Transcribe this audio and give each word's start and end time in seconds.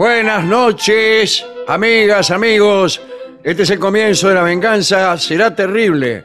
Buenas 0.00 0.46
noches, 0.46 1.44
amigas, 1.68 2.30
amigos. 2.30 3.02
Este 3.44 3.64
es 3.64 3.68
el 3.68 3.78
comienzo 3.78 4.30
de 4.30 4.34
la 4.34 4.42
venganza. 4.42 5.18
Será 5.18 5.54
terrible. 5.54 6.24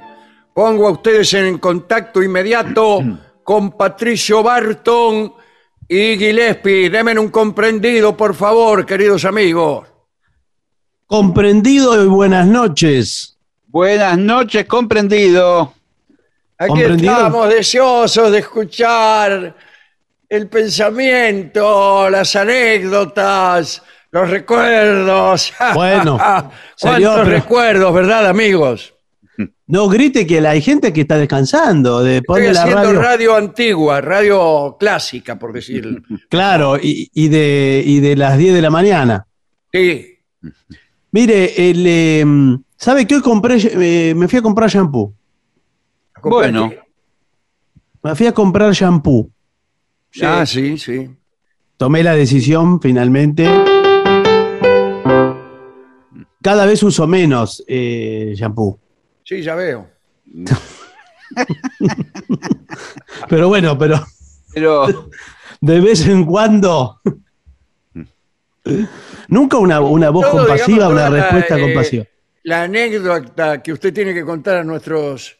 Pongo 0.53 0.87
a 0.87 0.91
ustedes 0.91 1.33
en 1.33 1.57
contacto 1.57 2.23
inmediato 2.23 3.01
con 3.43 3.73
Patricio 3.73 4.41
Barton 4.41 5.33
y 5.89 6.17
Gillespie. 6.17 6.89
Denme 6.89 7.19
un 7.19 7.27
comprendido, 7.27 8.15
por 8.15 8.33
favor, 8.33 8.85
queridos 8.85 9.25
amigos. 9.25 9.85
Comprendido 11.05 12.01
y 12.01 12.07
buenas 12.07 12.47
noches. 12.47 13.37
Buenas 13.67 14.17
noches, 14.17 14.65
comprendido. 14.67 15.73
Aquí 16.57 16.69
¿Comprendido? 16.69 17.11
estamos 17.11 17.49
deseosos 17.49 18.31
de 18.31 18.39
escuchar 18.39 19.53
el 20.35 20.47
pensamiento, 20.47 22.09
las 22.09 22.35
anécdotas, 22.35 23.81
los 24.11 24.29
recuerdos. 24.29 25.53
Bueno, 25.73 26.17
¿cuántos 26.17 26.53
señor, 26.75 27.19
pero- 27.23 27.29
recuerdos, 27.37 27.93
verdad, 27.93 28.27
amigos? 28.27 28.91
No 29.67 29.87
grite 29.89 30.27
que 30.27 30.39
hay 30.47 30.61
gente 30.61 30.93
que 30.93 31.01
está 31.01 31.17
descansando. 31.17 32.03
De 32.03 32.17
Estoy 32.17 32.25
pone 32.25 32.53
la 32.53 32.61
haciendo 32.61 32.83
radio. 32.83 33.01
radio. 33.01 33.35
antigua, 33.35 33.99
radio 33.99 34.77
clásica, 34.79 35.37
por 35.39 35.51
decirlo. 35.53 36.01
Claro, 36.29 36.77
y, 36.77 37.09
y 37.13 37.27
de, 37.29 37.81
y 37.85 37.99
de 37.99 38.15
las 38.15 38.37
10 38.37 38.53
de 38.53 38.61
la 38.61 38.69
mañana. 38.69 39.25
Sí. 39.73 40.19
Mire, 41.11 41.69
el, 41.69 41.83
eh, 41.87 42.25
¿sabe 42.77 43.07
que 43.07 43.15
hoy 43.15 43.21
compré, 43.21 43.57
eh, 43.59 44.13
me 44.15 44.27
fui 44.27 44.37
a 44.39 44.41
comprar 44.43 44.69
shampoo? 44.69 45.13
Bueno. 46.21 46.71
Me 48.03 48.13
fui 48.15 48.27
a 48.27 48.31
comprar 48.33 48.71
shampoo. 48.71 49.29
Ah, 50.21 50.45
sí, 50.45 50.77
sí. 50.77 51.09
Tomé 51.77 52.03
la 52.03 52.15
decisión 52.15 52.79
finalmente. 52.81 53.49
Cada 56.41 56.65
vez 56.65 56.83
uso 56.83 57.07
menos 57.07 57.63
eh, 57.67 58.33
shampoo. 58.35 58.79
Sí, 59.23 59.41
ya 59.41 59.55
veo. 59.55 59.89
Pero 63.29 63.47
bueno, 63.47 63.77
pero 63.77 64.05
Pero 64.53 65.09
de 65.61 65.79
vez 65.81 66.05
en 66.07 66.25
cuando. 66.25 67.01
Nunca 69.27 69.57
una, 69.57 69.79
una 69.81 70.09
voz 70.09 70.29
Todo, 70.29 70.39
compasiva, 70.39 70.87
digamos, 70.87 70.93
una 70.93 71.05
toda 71.05 71.09
la, 71.09 71.21
respuesta 71.23 71.57
eh, 71.57 71.61
compasiva. 71.61 72.05
La 72.43 72.63
anécdota 72.63 73.61
que 73.61 73.73
usted 73.73 73.93
tiene 73.93 74.13
que 74.13 74.23
contar 74.23 74.57
a 74.57 74.63
nuestros 74.63 75.37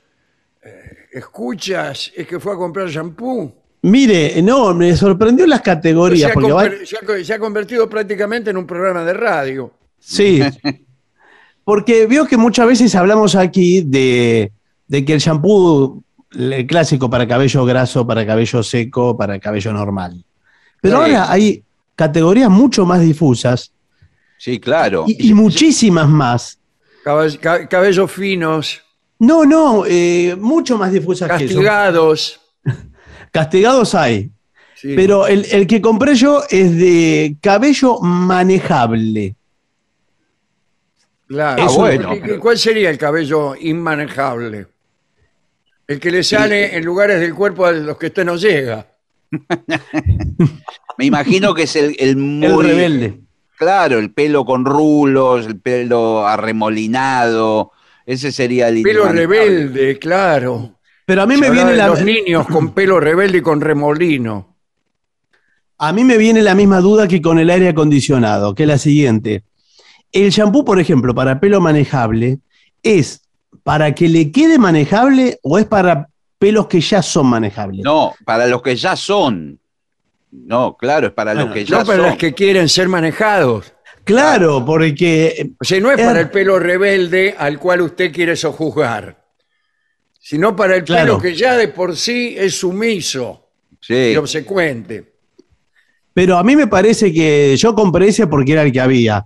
eh, 0.63 1.07
escuchas 1.11 2.11
es 2.15 2.27
que 2.27 2.39
fue 2.39 2.53
a 2.53 2.57
comprar 2.57 2.87
shampoo. 2.87 3.64
Mire, 3.85 4.41
no, 4.41 4.73
me 4.73 4.95
sorprendió 4.95 5.45
las 5.45 5.59
Se 5.59 5.63
categorías. 5.65 6.31
ha, 6.31 6.33
Porque 6.33 6.51
va- 6.51 6.65
conver- 6.65 6.85
se 6.85 6.97
ha- 6.97 7.23
se 7.23 7.33
ha 7.33 7.39
convertido 7.39 7.87
prácticamente 7.89 8.49
en 8.49 8.57
un 8.57 8.65
programa 8.65 9.03
de 9.03 9.13
radio. 9.13 9.71
Sí. 9.99 10.39
Porque 11.63 12.05
veo 12.07 12.25
que 12.27 12.37
muchas 12.37 12.67
veces 12.67 12.93
hablamos 12.95 13.35
aquí 13.35 13.81
de, 13.81 14.51
de 14.87 15.05
que 15.05 15.13
el 15.13 15.19
shampoo, 15.19 16.03
el 16.31 16.65
clásico 16.67 17.09
para 17.09 17.27
cabello 17.27 17.65
graso, 17.65 18.05
para 18.05 18.25
cabello 18.25 18.61
seco, 18.63 19.17
para 19.17 19.39
cabello 19.39 19.73
normal. 19.73 20.23
Pero 20.81 20.97
Sí. 20.97 21.11
ahora 21.11 21.31
hay 21.31 21.63
categorías 21.95 22.49
mucho 22.49 22.85
más 22.85 23.01
difusas 23.01 23.71
sí, 24.37 24.59
claro. 24.59 25.05
y, 25.07 25.29
y 25.29 25.33
muchísimas 25.33 26.07
más. 26.09 26.59
Cabellos 27.69 28.11
finos, 28.11 28.81
No, 29.19 29.45
no, 29.45 29.85
eh, 29.87 30.35
mucho 30.39 30.77
más 30.77 30.91
difusas 30.91 31.29
que 31.37 31.45
eso. 31.45 31.53
castigados. 31.55 32.41
Castigados 33.35 33.93
hay. 33.95 34.31
Sí. 34.75 34.93
Pero 34.95 35.27
el, 35.27 35.45
el 35.51 35.67
que 35.67 35.81
compré 35.81 36.15
yo 36.15 36.43
es 36.49 36.77
de 36.77 37.35
cabello 37.41 37.99
manejable. 37.99 39.35
Claro. 41.27 41.63
Ah, 41.63 41.71
bueno, 41.75 42.13
¿Y- 42.13 42.17
y 42.17 42.21
pero- 42.21 42.39
¿Cuál 42.39 42.57
sería 42.57 42.89
el 42.89 42.97
cabello 42.97 43.55
inmanejable? 43.55 44.67
El 45.87 45.99
que 45.99 46.11
le 46.11 46.23
sale 46.23 46.75
en 46.77 46.83
lugares 46.85 47.19
del 47.19 47.33
cuerpo 47.35 47.65
a 47.65 47.71
los 47.71 47.97
que 47.97 48.07
usted 48.07 48.23
no 48.25 48.37
llega. 48.37 48.87
Me 50.97 51.05
imagino 51.05 51.53
que 51.53 51.63
es 51.63 51.75
el, 51.75 51.95
el 51.99 52.09
El 52.09 52.17
muy. 52.17 52.65
rebelde. 52.65 53.19
Claro, 53.57 53.99
el 53.99 54.11
pelo 54.13 54.45
con 54.45 54.65
rulos, 54.65 55.45
el 55.45 55.59
pelo 55.59 56.25
arremolinado. 56.27 57.71
Ese 58.05 58.31
sería 58.31 58.69
el 58.69 58.81
Pelo 58.83 59.05
rebelde, 59.09 59.97
claro. 59.97 60.77
Pero 61.05 61.21
a 61.21 61.25
mí 61.25 61.35
Se 61.35 61.41
me 61.41 61.49
viene 61.51 61.71
de 61.71 61.77
la, 61.77 61.87
los 61.87 62.01
niños 62.03 62.47
con 62.47 62.69
pelo 62.73 62.99
rebelde 62.99 63.39
y 63.39 63.41
con 63.41 63.61
remolino. 63.61 64.55
A 65.77 65.91
mí 65.91 66.03
me 66.03 66.17
viene 66.17 66.41
la 66.41 66.55
misma 66.55 66.79
duda 66.79 67.07
que 67.07 67.21
con 67.21 67.37
el 67.37 67.49
aire 67.49 67.69
acondicionado, 67.69 68.55
que 68.55 68.63
es 68.63 68.69
la 68.69 68.77
siguiente. 68.77 69.43
El 70.11 70.29
shampoo, 70.29 70.63
por 70.63 70.79
ejemplo, 70.79 71.13
para 71.13 71.39
pelo 71.39 71.59
manejable, 71.59 72.39
es 72.81 73.21
para 73.63 73.93
que 73.93 74.07
le 74.07 74.31
quede 74.31 74.57
manejable 74.57 75.37
o 75.43 75.57
es 75.59 75.65
para 75.65 76.07
pelos 76.39 76.67
que 76.67 76.79
ya 76.79 77.01
son 77.01 77.27
manejables? 77.27 77.83
No, 77.83 78.13
para 78.23 78.47
los 78.47 78.61
que 78.61 78.75
ya 78.75 78.95
son. 78.95 79.59
No, 80.31 80.75
claro, 80.77 81.07
es 81.07 81.13
para 81.13 81.33
Bueno, 81.33 81.47
los 81.47 81.53
que 81.55 81.65
ya 81.65 81.79
No 81.79 81.85
para 81.85 81.97
son. 81.99 82.07
los 82.09 82.17
que 82.17 82.33
quieren 82.33 82.69
ser 82.69 82.87
manejados. 82.87 83.73
Claro, 84.03 84.63
porque 84.65 85.51
O 85.59 85.63
sea, 85.63 85.79
no 85.81 85.91
es 85.91 85.97
Er- 85.99 86.05
para 86.05 86.19
el 86.21 86.29
pelo 86.29 86.59
rebelde 86.59 87.35
al 87.37 87.57
cual 87.59 87.81
usted 87.81 88.13
quiere 88.13 88.35
sojuzgar, 88.35 89.24
sino 90.27 90.55
para 90.55 90.75
el 90.75 90.83
Claro. 90.83 91.17
pelo 91.17 91.21
que 91.21 91.35
ya 91.35 91.55
de 91.55 91.67
por 91.67 91.95
sí 91.95 92.33
es 92.35 92.55
sumiso 92.57 93.47
Sí. 93.79 93.93
y 94.13 94.15
obsecuente. 94.15 95.13
Pero 96.15 96.37
a 96.37 96.43
mí 96.43 96.55
me 96.55 96.65
parece 96.65 97.13
que 97.13 97.55
yo 97.55 97.75
compré 97.75 98.07
ese 98.07 98.25
porque 98.25 98.53
era 98.53 98.63
el 98.63 98.71
que 98.71 98.79
había. 98.81 99.23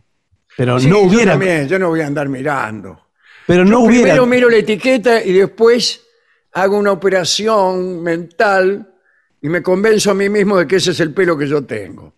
Pero 0.57 0.77
Sí, 0.77 0.87
no 0.87 0.95
yo 0.95 1.01
hubiera. 1.07 1.31
también, 1.33 1.69
yo 1.69 1.79
no 1.79 1.87
voy 1.87 2.01
a 2.01 2.07
andar 2.07 2.27
mirando. 2.27 2.99
Pero 3.47 3.63
Yo 3.63 3.69
no 3.69 3.79
hubiera. 3.79 4.03
Primero 4.03 4.25
miro 4.25 4.49
la 4.49 4.57
etiqueta 4.57 5.23
y 5.23 5.31
después 5.31 6.01
hago 6.51 6.77
una 6.77 6.91
operación 6.91 8.03
mental 8.03 8.93
y 9.41 9.47
me 9.47 9.63
convenzo 9.63 10.11
a 10.11 10.13
mí 10.15 10.27
mismo 10.27 10.57
de 10.57 10.67
que 10.67 10.75
ese 10.75 10.91
es 10.91 10.99
el 10.99 11.13
pelo 11.13 11.37
que 11.37 11.47
yo 11.47 11.63
tengo. 11.63 12.13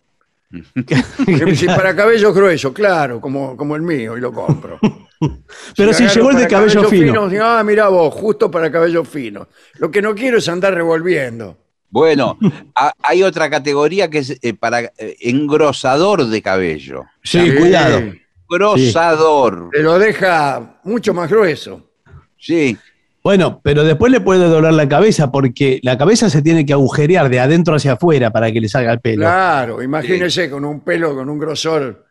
Si 1.55 1.65
para 1.65 1.95
cabello 1.95 2.33
grueso, 2.33 2.73
claro, 2.73 3.19
como, 3.21 3.55
como 3.55 3.75
el 3.75 3.81
mío, 3.81 4.17
y 4.17 4.21
lo 4.21 4.31
compro. 4.33 4.79
Pero 5.77 5.93
si 5.93 6.07
llegó 6.07 6.31
el 6.31 6.37
de 6.37 6.43
para 6.43 6.57
cabello 6.59 6.83
fino. 6.89 7.29
digo, 7.29 7.43
ah, 7.45 7.63
mira 7.63 7.87
vos, 7.89 8.13
justo 8.13 8.49
para 8.49 8.71
cabello 8.71 9.03
fino. 9.03 9.47
Lo 9.75 9.89
que 9.91 10.01
no 10.01 10.15
quiero 10.15 10.37
es 10.39 10.49
andar 10.49 10.73
revolviendo. 10.73 11.57
Bueno, 11.89 12.37
ha- 12.75 12.93
hay 13.03 13.21
otra 13.21 13.49
categoría 13.49 14.09
que 14.09 14.19
es 14.19 14.37
eh, 14.41 14.53
para 14.53 14.81
eh, 14.97 15.17
engrosador 15.21 16.25
de 16.25 16.41
cabello. 16.41 17.03
Sí, 17.23 17.53
cuidado. 17.55 18.01
Engrosador. 18.49 19.69
Te 19.71 19.81
lo 19.81 19.99
deja 19.99 20.79
mucho 20.83 21.13
más 21.13 21.29
grueso. 21.29 21.89
Sí. 22.37 22.77
Bueno, 23.23 23.61
pero 23.63 23.83
después 23.83 24.11
le 24.11 24.19
puede 24.19 24.47
doler 24.47 24.73
la 24.73 24.89
cabeza 24.89 25.31
porque 25.31 25.79
la 25.83 25.95
cabeza 25.97 26.29
se 26.29 26.41
tiene 26.41 26.65
que 26.65 26.73
agujerear 26.73 27.29
de 27.29 27.39
adentro 27.39 27.75
hacia 27.75 27.93
afuera 27.93 28.31
para 28.31 28.51
que 28.51 28.59
le 28.59 28.67
salga 28.67 28.93
el 28.93 28.99
pelo. 28.99 29.21
Claro, 29.21 29.81
imagínese 29.83 30.49
con 30.49 30.65
un 30.65 30.79
pelo 30.79 31.13
con 31.15 31.29
un 31.29 31.37
grosor 31.37 32.05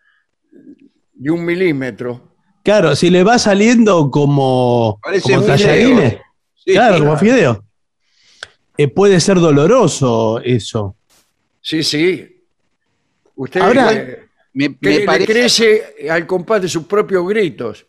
de 1.15 1.31
un 1.31 1.45
milímetro. 1.45 2.29
Claro, 2.63 2.95
si 2.95 3.11
le 3.11 3.25
va 3.25 3.39
saliendo 3.39 4.11
como, 4.11 5.01
Parece 5.03 5.33
como 5.35 5.47
tallarines, 5.47 6.19
Sí, 6.55 6.73
claro, 6.73 6.95
sí. 6.97 7.01
como 7.03 7.17
fideo. 7.17 7.65
Eh, 8.77 8.87
puede 8.89 9.19
ser 9.19 9.39
doloroso 9.41 10.41
eso. 10.45 10.95
Sí, 11.61 11.83
sí. 11.83 12.37
Usted 13.35 13.61
Ahora- 13.61 13.91
Me, 14.53 14.77
que 14.77 14.77
me 14.81 14.99
le 15.01 15.05
parece, 15.07 15.27
crece 15.33 15.83
al 16.11 16.27
compás 16.27 16.63
de 16.63 16.69
sus 16.69 16.85
propios 16.85 17.27
gritos. 17.29 17.87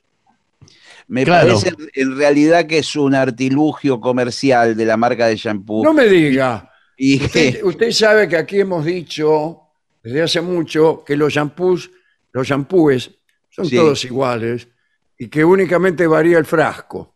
Me 1.12 1.24
Claro. 1.26 1.48
parece 1.60 1.74
en 1.94 2.18
realidad 2.18 2.66
que 2.68 2.78
es 2.80 2.96
un 2.96 3.14
artilugio 3.14 4.00
comercial 4.00 4.76
de 4.78 4.86
la 4.86 4.96
marca 4.98 5.28
de 5.28 5.36
shampoo. 5.36 5.84
No 5.84 5.94
me 5.94 6.06
diga. 6.08 6.72
y 6.98 7.24
Usted, 7.24 7.64
usted 7.64 7.92
sabe 7.92 8.28
que 8.30 8.38
aquí 8.38 8.60
hemos 8.60 8.86
dicho 8.86 9.60
desde 10.04 10.22
hace 10.22 10.40
mucho 10.42 11.04
que 11.06 11.16
los 11.18 11.34
shampoos, 11.34 11.90
los 12.32 12.48
shampoos 12.48 13.12
son 13.50 13.66
Sí. 13.66 13.76
todos 13.76 14.06
iguales 14.06 14.68
y 15.18 15.28
que 15.28 15.44
únicamente 15.44 16.08
varía 16.08 16.38
el 16.38 16.46
frasco. 16.46 17.14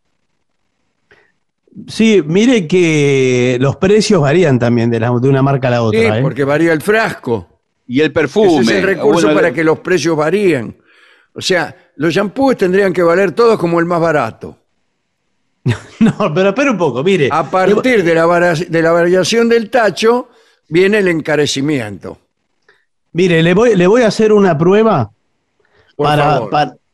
Sí, 1.88 2.22
mire 2.26 2.68
que 2.68 3.58
los 3.60 3.76
precios 3.78 4.22
varían 4.22 4.58
también 4.60 4.90
de, 4.90 5.00
la- 5.00 5.12
de 5.22 5.30
una 5.30 5.42
marca 5.42 5.68
a 5.68 5.72
la 5.72 5.82
otra. 5.84 6.00
Sí, 6.00 6.06
¿eh? 6.06 6.22
porque 6.22 6.44
varía 6.44 6.72
el 6.74 6.82
frasco. 6.82 7.50
y 7.88 8.02
el 8.02 8.12
perfume. 8.12 8.62
Ese 8.62 8.72
es 8.74 8.78
el 8.80 8.84
recurso 8.84 9.28
Bueno, 9.28 9.36
para 9.40 9.54
que 9.54 9.64
los 9.64 9.78
precios 9.80 10.18
varíen. 10.18 10.76
O 11.36 11.42
sea, 11.42 11.76
los 11.98 12.14
shampoos 12.14 12.58
tendrían 12.58 12.94
que 12.94 13.02
valer 13.04 13.32
todos 13.32 13.58
como 13.60 13.80
el 13.80 13.86
más 13.86 14.00
barato. 14.02 14.58
No, 16.00 16.34
pero 16.34 16.50
espera 16.50 16.72
un 16.72 16.78
poco, 16.78 17.04
mire. 17.04 17.30
A 17.32 17.50
partir 17.50 18.04
de 18.04 18.14
la, 18.14 18.26
vara- 18.26 18.54
de 18.54 18.82
la 18.82 18.92
variación 18.92 19.50
del 19.50 19.70
tacho 19.70 20.30
viene 20.70 21.00
el 21.00 21.08
encarecimiento. 21.08 22.20
Mire, 23.14 23.42
le 23.42 23.54
voy, 23.54 23.76
le 23.76 23.88
voy 23.88 24.02
a 24.04 24.08
hacer 24.08 24.34
una 24.34 24.58
prueba 24.58 25.10
para, 25.96 26.42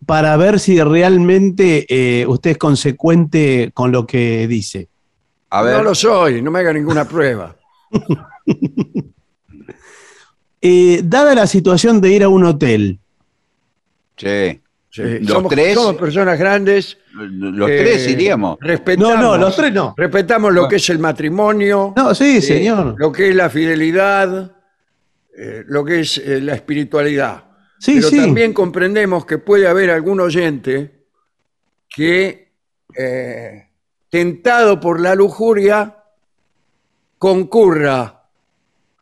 para 0.06 0.38
ver 0.38 0.60
si 0.60 0.80
realmente 0.82 1.86
eh, 1.90 2.26
usted 2.28 2.52
es 2.52 2.58
consecuente 2.58 3.72
con 3.74 3.92
lo 3.92 4.06
que 4.06 4.48
dice. 4.48 4.88
A 5.50 5.64
ver, 5.64 5.78
No 5.78 5.84
lo 5.84 5.96
soy, 5.96 6.42
no 6.42 6.52
me 6.52 6.60
haga 6.60 6.72
ninguna 6.74 7.06
prueba. 7.06 7.56
Eh, 10.64 11.02
dada 11.04 11.34
la 11.34 11.48
situación 11.48 12.02
de 12.02 12.12
ir 12.12 12.24
a 12.24 12.30
un 12.30 12.44
hotel, 12.44 13.00
sí. 14.16 14.61
Sí, 14.94 15.20
Los 15.20 15.32
somos, 15.32 15.52
tres. 15.54 15.74
somos 15.74 15.96
personas 15.96 16.38
grandes. 16.38 16.98
Los 17.14 17.70
eh, 17.70 17.78
tres 17.80 18.08
iríamos. 18.10 18.58
Respetamos, 18.60 19.16
No, 19.16 19.22
no, 19.22 19.38
los 19.38 19.56
tres 19.56 19.72
no. 19.74 19.94
Respetamos 19.98 20.54
lo 20.54 20.68
que 20.68 20.76
es 20.76 20.90
el 20.90 21.00
matrimonio, 21.00 21.94
no, 21.96 22.14
sí, 22.14 22.42
señor. 22.42 22.96
lo 22.98 23.10
que 23.12 23.30
es 23.30 23.36
la 23.36 23.50
fidelidad, 23.50 24.52
eh, 25.38 25.64
lo 25.66 25.86
que 25.86 26.02
es 26.02 26.18
eh, 26.18 26.42
la 26.42 26.56
espiritualidad. 26.56 27.46
Sí, 27.80 27.96
Pero 27.96 28.10
sí. 28.10 28.18
también 28.18 28.54
comprendemos 28.54 29.26
que 29.26 29.38
puede 29.38 29.66
haber 29.68 29.92
algún 29.92 30.20
oyente 30.20 31.06
que, 31.90 32.52
eh, 32.98 33.70
tentado 34.10 34.78
por 34.80 35.00
la 35.00 35.16
lujuria, 35.16 35.96
concurra 37.18 38.24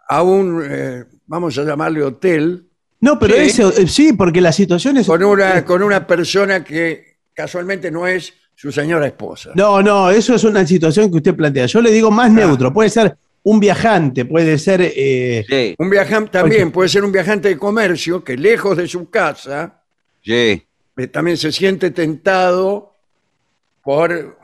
a 0.07 0.21
un, 0.23 0.61
eh, 0.63 1.05
vamos 1.25 1.57
a 1.57 1.63
llamarle 1.63 2.03
hotel, 2.03 2.68
No, 3.01 3.17
pero 3.17 3.35
Sí. 3.35 3.41
ese, 3.41 3.63
eh, 3.81 3.87
sí, 3.87 4.13
porque 4.13 4.41
la 4.41 4.51
situación 4.51 4.97
es. 4.97 5.07
con 5.07 5.23
una, 5.23 5.63
con 5.63 5.81
una 5.83 6.05
persona 6.05 6.63
que 6.63 7.17
casualmente 7.33 7.89
no 7.91 8.05
es 8.07 8.33
su 8.55 8.71
señora 8.71 9.07
esposa. 9.07 9.51
No, 9.55 9.81
no, 9.81 10.09
eso 10.11 10.35
es 10.35 10.43
una 10.43 10.65
situación 10.67 11.09
que 11.09 11.17
usted 11.17 11.33
plantea. 11.35 11.65
Yo 11.65 11.81
le 11.81 11.91
digo 11.91 12.11
más 12.11 12.29
neutro. 12.31 12.73
Puede 12.73 12.89
ser 12.89 13.15
un 13.43 13.59
viajante, 13.59 14.25
puede 14.25 14.57
ser. 14.57 14.81
eh, 14.83 15.45
Sí, 15.47 15.75
Un 15.79 15.89
viajante 15.89 16.31
también 16.31 16.71
puede 16.71 16.89
ser 16.89 17.05
un 17.05 17.11
viajante 17.13 17.47
de 17.47 17.57
comercio 17.57 18.21
que 18.21 18.35
lejos 18.35 18.75
de 18.75 18.85
su 18.87 19.09
casa 19.09 19.81
sí. 20.21 20.61
eh, 20.97 21.07
también 21.07 21.37
se 21.37 21.53
siente 21.53 21.91
tentado 21.91 22.93
por 23.81 24.37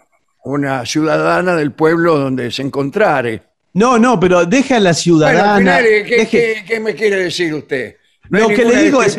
una 0.46 0.86
ciudadana 0.86 1.56
del 1.56 1.74
pueblo 1.74 2.18
donde 2.18 2.51
se 2.51 2.62
encontrare. 2.62 3.42
No, 3.74 4.00
no, 4.00 4.18
pero 4.19 4.46
deja 4.46 4.78
a 4.78 4.80
la 4.80 4.92
Bueno, 4.92 4.94
ciudadana. 4.94 5.54
al 5.56 5.60
final, 5.60 5.84
¿qué, 6.08 6.18
deje- 6.19 6.28
qué- 6.30 6.63
qué 6.66 6.80
me 6.80 6.96
quiere 6.96 7.18
decir 7.18 7.54
usted? 7.54 7.98
No 8.30 8.39
Lo 8.39 8.48
hay 8.50 8.56
que 8.56 8.66
le 8.66 8.83
digo 8.83 9.01
es- 9.04 9.18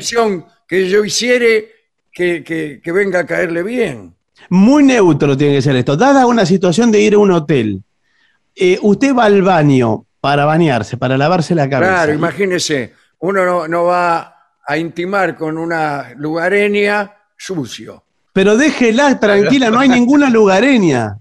que 0.68 0.88
yo 0.88 1.04
hiciere 1.04 1.70
que, 2.12 2.42
que- 2.42 2.80
que 2.82 2.92
venga 2.92 3.20
a 3.20 3.26
caerle 3.26 3.62
bien. 3.62 4.14
Muy 4.50 4.82
neutro 4.82 5.36
tiene 5.36 5.54
que 5.56 5.62
ser 5.62 5.76
esto. 5.76 5.96
Dada 5.96 6.26
una 6.26 6.44
situación 6.46 6.90
de 6.90 7.00
ir 7.00 7.14
a 7.14 7.18
un 7.18 7.30
hotel, 7.30 7.82
eh, 8.54 8.78
usted 8.82 9.14
va 9.14 9.25
al 9.25 9.42
baño 9.42 10.06
para 10.20 10.44
bañarse, 10.44 10.96
para 10.96 11.16
lavarse 11.16 11.54
la 11.54 11.68
cabeza. 11.68 11.92
Claro, 11.92 12.14
imagínese, 12.14 12.92
uno 13.20 13.44
no, 13.44 13.68
no 13.68 13.84
va 13.84 14.34
a 14.66 14.76
intimar 14.76 15.36
con 15.36 15.56
una 15.58 16.12
lugareña 16.16 17.12
sucio. 17.36 18.02
Pero 18.32 18.56
déjela 18.56 19.18
tranquila, 19.18 19.70
no 19.70 19.78
hay 19.80 19.88
ninguna 19.88 20.28
lugareña. 20.28 21.18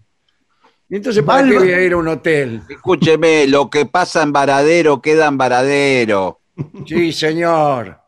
¿Y 0.89 0.97
entonces 0.97 1.23
para 1.23 1.47
qué 1.47 1.57
voy 1.57 1.71
a 1.71 1.81
ir 1.81 1.93
a 1.93 1.97
un 1.97 2.07
hotel? 2.07 2.61
Escúcheme, 2.69 3.47
lo 3.47 3.69
que 3.69 3.85
pasa 3.85 4.21
en 4.23 4.31
Varadero 4.31 5.01
queda 5.01 5.27
en 5.27 5.37
Varadero. 5.37 6.39
Sí, 6.85 7.11
señor. 7.11 7.99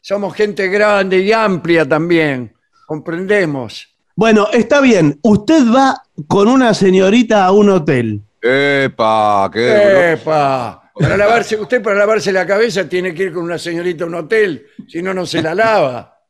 Somos 0.00 0.34
gente 0.34 0.68
grande 0.68 1.20
y 1.20 1.32
amplia 1.32 1.88
también. 1.88 2.54
Comprendemos. 2.86 3.88
Bueno, 4.14 4.48
está 4.52 4.80
bien. 4.80 5.18
Usted 5.22 5.62
va 5.74 6.02
con 6.28 6.48
una 6.48 6.74
señorita 6.74 7.44
a 7.44 7.52
un 7.52 7.70
hotel. 7.70 8.22
¡Epa! 8.40 9.50
¡Qué 9.52 10.12
¡Epa! 10.12 10.90
Para 10.94 11.16
lavarse, 11.16 11.56
usted 11.56 11.82
para 11.82 11.96
lavarse 11.96 12.30
la 12.30 12.46
cabeza 12.46 12.88
tiene 12.88 13.12
que 13.14 13.24
ir 13.24 13.32
con 13.32 13.42
una 13.44 13.58
señorita 13.58 14.04
a 14.04 14.06
un 14.06 14.14
hotel, 14.14 14.66
si 14.86 15.02
no, 15.02 15.12
no 15.12 15.26
se 15.26 15.42
la 15.42 15.54
lava. 15.54 16.20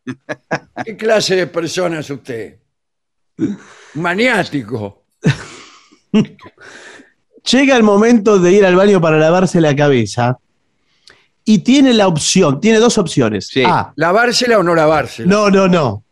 ¿Qué 0.85 0.97
clase 0.97 1.37
de 1.37 1.47
persona 1.49 1.99
es 1.99 2.09
usted? 2.09 2.61
Maniático. 3.95 5.05
Llega 7.51 7.77
el 7.77 7.83
momento 7.83 8.39
de 8.39 8.53
ir 8.53 8.65
al 8.65 8.77
baño 8.77 9.01
para 9.03 9.19
lavarse 9.19 9.61
la 9.61 9.77
cabeza 9.77 10.39
y 11.45 11.59
tiene 11.59 11.93
la 11.93 12.09
opción, 12.09 12.61
tiene 12.61 12.79
dos 12.79 12.97
opciones. 12.99 13.49
Sí. 13.49 13.63
A, 13.67 13.93
¿Lavársela 13.97 14.59
o 14.59 14.63
no 14.63 14.75
lavársela? 14.75 15.29
no, 15.29 15.51
no, 15.51 15.69
no. 15.69 16.03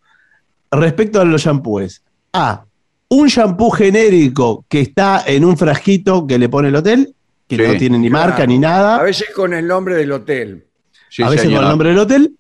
Respecto 0.71 1.21
a 1.21 1.25
los 1.25 1.43
shampoos. 1.43 2.03
A, 2.33 2.65
un 3.09 3.29
shampoo 3.29 3.71
genérico 3.71 4.65
que 4.69 4.81
está 4.81 5.23
en 5.27 5.45
un 5.45 5.57
frasquito 5.57 6.27
que 6.27 6.39
le 6.39 6.49
pone 6.49 6.69
el 6.69 6.77
hotel, 6.77 7.15
que 7.47 7.57
Sí, 7.57 7.63
no 7.63 7.77
tiene 7.79 7.99
ni 7.99 8.09
Claro. 8.09 8.29
marca 8.31 8.47
ni 8.47 8.59
nada. 8.59 8.97
A 8.97 9.03
veces 9.03 9.29
con 9.35 9.53
el 9.53 9.67
nombre 9.67 9.95
del 9.97 10.13
hotel. 10.13 10.67
Sí, 11.11 11.23
a 11.23 11.29
veces 11.29 11.43
señor. 11.43 11.59
con 11.59 11.65
el 11.65 11.71
nombre 11.71 11.89
del 11.91 11.99
hotel, 11.99 12.37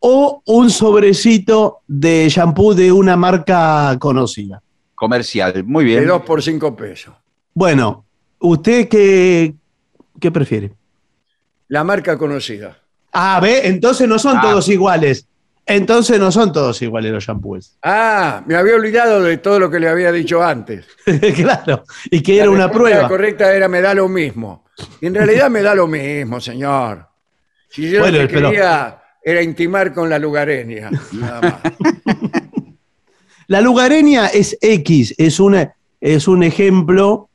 o 0.00 0.42
un 0.46 0.70
sobrecito 0.70 1.80
de 1.86 2.26
shampoo 2.30 2.72
de 2.74 2.90
una 2.90 3.16
marca 3.16 3.96
conocida. 3.98 4.62
Comercial. 4.94 5.62
Muy 5.64 5.84
De 5.84 5.90
bien. 5.90 6.06
dos 6.06 6.22
por 6.22 6.42
cinco 6.42 6.74
pesos. 6.74 7.12
Bueno, 7.52 8.04
¿usted 8.38 8.88
qué, 8.88 9.54
qué 10.18 10.30
prefiere? 10.30 10.72
La 11.68 11.84
marca 11.84 12.16
conocida. 12.18 12.78
Ah, 13.12 13.40
ve, 13.42 13.66
entonces 13.66 14.08
no 14.08 14.18
son 14.18 14.38
Ah. 14.38 14.40
todos 14.42 14.68
iguales. 14.68 15.26
Entonces 15.66 16.18
no 16.18 16.32
son 16.32 16.50
todos 16.50 16.80
iguales 16.80 17.12
los 17.12 17.24
shampoos. 17.24 17.76
Ah, 17.82 18.42
me 18.46 18.54
había 18.56 18.74
olvidado 18.74 19.22
de 19.22 19.36
todo 19.36 19.60
lo 19.60 19.70
que 19.70 19.78
le 19.78 19.88
había 19.88 20.10
dicho 20.10 20.42
antes. 20.42 20.86
claro. 21.36 21.84
Y 22.10 22.22
que 22.22 22.36
era 22.36 22.46
La 22.46 22.50
una 22.52 22.70
prueba. 22.70 23.06
correcta 23.06 23.52
era 23.54 23.68
me 23.68 23.82
da 23.82 23.92
lo 23.92 24.08
mismo. 24.08 24.64
Y 25.00 25.06
en 25.08 25.14
realidad 25.14 25.50
me 25.50 25.60
da 25.60 25.74
lo 25.74 25.86
mismo, 25.86 26.40
señor. 26.40 27.06
Si 27.68 27.90
yo 27.90 28.00
Bueno, 28.00 28.22
lo 28.22 28.28
que 28.28 28.34
pero- 28.34 28.48
quería 28.50 29.02
era 29.22 29.42
intimar 29.42 29.92
con 29.92 30.08
la 30.08 30.18
lugareña, 30.18 30.90
nada 31.12 31.40
más. 31.42 31.54
La 33.46 33.60
lugareña 33.62 34.26
es 34.26 34.56
X, 34.60 35.14
es, 35.16 35.40
una, 35.40 35.72
es 36.00 36.28
un 36.28 36.42
ejemplo 36.42 37.27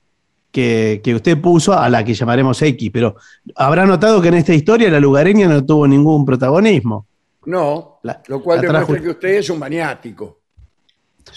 que, 0.53 1.01
que 1.03 1.15
usted 1.15 1.41
puso 1.41 1.73
a 1.73 1.89
la 1.89 2.05
que 2.05 2.13
llamaremos 2.13 2.61
X, 2.61 2.91
pero 2.93 3.15
habrá 3.55 3.87
notado 3.87 4.21
que 4.21 4.27
en 4.27 4.35
esta 4.35 4.53
historia 4.53 4.87
la 4.91 4.99
lugareña 4.99 5.47
no 5.47 5.65
tuvo 5.65 5.87
ningún 5.87 6.23
protagonismo. 6.25 7.07
No, 7.47 7.99
La- 8.03 8.21
lo 8.27 8.41
cual 8.41 8.61
la 8.61 8.67
trajo- 8.69 8.93
demuestra 8.93 9.01
que 9.03 9.09
usted 9.09 9.29
es 9.39 9.49
un 9.49 9.57
maniático. 9.59 10.39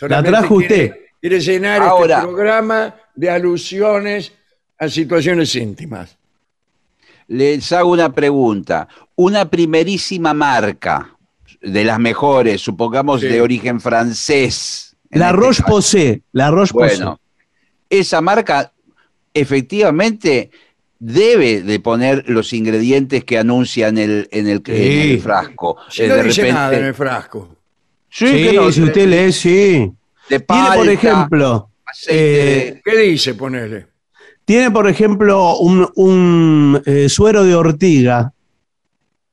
La 0.02 0.22
trajo 0.22 0.58
quiere- 0.58 0.84
usted. 0.84 1.00
Quiere 1.18 1.40
llenar 1.40 1.80
Ahora. 1.82 2.16
este 2.18 2.26
programa 2.28 2.94
de 3.14 3.30
alusiones 3.30 4.32
a 4.78 4.86
situaciones 4.88 5.54
íntimas. 5.56 6.16
Les 7.28 7.72
hago 7.72 7.90
una 7.90 8.12
pregunta. 8.12 8.86
Una 9.16 9.48
primerísima 9.48 10.34
marca 10.34 11.16
de 11.62 11.84
las 11.84 11.98
mejores, 11.98 12.60
supongamos 12.60 13.22
Sí. 13.22 13.28
de 13.28 13.40
origen 13.40 13.80
francés. 13.80 14.94
La 15.10 15.30
este 15.30 15.36
Roche 15.40 15.62
caso. 15.62 15.72
Posay, 15.74 16.22
la 16.32 16.50
Roche 16.50 16.72
Bueno, 16.74 17.18
esa 17.88 18.20
marca 18.20 18.72
efectivamente 19.40 20.50
debe 20.98 21.62
de 21.62 21.78
poner 21.80 22.24
los 22.28 22.52
ingredientes 22.52 23.22
que 23.24 23.38
anuncian 23.38 23.98
el, 23.98 24.28
en, 24.32 24.48
el, 24.48 24.62
en 24.66 25.10
el 25.10 25.20
frasco. 25.20 25.76
Si 25.90 26.02
Eh, 26.02 26.08
no 26.08 26.14
de 26.16 26.22
dice 26.24 26.40
repente- 26.42 26.52
nada 26.60 26.78
en 26.78 26.84
el 26.84 26.94
frasco. 26.94 27.56
Sí, 28.10 28.26
Sí, 28.28 28.32
que 28.44 28.52
no, 28.54 28.72
si 28.72 28.82
usted 28.82 29.06
lee, 29.08 29.32
sí. 29.32 29.92
de 30.30 30.40
Tiene, 30.40 30.44
por 30.46 30.56
palta, 30.76 30.92
ejemplo, 30.92 31.70
aceite 31.84 32.68
eh, 32.68 32.82
¿Qué 32.84 32.96
dice, 32.96 33.34
ponele? 33.34 33.86
tiene, 34.46 34.70
por 34.70 34.88
ejemplo, 34.88 35.58
un, 35.58 35.86
un, 35.96 36.82
eh, 36.86 37.08
suero 37.10 37.44
de 37.44 37.54
ortiga. 37.54 38.32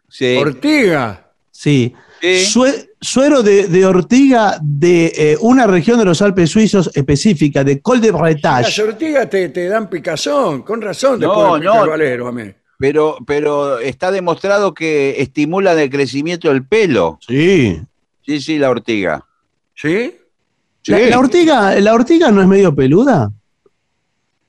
sí, 0.09 0.35
Ortiga. 0.37 1.31
Sí. 1.51 1.93
sí. 2.19 2.45
Sue- 2.45 2.89
suero 3.03 3.43
de, 3.43 3.67
de 3.67 3.85
ortiga 3.85 4.57
de 4.61 5.13
eh, 5.15 5.37
una 5.41 5.67
región 5.67 5.99
de 5.99 6.05
los 6.05 6.21
Alpes 6.21 6.49
suizos 6.49 6.89
específica, 6.95 7.63
de 7.63 7.81
Col 7.81 8.01
de 8.01 8.11
Las 8.11 8.21
Bretagne. 8.21 8.67
ortigas 8.87 9.29
te, 9.29 9.49
te 9.49 9.67
dan 9.67 9.89
picazón, 9.89 10.63
con 10.63 10.81
razón 10.81 11.19
No, 11.19 11.55
picar 11.59 11.63
no. 11.85 11.87
valero 11.89 12.27
a 12.27 12.31
mí. 12.31 12.43
Pero, 12.79 13.17
pero 13.25 13.79
está 13.79 14.11
demostrado 14.11 14.73
que 14.73 15.21
estimulan 15.21 15.77
el 15.79 15.89
crecimiento 15.89 16.49
del 16.49 16.65
pelo. 16.65 17.19
Sí. 17.25 17.79
Sí, 18.25 18.41
sí, 18.41 18.57
la 18.57 18.69
ortiga. 18.69 19.23
¿Sí? 19.75 20.15
La, 20.87 20.97
Sí. 20.97 21.05
la 21.09 21.19
ortiga, 21.19 21.75
¿La 21.79 21.93
ortiga 21.93 22.31
no 22.31 22.41
es 22.41 22.47
medio 22.47 22.73
peluda? 22.75 23.31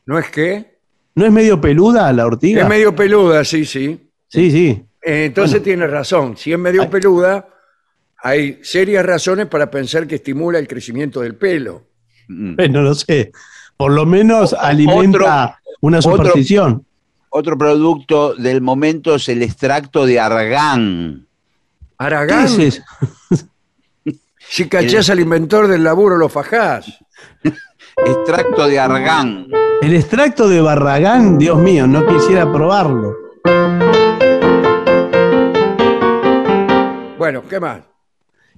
¿No 0.06 0.18
es 0.18 0.28
que? 0.30 0.78
¿No 1.14 1.24
es 1.26 1.32
medio 1.32 1.60
peluda 1.60 2.12
la 2.12 2.26
ortiga? 2.26 2.62
Es 2.62 2.68
medio 2.68 2.94
peluda, 2.94 3.44
sí, 3.44 3.64
sí. 3.64 4.10
Sí, 4.28 4.50
sí. 4.50 4.82
Eh, 5.02 5.26
Entonces 5.26 5.62
tiene 5.62 5.86
razón. 5.86 6.36
Si 6.36 6.52
es 6.52 6.58
medio 6.58 6.82
Ay. 6.82 6.88
peluda, 6.88 7.46
hay 8.26 8.58
serias 8.62 9.04
razones 9.04 9.46
para 9.48 9.70
pensar 9.70 10.06
que 10.06 10.14
estimula 10.14 10.58
el 10.58 10.66
crecimiento 10.66 11.20
del 11.20 11.34
pelo. 11.34 11.82
Mm. 12.28 12.54
Eh, 12.58 12.68
no 12.70 12.80
lo 12.80 12.94
sé. 12.94 13.30
Por 13.76 13.92
lo 13.92 14.06
menos 14.06 14.54
alimenta 14.54 15.60
una 15.82 15.98
otro- 15.98 16.16
superstición. 16.16 16.86
Otro 17.28 17.58
producto 17.58 18.32
del 18.34 18.62
momento 18.62 19.16
es 19.16 19.28
el 19.28 19.42
extracto 19.42 20.06
de 20.06 20.18
argán. 20.20 21.26
¿Qué 21.98 22.04
Aragán, 22.06 22.44
es 22.46 22.58
eso? 22.58 22.82
si 24.38 24.68
cachás 24.70 25.10
al 25.10 25.20
inventor 25.20 25.68
del 25.68 25.84
laburo, 25.84 26.16
lo 26.16 26.28
fajás. 26.30 26.86
Extracto 28.06 28.66
de 28.66 28.78
argán. 28.80 29.48
El 29.82 29.94
extracto 29.94 30.48
de 30.48 30.60
Barragán, 30.62 31.36
Dios 31.36 31.58
mío, 31.58 31.86
no 31.86 32.06
quisiera 32.06 32.50
probarlo. 32.50 33.14
Bueno, 37.18 37.42
¿qué 37.48 37.60
más? 37.60 37.80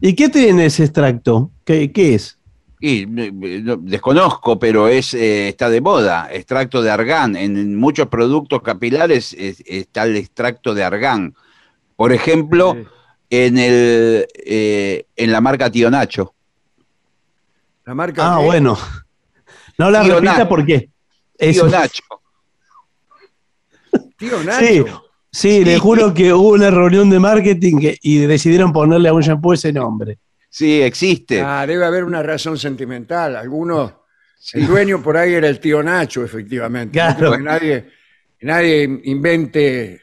¿Y 0.01 0.15
qué 0.15 0.29
tiene 0.29 0.67
ese 0.67 0.85
extracto? 0.85 1.51
¿Qué, 1.65 1.91
qué 1.93 2.15
es? 2.15 2.39
Y 2.81 3.07
no, 3.07 3.77
desconozco, 3.79 4.59
pero 4.59 4.87
es 4.89 5.15
eh, 5.15 5.49
está 5.49 5.71
de 5.71 5.81
moda. 5.81 6.29
Extracto 6.31 6.83
de 6.83 6.91
argán. 6.91 7.35
En 7.35 7.75
muchos 7.77 8.09
productos 8.09 8.61
capilares 8.63 9.35
es- 9.39 9.63
está 9.67 10.05
el 10.05 10.17
extracto 10.17 10.75
de 10.75 10.85
argán. 10.85 11.35
Por 11.97 12.13
ejemplo, 12.13 12.75
Sí. 12.75 12.87
en 13.31 13.59
el 13.59 14.27
eh, 14.45 15.07
en 15.17 15.33
la 15.33 15.41
marca 15.41 15.71
Tío 15.71 15.91
Nacho. 15.91 16.35
La 17.87 17.95
marca. 17.95 18.35
Ah, 18.35 18.39
bueno. 18.41 18.77
No 19.79 19.91
la 19.91 20.03
Tío 20.03 20.21
repita 20.21 20.49
porque. 20.49 20.91
Tío 21.39 21.67
Nacho. 21.69 22.03
Tío 24.19 24.43
Nacho. 24.43 24.67
Sí, 24.67 24.85
sí, 25.37 25.65
le 25.65 25.79
juro 25.79 26.15
que 26.15 26.33
hubo 26.33 26.51
una 26.51 26.71
reunión 26.71 27.11
de 27.11 27.19
marketing 27.21 27.79
que- 27.79 27.99
y 28.03 28.19
decidieron 28.19 28.73
ponerle 28.73 29.09
a 29.09 29.13
un 29.13 29.23
shampoo 29.23 29.53
ese 29.53 29.73
nombre. 29.73 30.19
Sí, 30.49 30.81
existe. 30.81 31.41
Ah, 31.43 31.67
debe 31.67 31.85
haber 31.85 32.05
una 32.05 32.23
razón 32.23 32.57
sentimental. 32.59 33.37
Algunos. 33.37 33.93
El 34.53 34.67
dueño 34.67 35.03
por 35.03 35.17
ahí 35.17 35.35
era 35.35 35.49
el 35.49 35.59
tío 35.61 35.83
Nacho, 35.83 36.25
efectivamente. 36.25 36.93
Claro. 36.93 37.33
Que 37.33 37.39
nadie, 37.43 37.87
que 38.39 38.47
nadie 38.47 39.01
invente 39.05 40.01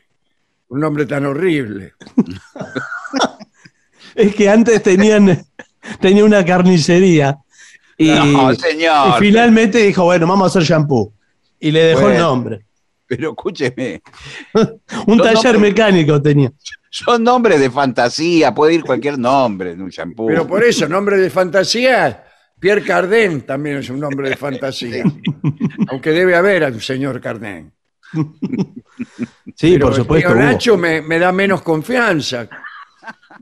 un 0.69 0.79
nombre 0.79 1.05
tan 1.05 1.25
horrible. 1.25 1.93
Es 4.15 4.35
que 4.35 4.47
antes 4.47 4.83
tenían 4.83 5.43
tenía 5.99 6.23
una 6.23 6.45
carnicería 6.45 7.37
y, 7.97 8.09
No, 8.09 8.51
y 8.51 8.55
señor. 8.57 9.19
finalmente 9.19 9.79
dijo, 9.79 10.03
bueno, 10.03 10.27
vamos 10.27 10.45
a 10.45 10.59
hacer 10.59 10.63
shampoo. 10.69 11.11
Y 11.59 11.71
le 11.71 11.83
dejó 11.85 12.09
el 12.09 12.19
nombre. 12.19 12.65
Pero 13.17 13.29
escúcheme, 13.31 14.01
Un 15.07 15.17
taller 15.19 15.59
mecánico 15.59 16.21
tenía. 16.21 16.51
son 16.89 17.23
nombres 17.23 17.59
de 17.59 17.69
fantasía, 17.69 18.53
puede 18.53 18.75
ir 18.75 18.83
cualquier 18.83 19.17
nombre 19.19 19.71
en 19.71 19.81
un 19.81 19.89
shampoo. 19.89 20.27
Pero 20.27 20.45
por 20.47 20.63
eso, 20.63 20.87
nombre 20.87 21.17
de 21.17 21.29
fantasía, 21.29 22.23
Pierre 22.59 22.83
Cardin 22.83 23.41
también 23.41 23.77
es 23.77 23.89
un 23.89 23.99
nombre 23.99 24.29
de 24.29 24.37
fantasía. 24.37 25.03
Aunque 25.89 26.11
debe 26.11 26.35
haber 26.35 26.63
un 26.71 26.79
señor 26.81 27.19
Cardin. 27.21 27.71
Sí, 29.55 29.73
Pero 29.73 29.85
por 29.87 29.93
el 29.93 29.99
supuesto. 30.01 30.29
hubo. 30.29 30.35
Nacho 30.39 30.77
me, 30.77 31.01
me 31.01 31.19
da 31.19 31.31
menos 31.31 31.61
confianza 31.61 32.47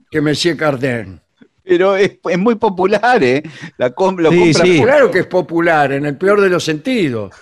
que 0.10 0.20
Monsieur 0.22 0.58
Cardin. 0.58 1.20
Pero 1.64 1.96
es, 1.96 2.18
es 2.24 2.38
muy 2.40 2.56
popular, 2.56 3.22
¿eh? 3.24 3.44
La 3.78 3.92
com- 3.92 4.18
lo 4.18 4.32
Sí, 4.32 4.38
compra 4.54 4.66
sí. 4.66 4.82
Claro 4.82 5.12
que 5.12 5.20
es 5.20 5.26
popular, 5.28 5.92
en 5.92 6.06
el 6.06 6.18
peor 6.18 6.42
de 6.42 6.50
los 6.50 6.64
sentidos. 6.64 7.34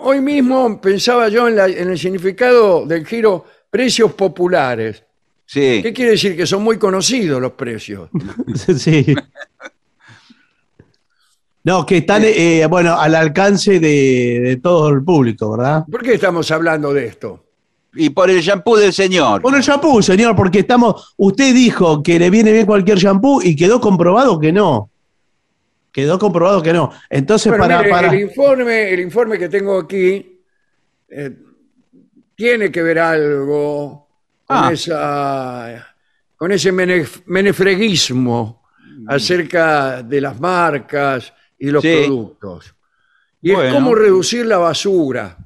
Hoy 0.00 0.20
mismo 0.20 0.80
pensaba 0.80 1.28
yo 1.28 1.48
en, 1.48 1.56
la- 1.56 1.66
en 1.68 1.90
el 1.90 1.98
significado 1.98 2.84
del 2.86 3.06
giro 3.06 3.44
precios 3.70 4.12
populares. 4.12 5.02
Sí. 5.46 5.80
¿Qué 5.82 5.92
quiere 5.92 6.12
decir? 6.12 6.36
Que 6.36 6.46
son 6.46 6.62
muy 6.62 6.78
conocidos 6.78 7.40
los 7.40 7.52
precios. 7.52 8.08
Sí. 8.76 9.14
No, 11.64 11.86
que 11.86 11.98
están, 11.98 12.22
eh, 12.24 12.66
bueno, 12.68 12.98
al 12.98 13.14
alcance 13.14 13.78
de, 13.78 14.40
de 14.42 14.56
todo 14.56 14.88
el 14.88 15.04
público, 15.04 15.52
¿verdad? 15.56 15.84
¿Por 15.90 16.02
qué 16.02 16.14
estamos 16.14 16.50
hablando 16.50 16.92
de 16.92 17.06
esto? 17.06 17.44
Y 17.94 18.10
por 18.10 18.28
el 18.30 18.40
shampoo 18.40 18.76
del 18.76 18.92
señor. 18.92 19.42
Bueno, 19.42 19.58
el 19.58 19.62
shampoo, 19.62 20.02
señor, 20.02 20.34
porque 20.34 20.60
estamos. 20.60 21.14
Usted 21.18 21.54
dijo 21.54 22.02
que 22.02 22.18
le 22.18 22.30
viene 22.30 22.50
bien 22.52 22.66
cualquier 22.66 22.98
shampoo 22.98 23.42
y 23.42 23.54
quedó 23.54 23.80
comprobado 23.80 24.40
que 24.40 24.50
no. 24.50 24.90
Quedó 25.92 26.18
comprobado 26.18 26.62
que 26.62 26.72
no. 26.72 26.90
Entonces, 27.10 27.50
Bueno, 27.50 27.64
para. 27.64 27.78
mire, 27.78 27.90
para- 27.90 28.08
El, 28.12 28.20
informe, 28.22 28.90
el 28.92 29.00
informe 29.00 29.38
que 29.38 29.48
tengo 29.50 29.78
aquí 29.78 30.40
eh, 31.08 31.36
tiene 32.34 32.72
que 32.72 32.82
ver 32.82 32.98
algo 32.98 34.08
con, 34.46 34.56
Ah. 34.56 34.70
esa, 34.72 35.94
con 36.36 36.50
ese 36.50 36.72
menef- 36.72 37.22
menefreguismo 37.26 38.62
acerca 39.06 40.02
de 40.02 40.20
las 40.20 40.40
marcas 40.40 41.32
y 41.58 41.70
los 41.70 41.82
Sí. 41.82 42.04
productos. 42.06 42.74
Y 43.42 43.50
es 43.52 43.72
cómo 43.74 43.94
reducir 43.94 44.46
la 44.46 44.56
basura 44.58 45.36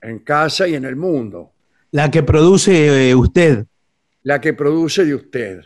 en 0.00 0.20
casa 0.20 0.66
y 0.66 0.74
en 0.74 0.84
el 0.86 0.96
mundo, 0.96 1.52
La 1.90 2.10
que 2.10 2.22
produce 2.22 3.10
eh, 3.10 3.14
usted. 3.14 3.66
la 4.22 4.40
que 4.40 4.54
produce 4.54 5.04
de 5.04 5.14
usted. 5.14 5.60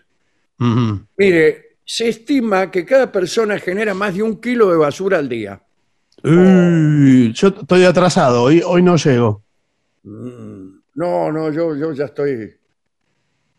Mire, 1.16 1.65
se 1.86 2.08
estima 2.08 2.70
que 2.70 2.84
cada 2.84 3.10
persona 3.12 3.58
genera 3.60 3.94
más 3.94 4.12
de 4.14 4.22
un 4.22 4.40
kilo 4.40 4.70
de 4.70 4.76
basura 4.76 5.18
al 5.18 5.28
día. 5.28 5.62
Uy, 6.24 7.32
yo 7.32 7.48
estoy 7.48 7.84
atrasado, 7.84 8.42
hoy, 8.42 8.60
hoy 8.64 8.82
no 8.82 8.96
llego. 8.96 9.44
Mm, 10.02 10.80
No, 10.94 11.30
no, 11.30 11.52
yo, 11.52 11.76
yo 11.76 11.92
ya 11.92 12.06
estoy. 12.06 12.56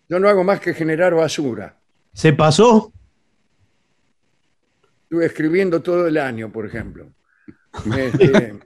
Yo 0.09 0.19
no 0.19 0.27
hago 0.27 0.43
más 0.43 0.59
que 0.59 0.73
generar 0.73 1.15
basura. 1.15 1.77
¿Se 2.13 2.33
pasó? 2.33 2.91
Estuve 5.03 5.25
escribiendo 5.25 5.81
todo 5.81 6.07
el 6.07 6.17
año, 6.17 6.51
por 6.51 6.65
ejemplo. 6.65 7.07
Este, 7.95 8.59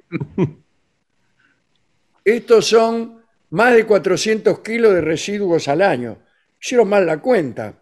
estos 2.24 2.66
son 2.68 3.22
más 3.52 3.74
de 3.76 3.86
400 3.86 4.60
kilos 4.60 4.94
de 4.94 5.02
residuos 5.02 5.68
al 5.68 5.82
año. 5.82 6.18
Hicieron 6.60 6.88
mal 6.90 7.06
la 7.06 7.20
cuenta. 7.20 7.81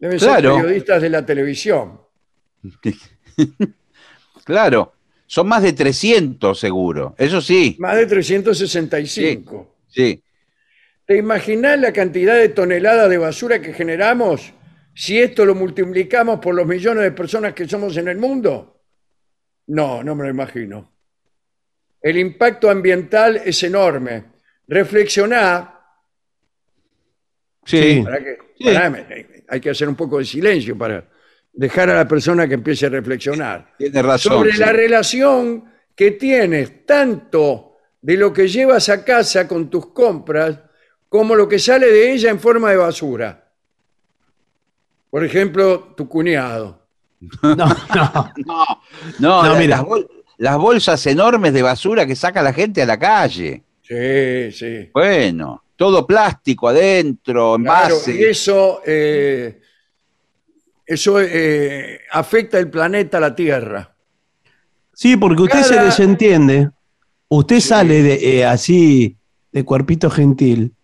Deben 0.00 0.18
Claro. 0.18 0.54
ser 0.56 0.62
periodistas 0.64 1.02
de 1.02 1.10
la 1.10 1.24
televisión. 1.24 2.00
Claro, 4.44 4.94
son 5.26 5.46
más 5.46 5.62
de 5.62 5.72
300 5.72 6.58
seguro, 6.58 7.14
eso 7.18 7.40
sí, 7.40 7.76
Más 7.78 7.96
de 7.96 8.06
365. 8.06 9.76
sí. 9.88 10.22
¿Te 11.06 11.16
imaginas 11.16 11.78
la 11.80 11.92
cantidad 11.92 12.34
de 12.36 12.48
toneladas 12.50 13.10
de 13.10 13.18
basura 13.18 13.60
que 13.60 13.72
generamos 13.72 14.52
si 14.94 15.18
esto 15.20 15.44
lo 15.44 15.54
multiplicamos 15.56 16.38
por 16.40 16.54
los 16.54 16.66
millones 16.66 17.02
de 17.04 17.10
personas 17.12 17.52
que 17.52 17.68
somos 17.68 17.96
en 17.96 18.08
el 18.08 18.16
mundo? 18.16 18.80
No, 19.66 20.02
no 20.04 20.14
me 20.14 20.24
lo 20.24 20.30
imagino. 20.30 20.92
El 22.00 22.16
impacto 22.16 22.70
ambiental 22.70 23.40
es 23.44 23.62
enorme. 23.64 24.24
Reflexioná. 24.68 25.80
Sí, 27.64 28.00
para 28.04 28.18
que- 28.24 28.38
Sí. 28.58 28.68
Hay 29.50 29.60
que 29.60 29.70
hacer 29.70 29.88
un 29.88 29.96
poco 29.96 30.18
de 30.18 30.24
silencio 30.24 30.76
para 30.78 31.04
dejar 31.52 31.90
a 31.90 31.94
la 31.96 32.06
persona 32.08 32.46
que 32.46 32.54
empiece 32.54 32.86
a 32.86 32.90
reflexionar. 32.90 33.74
tiene 33.76 34.00
razón. 34.02 34.32
Sobre 34.32 34.52
sí. 34.52 34.58
la 34.58 34.72
relación 34.72 35.64
que 35.94 36.12
tienes 36.12 36.86
tanto 36.86 37.76
de 38.00 38.16
lo 38.16 38.32
que 38.32 38.48
llevas 38.48 38.88
a 38.88 39.04
casa 39.04 39.46
con 39.48 39.68
tus 39.68 39.86
compras 39.92 40.58
como 41.08 41.34
lo 41.34 41.48
que 41.48 41.58
sale 41.58 41.90
de 41.90 42.12
ella 42.12 42.30
en 42.30 42.38
forma 42.40 42.70
de 42.70 42.76
basura. 42.76 43.48
Por 45.10 45.24
ejemplo, 45.24 45.92
tu 45.96 46.08
cuñado. 46.08 46.78
No, 47.42 47.56
no. 47.56 47.66
No, 47.94 48.32
no, 49.18 49.42
No, 49.42 49.52
la- 49.52 49.58
mira. 49.58 49.76
Las, 49.76 49.84
bol- 49.84 50.08
las 50.38 50.56
bolsas 50.56 51.06
enormes 51.06 51.52
de 51.52 51.60
basura 51.62 52.06
que 52.06 52.16
saca 52.16 52.42
la 52.42 52.52
gente 52.52 52.80
a 52.80 52.86
la 52.86 52.98
calle. 52.98 53.62
Sí, 53.82 54.52
sí. 54.52 54.88
Bueno, 54.94 55.64
todo 55.80 56.06
plástico 56.06 56.68
adentro, 56.68 57.56
Claro, 57.56 57.94
envase. 57.94 58.14
y 58.14 58.22
eso, 58.24 58.82
eh, 58.84 59.62
eso 60.84 61.18
eh, 61.18 62.00
afecta 62.12 62.58
el 62.58 62.68
planeta, 62.68 63.18
la 63.18 63.34
Tierra. 63.34 63.90
Sí, 64.92 65.16
porque 65.16 65.40
usted 65.40 65.62
se 65.62 65.80
desentiende. 65.80 66.68
Usted 67.28 67.60
sale 67.60 68.02
de, 68.02 68.40
eh, 68.40 68.44
así 68.44 69.16
de 69.50 69.64
cuerpito 69.64 70.10
gentil. 70.10 70.74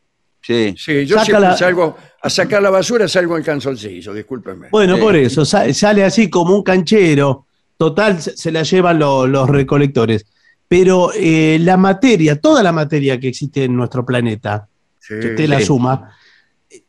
Sí. 0.41 0.75
Sí, 0.79 1.05
yo 1.05 1.17
Saca 1.17 1.25
siempre 1.27 1.49
la- 1.51 1.57
salgo 1.59 1.97
a 2.23 2.31
sacar 2.31 2.63
la 2.63 2.71
basura, 2.71 3.07
salgo 3.07 3.37
en 3.37 3.43
calzoncillo, 3.43 4.15
discúlpeme. 4.15 4.69
Bueno, 4.71 4.95
Sí. 4.97 5.03
por 5.03 5.15
eso, 5.15 5.45
sa- 5.45 5.71
sale 5.75 6.05
así 6.05 6.31
como 6.31 6.57
un 6.57 6.63
canchero. 6.63 7.45
Total, 7.77 8.23
se, 8.23 8.35
se 8.35 8.51
la 8.51 8.63
llevan 8.63 8.99
lo- 8.99 9.27
los 9.27 9.47
recolectores. 9.51 10.25
Pero 10.67 11.11
eh, 11.15 11.59
la 11.61 11.77
materia, 11.77 12.41
toda 12.41 12.63
la 12.63 12.73
materia 12.73 13.21
que 13.21 13.29
existe 13.29 13.65
en 13.65 13.77
nuestro 13.77 14.07
planeta, 14.07 14.67
Sí, 15.07 15.15
que 15.21 15.29
usted 15.31 15.49
la 15.49 15.61
sí. 15.61 15.67
suma, 15.67 16.17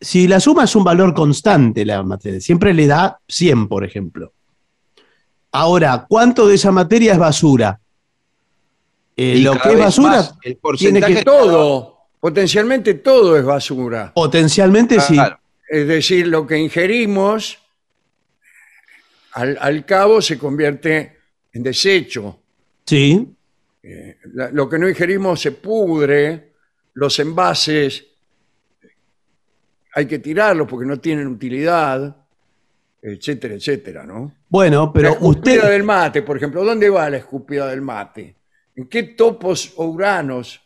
si 0.01 0.27
la 0.27 0.39
suma 0.39 0.63
es 0.63 0.75
un 0.75 0.83
valor 0.83 1.13
constante, 1.13 1.85
la 1.85 2.01
materia, 2.03 2.39
siempre 2.41 2.73
le 2.73 2.87
da 2.87 3.19
100, 3.27 3.67
por 3.67 3.83
ejemplo. 3.85 4.33
Ahora, 5.51 6.05
¿cuánto 6.09 6.47
de 6.47 6.55
esa 6.55 6.71
materia 6.71 7.13
es 7.13 7.19
basura? 7.19 7.79
Eh, 9.15 9.35
Y 9.37 9.41
lo 9.41 9.53
que 9.53 9.69
es 9.73 9.79
basura, 9.79 10.09
más 10.09 10.35
el 10.43 10.57
porcentaje 10.57 11.15
que- 11.15 11.23
todo, 11.23 11.97
potencialmente 12.19 12.95
todo 12.95 13.37
es 13.37 13.43
basura. 13.45 14.11
potencialmente 14.13 14.99
sí. 14.99 15.17
Es 15.69 15.87
decir, 15.87 16.27
lo 16.27 16.47
que 16.47 16.57
ingerimos, 16.57 17.59
al, 19.33 19.57
al 19.61 19.85
cabo 19.85 20.21
se 20.21 20.37
convierte 20.37 21.17
en 21.53 21.63
desecho. 21.63 22.39
Sí, 22.85 23.27
La- 24.33 24.49
Lo 24.51 24.67
que 24.67 24.77
no 24.79 24.87
ingerimos 24.89 25.39
se 25.41 25.51
pudre, 25.53 26.46
los 26.97 27.19
envases 27.19 28.07
hay 29.93 30.07
que 30.07 30.17
tirarlos 30.17 30.67
porque 30.67 30.85
no 30.87 30.99
tienen 30.99 31.27
utilidad, 31.27 32.15
etcétera, 32.99 33.53
etcétera, 33.53 34.03
¿no? 34.03 34.31
bueno, 34.49 34.87
la 34.87 34.93
pero 34.93 35.09
escupida 35.09 35.29
usted, 35.29 35.69
del 35.69 35.83
mate, 35.83 36.23
por 36.23 36.37
ejemplo, 36.37 36.65
¿dónde 36.65 36.89
va 36.89 37.07
la 37.11 37.17
escupida 37.17 37.67
del 37.67 37.83
mate? 37.83 38.35
¿En 38.75 38.87
qué 38.87 39.03
topos 39.03 39.73
o 39.77 39.85
uranos 39.85 40.59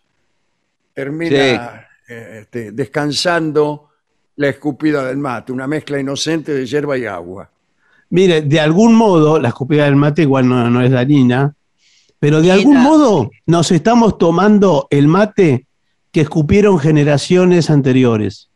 termina 0.94 1.88
eh, 2.08 2.40
este, 2.42 2.72
descansando 2.72 3.90
la 4.38 4.48
escupida 4.48 5.06
del 5.06 5.18
mate? 5.18 5.52
Una 5.52 5.68
mezcla 5.68 6.00
inocente 6.00 6.54
de 6.54 6.66
hierba 6.66 6.98
y 6.98 7.06
agua. 7.06 7.50
mire, 8.10 8.42
de 8.42 8.60
algún 8.62 8.96
modo, 8.96 9.38
la 9.38 9.50
escupida 9.50 9.84
del 9.84 9.98
mate 9.98 10.22
igual 10.22 10.48
no, 10.48 10.70
no 10.70 10.82
es 10.82 10.92
dañina, 10.92 11.54
pero 12.20 12.42
de 12.42 12.54
algún 12.54 12.78
modo 12.78 13.32
nos 13.48 13.70
estamos 13.72 14.18
tomando 14.18 14.88
el 14.90 15.10
mate 15.10 15.68
que 16.12 16.22
escupieron 16.22 16.80
generaciones 16.80 17.70
anteriores. 17.70 18.50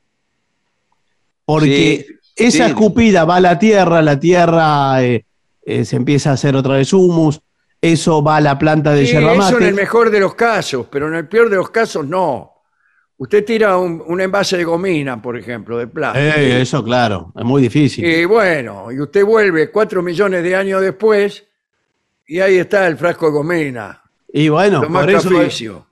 Porque 1.46 2.06
esa 2.36 2.66
sí. 2.66 2.72
escupida 2.72 3.24
va 3.26 3.38
a 3.38 3.40
la 3.42 3.60
tierra, 3.60 4.02
la 4.02 4.20
tierra 4.20 5.04
eh, 5.04 5.26
eh, 5.66 5.86
se 5.86 5.96
empieza 5.96 6.32
a 6.32 6.34
hacer 6.34 6.56
otra 6.56 6.76
vez 6.76 6.92
humus, 6.92 7.42
eso 7.82 8.24
va 8.24 8.38
a 8.38 8.42
la 8.42 8.58
planta 8.58 8.94
de 8.94 9.06
Sí, 9.06 9.14
yerba 9.14 9.34
eso 9.34 9.48
en 9.50 9.54
mate. 9.54 9.68
el 9.70 9.76
mejor 9.76 10.10
de 10.10 10.20
los 10.20 10.36
casos, 10.36 10.88
pero 10.90 11.08
en 11.08 11.16
el 11.16 11.28
peor 11.28 11.50
de 11.50 11.58
los 11.58 11.70
casos 11.70 12.06
no. 12.06 12.52
Usted 13.18 13.46
tira 13.46 13.78
un, 13.78 14.04
un 14.06 14.20
envase 14.20 14.58
de 14.58 14.66
gomina, 14.66 15.22
por 15.22 15.38
ejemplo, 15.38 15.78
de 15.78 15.88
plástico. 15.88 16.26
Eh, 16.38 16.62
eso, 16.62 16.84
claro, 16.84 17.32
es 17.38 17.46
muy 17.46 17.62
difícil. 17.62 18.04
Y 18.04 18.26
bueno, 18.26 18.92
y 18.92 19.00
usted 19.00 19.24
vuelve 19.24 19.72
cuatro 19.72 20.02
millones 20.02 20.44
de 20.44 20.54
años 20.56 20.82
después 20.82 21.46
y 22.28 22.40
ahí 22.40 22.58
está 22.58 22.88
el 22.88 22.98
frasco 22.98 23.28
de 23.28 23.32
gomina. 23.32 24.02
y 24.34 24.50
bueno, 24.50 24.82
lo 24.82 24.90
más 24.90 25.06
por 25.24 25.40
eso, 25.40 25.86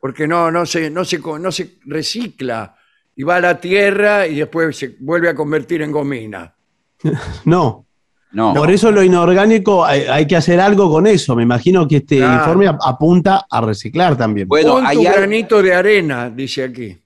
porque 0.00 0.26
no, 0.26 0.50
no, 0.50 0.64
se, 0.66 0.90
no, 0.90 1.04
se, 1.04 1.20
co- 1.20 1.38
no 1.38 1.52
se 1.52 1.78
recicla 1.86 2.74
y 3.16 3.22
va 3.22 3.36
a 3.36 3.40
la 3.40 3.60
tierra 3.60 4.26
y 4.26 4.36
después 4.36 4.76
se 4.76 4.96
vuelve 5.00 5.28
a 5.28 5.34
convertir 5.34 5.82
en 5.82 5.92
gomina. 5.92 6.54
no, 7.44 7.86
No. 8.32 8.54
Por 8.54 8.70
eso 8.70 8.90
lo 8.92 9.02
inorgánico 9.02 9.84
hay, 9.84 10.02
hay 10.02 10.26
que 10.26 10.36
hacer 10.36 10.60
algo 10.60 10.88
con 10.90 11.06
eso. 11.06 11.34
Me 11.36 11.42
imagino 11.42 11.86
que 11.88 11.96
este 11.96 12.18
Claro. 12.18 12.40
informe 12.40 12.68
ap- 12.68 12.80
apunta 12.84 13.44
a 13.50 13.60
reciclar 13.60 14.16
también. 14.16 14.46
Bueno, 14.48 14.74
Pon 14.74 14.82
tu 14.84 14.88
hay 14.88 15.04
granito 15.04 15.60
de 15.62 15.74
arena, 15.74 16.30
dice 16.30 16.62
aquí, 16.64 16.96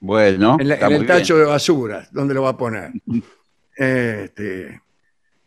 Bueno, 0.00 0.56
en, 0.60 0.68
la- 0.68 0.74
está 0.74 0.86
en 0.86 0.92
el 0.92 0.98
muy 1.00 1.06
tacho 1.08 1.34
bien. 1.34 1.46
de 1.46 1.50
basura, 1.52 2.08
¿dónde 2.12 2.34
lo 2.34 2.42
va 2.42 2.50
a 2.50 2.56
poner? 2.56 2.92
Este, 3.80 4.80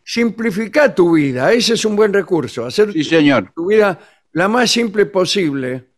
simplifica 0.04 0.93
tu 0.95 1.13
vida, 1.15 1.52
ese 1.52 1.74
es 1.74 1.84
un 1.84 1.95
buen 1.97 2.13
recurso, 2.13 2.65
hacer 2.65 2.91
Sí, 2.93 3.04
señor. 3.04 3.52
tu 3.54 3.65
vida 3.67 4.00
la 4.34 4.47
más 4.47 4.71
simple 4.71 5.06
posible. 5.06 5.90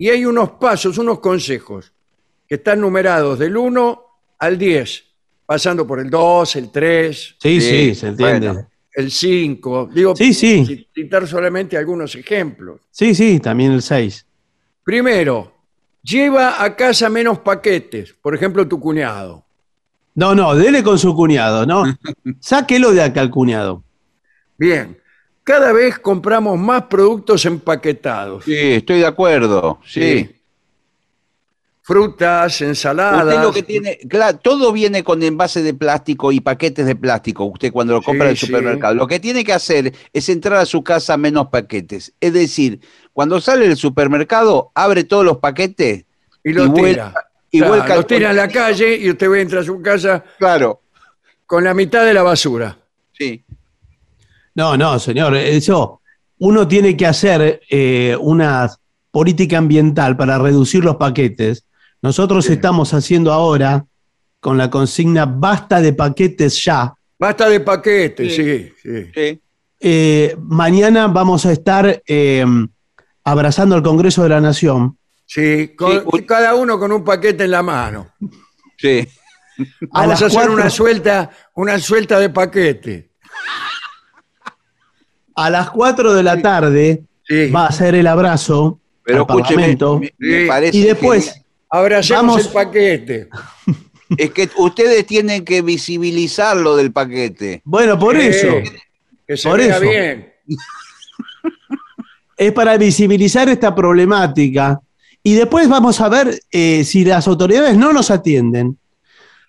Y 0.00 0.08
hay 0.08 0.24
unos 0.24 0.52
pasos, 0.52 0.96
unos 0.96 1.20
consejos, 1.20 1.92
que 2.48 2.54
están 2.54 2.80
numerados 2.80 3.38
del 3.38 3.54
1 3.54 4.02
al 4.38 4.56
10, 4.56 5.04
pasando 5.44 5.86
por 5.86 6.00
el 6.00 6.08
2, 6.08 6.56
el 6.56 6.70
3, 6.70 7.36
Sí, 7.38 7.60
sí, 7.60 7.68
Sí, 7.70 7.94
se 7.94 8.06
entiende. 8.08 8.48
bueno. 8.48 8.68
el 8.94 9.10
5. 9.10 9.90
Digo, 9.92 10.16
Sí, 10.16 10.32
sí. 10.32 10.88
citar 10.94 11.26
solamente 11.28 11.76
algunos 11.76 12.14
ejemplos. 12.14 12.80
Sí, 12.90 13.14
sí, 13.14 13.40
también 13.40 13.72
el 13.72 13.82
6. 13.82 14.24
Primero, 14.82 15.52
lleva 16.02 16.64
a 16.64 16.74
casa 16.74 17.10
menos 17.10 17.40
paquetes, 17.40 18.14
por 18.22 18.34
ejemplo, 18.34 18.66
tu 18.66 18.80
cuñado. 18.80 19.44
No, 20.14 20.34
no, 20.34 20.54
dele 20.54 20.82
con 20.82 20.98
su 20.98 21.14
cuñado, 21.14 21.66
¿no? 21.66 21.84
Sáquelo 22.40 22.92
de 22.92 23.02
acá 23.02 23.20
al 23.20 23.30
cuñado. 23.30 23.84
Bien, 24.56 24.98
cada 25.44 25.72
vez 25.72 25.98
compramos 25.98 26.58
más 26.58 26.84
productos 26.84 27.44
empaquetados. 27.46 28.44
Sí, 28.44 28.56
estoy 28.56 28.98
de 29.00 29.06
acuerdo. 29.06 29.80
Sí. 29.86 30.30
Frutas, 31.82 32.60
ensaladas. 32.60 33.24
Usted 33.24 33.42
lo 33.42 33.52
que 33.52 33.62
tiene, 33.64 33.98
claro, 34.08 34.38
todo 34.38 34.70
viene 34.70 35.02
con 35.02 35.22
envase 35.22 35.62
de 35.62 35.74
plástico 35.74 36.30
y 36.30 36.40
paquetes 36.40 36.86
de 36.86 36.94
plástico. 36.94 37.44
Usted 37.46 37.72
cuando 37.72 37.94
lo 37.94 38.02
compra 38.02 38.26
Sí, 38.26 38.28
en 38.28 38.30
el 38.30 38.36
sí. 38.36 38.46
supermercado, 38.46 38.94
lo 38.94 39.06
que 39.08 39.18
tiene 39.18 39.42
que 39.42 39.52
hacer 39.52 39.92
es 40.12 40.28
entrar 40.28 40.58
a 40.58 40.66
su 40.66 40.84
casa 40.84 41.16
menos 41.16 41.48
paquetes. 41.48 42.12
Es 42.20 42.32
decir, 42.32 42.80
cuando 43.12 43.40
sale 43.40 43.66
del 43.66 43.76
supermercado, 43.76 44.70
abre 44.74 45.02
todos 45.04 45.24
los 45.24 45.38
paquetes 45.38 46.04
y 46.44 46.52
lo 46.52 46.66
y 46.66 46.68
vuel- 46.68 46.90
tira. 46.92 47.14
y 47.50 47.58
Claro, 47.58 47.74
vuelca 47.74 47.94
lo 47.94 48.00
el 48.00 48.06
tira 48.06 48.30
a 48.30 48.34
la 48.34 48.48
calle 48.48 48.96
y 48.96 49.10
usted 49.10 49.34
entra 49.34 49.60
a 49.60 49.64
su 49.64 49.82
casa 49.82 50.22
Claro, 50.38 50.82
con 51.46 51.64
la 51.64 51.74
mitad 51.74 52.04
de 52.04 52.14
la 52.14 52.22
basura. 52.22 52.76
sí. 53.12 53.42
No, 54.60 54.76
no, 54.76 54.98
señor, 54.98 55.34
eso. 55.36 56.02
Uno 56.40 56.68
tiene 56.68 56.94
que 56.94 57.06
hacer 57.06 57.62
eh, 57.70 58.14
una 58.20 58.70
política 59.10 59.56
ambiental 59.56 60.18
para 60.18 60.38
reducir 60.38 60.84
los 60.84 60.96
paquetes. 60.96 61.64
Nosotros 62.02 62.44
Sí. 62.44 62.52
estamos 62.52 62.92
haciendo 62.92 63.32
ahora 63.32 63.86
con 64.38 64.58
la 64.58 64.68
consigna 64.68 65.24
basta 65.24 65.80
de 65.80 65.94
paquetes 65.94 66.62
ya. 66.62 66.92
Basta 67.18 67.48
de 67.48 67.60
paquetes, 67.60 68.34
Sí. 68.34 68.44
sí, 68.44 68.72
sí. 68.82 69.10
sí. 69.14 69.40
Eh, 69.80 70.36
mañana 70.38 71.06
vamos 71.08 71.46
a 71.46 71.52
estar 71.52 72.02
eh, 72.06 72.44
abrazando 73.24 73.74
al 73.76 73.82
Congreso 73.82 74.22
de 74.24 74.28
la 74.28 74.40
Nación. 74.42 74.98
Sí, 75.24 75.72
con- 75.74 76.04
Sí, 76.12 76.22
cada 76.26 76.54
uno 76.54 76.78
con 76.78 76.92
un 76.92 77.02
paquete 77.02 77.44
en 77.44 77.50
la 77.52 77.62
mano. 77.62 78.08
sí. 78.76 79.08
Vamos 79.92 80.10
a, 80.22 80.26
hacer 80.26 80.30
cuatro- 80.32 80.52
una 80.54 80.68
suelta, 80.70 81.30
una 81.54 81.78
suelta 81.78 82.18
de 82.18 82.28
paquete. 82.30 83.10
A 85.34 85.50
las 85.50 85.70
4 85.70 86.12
de 86.14 86.22
la 86.22 86.40
tarde 86.40 87.02
Sí. 87.26 87.48
va 87.50 87.66
a 87.66 87.72
ser 87.72 87.94
el 87.94 88.06
abrazo 88.06 88.78
Pero 89.04 89.18
al 89.18 89.22
escúcheme, 89.38 89.76
Parlamento. 89.76 89.98
me, 90.00 90.12
me 90.18 90.40
Sí. 90.42 90.46
parece 90.48 90.76
Y 90.76 90.82
después, 90.82 91.24
genial. 91.26 91.44
Abracemos 91.70 92.22
Vamos- 92.26 92.46
el 92.46 92.52
paquete. 92.52 93.28
Es 94.18 94.30
que 94.32 94.48
ustedes 94.56 95.06
tienen 95.06 95.44
que 95.44 95.62
visibilizar 95.62 96.56
lo 96.56 96.74
del 96.74 96.90
paquete. 96.90 97.62
Bueno, 97.64 97.96
por 97.96 98.16
Eh, 98.16 98.26
eso. 98.28 98.48
Que 99.24 99.36
se 99.36 99.48
Por 99.48 99.58
vea 99.60 99.76
eso. 99.76 99.80
bien. 99.88 100.32
Es 102.36 102.52
para 102.52 102.76
visibilizar 102.78 103.48
esta 103.48 103.74
problemática. 103.74 104.80
Y 105.22 105.34
después 105.34 105.68
vamos 105.68 106.00
a 106.00 106.08
ver 106.08 106.40
eh, 106.50 106.84
si 106.84 107.04
las 107.04 107.28
autoridades 107.28 107.76
no 107.76 107.92
nos 107.92 108.10
atienden. 108.10 108.78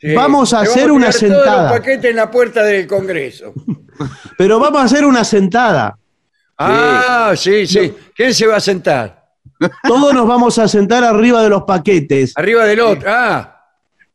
Sí. 0.01 0.15
Vamos 0.15 0.51
a 0.53 0.61
hacer 0.61 0.91
una 0.91 1.11
sentada. 1.11 1.69
los 1.69 1.79
paquetes 1.79 2.09
en 2.09 2.15
la 2.15 2.31
puerta 2.31 2.63
del 2.63 2.87
Congreso. 2.87 3.53
Pero 4.37 4.59
vamos 4.59 4.81
a 4.81 4.85
hacer 4.85 5.05
una 5.05 5.23
sentada. 5.23 5.95
Ah, 6.57 7.33
sí, 7.35 7.67
sí. 7.67 7.93
¿Quién 8.15 8.33
se 8.33 8.47
va 8.47 8.55
a 8.55 8.59
sentar? 8.59 9.25
Todos 9.87 10.13
nos 10.13 10.27
vamos 10.27 10.57
a 10.57 10.67
sentar 10.67 11.03
arriba 11.03 11.43
de 11.43 11.49
los 11.49 11.63
paquetes 11.63 12.33
Arriba 12.35 12.65
del 12.65 12.79
otro. 12.79 13.09
Ah, 13.11 13.59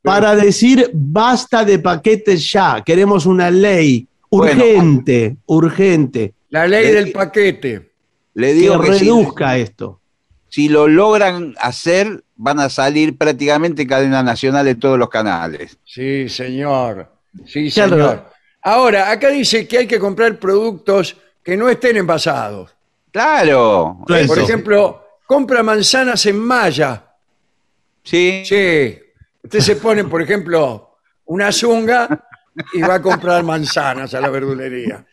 para 0.03 0.37
decir 0.37 0.90
basta 0.92 1.64
de 1.64 1.79
paquetes 1.81 2.51
ya. 2.51 2.83
Queremos 2.85 3.27
una 3.27 3.51
ley 3.51 4.07
Bueno. 4.31 4.53
urgente, 4.62 5.37
urgente, 5.46 6.35
la 6.51 6.66
ley 6.66 6.92
del 6.92 7.12
paquete. 7.12 7.90
Le 8.35 8.49
que 8.49 8.55
digo 8.55 8.81
que, 8.81 8.92
si, 8.94 9.05
reduzca 9.07 9.57
esto. 9.57 10.01
Si 10.48 10.68
lo 10.68 10.88
logran 10.88 11.54
hacer, 11.61 12.22
van 12.37 12.61
a 12.61 12.68
salir 12.68 13.16
prácticamente 13.16 13.82
en 13.82 13.88
cadena 13.88 14.22
nacional 14.22 14.66
en 14.68 14.78
todos 14.78 14.98
los 14.98 15.09
canales. 15.09 15.78
Sí, 15.85 16.28
señor. 16.28 17.11
Sí, 17.46 17.70
Claro. 17.70 17.90
señor. 17.96 18.30
Ahora, 18.62 19.11
acá 19.11 19.28
dice 19.28 19.66
que 19.68 19.78
hay 19.78 19.87
que 19.87 19.98
comprar 19.98 20.38
productos 20.38 21.16
que 21.42 21.56
no 21.56 21.68
estén 21.68 21.96
envasados. 21.96 22.74
Claro. 23.12 23.98
Eso. 24.09 24.26
Por 24.26 24.38
ejemplo, 24.38 25.04
compra 25.26 25.62
manzanas 25.62 26.24
en 26.26 26.38
malla. 26.38 27.04
Sí. 28.02 28.42
Sí. 28.44 28.98
Usted 29.42 29.61
se 29.61 29.76
pone, 29.76 30.04
por 30.04 30.20
ejemplo, 30.22 30.98
una 31.26 31.52
zunga 31.52 32.09
y 32.72 32.80
va 32.80 32.94
a 32.94 33.02
comprar 33.02 33.42
manzanas 33.44 34.14
a 34.14 34.20
la 34.20 34.28
verdulería. 34.28 35.04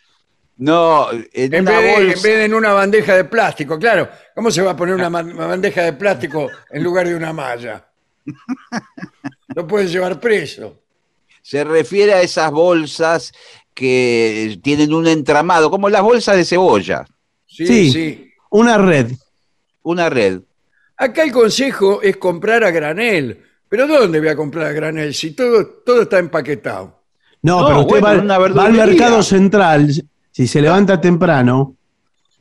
No, 0.58 1.12
en, 1.12 1.54
En 1.54 1.62
una 1.62 1.72
vez, 1.80 1.82
de, 1.82 1.89
en 2.04 2.08
bolsa- 2.10 2.22
vez 2.28 2.38
de 2.38 2.46
en 2.46 2.54
una 2.54 2.74
bandeja 2.74 3.16
de 3.16 3.24
plástico, 3.26 3.80
claro. 3.80 4.08
¿Cómo 4.36 4.52
se 4.52 4.62
va 4.62 4.72
a 4.72 4.76
poner 4.78 4.96
una, 4.96 5.10
ma- 5.10 5.24
bandeja 5.24 5.82
de 5.84 5.94
plástico 5.94 6.50
en 6.70 6.84
lugar 6.84 7.08
de 7.08 7.16
una 7.16 7.34
malla? 7.34 7.86
Lo 9.56 9.68
pueden 9.68 9.88
llevar 9.88 10.20
preso. 10.20 10.80
se 11.42 11.63
refiere 11.66 12.13
a 12.13 12.22
esas 12.22 12.50
bolsas 12.52 13.34
que 13.74 14.58
tienen 14.63 14.94
un 14.94 15.08
entramado, 15.08 15.70
como 15.70 15.89
las 15.89 16.02
bolsas 16.02 16.38
de 16.38 16.46
cebolla, 16.46 17.06
Sí, 17.46 17.68
Sí. 17.68 17.92
sí. 17.92 18.32
Una 18.50 18.78
red. 18.78 19.12
una 19.84 20.10
red. 20.10 20.39
Acá 20.96 21.24
el 21.24 21.32
consejo 21.34 22.02
es 22.02 22.16
comprar 22.18 22.63
a 22.63 22.72
granel. 22.72 23.44
¿Pero 23.68 23.88
dónde 23.88 24.20
voy 24.20 24.30
a 24.30 24.36
comprar 24.36 24.68
a 24.68 24.72
granel 24.72 25.13
si 25.13 25.32
todo, 25.32 25.66
todo 25.86 26.04
está 26.04 26.20
empaquetado? 26.20 27.02
No, 27.42 27.60
No, 27.62 27.68
pero 27.68 27.80
usted 27.82 28.00
bueno, 28.00 28.28
va, 28.39 28.48
va 28.48 28.66
al 28.66 28.74
mercado 28.74 29.22
central, 29.24 29.89
si 30.34 30.48
se 30.48 30.62
levanta 30.62 31.00
temprano, 31.00 31.76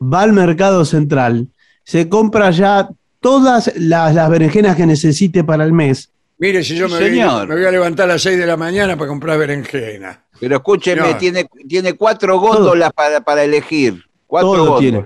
va 0.02 0.22
al 0.22 0.33
mercado 0.33 0.85
central, 0.87 1.48
se 1.85 2.09
compra 2.09 2.50
ya 2.50 2.88
todas 3.20 3.70
las, 3.76 4.14
las 4.16 4.31
berenjenas 4.31 4.76
que 4.76 4.87
necesite 4.87 5.44
para 5.44 5.64
el 5.64 5.72
mes. 5.72 6.11
Mire, 6.38 6.64
si 6.64 6.74
yo 6.74 6.88
me, 6.88 6.94
voy, 6.94 7.05
señor. 7.05 7.46
me 7.46 7.55
voy 7.55 7.64
a 7.66 7.70
levantar 7.70 8.07
a 8.11 8.14
las 8.14 8.22
6 8.22 8.38
de 8.38 8.46
la 8.46 8.57
mañana 8.57 8.96
para 8.96 9.09
comprar 9.09 9.38
berenjena. 9.38 10.24
Pero 10.40 10.57
escúcheme, 10.57 11.02
Señor. 11.02 11.18
tiene, 11.18 11.48
tiene 11.68 11.92
cuatro 11.92 12.40
góndolas 12.40 12.92
para, 12.94 13.20
para 13.20 13.44
elegir. 13.44 14.02
Cuatro 14.26 14.55
Todo 14.55 14.64
góndolas. 14.72 14.81
tiene. 14.81 15.05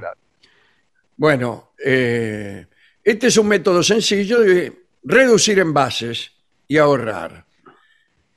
Bueno, 1.16 1.72
eh, 1.85 2.66
este 3.03 3.27
es 3.27 3.37
un 3.37 3.49
método 3.49 3.83
sencillo 3.83 4.40
de 4.40 4.85
reducir 5.03 5.59
envases 5.59 6.31
y 6.68 6.79
ahorrar. 6.79 7.44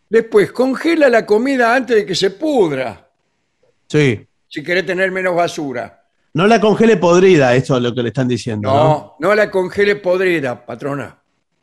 Después, 0.10 0.52
congela 0.52 1.08
la 1.08 1.26
comida 1.26 1.76
antes 1.76 1.98
de 1.98 2.06
que 2.06 2.16
se 2.16 2.32
pudra, 2.32 3.06
Sí. 3.88 4.26
Si 4.50 4.62
querés 4.64 4.86
tener 4.86 5.12
menos 5.12 5.36
basura. 5.36 6.04
No 6.34 6.46
la 6.48 6.60
congele 6.60 6.98
podrida, 6.98 7.56
esto 7.56 7.78
es 7.78 7.82
lo 7.84 7.94
que 7.96 8.02
le 8.04 8.10
están 8.10 8.28
diciendo. 8.28 8.70
¿no? 8.70 8.76
No, 8.76 9.16
no 9.20 9.36
la 9.36 9.50
congele 9.50 9.96
podrida, 9.96 10.66
patrona. 10.66 11.18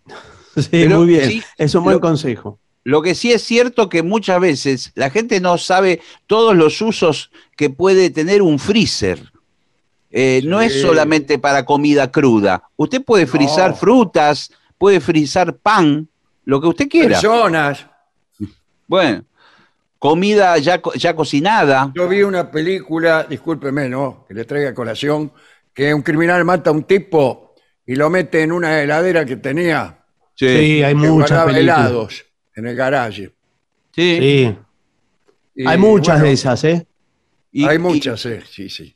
Sí, 0.56 0.68
Pero 0.70 0.98
muy 1.00 1.08
bien. 1.08 1.28
sí, 1.28 1.42
es 1.58 1.74
un 1.74 1.84
buen 1.84 1.96
lo- 1.96 2.00
consejo. 2.00 2.58
Lo 2.84 3.02
que 3.02 3.14
sí 3.14 3.30
es 3.32 3.42
cierto 3.42 3.88
que 3.90 4.02
muchas 4.02 4.40
veces 4.40 4.92
la 4.94 5.10
gente 5.10 5.38
no 5.40 5.58
sabe 5.58 6.00
todos 6.26 6.56
los 6.56 6.80
usos 6.80 7.30
que 7.56 7.68
puede 7.68 8.08
tener 8.10 8.40
un 8.42 8.58
freezer. 8.58 9.20
Eh, 10.10 10.40
No 10.44 10.60
es 10.62 10.80
solamente 10.80 11.38
para 11.38 11.64
comida 11.66 12.10
cruda. 12.12 12.62
Usted 12.76 13.02
puede 13.04 13.26
frizar 13.26 13.70
No. 13.70 13.76
frutas, 13.76 14.50
puede 14.78 15.00
frizar 15.00 15.56
pan, 15.56 16.08
lo 16.44 16.60
que 16.60 16.68
usted 16.68 16.88
quiera. 16.88 17.20
Personas. 17.20 17.84
Bueno, 18.86 19.24
comida 19.98 20.58
ya, 20.58 20.80
ya 20.96 21.14
cocinada. 21.16 21.92
Yo 21.94 22.08
vi 22.08 22.22
una 22.22 22.50
película, 22.50 23.24
discúlpeme, 23.28 23.88
¿no? 23.88 24.24
Que 24.28 24.34
le 24.34 24.44
traiga 24.44 24.70
a 24.70 24.74
colación, 24.74 25.32
que 25.72 25.92
un 25.94 26.02
criminal 26.02 26.44
mata 26.44 26.70
a 26.70 26.72
un 26.72 26.84
tipo 26.84 27.54
y 27.86 27.94
lo 27.96 28.10
mete 28.10 28.42
en 28.42 28.52
una 28.52 28.80
heladera 28.82 29.24
que 29.24 29.36
tenía 29.36 29.98
Sí, 30.34 30.82
hay 30.82 30.94
muchas 30.94 31.44
películas. 31.44 31.78
helados 31.78 32.24
en 32.54 32.66
el 32.66 32.76
garaje. 32.76 33.32
Sí. 33.94 34.18
Sí, 34.20 34.56
Y, 35.54 35.66
hay 35.66 35.78
muchas 35.78 36.16
bueno, 36.16 36.24
de 36.26 36.32
esas, 36.32 36.64
¿eh? 36.64 36.86
Y- 37.52 37.66
hay 37.66 37.76
y- 37.76 37.78
muchas, 37.78 38.20
sí, 38.20 38.38
sí, 38.50 38.68
sí. 38.68 38.94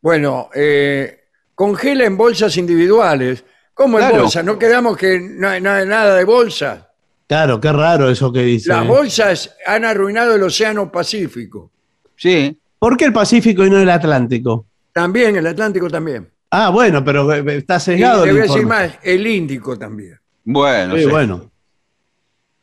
Bueno, 0.00 0.48
eh, 0.54 1.24
congela 1.54 2.04
en 2.04 2.16
bolsas 2.16 2.56
individuales. 2.56 3.44
¿Cómo 3.74 3.98
en 4.00 4.06
Claro. 4.08 4.22
bolsas? 4.22 4.44
No 4.44 4.58
quedamos 4.58 4.96
que 4.96 5.20
no 5.20 5.48
hay 5.48 5.60
nada, 5.60 5.84
nada 5.84 6.16
de 6.16 6.24
bolsas. 6.24 6.86
Claro, 7.30 7.60
qué 7.60 7.70
raro 7.72 8.10
eso 8.10 8.32
que 8.32 8.42
dice. 8.42 8.70
Las 8.70 8.84
bolsas 8.88 9.54
han 9.64 9.84
arruinado 9.84 10.34
el 10.34 10.42
Océano 10.42 10.90
Pacífico. 10.90 11.70
sí. 12.16 12.56
¿Por 12.76 12.96
qué 12.96 13.04
el 13.04 13.12
Pacífico 13.12 13.64
y 13.64 13.70
no 13.70 13.78
el 13.78 13.88
Atlántico? 13.88 14.66
También, 14.92 15.36
el 15.36 15.46
Atlántico 15.46 15.88
también. 15.88 16.28
Ah, 16.50 16.70
bueno, 16.70 17.04
pero 17.04 17.30
está 17.32 17.76
Y 17.76 17.80
sesgado. 17.80 18.24
le 18.24 18.30
el 18.30 18.36
voy 18.38 18.40
a 18.48 18.52
decir 18.52 18.66
más, 18.66 18.98
el 19.04 19.24
Índico 19.26 19.78
también. 19.78 20.18
Bueno, 20.42 20.96
Sí, 20.96 21.02
sí. 21.04 21.08
bueno. 21.08 21.50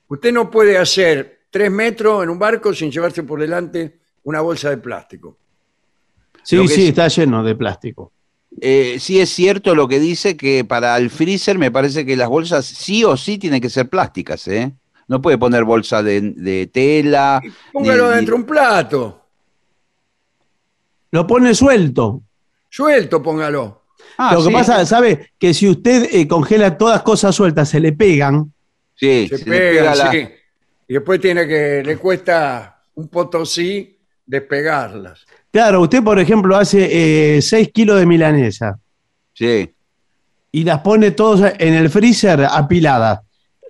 Usted 0.09 0.33
no 0.33 0.49
puede 0.51 0.77
hacer 0.77 1.41
tres 1.49 1.71
metros 1.71 2.23
en 2.23 2.29
un 2.29 2.37
barco 2.39 2.73
sin 2.73 2.91
llevarse 2.91 3.23
por 3.23 3.39
delante 3.39 3.99
una 4.23 4.41
bolsa 4.41 4.69
de 4.71 4.77
plástico. 4.79 5.37
Sí, 6.43 6.67
sí, 6.67 6.81
es- 6.83 6.89
está 6.89 7.07
lleno 7.07 7.41
de 7.43 7.55
plástico. 7.55 8.11
Eh, 8.59 8.97
sí 8.99 9.19
es 9.19 9.29
cierto 9.29 9.75
lo 9.75 9.87
que 9.87 9.99
dice 9.99 10.35
que 10.35 10.65
para 10.65 10.97
el 10.97 11.09
freezer 11.11 11.57
me 11.59 11.69
parece 11.71 12.05
que 12.05 12.15
las 12.15 12.27
bolsas 12.29 12.65
sí 12.65 13.03
o 13.03 13.15
sí 13.15 13.37
tienen 13.37 13.61
que 13.61 13.69
ser 13.69 13.87
plásticas, 13.89 14.47
¿eh? 14.47 14.73
No 15.07 15.21
puede 15.21 15.37
poner 15.37 15.63
bolsa 15.63 16.01
de, 16.03 16.21
de 16.21 16.67
tela. 16.67 17.41
Póngalo 17.71 18.09
ni- 18.09 18.15
dentro 18.15 18.35
de 18.35 18.41
un 18.41 18.47
plato. 18.47 19.21
Lo 21.11 21.25
pone 21.25 21.53
suelto. 21.55 22.23
Suelto, 22.69 23.21
póngalo. 23.21 23.83
Ah, 24.17 24.33
Lo 24.33 24.41
que 24.41 24.47
sí, 24.49 24.53
pasa, 24.53 24.85
¿sabe? 24.85 25.31
Que 25.39 25.53
si 25.53 25.69
usted 25.69 26.09
eh, 26.11 26.27
congela 26.27 26.77
todas 26.77 27.01
cosas 27.03 27.35
sueltas, 27.35 27.69
se 27.69 27.79
le 27.79 27.93
pegan. 27.93 28.51
sí, 28.95 29.27
Se, 29.29 29.37
se 29.37 29.49
le 29.49 29.57
pega, 29.59 29.81
pega 29.91 29.95
la- 29.95 30.11
sí. 30.11 30.27
Y 30.89 30.93
después 30.93 31.19
tiene 31.21 31.47
que, 31.47 31.83
le 31.85 31.97
cuesta 31.97 32.81
un 32.95 33.07
potosí 33.09 33.97
despegarlas. 34.25 35.25
Claro, 35.51 35.81
usted, 35.81 36.03
por 36.03 36.19
ejemplo, 36.19 36.55
hace 36.57 37.41
6 37.41 37.71
kilos 37.73 37.99
de 37.99 38.05
milanesa 38.05 38.77
Sí. 39.33 39.73
y 40.51 40.63
las 40.63 40.79
pone 40.81 41.11
todas 41.11 41.53
en 41.57 41.73
el 41.73 41.89
freezer 41.89 42.45
apiladas. 42.49 43.19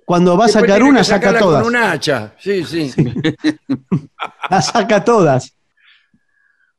Cuando 0.04 0.36
va 0.38 0.46
a 0.46 0.48
sacar 0.48 0.82
una, 0.82 1.04
saca 1.04 1.38
todas. 1.38 1.62
Con 1.62 1.74
un 1.74 1.82
hacha, 1.82 2.32
sí, 2.38 2.64
sí. 2.64 2.90
Las 4.50 4.66
saca 4.68 5.04
todas. 5.04 5.54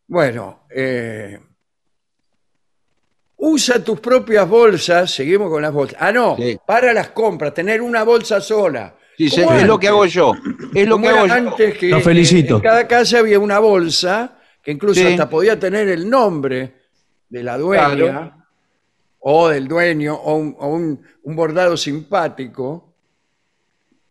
Bueno, 0.07 0.63
eh, 0.75 1.39
usa 3.37 3.83
tus 3.83 3.99
propias 3.99 4.47
bolsas, 4.49 5.11
seguimos 5.11 5.49
con 5.49 5.61
las 5.61 5.71
bolsas. 5.71 5.97
Ah, 6.01 6.11
no, 6.11 6.35
Sí. 6.37 6.57
para 6.65 6.91
las 6.93 7.09
compras, 7.09 7.53
tener 7.53 7.81
una 7.81 8.01
bolsa 8.03 8.41
sola. 8.41 8.95
Sí, 9.17 9.25
es 9.27 9.63
lo 9.67 9.77
que 9.79 9.89
hago 9.89 10.05
yo. 10.05 10.31
Es 10.73 10.87
lo 10.87 10.99
que 10.99 11.09
hago 11.09 11.27
yo. 11.27 11.33
antes 11.33 11.77
que 11.77 11.89
Lo 11.89 11.99
felicito. 12.01 12.55
eh, 12.55 12.57
en 12.57 12.63
cada 12.63 12.87
casa 12.87 13.19
había 13.19 13.37
una 13.37 13.59
bolsa 13.59 14.38
que 14.63 14.71
incluso 14.71 15.01
Sí. 15.01 15.07
hasta 15.07 15.29
podía 15.29 15.59
tener 15.59 15.87
el 15.89 16.09
nombre 16.09 16.75
de 17.29 17.43
la 17.43 17.57
dueña 17.57 17.95
Claro. 17.95 18.33
o 19.19 19.49
del 19.49 19.67
dueño 19.67 20.15
o, 20.15 20.35
un, 20.35 20.55
o 20.59 20.67
un- 20.67 21.01
un 21.23 21.35
bordado 21.35 21.75
simpático 21.77 22.93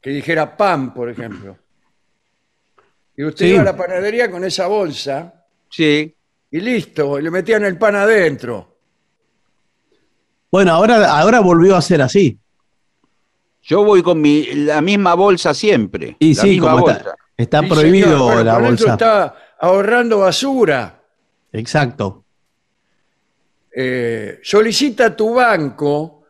que 0.00 0.10
dijera 0.10 0.56
pan, 0.56 0.94
por 0.94 1.10
ejemplo. 1.10 1.56
Y 3.16 3.24
usted 3.24 3.46
Sí. 3.46 3.52
iba 3.52 3.62
a 3.62 3.64
la 3.64 3.76
panadería 3.76 4.30
con 4.30 4.44
esa 4.44 4.66
bolsa 4.68 5.44
Sí. 5.70 6.14
y 6.50 6.60
listo, 6.60 7.18
y 7.18 7.22
le 7.22 7.30
metían 7.30 7.64
el 7.64 7.76
pan 7.76 7.96
adentro. 7.96 8.76
Bueno, 10.50 10.72
ahora, 10.72 11.18
ahora 11.18 11.40
volvió 11.40 11.76
a 11.76 11.82
ser 11.82 12.00
así. 12.00 12.38
Yo 13.62 13.84
voy 13.84 14.02
con 14.02 14.20
mi, 14.20 14.44
la 14.54 14.80
misma 14.80 15.14
bolsa 15.14 15.52
siempre. 15.52 16.16
Y 16.18 16.34
la 16.34 16.42
sí, 16.42 16.48
misma 16.50 16.70
como 16.70 16.82
bolsa. 16.84 16.98
está, 16.98 17.14
está 17.36 17.60
Sí, 17.62 17.66
prohibido 17.68 18.06
señor. 18.08 18.22
Bueno, 18.24 18.44
la 18.44 18.58
bolsa. 18.58 18.92
está 18.92 19.36
ahorrando 19.60 20.18
basura. 20.18 21.02
Exacto. 21.52 22.24
Eh, 23.70 24.40
solicita 24.42 25.06
a 25.06 25.16
tu 25.16 25.34
banco 25.34 26.24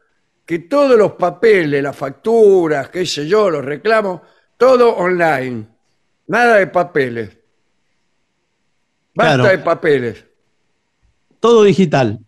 que 0.44 0.60
todos 0.60 0.98
los 0.98 1.12
papeles, 1.12 1.82
las 1.82 1.96
facturas, 1.96 2.88
qué 2.88 3.04
sé 3.06 3.26
yo, 3.26 3.50
los 3.50 3.64
reclamos, 3.64 4.20
todo 4.56 4.96
online. 4.96 5.66
Nada 6.28 6.56
de 6.56 6.66
papeles. 6.66 7.36
Basta 9.14 9.34
Claro. 9.34 9.44
de 9.44 9.58
papeles. 9.58 10.24
Todo 11.40 11.64
digital. 11.64 12.18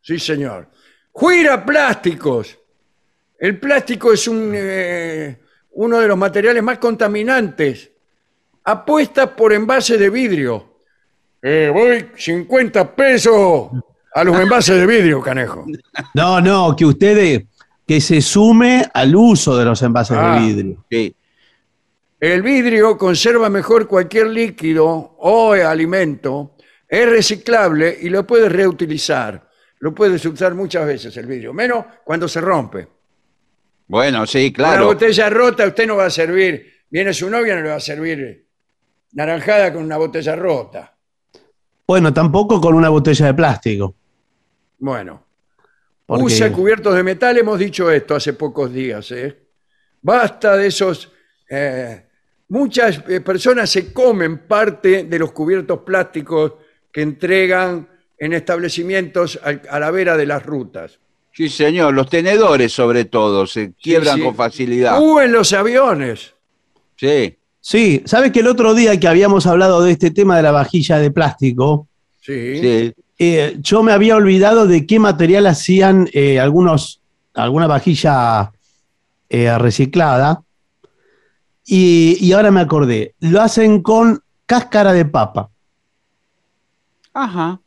Sí, 0.00 0.18
señor. 0.18 0.68
Juira 1.12 1.64
plásticos. 1.64 2.58
El 3.38 3.58
plástico 3.58 4.12
es 4.12 4.26
un, 4.28 4.52
eh, 4.54 5.40
uno 5.72 5.98
de 5.98 6.08
los 6.08 6.16
materiales 6.18 6.62
más 6.62 6.78
contaminantes. 6.78 7.90
Apuestas 8.64 9.28
por 9.30 9.52
envases 9.52 9.98
de 9.98 10.10
vidrio. 10.10 10.66
Eh, 11.42 11.70
voy 11.72 12.06
50 12.16 12.94
pesos 12.94 13.70
a 14.14 14.24
los 14.24 14.38
envases 14.38 14.76
de 14.76 14.86
vidrio, 14.86 15.20
canejo. 15.20 15.64
No, 16.14 16.40
no, 16.40 16.76
que 16.76 16.84
usted 16.84 17.42
que 17.86 18.00
se 18.00 18.20
sume 18.20 18.84
al 18.94 19.16
uso 19.16 19.56
de 19.56 19.64
los 19.64 19.82
envases 19.82 20.16
Ah. 20.20 20.34
de 20.34 20.46
vidrio. 20.46 20.84
Sí. 20.90 21.16
El 22.20 22.42
vidrio 22.42 22.98
conserva 22.98 23.48
mejor 23.48 23.88
cualquier 23.88 24.26
líquido 24.26 24.86
o 25.18 25.52
alimento, 25.54 26.54
es 26.86 27.08
reciclable 27.08 27.96
y 28.02 28.10
lo 28.10 28.26
puedes 28.26 28.52
reutilizar. 28.52 29.48
Lo 29.78 29.94
puedes 29.94 30.22
usar 30.26 30.54
muchas 30.54 30.86
veces 30.86 31.16
el 31.16 31.24
vidrio, 31.26 31.54
menos 31.54 31.86
cuando 32.04 32.28
se 32.28 32.42
rompe. 32.42 32.86
Bueno, 33.86 34.26
sí, 34.26 34.48
Una 34.48 34.52
claro. 34.54 34.86
botella 34.86 35.30
rota 35.30 35.66
usted 35.66 35.86
no 35.86 35.96
va 35.96 36.04
a 36.06 36.10
servir. 36.10 36.70
Viene 36.90 37.14
su 37.14 37.30
novia, 37.30 37.56
no 37.56 37.62
le 37.62 37.70
va 37.70 37.76
a 37.76 37.80
servir 37.80 38.46
naranjada 39.12 39.72
con 39.72 39.82
una 39.84 39.96
botella 39.96 40.36
rota. 40.36 40.94
Bueno, 41.86 42.12
tampoco 42.12 42.60
con 42.60 42.74
una 42.74 42.88
botella 42.88 43.26
de 43.26 43.34
plástico. 43.34 43.94
Bueno, 44.78 45.24
porque- 46.06 46.24
usa 46.24 46.52
cubiertos 46.52 46.94
de 46.94 47.02
metal, 47.02 47.36
hemos 47.38 47.58
dicho 47.58 47.90
esto 47.90 48.14
hace 48.14 48.32
pocos 48.34 48.72
días. 48.72 49.10
¿eh? 49.12 49.36
Basta 50.02 50.56
de 50.56 50.66
esos... 50.66 51.12
eh, 51.48 52.06
muchas 52.48 53.02
eh, 53.08 53.20
personas 53.20 53.70
se 53.70 53.92
comen 53.92 54.46
parte 54.46 55.04
de 55.04 55.18
los 55.18 55.32
cubiertos 55.32 55.80
plásticos 55.80 56.54
que 56.92 57.02
entregan 57.02 57.88
en 58.18 58.32
establecimientos 58.32 59.40
a 59.42 59.78
la 59.78 59.90
vera 59.90 60.16
de 60.16 60.26
las 60.26 60.44
rutas. 60.44 60.98
Sí, 61.32 61.48
señor. 61.48 61.94
Los 61.94 62.10
tenedores, 62.10 62.72
sobre 62.72 63.06
todo, 63.06 63.46
se 63.46 63.72
quiebran 63.72 64.16
sí. 64.16 64.22
con 64.22 64.34
facilidad. 64.34 65.00
En 65.22 65.32
los 65.32 65.52
aviones. 65.52 66.34
Sí. 66.96 67.36
Sí, 67.60 68.02
¿sabes 68.06 68.32
que 68.32 68.40
el 68.40 68.46
otro 68.46 68.74
día 68.74 68.98
que 68.98 69.06
habíamos 69.08 69.46
hablado 69.46 69.82
de 69.82 69.92
este 69.92 70.10
tema 70.10 70.36
de 70.36 70.42
la 70.42 70.52
vajilla 70.52 70.98
de 70.98 71.10
plástico, 71.10 71.86
Sí. 72.22 72.60
Sí. 72.60 72.92
eh, 73.18 73.56
yo 73.60 73.82
me 73.82 73.92
había 73.92 74.14
olvidado 74.16 74.66
de 74.66 74.86
qué 74.86 74.98
material 74.98 75.46
hacían 75.46 76.08
eh, 76.12 76.38
algunos, 76.38 77.00
alguna 77.34 77.66
vajilla 77.66 78.52
eh, 79.28 79.56
reciclada. 79.58 80.42
Y, 81.66 82.16
y 82.20 82.32
ahora 82.32 82.50
me 82.50 82.60
acordé, 82.60 83.14
lo 83.20 83.40
hacen 83.40 83.82
con 83.82 84.20
cáscara 84.46 84.92
de 84.92 85.04
papa. 85.04 85.48
Ajá. 87.12 87.60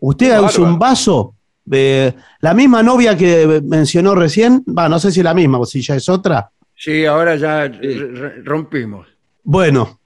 Usted 0.00 0.32
Qué 0.34 0.40
usa 0.40 0.64
un 0.64 0.78
vaso, 0.78 1.34
eh, 1.70 2.14
la 2.40 2.54
misma 2.54 2.82
novia 2.82 3.16
que 3.16 3.60
mencionó 3.64 4.14
recién, 4.14 4.64
va, 4.66 4.88
no 4.88 4.98
sé 4.98 5.10
si 5.12 5.20
es 5.20 5.24
la 5.24 5.34
misma 5.34 5.58
o 5.58 5.66
si 5.66 5.82
ya 5.82 5.96
es 5.96 6.08
otra. 6.08 6.50
Sí, 6.78 7.04
ahora 7.04 7.34
ya 7.36 7.70
rompimos. 8.44 9.08
Bueno, 9.42 9.98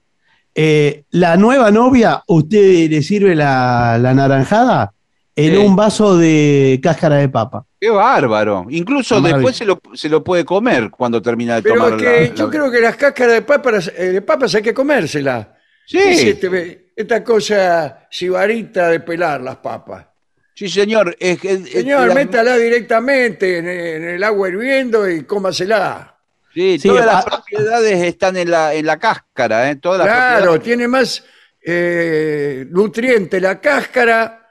eh, 0.55 1.05
la 1.11 1.37
nueva 1.37 1.71
novia, 1.71 2.23
usted 2.29 2.89
le 2.91 3.03
sirve 3.03 3.35
la, 3.35 3.99
la 4.01 4.15
naranjada 4.15 4.93
en 5.37 5.51
Sí. 5.55 5.57
un 5.59 5.77
vaso 5.77 6.17
de 6.17 6.81
cáscara 6.83 7.17
de 7.17 7.29
papa. 7.29 7.67
Qué 7.81 7.91
bárbaro. 7.91 8.67
Incluso 8.71 9.21
después 9.21 9.57
se 9.57 9.65
lo, 9.65 9.81
se 9.95 10.09
lo 10.09 10.23
puede 10.23 10.45
comer 10.45 10.91
cuando 10.91 11.21
termina 11.21 11.57
de 11.57 11.63
Pero 11.63 11.75
tomar 11.77 11.93
es 11.95 11.99
que 12.03 12.29
la- 12.31 12.35
yo 12.35 12.45
la- 12.47 12.51
creo 12.51 12.71
que 12.71 12.81
las 12.81 12.97
cáscaras 12.97 13.35
de 13.35 13.43
papas, 13.43 13.93
eh, 13.97 14.05
de 14.13 14.23
papas 14.23 14.55
hay 14.55 14.63
que 14.63 14.73
comérselas. 14.75 15.49
Sí. 15.87 15.99
¿Qué 15.99 16.13
es 16.13 16.25
este- 16.25 16.93
esta 16.97 17.25
cosa 17.25 18.07
sibarita 18.11 18.89
de 18.89 19.01
pelar 19.01 19.41
las 19.41 19.57
papas? 19.57 20.07
Sí, 20.55 20.69
señor. 20.69 21.17
Es, 21.19 21.41
que- 21.41 21.53
es- 21.53 21.71
Señor, 21.71 22.09
la- 22.09 22.15
métala 22.15 22.57
directamente 22.57 23.59
en, 23.59 23.69
en 23.69 24.05
el 24.11 24.23
agua 24.23 24.49
hirviendo 24.49 25.09
y 25.11 25.25
cómasela. 25.25 26.12
Sí, 26.55 26.79
Sí, 26.79 26.89
todas 26.89 27.07
las 27.07 27.25
ah, 27.27 27.31
propiedades 27.31 28.03
están 28.05 28.37
en 28.37 28.51
la, 28.51 28.75
en 28.75 28.85
la 28.87 28.99
cáscara, 28.99 29.71
¿eh? 29.71 29.77
Todas 29.77 30.01
las 30.01 30.09
Claro, 30.09 30.61
tiene 30.61 30.87
más 30.89 31.25
eh, 31.65 32.67
nutriente 32.71 33.41
la 33.41 33.61
cáscara 33.61 34.47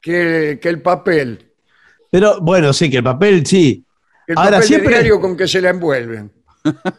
que, 0.00 0.58
que 0.60 0.68
el 0.68 0.80
papel. 0.80 1.52
Pero 2.10 2.40
bueno, 2.40 2.72
sí, 2.72 2.90
que 2.90 2.98
el 2.98 3.04
papel 3.04 3.46
sí. 3.46 3.84
El 4.26 4.36
Ahora, 4.38 4.50
papel 4.52 4.66
siempre- 4.68 4.90
diario 4.94 5.20
con 5.20 5.36
que 5.36 5.46
se 5.48 5.60
la 5.60 5.70
envuelven. 5.70 6.30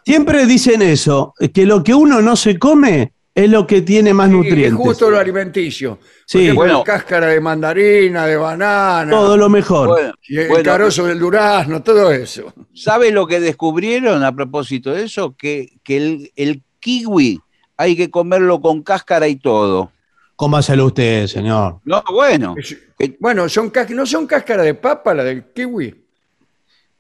Siempre 0.06 0.46
dicen 0.46 0.82
eso, 0.82 1.34
que 1.54 1.66
lo 1.66 1.82
que 1.84 1.94
uno 1.94 2.22
no 2.22 2.36
se 2.36 2.60
come 2.60 3.13
es 3.36 3.50
lo 3.50 3.66
que 3.66 3.82
tiene 3.82 4.14
más 4.14 4.30
Y 4.30 4.34
nutrientes. 4.34 4.74
justo 4.76 5.10
lo 5.10 5.18
alimenticio. 5.18 6.00
Sí. 6.26 6.52
Bueno. 6.52 6.84
cáscara 6.84 7.28
de 7.28 7.40
mandarina, 7.42 8.26
de 8.28 8.38
banana, 8.38 9.10
Todo 9.12 9.36
lo 9.38 9.50
mejor. 9.50 9.88
Bueno, 9.90 10.14
y 10.28 10.38
el 10.38 10.48
bueno, 10.50 10.64
carozo 10.64 11.06
del 11.06 11.18
durazno, 11.20 11.82
todo 11.82 12.12
eso. 12.12 12.54
¿Sabe 12.74 13.12
lo 13.12 13.26
que 13.28 13.40
descubrieron 13.40 14.24
a 14.24 14.32
propósito 14.36 14.92
de 14.94 15.04
eso? 15.06 15.36
Que, 15.36 15.70
que 15.84 15.98
el, 15.98 16.32
el 16.36 16.62
kiwi 16.80 17.40
hay 17.78 17.96
que 17.96 18.10
comerlo 18.12 18.62
con 18.62 18.84
cáscara 18.84 19.28
y 19.28 19.36
todo. 19.38 19.92
Cómaselo 20.36 20.86
usted, 20.88 21.28
señor. 21.28 21.80
No, 21.86 22.04
bueno. 22.12 22.56
Es- 22.58 22.78
Eh, 23.00 23.18
Bueno, 23.20 23.50
son 23.50 23.70
cas- 23.72 23.90
no 23.90 24.06
son 24.06 24.28
cáscara 24.28 24.62
de 24.64 24.76
papa 24.76 25.14
la 25.16 25.24
del 25.24 25.46
kiwi. 25.54 25.94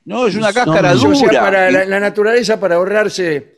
No, 0.06 0.28
es 0.28 0.36
una 0.36 0.52
cáscara 0.52 0.94
O 0.94 0.98
sea, 0.98 1.10
dura. 1.10 1.42
para 1.42 1.70
Y- 1.70 1.74
la, 1.74 1.86
la 1.86 2.00
naturaleza, 2.00 2.60
para 2.60 2.76
ahorrarse, 2.76 3.53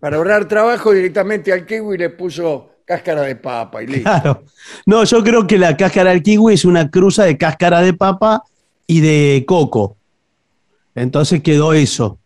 para 0.00 0.16
ahorrar 0.16 0.46
trabajo, 0.46 0.92
directamente 0.92 1.52
al 1.52 1.66
kiwi 1.66 1.98
le 1.98 2.10
puso 2.10 2.70
cáscara 2.84 3.22
de 3.22 3.36
papa 3.36 3.82
y 3.82 3.86
listo. 3.86 4.02
Claro. 4.10 4.44
No, 4.86 5.04
yo 5.04 5.22
creo 5.22 5.46
que 5.46 5.58
la 5.58 5.76
cáscara 5.76 6.10
del 6.10 6.22
kiwi 6.22 6.54
es 6.54 6.64
una 6.64 6.90
cruza 6.90 7.24
de 7.24 7.36
cáscara 7.36 7.80
de 7.82 7.92
papa 7.94 8.42
y 8.86 9.00
de 9.00 9.44
coco. 9.46 9.96
Entonces 10.94 11.42
quedó 11.42 11.72
eso. 11.74 12.18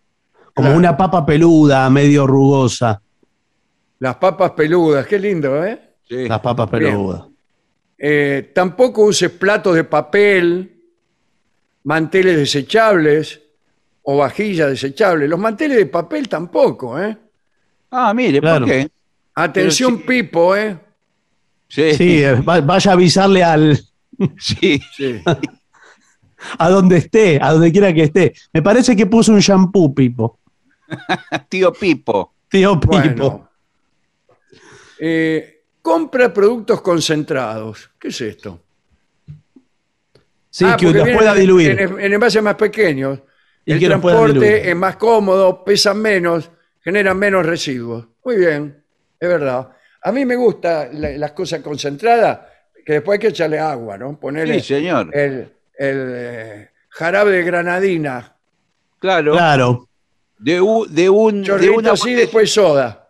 Como 0.55 0.69
Claro. 0.69 0.79
una 0.79 0.97
papa 0.97 1.25
peluda, 1.27 1.89
medio 1.91 2.27
rugosa. 2.27 3.01
Las 3.99 4.17
papas 4.17 4.51
peludas, 4.53 5.07
qué 5.07 5.19
lindo, 5.19 5.65
¿eh? 5.65 5.81
Sí. 6.09 6.29
Las 6.29 6.41
papas 6.41 6.69
peludas. 6.69 7.23
Eh, 7.99 8.51
tampoco 8.55 9.05
uses 9.05 9.31
platos 9.31 9.75
de 9.77 9.85
papel, 9.85 10.83
manteles 11.85 12.37
desechables 12.37 13.41
o 14.03 14.17
vajillas 14.19 14.69
desechables. 14.71 15.29
Los 15.29 15.39
manteles 15.39 15.77
de 15.79 15.87
papel 15.87 16.29
tampoco, 16.29 17.01
¿eh? 17.01 17.17
Ah, 17.93 18.13
mire, 18.15 18.41
Claro. 18.41 18.67
¿por 18.67 18.75
qué? 18.75 18.91
Atención, 19.35 19.99
sí. 19.99 20.05
Pipo, 20.07 20.57
¿eh? 20.57 20.79
Sí, 21.69 21.95
Sí, 21.95 22.23
eh, 22.25 22.35
va- 22.41 22.61
vaya 22.61 22.91
a 22.91 22.95
avisarle 22.95 23.45
al, 23.45 23.79
sí. 24.39 24.81
Sí. 24.97 25.21
a 26.59 26.69
donde 26.71 26.97
esté, 26.99 27.39
a 27.41 27.53
donde 27.53 27.71
quiera 27.71 27.93
que 27.95 28.03
esté. 28.05 28.35
Me 28.53 28.63
parece 28.63 28.97
que 28.97 29.07
puso 29.07 29.33
un 29.33 29.39
shampoo, 29.41 29.95
Pipo. 29.95 30.39
Tío 31.49 31.73
Pipo. 31.73 32.35
Tío 32.49 32.81
Pipo. 32.81 32.89
Bueno. 32.93 33.49
Eh, 34.99 35.63
compra 35.81 36.33
productos 36.33 36.81
concentrados. 36.81 37.91
¿Qué 37.99 38.09
es 38.09 38.21
esto? 38.21 38.61
Sí, 40.51 40.65
Ah, 40.69 40.77
que 40.77 40.91
los 40.93 41.09
pueda 41.09 41.35
diluir. 41.35 41.81
En, 41.81 41.99
en 42.01 42.13
envases 42.13 42.43
más 42.43 42.55
pequeños. 42.57 43.19
Y 43.65 43.73
el 43.73 43.81
transporte 43.81 44.69
es 44.71 44.77
más 44.77 44.97
cómodo, 44.97 45.65
pesan 45.65 45.99
menos, 46.03 46.51
generan 46.83 47.19
menos 47.19 47.45
residuos. 47.47 48.07
Muy 48.25 48.37
bien, 48.37 48.83
es 49.19 49.29
verdad. 49.29 49.71
A 50.03 50.13
mí 50.13 50.25
me 50.25 50.37
gustan 50.37 50.89
las 51.21 51.33
cosas 51.33 51.61
concentradas, 51.61 52.41
que 52.85 52.95
después 52.95 53.17
hay 53.17 53.21
que 53.21 53.29
echarle 53.29 53.59
agua, 53.59 53.97
¿no? 53.97 54.19
Ponerle 54.19 54.61
Sí, 54.61 54.75
señor. 54.75 55.11
el, 55.17 55.53
el, 55.79 56.13
eh, 56.15 56.71
jarabe 56.89 57.33
de 57.33 57.43
granadina, 57.45 58.37
Claro. 58.99 59.33
Claro. 59.33 59.89
De, 60.39 60.61
u- 60.61 60.87
de 60.87 61.09
un, 61.11 61.41
de 61.43 61.47
chorrito 61.49 61.75
una 61.75 61.93
así, 61.93 62.03
botella- 62.11 62.19
después 62.21 62.53
soda. 62.53 63.09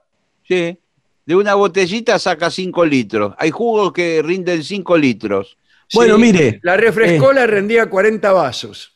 sí. 0.48 0.78
De 1.24 1.36
una 1.36 1.54
botellita 1.54 2.18
saca 2.18 2.50
5 2.50 2.84
litros. 2.84 3.32
Hay 3.38 3.52
jugos 3.52 3.92
que 3.92 4.20
rinden 4.24 4.64
5 4.64 4.96
litros. 4.98 5.56
Bueno, 5.94 6.18
mire. 6.18 6.58
La 6.64 6.74
eh, 6.74 6.78
refrescola 6.78 7.46
rendía 7.46 7.88
40 7.88 8.32
vasos. 8.32 8.92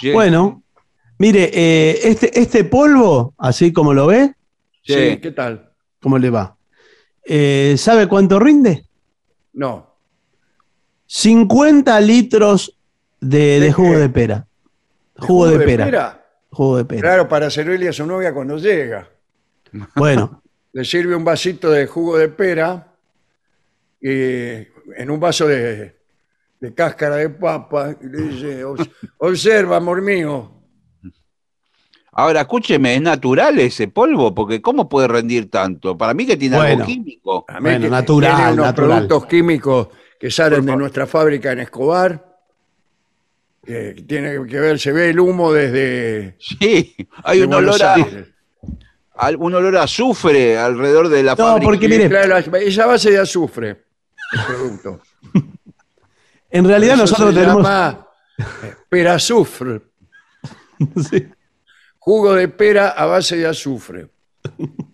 Sí. 0.00 0.12
Bueno, 0.12 0.62
mire, 1.20 1.50
eh, 1.52 2.00
este, 2.04 2.40
este 2.40 2.64
polvo, 2.64 3.34
así 3.38 3.72
como 3.72 3.92
lo 3.94 4.06
ve, 4.08 4.34
Sí, 4.82 4.94
Sí. 4.94 5.16
¿qué 5.18 5.30
tal? 5.30 5.70
¿cómo 6.00 6.16
le 6.18 6.30
va? 6.30 6.56
Eh, 7.24 7.74
¿Sabe 7.76 8.08
cuánto 8.08 8.38
rinde? 8.40 8.86
No. 9.52 9.94
50 11.06 12.00
litros 12.00 12.76
de, 13.20 13.38
de 13.38 13.60
¿De 13.60 13.72
jugo 13.72 13.92
qué? 13.92 13.98
de 13.98 14.08
pera. 14.08 14.46
Jugo, 15.16 15.46
de, 15.48 15.58
pera. 15.66 16.24
Jugo 16.50 16.78
de 16.78 16.84
pera. 16.86 17.00
Claro, 17.02 17.28
para 17.28 17.50
servirle 17.50 17.88
a 17.88 17.92
su 17.92 18.06
novia 18.06 18.32
cuando 18.32 18.56
llega. 18.56 19.06
Bueno, 19.96 20.42
le 20.72 20.84
sirve 20.84 21.14
un 21.14 21.24
vasito 21.24 21.70
de 21.70 21.86
jugo 21.86 22.16
de 22.16 22.28
pera 22.30 22.86
y 24.00 24.10
en 24.10 25.10
un 25.10 25.20
vaso 25.20 25.46
de, 25.46 25.94
de 26.58 26.74
cáscara 26.74 27.16
de 27.16 27.28
papa 27.28 27.94
y 28.00 28.06
le 28.06 28.22
dice, 28.22 28.64
"Obs- 28.64 28.90
observa, 29.18 29.76
amor 29.76 30.00
mío. 30.00 30.59
Ahora, 32.12 32.40
escúcheme, 32.40 32.96
¿es 32.96 33.02
natural 33.02 33.58
ese 33.60 33.88
polvo? 33.88 34.34
Porque 34.34 34.60
¿cómo 34.60 34.88
puede 34.88 35.06
rendir 35.08 35.48
tanto? 35.50 35.96
Para 35.96 36.12
mí 36.12 36.26
que 36.26 36.36
tiene 36.36 36.56
Bueno. 36.56 36.72
algo 36.82 36.86
químico. 36.86 37.44
A 37.48 37.54
mí 37.54 37.60
Bueno, 37.62 37.84
que 37.84 37.90
natural, 37.90 38.36
tiene 38.36 38.52
unos 38.52 38.66
natural. 38.66 38.88
productos 39.06 39.26
químicos 39.26 39.88
que 40.18 40.30
salen 40.30 40.66
de 40.66 40.76
nuestra 40.76 41.06
fábrica 41.06 41.52
en 41.52 41.60
Escobar. 41.60 42.26
Que 43.64 44.04
tiene 44.08 44.44
que 44.46 44.58
ver, 44.58 44.78
se 44.80 44.90
ve 44.90 45.10
el 45.10 45.20
humo 45.20 45.52
desde. 45.52 46.36
Sí, 46.40 46.96
hay 47.22 47.40
de 47.40 47.46
un 47.46 47.54
olor, 47.54 47.82
a, 47.82 47.94
al- 49.16 49.36
un 49.36 49.54
olor 49.54 49.76
a 49.76 49.82
azufre 49.84 50.58
alrededor 50.58 51.08
de 51.10 51.22
la 51.22 51.32
No, 51.32 51.36
fábrica. 51.36 51.64
porque 51.64 51.88
mire- 51.88 52.08
claro, 52.08 52.28
la- 52.50 52.58
es 52.58 52.78
a 52.78 52.86
base 52.86 53.10
de 53.10 53.18
azufre 53.18 53.68
el 54.32 54.44
producto. 54.46 55.00
En 56.52 56.64
realidad 56.66 56.94
Eso 56.94 57.02
nosotros 57.04 57.32
se 57.32 57.40
tenemos. 57.40 57.62
llama 57.62 58.06
perazufre, 58.88 59.82
Sí. 61.08 61.28
Jugo 62.00 62.34
de 62.34 62.48
pera 62.48 62.88
a 62.88 63.06
base 63.06 63.36
de 63.36 63.46
azufre. 63.46 64.08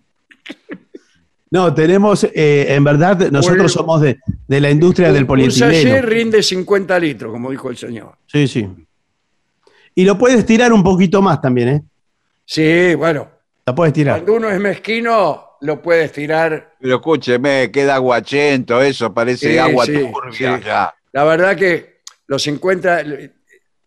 No, 1.49 1.73
tenemos, 1.73 2.25
eh, 2.25 2.65
en 2.75 2.83
verdad, 2.83 3.31
nosotros 3.31 3.71
somos 3.71 4.01
de, 4.01 4.19
de 4.49 4.59
la 4.59 4.69
industria 4.69 5.13
del 5.13 5.23
Un 5.23 5.49
sachet 5.49 5.69
polietileno. 5.69 6.01
rinde 6.05 6.43
50 6.43 6.99
litros, 6.99 7.31
como 7.31 7.49
dijo 7.49 7.69
el 7.69 7.77
señor. 7.77 8.15
Sí, 8.25 8.49
sí. 8.49 8.67
Y 9.95 10.03
lo 10.03 10.17
puedes 10.17 10.45
tirar 10.45 10.73
un 10.73 10.83
poquito 10.83 11.21
más 11.21 11.39
también, 11.41 11.69
¿eh? 11.69 11.81
Sí, 12.43 12.95
bueno, 12.95 13.29
La 13.65 13.73
puedes 13.73 13.93
tirar. 13.93 14.15
cuando 14.15 14.33
uno 14.35 14.49
es 14.49 14.59
mezquino, 14.59 15.51
lo 15.61 15.81
puedes 15.81 16.11
tirar. 16.11 16.75
Pero 16.81 16.95
escúcheme, 16.97 17.71
queda 17.71 17.95
aguachento, 17.95 18.81
eso 18.81 19.13
parece 19.13 19.51
Sí, 19.53 19.57
agua 19.57 19.85
sí, 19.85 19.93
turbia 19.93 20.57
sí. 20.57 20.63
ya. 20.65 20.93
La 21.13 21.23
verdad 21.23 21.55
que 21.55 22.01
los 22.27 22.43
50, 22.43 23.03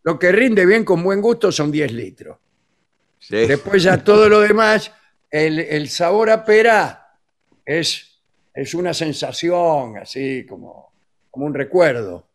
lo 0.04 0.18
que 0.18 0.32
rinde 0.32 0.64
bien 0.64 0.82
con 0.82 1.02
buen 1.02 1.20
gusto 1.20 1.52
son 1.52 1.70
10 1.70 1.92
litros. 1.92 2.38
Sí. 3.20 3.36
Después 3.46 3.82
ya 3.82 4.02
todo 4.02 4.28
lo 4.28 4.40
demás, 4.40 4.90
el, 5.30 5.60
el 5.60 5.88
sabor 5.88 6.30
a 6.30 6.44
pera 6.44 7.16
es, 7.64 8.20
es 8.52 8.74
una 8.74 8.92
sensación, 8.92 9.98
así 9.98 10.44
como, 10.48 10.92
como 11.30 11.46
un 11.46 11.54
recuerdo. 11.54 12.26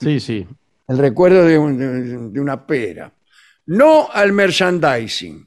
Sí, 0.00 0.18
sí. 0.20 0.46
El 0.88 0.98
recuerdo 0.98 1.44
de, 1.44 1.58
un- 1.58 1.76
de- 1.78 2.30
de 2.30 2.40
una 2.40 2.66
pera. 2.66 3.12
No 3.66 4.08
al 4.12 4.32
merchandising. 4.32 5.46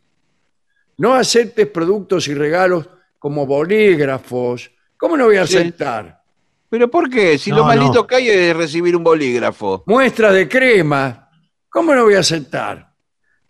No 0.98 1.14
aceptes 1.14 1.66
productos 1.68 2.28
y 2.28 2.34
regalos 2.34 2.88
como 3.18 3.46
bolígrafos. 3.46 4.70
¿Cómo 4.98 5.16
no 5.16 5.26
voy 5.26 5.38
a 5.38 5.48
Sí. 5.48 5.58
aceptar? 5.58 6.22
¿Pero 6.70 6.92
por 6.92 7.10
qué? 7.10 7.38
Si 7.38 7.50
No, 7.52 7.58
lo 7.58 7.64
más 7.66 7.78
no. 7.78 7.84
lindo 7.84 8.06
que 8.06 8.16
hay 8.16 8.30
es 8.30 8.56
recibir 8.56 8.96
un 8.96 9.04
bolígrafo. 9.04 9.84
Muestras 9.88 10.34
de 10.34 10.48
crema. 10.50 11.30
¿Cómo 11.70 11.96
no 11.96 12.04
voy 12.04 12.16
a 12.16 12.20
aceptar? 12.20 12.89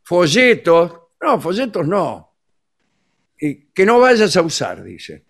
Folletos. 0.10 0.92
No, 1.22 1.40
folletos 1.40 1.88
no. 1.88 2.34
Y 3.40 3.66
que 3.72 3.86
no 3.86 4.00
vayas 4.00 4.36
a 4.36 4.42
usar, 4.42 4.84
dice. 4.84 5.24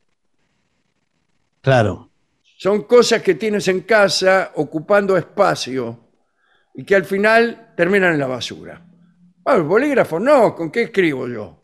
Claro. 1.59 2.09
Son 2.57 2.83
cosas 2.83 3.21
que 3.21 3.35
tienes 3.35 3.67
en 3.67 3.81
casa 3.81 4.53
ocupando 4.55 5.17
espacio 5.17 5.99
y 6.75 6.85
que 6.85 6.95
al 6.95 7.03
final 7.03 7.73
terminan 7.75 8.13
en 8.13 8.19
la 8.19 8.27
basura. 8.27 8.81
Bueno, 9.43 9.59
el 9.59 9.65
bolígrafo 9.65 10.17
no, 10.17 10.55
¿con 10.55 10.71
qué 10.71 10.83
escribo 10.83 11.27
yo? 11.27 11.61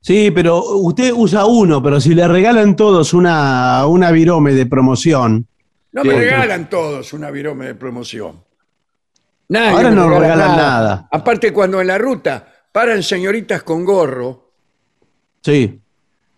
Sí, 0.00 0.30
pero 0.30 0.62
usted 0.76 1.12
usa 1.12 1.44
uno, 1.44 1.82
pero 1.82 2.00
si 2.00 2.14
le 2.14 2.28
regalan 2.28 2.76
todos 2.76 3.14
una, 3.14 3.84
una 3.88 4.12
virome 4.12 4.52
de 4.52 4.66
promoción, 4.66 5.48
No 5.90 6.04
me 6.04 6.14
regalan 6.14 6.70
todos 6.70 7.12
una 7.14 7.32
virome 7.32 7.66
de 7.66 7.74
promoción. 7.74 8.44
Ahora 9.56 9.90
no 9.90 10.08
regala 10.08 10.20
regalan 10.20 10.56
nada. 10.56 11.08
Aparte, 11.10 11.52
cuando 11.52 11.80
en 11.80 11.86
la 11.88 11.98
ruta 11.98 12.46
paran 12.72 13.02
señoritas 13.02 13.62
con 13.62 13.84
gorro 13.84 14.52
sí. 15.42 15.80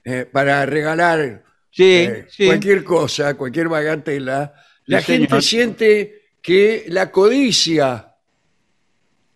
eh, 0.04 0.26
para 0.30 0.64
regalar 0.66 1.42
Sí, 1.70 1.82
eh, 1.82 2.26
sí. 2.28 2.46
cualquier 2.46 2.84
cosa, 2.84 3.34
cualquier 3.34 3.68
bagatela, 3.68 4.54
la 4.86 5.02
gente 5.02 5.26
señor. 5.28 5.42
siente 5.42 6.22
que 6.40 6.84
la 6.88 7.10
codicia 7.10 8.14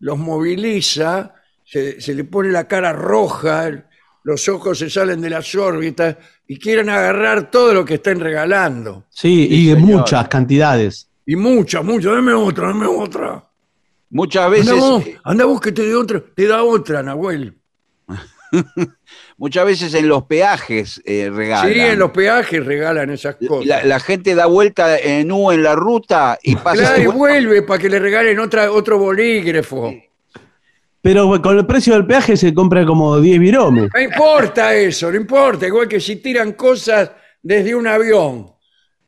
los 0.00 0.18
moviliza, 0.18 1.34
se, 1.64 2.00
se 2.00 2.14
le 2.14 2.22
pone 2.24 2.50
la 2.50 2.68
cara 2.68 2.92
roja, 2.92 3.70
los 4.22 4.48
ojos 4.48 4.78
se 4.78 4.88
salen 4.88 5.20
de 5.20 5.30
las 5.30 5.52
órbitas 5.56 6.16
y 6.46 6.58
quieren 6.58 6.88
agarrar 6.90 7.50
todo 7.50 7.74
lo 7.74 7.84
que 7.84 7.94
estén 7.94 8.20
regalando. 8.20 9.06
Sí, 9.10 9.48
y 9.50 9.66
de 9.70 9.74
señor. 9.74 9.98
muchas 10.00 10.28
cantidades. 10.28 11.10
Y 11.26 11.34
muchas, 11.36 11.84
muchas, 11.84 12.12
dame 12.12 12.32
otra, 12.34 12.68
dame 12.68 12.86
otra. 12.86 13.47
Muchas 14.11 14.51
veces, 14.51 14.71
Anda 14.71 14.81
vos, 14.81 15.07
eh, 15.07 15.18
anda 15.23 15.44
vos 15.44 15.61
que 15.61 15.73
te 15.73 15.94
otra, 15.94 16.23
te 16.35 16.47
da 16.47 16.62
otra, 16.62 17.03
Nahuel. 17.03 17.55
muchas 19.37 19.66
veces 19.66 19.94
en 19.94 20.09
los 20.09 20.25
peajes 20.25 21.01
eh, 21.05 21.31
regalan. 21.33 21.73
Sí, 21.73 21.81
en 21.81 21.99
los 21.99 22.11
peajes 22.11 22.64
regalan 22.64 23.11
esas 23.11 23.37
cosas. 23.37 23.66
La, 23.66 23.85
la 23.85 24.01
gente 24.01 24.35
da 24.35 24.47
vuelta 24.47 24.99
en 24.99 25.31
U 25.31 25.51
en 25.51 25.62
la 25.62 25.75
ruta 25.75 26.38
y 26.42 26.57
pasa. 26.57 26.77
Claro, 26.77 26.97
y 26.97 27.01
de 27.01 27.07
vuelta. 27.07 27.18
vuelve 27.18 27.62
para 27.62 27.81
que 27.81 27.88
le 27.88 27.99
regalen 27.99 28.38
otra, 28.38 28.71
otro 28.73 28.99
bolígrafo. 28.99 29.94
Pero 31.01 31.40
con 31.40 31.57
el 31.57 31.66
precio 31.66 31.94
del 31.94 32.07
peaje 32.07 32.37
se 32.37 32.53
compra 32.53 32.85
como 32.85 33.21
10 33.21 33.38
viromes. 33.38 33.88
No 33.94 34.01
importa 34.01 34.75
eso, 34.75 35.11
no 35.11 35.16
importa. 35.16 35.66
Igual 35.66 35.88
que 35.88 36.01
si 36.01 36.16
tiran 36.16 36.53
cosas 36.53 37.12
desde 37.42 37.75
un 37.75 37.87
avión. 37.87 38.53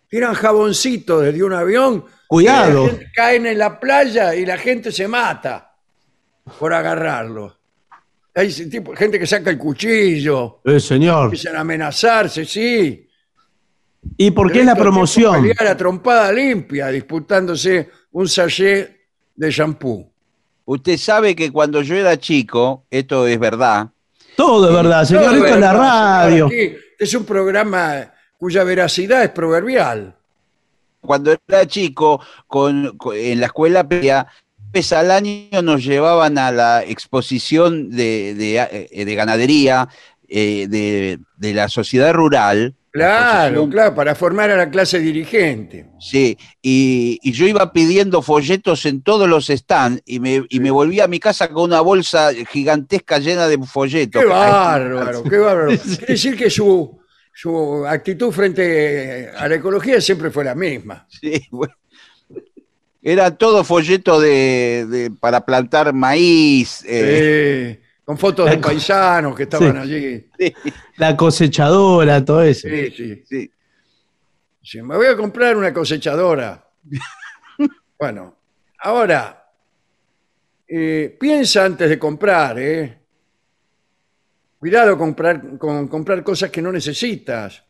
Tiran 0.08 0.34
jaboncito 0.34 1.20
desde 1.20 1.42
un 1.42 1.52
avión. 1.52 2.04
Cuidado. 2.30 2.84
y 2.84 2.86
la 2.86 2.90
gente 2.92 3.10
caen 3.12 3.46
en 3.46 3.58
la 3.58 3.80
playa 3.80 4.34
y 4.36 4.46
la 4.46 4.56
gente 4.56 4.92
se 4.92 5.08
mata 5.08 5.74
por 6.58 6.72
agarrarlo. 6.72 7.56
Hay 8.34 8.46
ese 8.46 8.66
tipo, 8.66 8.94
gente 8.94 9.18
que 9.18 9.26
saca 9.26 9.50
el 9.50 9.58
cuchillo, 9.58 10.60
Eh, 10.64 10.78
señor. 10.78 11.24
empiezan 11.24 11.56
a 11.56 11.60
amenazarse, 11.60 12.44
sí. 12.44 13.04
¿Y 14.16 14.30
por 14.30 14.52
qué 14.52 14.60
es 14.60 14.66
la 14.66 14.76
promoción? 14.76 15.42
Pelear 15.42 15.66
a 15.66 15.76
trompada 15.76 16.32
limpia, 16.32 16.86
disputándose 16.88 17.90
un 18.12 18.28
sachet 18.28 18.96
de 19.34 19.50
shampoo. 19.50 20.12
Usted 20.66 20.96
sabe 20.98 21.34
que 21.34 21.50
cuando 21.50 21.82
yo 21.82 21.96
era 21.96 22.16
chico, 22.16 22.86
esto 22.90 23.26
es 23.26 23.38
verdad, 23.40 23.88
Todo 24.36 24.68
es 24.68 24.74
verdad, 24.74 25.04
señor. 25.04 25.34
Esto 25.34 25.46
es 25.46 25.58
la 25.58 25.72
radio. 25.72 26.46
aquí 26.46 26.76
es 26.96 27.12
un 27.14 27.24
programa 27.24 28.12
cuya 28.38 28.62
veracidad 28.62 29.24
es 29.24 29.30
proverbial. 29.30 30.16
Cuando 31.00 31.36
era 31.48 31.66
chico, 31.66 32.20
con, 32.46 32.96
con- 32.96 33.16
en 33.16 33.40
la 33.40 33.46
escuela 33.46 33.82
media, 33.84 34.26
vez 34.72 34.92
al 34.92 35.10
año 35.10 35.62
nos 35.62 35.84
llevaban 35.84 36.38
a 36.38 36.52
la 36.52 36.82
exposición 36.84 37.90
de, 37.90 38.34
de, 38.34 38.88
eh, 38.90 39.04
de 39.04 39.14
ganadería 39.14 39.88
eh, 40.28 40.66
de, 40.68 41.18
de 41.36 41.54
la 41.54 41.68
sociedad 41.68 42.12
rural. 42.12 42.74
Claro, 42.92 43.68
claro, 43.68 43.94
para 43.94 44.16
formar 44.16 44.50
a 44.50 44.56
la 44.56 44.68
clase 44.68 44.98
dirigente. 44.98 45.86
Sí, 46.00 46.36
y, 46.60 47.20
y 47.22 47.30
yo 47.30 47.46
iba 47.46 47.72
pidiendo 47.72 48.20
folletos 48.20 48.84
en 48.84 49.02
todos 49.02 49.28
los 49.28 49.46
stands 49.46 50.02
y 50.04 50.18
me, 50.18 50.44
y 50.48 50.58
me 50.58 50.72
volví 50.72 50.98
a 51.00 51.06
mi 51.06 51.20
casa 51.20 51.48
con 51.48 51.64
una 51.64 51.82
bolsa 51.82 52.30
gigantesca 52.50 53.18
llena 53.18 53.46
de 53.46 53.58
folletos. 53.58 54.20
Qué 54.22 54.28
bárbaro, 54.28 55.22
qué 55.22 55.38
bárbaro. 55.38 55.78
Quiere 55.98 56.06
decir 56.14 56.36
que 56.36 56.50
su, 56.50 56.99
su 57.32 57.86
actitud 57.86 58.30
frente 58.32 59.30
a 59.36 59.48
la 59.48 59.54
ecología 59.54 60.00
siempre 60.00 60.30
fue 60.30 60.44
la 60.44 60.54
misma. 60.54 61.06
Sí, 61.08 61.46
bueno. 61.50 61.74
Era 63.02 63.34
todo 63.34 63.64
folleto 63.64 64.20
de, 64.20 64.86
de- 64.88 65.10
para 65.10 65.44
plantar 65.44 65.92
maíz. 65.94 66.84
eh, 66.84 66.88
Eh, 67.78 67.82
con 68.04 68.18
fotos 68.18 68.50
de 68.50 68.58
paisanos 68.58 69.34
que 69.36 69.44
estaban 69.44 69.72
Sí. 69.72 69.78
allí. 69.94 70.26
sí, 70.38 70.54
La 70.96 71.16
cosechadora, 71.16 72.22
todo 72.24 72.42
eso. 72.42 72.68
Sí, 72.68 72.90
sí. 72.90 73.24
sí. 73.26 73.50
Sí, 74.62 74.82
me 74.82 74.96
voy 74.96 75.06
a 75.06 75.16
comprar 75.16 75.56
una 75.56 75.72
cosechadora. 75.72 76.62
bueno, 77.98 78.36
ahora, 78.80 79.46
eh, 80.68 81.16
piensa 81.18 81.64
antes 81.64 81.88
de 81.88 81.98
comprar, 81.98 82.58
¿eh? 82.58 82.99
Cuidado 84.60 84.98
comprar, 84.98 85.56
con 85.56 85.88
comprar 85.88 86.22
cosas 86.22 86.50
que 86.50 86.60
no 86.60 86.70
necesitas. 86.70 87.64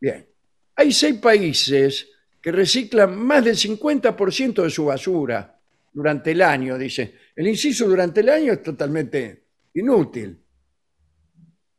Bien, 0.00 0.26
hay 0.74 0.90
seis 0.90 1.16
países 1.16 2.08
que 2.40 2.50
reciclan 2.50 3.14
más 3.14 3.44
del 3.44 3.56
50% 3.56 4.62
de 4.62 4.70
su 4.70 4.86
basura 4.86 5.60
durante 5.92 6.30
el 6.30 6.40
año, 6.40 6.78
dice. 6.78 7.14
El 7.36 7.46
inciso 7.46 7.86
durante 7.86 8.20
el 8.20 8.30
año 8.30 8.54
es 8.54 8.62
totalmente 8.62 9.48
inútil. 9.74 10.42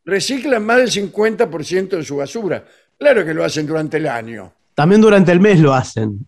Reciclan 0.05 0.63
más 0.63 0.77
del 0.77 0.91
50% 0.91 1.97
de 1.97 2.03
su 2.03 2.17
basura. 2.17 2.63
Claro 2.95 3.25
que 3.25 3.33
lo 3.33 3.43
hacen 3.43 3.65
durante 3.65 3.97
el 3.97 4.05
año. 4.05 4.53
También 4.75 5.01
durante 5.01 5.31
el 5.31 5.39
mes 5.39 5.59
lo 5.59 5.73
hacen. 5.73 6.19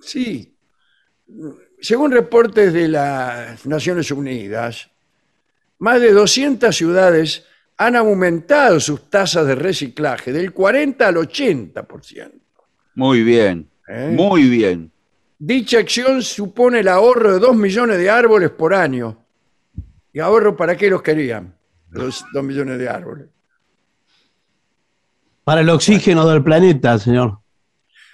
Sí. 0.00 0.56
Según 1.82 2.12
reportes 2.12 2.72
de 2.72 2.88
las 2.88 3.66
Naciones 3.66 4.10
Unidas, 4.10 4.90
más 5.78 6.00
de 6.00 6.12
200 6.12 6.74
ciudades 6.74 7.44
han 7.76 7.96
aumentado 7.96 8.78
sus 8.80 9.10
tasas 9.10 9.46
de 9.46 9.54
reciclaje 9.54 10.32
del 10.32 10.52
40 10.52 11.08
al 11.08 11.16
80%. 11.16 12.32
Muy 12.94 13.22
bien, 13.22 13.68
¿eh? 13.88 14.12
muy 14.16 14.48
bien. 14.48 14.92
Dicha 15.38 15.78
acción 15.78 16.22
supone 16.22 16.80
el 16.80 16.88
ahorro 16.88 17.32
de 17.34 17.38
2 17.40 17.56
millones 17.56 17.98
de 17.98 18.08
árboles 18.08 18.50
por 18.50 18.72
año. 18.72 19.18
¿Y 20.12 20.20
ahorro 20.20 20.56
para 20.56 20.76
qué 20.76 20.88
los 20.88 21.02
querían? 21.02 21.54
Los 21.90 22.24
2 22.32 22.44
millones 22.44 22.78
de 22.78 22.88
árboles. 22.88 23.26
Para 25.42 25.60
el 25.60 25.68
oxígeno 25.68 26.26
del 26.26 26.42
planeta, 26.42 26.98
señor. 26.98 27.38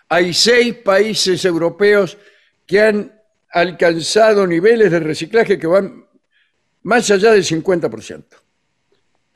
Hay 0.09 0.35
seis 0.35 0.75
países 0.75 1.45
europeos 1.45 2.19
que 2.67 2.81
han 2.81 3.13
alcanzado 3.53 4.47
niveles 4.47 4.91
de 4.91 4.99
reciclaje 4.99 5.59
que 5.59 5.67
van 5.67 6.07
más 6.83 7.11
allá 7.11 7.33
del 7.33 7.45
50%. 7.45 8.25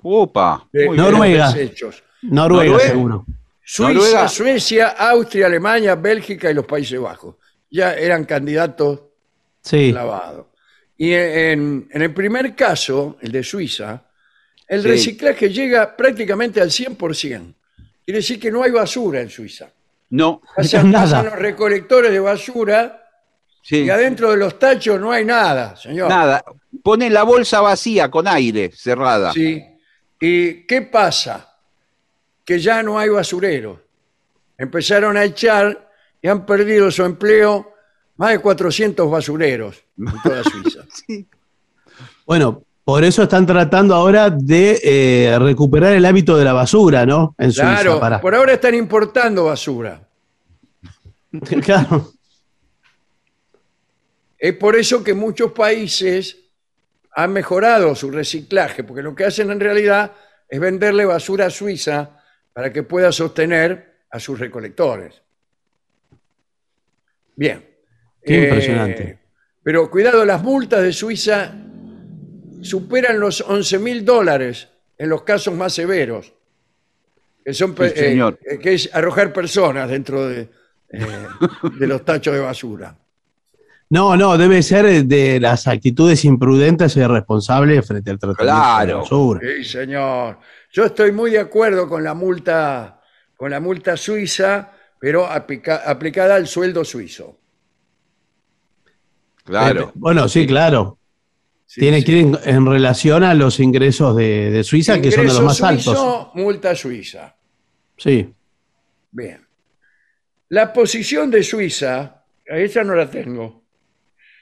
Opa. 0.03 0.68
de-. 0.72 0.88
Noruega. 0.90 1.53
desechos. 1.53 2.03
Noruega, 2.22 2.70
Noruega. 2.72 2.88
seguro. 2.90 3.26
Suiza, 3.66 3.92
Noruega. 3.95 4.28
Suecia, 4.28 4.88
Austria, 4.88 5.47
Alemania, 5.47 5.95
Bélgica 5.95 6.51
y 6.51 6.55
los 6.55 6.66
Países 6.66 7.01
Bajos. 7.01 7.36
Ya 7.70 7.95
eran 7.95 8.24
candidatos 8.24 9.01
Sí. 9.62 9.90
clavados. 9.92 10.47
Y 10.97 11.12
en, 11.12 11.88
en 11.90 12.03
el 12.03 12.12
primer 12.12 12.55
caso, 12.55 13.16
el 13.20 13.32
de 13.32 13.42
Suiza, 13.42 14.05
el 14.68 14.82
Sí. 14.82 14.88
reciclaje 14.88 15.49
llega 15.51 15.97
prácticamente 15.97 16.61
al 16.61 16.70
100%. 16.70 17.55
Quiere 18.05 18.18
decir 18.18 18.38
que 18.38 18.51
no 18.51 18.62
hay 18.62 18.70
basura 18.70 19.20
en 19.22 19.30
Suiza. 19.30 19.70
No. 20.11 20.42
Pasan, 20.55 20.90
Nada. 20.90 21.05
pasan 21.05 21.24
los 21.26 21.34
recolectores 21.38 22.12
de 22.12 22.20
basura 22.20 23.03
Sí. 23.66 23.76
y 23.84 23.88
adentro 23.90 24.30
de 24.30 24.36
los 24.36 24.58
tachos 24.58 25.00
no 25.00 25.10
hay 25.10 25.24
nada, 25.24 25.74
señor. 25.74 26.10
Nada. 26.10 26.44
Pone 26.82 27.08
la 27.08 27.22
bolsa 27.22 27.62
vacía 27.62 28.10
con 28.10 28.28
aire 28.28 28.70
cerrada. 28.76 29.32
Sí. 29.32 29.64
¿Y 30.20 30.66
qué 30.66 30.82
pasa? 30.82 31.48
Que 32.44 32.58
ya 32.58 32.82
no 32.82 32.98
hay 32.98 33.08
basureros. 33.08 33.78
Empezaron 34.58 35.16
a 35.16 35.24
echar 35.24 35.88
y 36.20 36.28
han 36.28 36.44
perdido 36.44 36.90
su 36.90 37.04
empleo 37.04 37.72
más 38.16 38.32
de 38.32 38.38
400 38.40 39.10
basureros 39.10 39.82
en 39.98 40.12
toda 40.22 40.42
Suiza. 40.50 40.80
Bueno, 42.26 42.62
por 42.84 43.02
eso 43.02 43.22
están 43.22 43.46
tratando 43.46 43.94
ahora 43.94 44.28
de 44.28 44.78
eh, 44.84 45.38
recuperar 45.38 45.94
el 45.94 46.04
hábito 46.04 46.36
de 46.36 46.44
la 46.44 46.52
basura, 46.52 47.06
¿no? 47.06 47.34
En 47.38 47.50
Suiza. 47.50 47.74
Claro, 47.80 47.98
para- 47.98 48.20
por 48.20 48.34
ahora 48.34 48.52
están 48.52 48.74
importando 48.74 49.46
basura. 49.46 50.02
Claro. 51.64 52.10
Es 54.45 54.53
por 54.59 54.76
eso 54.76 55.03
que 55.03 55.14
muchos 55.14 55.53
países 55.53 56.36
han 57.12 57.32
mejorado 57.32 57.95
su 57.95 58.11
reciclaje, 58.11 58.84
porque 58.84 59.01
lo 59.01 59.14
que 59.14 59.24
hacen 59.24 59.51
en 59.51 59.59
realidad 59.59 60.12
es 60.47 60.61
venderle 60.61 61.07
basura 61.07 61.47
a 61.47 61.51
Suiza 61.51 62.20
para 62.53 62.70
que 62.70 62.82
pueda 62.82 63.11
sostener 63.11 64.03
a 64.11 64.20
sus 64.20 64.38
recolectores. 64.38 65.22
Bien. 67.34 67.64
Qué 68.22 68.34
Eh, 68.38 68.45
impresionante. 68.45 69.18
Pero 69.62 69.90
cuidado, 69.90 70.26
las 70.26 70.42
multas 70.42 70.82
de 70.82 70.92
Suiza 70.92 71.51
superan 72.61 73.18
los 73.18 73.40
11 73.40 73.78
mil 73.78 74.05
dólares 74.05 74.68
en 74.99 75.09
los 75.09 75.22
casos 75.22 75.55
más 75.55 75.72
severos, 75.72 76.34
que, 77.42 77.55
son, 77.55 77.74
pe- 77.74 77.88
Sí, 77.90 77.97
señor. 77.99 78.38
eh, 78.45 78.59
que 78.59 78.74
es 78.74 78.90
arrojar 78.95 79.32
personas 79.32 79.88
dentro 79.88 80.28
de, 80.28 80.51
eh, 80.90 81.07
de 81.78 81.86
los 81.86 82.05
tachos 82.05 82.34
de 82.34 82.40
basura. 82.40 82.95
No, 83.95 84.16
no, 84.16 84.36
debe 84.36 84.61
ser 84.64 85.05
de 85.05 85.38
las 85.38 85.68
actitudes 85.68 86.24
imprudentes 86.24 86.97
e 86.97 87.01
irresponsables 87.01 87.86
frente 87.86 88.11
al 88.11 88.18
tratamiento 88.18 88.42
de 88.42 88.59
la 88.59 88.76
Claro. 88.76 88.99
basura. 89.03 89.40
Sí, 89.40 89.62
señor. 89.64 90.38
Yo 90.72 90.84
estoy 90.86 91.12
muy 91.12 91.30
de 91.30 91.38
acuerdo 91.38 91.88
con 91.88 92.03
la 92.03 92.12
multa, 92.12 93.01
con 93.36 93.53
la 93.53 93.61
multa 93.61 93.97
suiza, 93.97 94.72
pero 94.99 95.24
aplica- 95.30 95.82
aplicada 95.88 96.34
al 96.34 96.49
sueldo 96.49 96.84
suizo. 96.84 97.38
Claro. 99.45 99.82
Eh, 99.82 99.92
bueno, 99.95 100.28
sí, 100.28 100.45
claro. 100.45 100.99
Sí, 101.66 101.80
Tiene 101.82 101.99
sí. 102.01 102.05
que 102.05 102.12
ir 102.12 102.18
en, 102.18 102.38
en 102.45 102.66
relación 102.66 103.22
a 103.22 103.32
los 103.34 103.61
ingresos 103.61 104.16
de, 104.16 104.51
de 104.51 104.64
Suiza, 104.64 105.01
que 105.01 105.12
son 105.12 105.26
de 105.26 105.32
los 105.34 105.40
más 105.42 105.62
altos. 105.62 105.84
suizo, 105.84 106.30
multa 106.34 106.74
suiza. 106.74 107.36
Sí. 107.97 108.32
Bien. 109.12 109.47
La 110.49 110.72
posición 110.72 111.30
de 111.30 111.42
Suiza, 111.45 112.24
a 112.51 112.57
esa 112.59 112.82
no 112.84 112.95
la 112.97 113.09
tengo. 113.09 113.63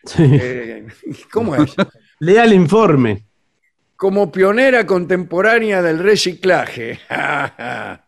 Sí. 0.05 0.23
Eh, 0.33 0.87
¿Cómo 1.31 1.57
es? 1.57 1.75
Lea 2.21 2.45
el 2.45 2.53
informe. 2.53 3.27
Como 3.97 4.31
pionera 4.31 4.87
contemporánea 4.87 5.83
del 5.83 5.99
reciclaje. 5.99 7.01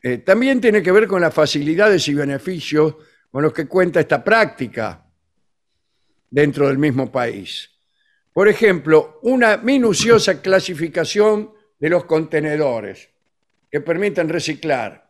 Eh, 0.00 0.18
también 0.18 0.60
tiene 0.60 0.80
que 0.80 0.92
ver 0.92 1.08
con 1.08 1.20
las 1.20 1.34
facilidades 1.34 2.06
y 2.06 2.14
beneficios 2.14 2.94
con 3.32 3.42
los 3.42 3.52
que 3.52 3.66
cuenta 3.66 3.98
esta 3.98 4.22
práctica 4.22 5.04
dentro 6.30 6.68
del 6.68 6.78
mismo 6.78 7.10
país. 7.10 7.68
Por 8.32 8.46
ejemplo, 8.46 9.18
una 9.22 9.56
minuciosa 9.56 10.40
clasificación 10.40 11.50
de 11.80 11.90
los 11.90 12.04
contenedores 12.04 13.08
que 13.68 13.80
permiten 13.80 14.28
reciclar 14.28 15.08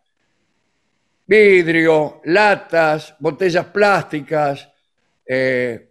vidrio, 1.28 2.22
latas, 2.24 3.14
botellas 3.18 3.66
plásticas, 3.66 4.66
eh, 5.26 5.87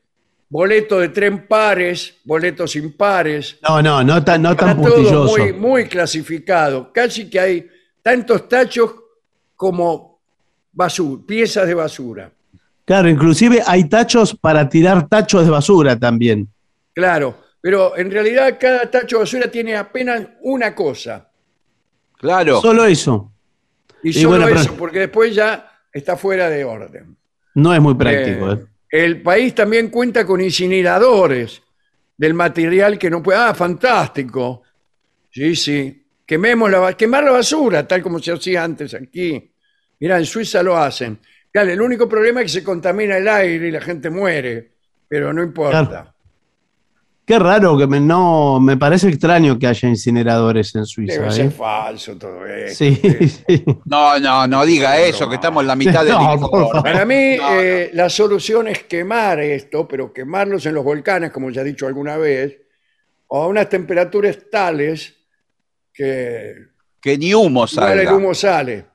boleto 0.50 1.00
de 1.00 1.10
tren 1.10 1.48
pares, 1.48 2.16
boletos 2.24 2.76
impares. 2.76 3.58
No, 3.68 3.82
no, 3.82 4.04
no 4.04 4.24
tan, 4.24 4.42
no 4.42 4.52
Está 4.52 4.68
tan 4.68 4.82
todo 4.82 4.96
puntilloso. 4.96 5.38
muy, 5.38 5.54
muy 5.54 5.86
clasificado. 5.88 6.92
Casi 6.94 7.30
que 7.30 7.40
hay 7.40 7.68
tantos 8.02 8.48
tachos 8.48 8.94
como 9.56 10.22
basura, 10.72 11.24
piezas 11.26 11.68
de 11.68 11.74
basura. 11.74 12.32
Claro, 12.86 13.10
inclusive 13.10 13.62
hay 13.66 13.90
tachos 13.90 14.36
para 14.36 14.70
tirar 14.70 15.10
tachos 15.10 15.44
de 15.44 15.52
basura 15.52 16.00
también. 16.00 16.48
Claro, 16.94 17.38
pero 17.60 17.98
en 17.98 18.10
realidad 18.10 18.58
cada 18.60 18.90
tacho 18.90 19.18
de 19.18 19.24
basura 19.24 19.52
tiene 19.52 19.76
apenas 19.76 20.26
una 20.42 20.74
cosa. 20.74 21.30
Claro. 22.18 22.62
Solo 22.62 22.86
eso. 22.86 23.32
Y 24.02 24.10
Y 24.10 24.14
solo 24.14 24.46
bueno, 24.46 24.48
eso, 24.48 24.74
porque 24.76 25.00
después 25.00 25.36
ya 25.36 25.70
está 25.92 26.16
fuera 26.16 26.50
de 26.50 26.64
orden. 26.64 27.18
No 27.56 27.74
es 27.74 27.82
muy 27.82 27.96
práctico. 27.96 28.52
Eh, 28.52 28.54
¿eh? 28.54 28.66
El 28.90 29.22
país 29.22 29.54
también 29.54 29.90
cuenta 29.90 30.26
con 30.26 30.42
incineradores 30.42 31.62
del 32.16 32.34
material 32.34 32.98
que 32.98 33.10
no 33.10 33.22
puede. 33.22 33.40
Ah, 33.40 33.54
fantástico. 33.54 34.64
Sí, 35.30 35.56
sí. 35.56 36.04
Quememos 36.26 36.70
la, 36.70 36.94
quemar 36.96 37.24
la 37.24 37.32
basura, 37.32 37.88
tal 37.88 38.02
como 38.02 38.20
se 38.20 38.32
hacía 38.32 38.64
antes 38.64 38.94
aquí. 38.94 39.52
Mira, 40.00 40.18
en 40.18 40.26
Suiza 40.26 40.62
lo 40.62 40.78
hacen. 40.78 41.20
Claro, 41.52 41.72
el 41.72 41.82
único 41.82 42.08
problema 42.08 42.42
es 42.42 42.46
que 42.46 42.60
se 42.60 42.64
contamina 42.64 43.18
el 43.18 43.28
aire 43.28 43.68
y 43.68 43.72
la 43.72 43.82
gente 43.82 44.10
muere, 44.10 44.72
pero 45.08 45.32
no 45.32 45.42
importa. 45.42 46.14
Qué 47.28 47.38
raro 47.38 47.78
que 47.78 47.88
me, 47.88 48.00
no, 48.00 48.58
me 48.62 48.78
parece 48.78 49.10
extraño 49.10 49.60
que 49.60 49.68
haya 49.68 49.90
incineradores 49.90 50.74
en 50.76 50.86
Suiza. 50.86 51.16
Debe 51.16 51.28
¿eh? 51.28 51.32
ser 51.32 51.52
falso 51.52 52.16
todo 52.18 52.46
esto. 52.46 52.86
Sí, 52.86 52.96
sí. 53.48 53.66
No, 53.84 54.18
no, 54.18 54.48
no 54.48 54.66
diga 54.66 54.98
eso, 54.98 55.28
que 55.28 55.36
estamos 55.36 55.62
en 55.62 55.68
la 55.68 55.76
mitad 55.76 56.06
del 56.06 56.14
No. 56.16 56.82
Para 56.82 57.04
mí, 57.04 57.36
No, 57.36 57.50
no. 57.50 57.60
eh, 57.60 57.90
la 57.92 58.10
solución 58.10 58.70
es 58.70 58.84
quemar 58.84 59.42
esto, 59.42 59.86
pero 59.86 60.14
quemarlos 60.14 60.66
en 60.68 60.76
los 60.76 60.86
volcanes, 60.86 61.32
como 61.32 61.50
ya 61.50 61.64
he 61.64 61.66
dicho 61.66 61.86
alguna 61.86 62.16
vez, 62.16 62.62
o 63.28 63.44
a 63.44 63.48
unas 63.48 63.68
temperaturas 63.68 64.38
tales 64.50 65.14
que 65.94 66.56
Que 67.02 67.18
ni 67.18 67.34
humo 67.34 67.66
igual 67.70 68.00
el 68.00 68.08
humo 68.08 68.34
sale. 68.34 68.86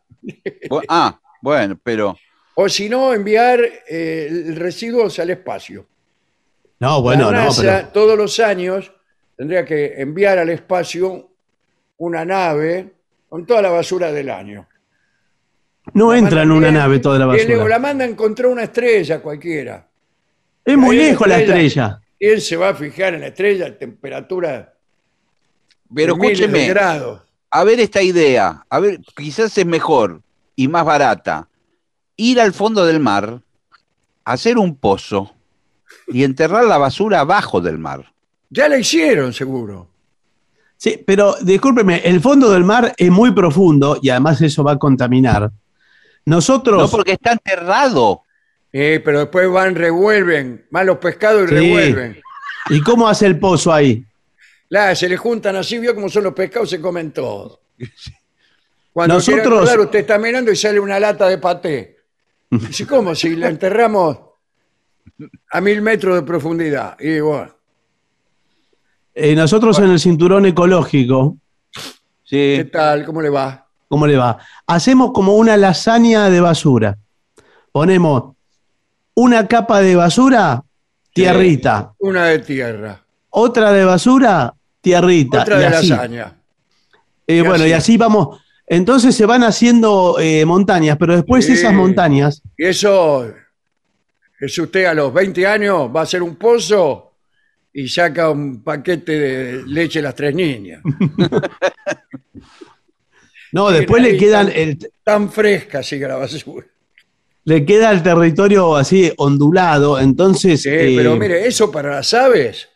Ah, 0.89 1.21
bueno, 1.43 1.79
pero. 1.85 2.17
O 2.55 2.67
si 2.67 2.89
no, 2.89 3.13
enviar 3.13 3.61
eh, 3.87 4.27
el 4.31 4.57
residuos 4.57 5.19
al 5.19 5.29
espacio. 5.29 5.87
No, 6.83 7.01
bueno, 7.01 7.31
la 7.31 7.45
no, 7.45 7.53
pero. 7.57 7.89
todos 7.93 8.19
los 8.19 8.41
años 8.41 8.93
tendría 9.37 9.65
que 9.65 9.95
enviar 10.03 10.39
al 10.39 10.51
espacio 10.51 11.31
una 11.99 12.25
nave 12.25 12.93
con 13.29 13.47
toda 13.47 13.63
la 13.63 13.71
basura 13.71 14.11
del 14.13 14.29
año. 14.31 14.69
No 15.95 16.13
La 16.13 16.19
entra 16.19 16.43
en 16.43 16.51
una 16.51 16.73
nave 16.73 16.99
toda 16.99 17.19
la 17.21 17.27
y 17.39 17.47
luego 17.47 17.69
la 17.69 17.79
basura. 17.79 17.79
manda 17.79 18.05
a 18.05 18.09
encontrar 18.09 18.49
una 18.51 18.65
estrella 18.65 19.21
cualquiera. 19.23 19.89
Es 20.65 20.77
muy 20.77 20.97
lejos 20.97 21.27
la 21.29 21.39
estrella. 21.39 22.01
¿Quién 22.19 22.41
se 22.41 22.57
va 22.57 22.71
a 22.71 22.75
fijar 22.75 23.15
en 23.15 23.21
la 23.21 23.29
estrella 23.29 23.67
a 23.67 23.79
temperatura 23.79 24.75
Pero 25.95 26.15
de 26.15 26.21
miles 26.21 26.51
de 26.51 26.61
escúcheme, 26.61 26.69
grados? 26.69 27.23
a 27.51 27.65
ver 27.65 27.81
esta 27.81 28.03
idea. 28.03 28.65
A 28.69 28.81
ver, 28.81 29.01
quizás 29.17 29.57
es 29.57 29.67
mejor 29.67 30.23
y 30.57 30.69
más 30.69 30.85
barata. 30.85 31.49
Ir 32.17 32.41
al 32.41 32.53
fondo 32.53 32.85
del 32.87 33.01
mar, 33.01 33.41
hacer 34.25 34.59
un 34.59 34.77
pozo 34.77 35.35
y 36.13 36.25
enterrar 36.25 36.65
la 36.65 36.79
basura 36.79 37.21
abajo 37.21 37.61
del 37.61 37.79
mar. 37.79 38.13
Ya 38.51 38.69
la 38.69 38.79
hicieron, 38.79 39.33
seguro. 39.33 39.89
Sí, 40.77 41.03
pero 41.07 41.37
discúlpeme, 41.41 41.99
el 42.05 42.21
fondo 42.21 42.51
del 42.51 42.65
mar 42.65 42.93
es 42.97 43.11
muy 43.11 43.33
profundo 43.33 43.99
y 44.03 44.11
además 44.11 44.41
eso 44.43 44.65
va 44.65 44.73
a 44.73 44.79
contaminar. 44.79 45.51
Nosotros. 46.25 46.81
No 46.83 46.89
porque 46.89 47.13
está 47.13 47.33
enterrado. 47.33 48.23
Eh, 48.73 49.01
pero 49.05 49.21
después 49.21 49.51
van, 49.51 49.75
revuelven, 49.75 50.67
van 50.71 50.87
los 50.87 50.99
pescados 50.99 51.45
y 51.45 51.49
Sí. 51.49 51.55
revuelven. 51.55 52.21
¿Y 52.71 52.81
cómo 52.81 53.09
hace 53.09 53.27
el 53.27 53.39
pozo 53.39 53.73
ahí? 53.73 54.05
La, 54.69 54.95
se 54.95 55.09
le 55.09 55.17
juntan 55.17 55.57
así, 55.57 55.79
vio 55.79 55.95
como 55.95 56.09
son 56.09 56.25
los 56.25 56.33
pescados, 56.33 56.71
se 56.71 56.81
comen 56.81 57.13
todo. 57.13 57.61
Cuando 58.93 59.15
Nosotros- 59.17 59.47
acordar, 59.47 59.81
usted 59.81 60.01
está 60.01 60.19
mirando 60.19 60.51
y 60.53 60.57
sale 60.57 60.79
una 60.81 60.99
lata 61.01 61.29
de 61.29 61.39
paté. 61.39 61.97
Dice, 62.51 62.87
¿cómo? 62.87 63.15
Si 63.15 63.35
la 63.37 63.49
enterramos 63.49 64.19
a 65.51 65.61
mil 65.61 65.81
metros 65.83 66.17
de 66.17 66.23
profundidad. 66.23 66.97
Y 67.01 67.21
bueno, 67.21 67.53
Eh, 69.15 69.35
nosotros 69.35 69.79
en 69.79 69.91
el 69.91 70.01
cinturón 70.01 70.47
ecológico, 70.47 71.37
¿qué 72.29 72.63
Sí. 72.65 72.71
tal? 72.73 73.05
¿Cómo 73.05 73.21
le 73.21 73.29
va? 73.31 73.67
¿cómo 73.89 74.07
le 74.07 74.17
va? 74.17 74.39
Hacemos 74.67 75.13
como 75.13 75.37
una 75.37 75.55
lasaña 75.59 76.31
de 76.31 76.41
basura. 76.41 76.97
Ponemos 77.73 78.35
una 79.15 79.47
capa 79.47 79.81
de 79.83 79.97
basura, 79.97 80.63
tierrita. 81.13 81.93
Una 81.99 82.25
de 82.25 82.39
tierra, 82.39 83.03
Otra 83.29 83.71
de 83.71 83.85
basura, 83.85 84.55
tierrita. 84.81 85.43
otra 85.43 85.57
y 85.57 85.61
de 85.61 85.67
así. 85.67 85.89
lasaña. 85.91 86.37
Eh, 87.27 87.37
Y 87.37 87.41
bueno, 87.43 87.67
y 87.67 87.73
así. 87.73 87.93
así 87.93 87.97
vamos. 87.99 88.41
Entonces 88.67 89.15
se 89.15 89.27
van 89.27 89.43
haciendo 89.45 90.17
eh, 90.19 90.47
montañas, 90.47 90.97
pero 90.99 91.15
después 91.15 91.45
Sí. 91.45 91.53
esas 91.53 91.75
montañas, 91.75 92.41
Y 92.57 92.65
eso, 92.65 93.27
es 94.47 94.59
usted 94.59 94.85
a 94.87 94.95
los 94.95 95.13
20 95.15 95.47
años 95.47 95.91
va 95.95 96.01
a 96.01 96.05
hacer 96.05 96.23
un 96.23 96.37
pozo 96.37 97.15
y 97.73 97.89
saca 97.89 98.31
un 98.31 98.63
paquete 98.63 99.19
de 99.19 99.63
leche 99.67 100.03
las 100.03 100.15
tres 100.15 100.35
niñas. 100.35 100.83
no, 103.53 103.71
después 103.71 104.03
le 104.03 104.17
quedan 104.17 104.49
están. 104.49 104.49
el, 104.49 104.79
Tan 105.05 105.31
fresca 105.31 105.83
sigue 105.83 106.09
la 106.09 106.17
basura. 106.17 106.67
le 107.45 107.65
queda 107.65 107.91
el 107.93 108.03
territorio 108.03 108.77
así 108.77 109.13
ondulado, 109.17 109.99
entonces 109.99 110.63
Sí, 110.63 110.69
eh, 110.71 110.95
pero 110.97 111.17
mire, 111.17 111.47
eso 111.47 111.71
para 111.71 111.97
las 111.97 112.13
aves 112.15 112.69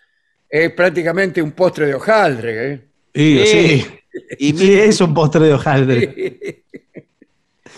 es 0.49 0.73
prácticamente 0.73 1.43
un 1.43 1.53
postre 1.53 1.87
de 1.87 1.95
hojaldre. 1.95 2.73
¿eh? 2.73 2.81
sí, 3.15 3.47
Sí. 3.47 3.81
sí, 3.81 3.87
Y 4.39 4.53
sí, 4.57 4.73
es 4.75 5.01
un 5.01 5.15
postre 5.15 5.47
de 5.47 5.53
hojaldre. 5.55 6.15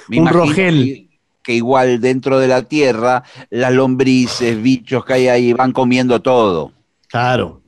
me 0.09 0.19
un 0.19 0.29
imagino 0.29 0.29
rogel. 0.29 1.08
Que, 1.43 1.55
igual 1.55 2.01
dentro 2.01 2.39
de 2.39 2.49
la 2.49 2.63
tierra, 2.63 3.23
las 3.51 3.73
lombrices, 3.73 4.61
bichos 4.63 5.05
que 5.05 5.13
hay 5.15 5.29
ahí 5.29 5.53
van 5.53 5.73
comiendo 5.73 6.21
todo. 6.21 6.73
Claro. 7.09 7.63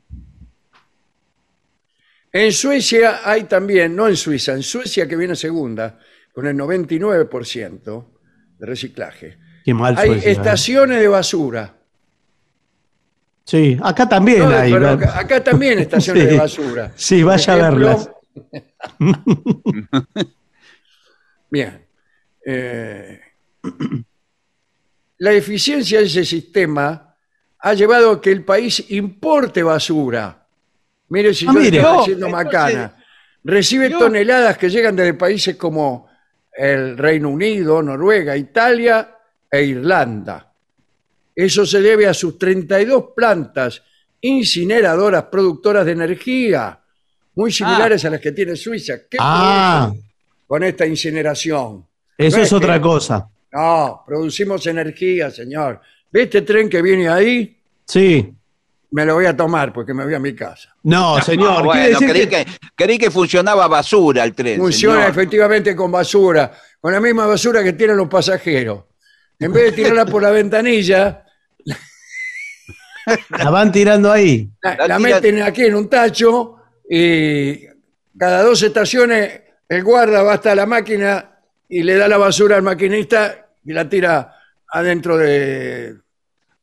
En 2.32 2.52
Suecia 2.52 3.20
hay 3.24 3.44
también, 3.44 3.96
no 3.96 4.06
en 4.06 4.16
Suiza, 4.16 4.52
en 4.52 4.62
Suecia 4.62 5.08
que 5.08 5.16
viene 5.16 5.34
segunda, 5.34 5.98
con 6.32 6.46
el 6.46 6.56
99% 6.56 8.04
de 8.58 8.66
reciclaje. 8.66 9.38
Qué 9.64 9.74
mal 9.74 9.96
Hay 9.98 10.08
Suecia, 10.10 10.28
¿eh? 10.28 10.32
estaciones 10.32 11.00
de 11.00 11.08
basura. 11.08 11.74
Sí, 13.44 13.76
acá 13.82 14.08
también 14.08 14.40
No, 14.40 14.48
hay. 14.56 14.72
acá, 14.72 15.18
acá 15.18 15.42
también 15.42 15.78
estaciones 15.80 16.22
Sí. 16.28 16.30
de 16.30 16.36
basura. 16.38 16.92
Sí, 16.94 17.22
vaya 17.24 17.52
a 17.52 17.56
verlas. 17.56 18.10
Bien. 21.50 21.84
Eh, 22.46 23.20
la 25.18 25.32
eficiencia 25.32 25.98
de 26.00 26.06
ese 26.06 26.24
sistema 26.24 27.14
ha 27.58 27.74
llevado 27.74 28.12
a 28.12 28.20
que 28.20 28.30
el 28.32 28.44
país 28.44 28.84
importe 28.90 29.62
basura. 29.62 30.46
Mire 31.08 31.34
si 31.34 31.46
Ah, 31.46 31.52
yo 31.52 31.58
le 31.58 31.64
mire. 31.64 31.76
estoy 31.78 31.92
No, 31.92 32.00
haciendo 32.02 32.28
macana. 32.30 32.96
Recibe 33.44 33.90
toneladas 33.90 34.56
que 34.58 34.70
llegan 34.70 34.96
desde 34.96 35.14
países 35.14 35.56
como 35.56 36.08
el 36.52 36.96
Reino 36.96 37.28
Unido, 37.30 37.82
Noruega, 37.82 38.36
Italia 38.36 39.14
e 39.50 39.62
Irlanda. 39.62 40.52
Eso 41.34 41.64
se 41.64 41.80
debe 41.80 42.06
a 42.06 42.14
sus 42.14 42.38
32 42.38 43.06
plantas 43.16 43.82
incineradoras 44.22 45.24
productoras 45.24 45.86
de 45.86 45.92
energía, 45.92 46.78
muy 47.34 47.50
similares 47.50 48.04
a 48.04 48.11
las 48.11 48.20
que 48.20 48.32
tiene 48.32 48.56
Suiza. 48.56 48.94
¿Qué 49.11 49.16
Ah, 49.20 49.90
con 50.46 50.62
esta 50.62 50.86
incineración? 50.86 51.86
eso 52.18 52.36
No 52.36 52.42
es 52.42 52.52
otra 52.52 52.80
cosa. 52.80 53.28
No, 53.53 54.03
producimos 54.07 54.66
energía, 54.66 55.30
señor. 55.30 55.80
¿Ve 56.11 56.22
este 56.22 56.42
tren 56.42 56.68
que 56.68 56.80
viene 56.82 57.09
ahí? 57.09 57.57
Sí. 57.86 58.32
Me 58.92 59.05
lo 59.05 59.14
voy 59.14 59.26
a 59.26 59.36
tomar 59.36 59.72
porque 59.72 59.94
me 59.94 60.05
voy 60.05 60.14
a 60.14 60.18
mi 60.18 60.34
casa. 60.34 60.74
No, 60.82 61.20
señor, 61.22 61.64
Ah, 61.68 61.72
quiere 61.72 61.92
bueno, 61.94 62.01
decir 62.01 62.09
creí 62.11 62.26
que- 62.26 62.44
que... 62.44 62.59
creí 62.74 62.98
que 62.98 63.11
funcionaba 63.11 63.68
basura 63.68 64.24
el 64.24 64.34
tren. 64.34 64.59
Funciona 64.61 64.96
señor. 64.96 65.11
efectivamente 65.11 65.76
con 65.76 65.90
basura, 65.92 66.53
con 66.80 66.92
la 66.92 67.01
misma 67.01 67.26
basura 67.26 67.62
que 67.62 67.72
tienen 67.74 67.96
los 67.96 68.09
pasajeros. 68.09 68.84
En 69.38 69.53
vez 69.53 69.64
de 69.66 69.72
tirarla 69.72 70.07
por 70.07 70.22
la 70.22 70.30
ventanilla, 70.30 71.24
la 73.38 73.51
van 73.51 73.72
tirando 73.72 74.11
ahí. 74.12 74.51
la, 74.62 74.76
La 74.76 74.86
la 74.88 74.96
tira- 74.98 75.14
meten 75.16 75.42
aquí 75.42 75.64
en 75.64 75.74
un 75.74 75.88
tacho 75.88 76.57
y 76.88 77.64
cada 78.18 78.42
dos 78.42 78.62
estaciones 78.62 79.40
el 79.68 79.82
guarda 79.84 80.22
va 80.22 80.34
hasta 80.34 80.55
la 80.55 80.66
máquina 80.66 81.30
y 81.70 81.82
le 81.82 81.94
da 81.96 82.08
la 82.08 82.18
basura 82.18 82.56
al 82.56 82.62
maquinista 82.62 83.46
y 83.64 83.72
la 83.72 83.88
tira 83.88 84.34
adentro 84.68 85.16
de, 85.16 85.94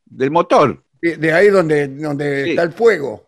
Del 0.04 0.30
motor. 0.30 0.84
de- 1.02 1.16
de 1.16 1.32
ahí 1.32 1.48
donde, 1.48 1.88
donde 1.88 2.44
Sí. 2.44 2.50
está 2.50 2.62
el 2.62 2.72
fuego. 2.72 3.24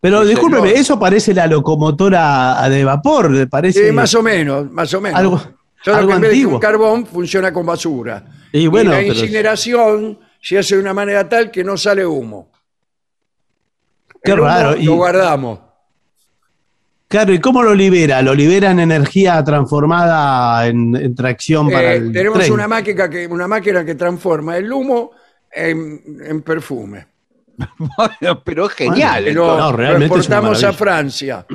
Pero 0.00 0.24
discúlpeme, 0.24 0.68
señor. 0.68 0.80
eso 0.80 0.98
parece 0.98 1.34
la 1.34 1.46
locomotora 1.46 2.68
de 2.68 2.84
vapor, 2.84 3.48
parece 3.48 3.86
Sí, 3.88 3.92
más 3.92 4.14
o 4.14 4.22
menos, 4.22 4.70
más 4.70 4.92
o 4.94 5.00
menos. 5.00 5.18
algo, 5.18 5.40
Solo 5.84 5.96
algo 5.96 6.08
que 6.10 6.14
en 6.16 6.20
vez 6.22 6.30
de 6.52 6.58
carbón 6.60 7.06
funciona 7.06 7.52
con 7.52 7.66
basura. 7.66 8.24
Y 8.52 8.66
bueno, 8.66 8.90
la 8.92 8.98
pero- 8.98 9.12
incineración 9.14 10.18
se 10.40 10.58
hace 10.58 10.76
de 10.76 10.80
una 10.82 10.94
manera 10.94 11.28
tal 11.28 11.50
que 11.50 11.64
no 11.64 11.76
sale 11.76 12.06
humo. 12.06 12.50
Qué 14.22 14.32
El 14.32 14.40
humo 14.40 14.48
raro, 14.48 14.76
y- 14.76 14.84
Lo 14.84 14.94
guardamos. 14.94 15.60
Claro, 17.08 17.32
¿y 17.32 17.38
cómo 17.40 17.62
lo 17.62 17.72
libera? 17.74 18.20
¿Lo 18.20 18.34
libera 18.34 18.70
en 18.72 18.80
energía 18.80 19.42
transformada 19.44 20.66
en, 20.66 20.96
en 20.96 21.14
tracción 21.14 21.70
para 21.70 21.94
Eh, 21.94 21.96
el 21.98 22.12
tenemos 22.12 22.38
tren? 22.40 22.52
una 22.52 22.66
máquina, 22.66 23.08
que, 23.08 23.26
una 23.28 23.46
máquina 23.46 23.84
que 23.84 23.94
transforma 23.94 24.56
el 24.56 24.72
humo 24.72 25.12
en, 25.52 26.02
en 26.24 26.42
perfume. 26.42 27.06
Bueno, 27.78 28.42
pero 28.44 28.66
es 28.66 28.72
genial. 28.72 29.28
Entonces. 29.28 29.34
lo, 29.34 29.56
no, 29.56 29.72
lo 29.98 30.52
es 30.52 30.64
a. 30.64 30.72
Francia. 30.72 31.46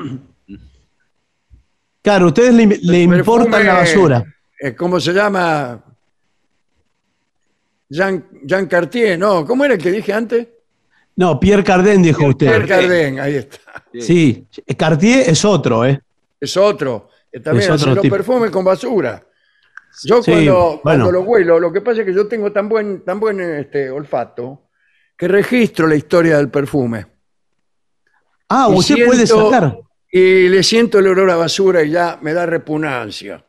Claro, 2.02 2.28
ustedes 2.28 2.54
le, 2.54 2.66
le 2.82 3.02
importan 3.02 3.66
la 3.66 3.74
basura. 3.76 4.24
eh, 4.60 4.74
¿Cómo 4.74 4.99
se 4.99 5.14
llama? 5.14 5.84
Jean, 7.89 8.26
Jean 8.43 8.66
Cartier, 8.68 9.20
¿no? 9.20 9.45
¿Cómo 9.45 9.66
era 9.66 9.74
el 9.76 9.82
que 9.82 9.91
dije 9.91 10.14
antes? 10.14 10.47
No, 11.22 11.39
Pierre 11.39 11.63
Cardin 11.63 12.01
dijo 12.01 12.26
usted. 12.26 12.47
Pierre 12.47 12.67
Cardin, 12.67 13.19
ahí 13.19 13.36
está. 13.36 13.57
Sí, 13.93 14.47
Cartier 14.76 15.30
es 15.30 15.45
otro, 15.45 15.86
¿eh? 15.86 16.01
Es 16.39 16.57
otro. 16.57 17.09
también 17.43 17.65
Es 17.65 17.69
hace 17.69 17.84
otro 17.84 17.93
los 17.93 18.01
tipo. 18.01 18.15
perfumes 18.15 18.49
con 18.49 18.65
basura. 18.65 19.24
Yo 20.03 20.24
Sí, 20.24 20.32
cuando, 20.32 20.80
cuando 20.82 21.05
bueno. 21.05 21.19
lo 21.19 21.22
huelo, 21.22 21.59
lo 21.59 21.72
que 21.72 21.82
pasa 21.82 21.99
es 22.01 22.07
que 22.07 22.13
yo 22.15 22.28
tengo 22.28 22.51
tan 22.51 22.67
buen, 22.67 23.05
tan 23.05 23.19
buen 23.19 23.39
este, 23.39 23.91
olfato 23.91 24.63
que 25.15 25.28
registro 25.28 25.86
la 25.86 25.93
historia 25.95 26.38
del 26.38 26.49
perfume. 26.49 27.05
Ah, 28.49 28.67
Y 28.72 28.74
usted 28.80 29.05
puede 29.05 29.28
sacar. 29.28 29.78
Y 30.11 30.49
le 30.49 30.63
siento 30.63 30.97
el 30.97 31.05
olor 31.07 31.30
a 31.30 31.36
basura 31.36 31.84
y 31.84 31.91
ya 31.91 32.17
me 32.24 32.34
da 32.34 32.47
repugnancia. 32.47 33.45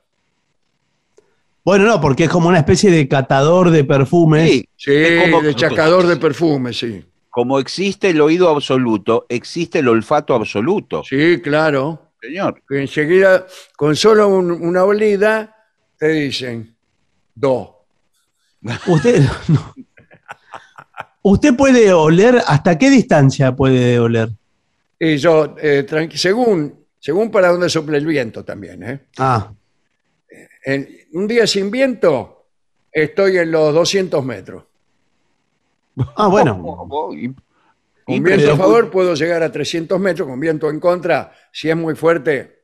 Bueno, 1.64 1.86
no, 1.86 2.00
porque 2.02 2.24
es 2.24 2.28
como 2.30 2.48
una 2.48 2.58
especie 2.58 2.90
de 2.90 3.08
catador 3.08 3.70
de 3.70 3.84
perfumes. 3.84 4.50
Sí, 4.50 4.68
Sí, 4.76 4.92
Es 4.94 5.22
como- 5.22 5.40
de 5.40 5.54
chacador 5.54 6.06
de 6.06 6.16
perfume, 6.18 6.74
sí. 6.74 7.02
Como 7.32 7.58
existe 7.58 8.10
el 8.10 8.20
oído 8.20 8.50
absoluto, 8.50 9.24
existe 9.30 9.78
el 9.78 9.88
olfato 9.88 10.34
absoluto. 10.34 11.02
Sí, 11.02 11.40
claro. 11.42 12.12
Señor. 12.20 12.62
Que 12.68 12.82
enseguida, 12.82 13.46
con 13.74 13.96
solo 13.96 14.28
un- 14.28 14.50
una 14.52 14.84
olida, 14.84 15.56
te 15.98 16.08
dicen, 16.08 16.76
do. 17.34 17.86
Usted, 18.86 19.22
no. 19.48 19.74
usted 21.22 21.56
puede 21.56 21.90
oler, 21.92 22.42
¿hasta 22.46 22.76
qué 22.76 22.90
distancia 22.90 23.56
puede 23.56 23.98
oler? 23.98 24.28
Y 24.98 25.16
yo, 25.16 25.56
eh, 25.58 25.86
tranqui- 25.88 26.16
según, 26.16 26.84
según 27.00 27.30
para 27.30 27.48
dónde 27.48 27.70
sopla 27.70 27.96
el 27.96 28.06
viento 28.06 28.44
también, 28.44 28.82
¿eh? 28.82 29.00
Ah, 29.16 29.50
En 30.64 30.86
un 31.14 31.26
día 31.26 31.46
sin 31.46 31.70
viento, 31.70 32.44
estoy 32.92 33.38
en 33.38 33.50
los 33.50 33.72
200 33.74 34.22
metros. 34.24 34.64
Ah 36.16 36.28
bueno. 36.28 36.86
Con 38.04 38.22
viento 38.22 38.52
a 38.52 38.56
favor 38.56 38.90
puedo 38.90 39.14
llegar 39.14 39.42
a 39.42 39.52
300 39.52 39.98
metros, 40.00 40.26
con 40.26 40.40
viento 40.40 40.68
en 40.68 40.80
contra, 40.80 41.32
si 41.52 41.70
es 41.70 41.76
muy 41.76 41.94
fuerte, 41.94 42.62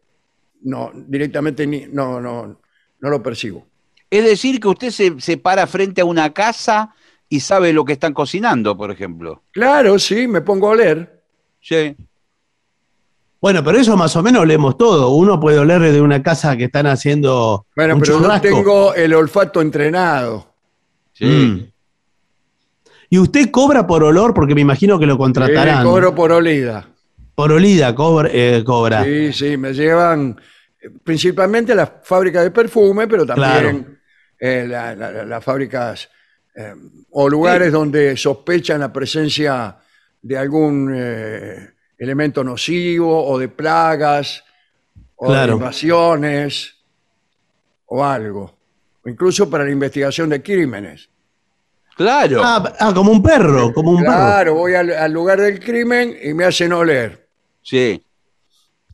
no, 0.63 0.91
directamente 0.93 1.65
ni- 1.65 1.87
no, 1.87 2.21
no, 2.21 2.61
no 2.99 3.09
lo 3.09 3.23
percibo. 3.23 3.65
Es 4.11 4.25
decir, 4.25 4.59
que 4.59 4.67
usted 4.69 4.91
se, 4.91 5.21
se 5.21 5.37
para 5.37 5.67
frente 5.69 6.01
a 6.01 6.05
una 6.05 6.33
casa 6.35 6.93
y 7.29 7.39
sabe 7.39 7.73
lo 7.73 7.85
que 7.85 7.93
están 7.93 8.15
cocinando, 8.15 8.77
por 8.77 8.91
ejemplo. 8.91 9.43
Claro, 9.53 9.99
sí, 9.99 10.27
me 10.27 10.41
pongo 10.41 10.69
a 10.69 10.71
oler. 10.71 11.23
Sí. 11.61 11.95
Bueno, 13.41 13.63
pero 13.63 13.79
eso 13.79 13.97
más 13.97 14.17
o 14.17 14.23
menos 14.23 14.43
olemos 14.43 14.77
todo. 14.77 15.11
Uno 15.11 15.39
puede 15.39 15.59
oler 15.59 15.81
de 15.81 16.01
una 16.01 16.23
casa 16.23 16.57
que 16.57 16.65
están 16.65 16.87
haciendo 16.87 17.67
Bueno, 17.77 17.95
un 17.95 18.01
pero 18.01 18.21
yo 18.21 18.41
tengo 18.41 18.95
el 18.95 19.15
olfato 19.15 19.61
entrenado. 19.61 20.53
Sí. 21.13 21.25
Mm. 21.27 21.73
Y 23.11 23.19
usted 23.19 23.51
cobra 23.51 23.87
por 23.87 24.05
olor, 24.05 24.35
porque 24.35 24.55
me 24.55 24.61
imagino 24.61 24.99
que 24.99 25.07
lo 25.07 25.17
contratarán. 25.17 25.85
cobro 25.85 26.15
por 26.15 26.31
olida. 26.33 26.87
Por 27.35 27.53
olida 27.53 27.95
cobra. 27.95 28.29
eh, 28.33 28.63
cobra. 28.65 29.05
Sí, 29.05 29.33
sí, 29.33 29.57
me 29.57 29.73
llevan 29.73 30.39
principalmente 31.05 31.75
las 31.75 31.91
fábricas 32.03 32.45
de 32.45 32.51
perfume, 32.51 33.07
pero 33.09 33.25
también 33.27 33.49
Claro. 33.85 33.85
eh, 34.41 34.67
la- 34.69 34.95
la- 34.95 35.11
la- 35.11 35.25
las 35.25 35.45
fábricas 35.45 36.09
eh, 36.57 36.75
o 37.11 37.29
lugares 37.29 37.71
donde 37.73 38.17
sospechan 38.17 38.81
la 38.81 38.93
presencia 38.93 39.77
de 40.21 40.37
algún 40.37 40.93
eh, 40.95 41.71
elemento 41.97 42.43
nocivo 42.43 43.25
o 43.27 43.39
de 43.39 43.49
plagas 43.49 44.43
o 45.17 45.27
Claro. 45.29 45.53
de 45.53 45.59
invasiones 45.59 46.75
o 47.87 48.05
algo. 48.05 48.59
O 49.05 49.09
incluso 49.09 49.49
para 49.49 49.65
la 49.65 49.71
investigación 49.71 50.29
de 50.31 50.43
crímenes. 50.43 51.09
Claro. 51.99 52.41
Ah, 52.45 52.73
ah, 52.79 52.95
como 52.95 53.11
un 53.11 53.21
perro, 53.21 53.73
como 53.75 53.91
un 53.91 53.99
perro. 53.99 54.13
Claro, 54.13 54.55
voy 54.55 54.73
al, 54.75 54.89
al 54.93 55.13
lugar 55.13 55.41
del 55.41 55.59
crimen 55.59 56.17
y 56.23 56.33
me 56.33 56.45
hacen 56.45 56.73
oler. 56.73 57.29
Sí. 57.61 58.01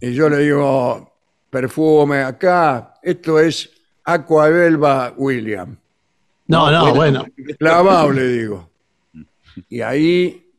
Y 0.01 0.15
yo 0.15 0.31
le 0.31 0.39
digo, 0.39 1.13
perfume 1.51 2.23
acá, 2.23 2.95
esto 3.03 3.39
es 3.39 3.71
Aquabelva 4.05 5.13
William. 5.19 5.77
No, 6.47 6.71
no, 6.71 6.95
bueno. 6.95 7.27
Lavado, 7.59 8.11
le 8.11 8.27
digo. 8.27 8.71
Y 9.69 9.83
ahí 9.83 10.51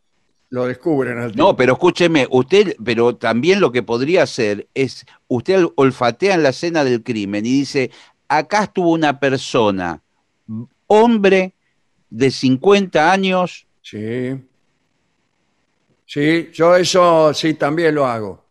lo 0.50 0.68
descubren 0.68 1.18
al. 1.18 1.36
No, 1.36 1.56
pero 1.56 1.74
escúcheme, 1.74 2.28
usted, 2.30 2.76
pero 2.86 3.16
también 3.16 3.60
lo 3.60 3.72
que 3.72 3.82
podría 3.82 4.22
hacer 4.22 4.68
es, 4.76 5.04
usted 5.28 5.66
olfatea 5.74 6.36
en 6.36 6.44
la 6.44 6.50
escena 6.50 6.84
del 6.84 7.02
crimen 7.02 7.44
y 7.44 7.50
dice, 7.50 7.90
acá 8.28 8.66
estuvo 8.66 8.92
una 8.92 9.20
persona, 9.20 10.00
hombre 10.86 11.55
de 12.18 12.32
50 12.32 13.12
años, 13.12 13.68
Sí. 13.82 14.34
Sí, 16.08 16.50
yo 16.54 16.76
eso 16.76 17.34
sí 17.34 17.56
también 17.56 17.94
lo 17.96 18.06
hago. 18.06 18.44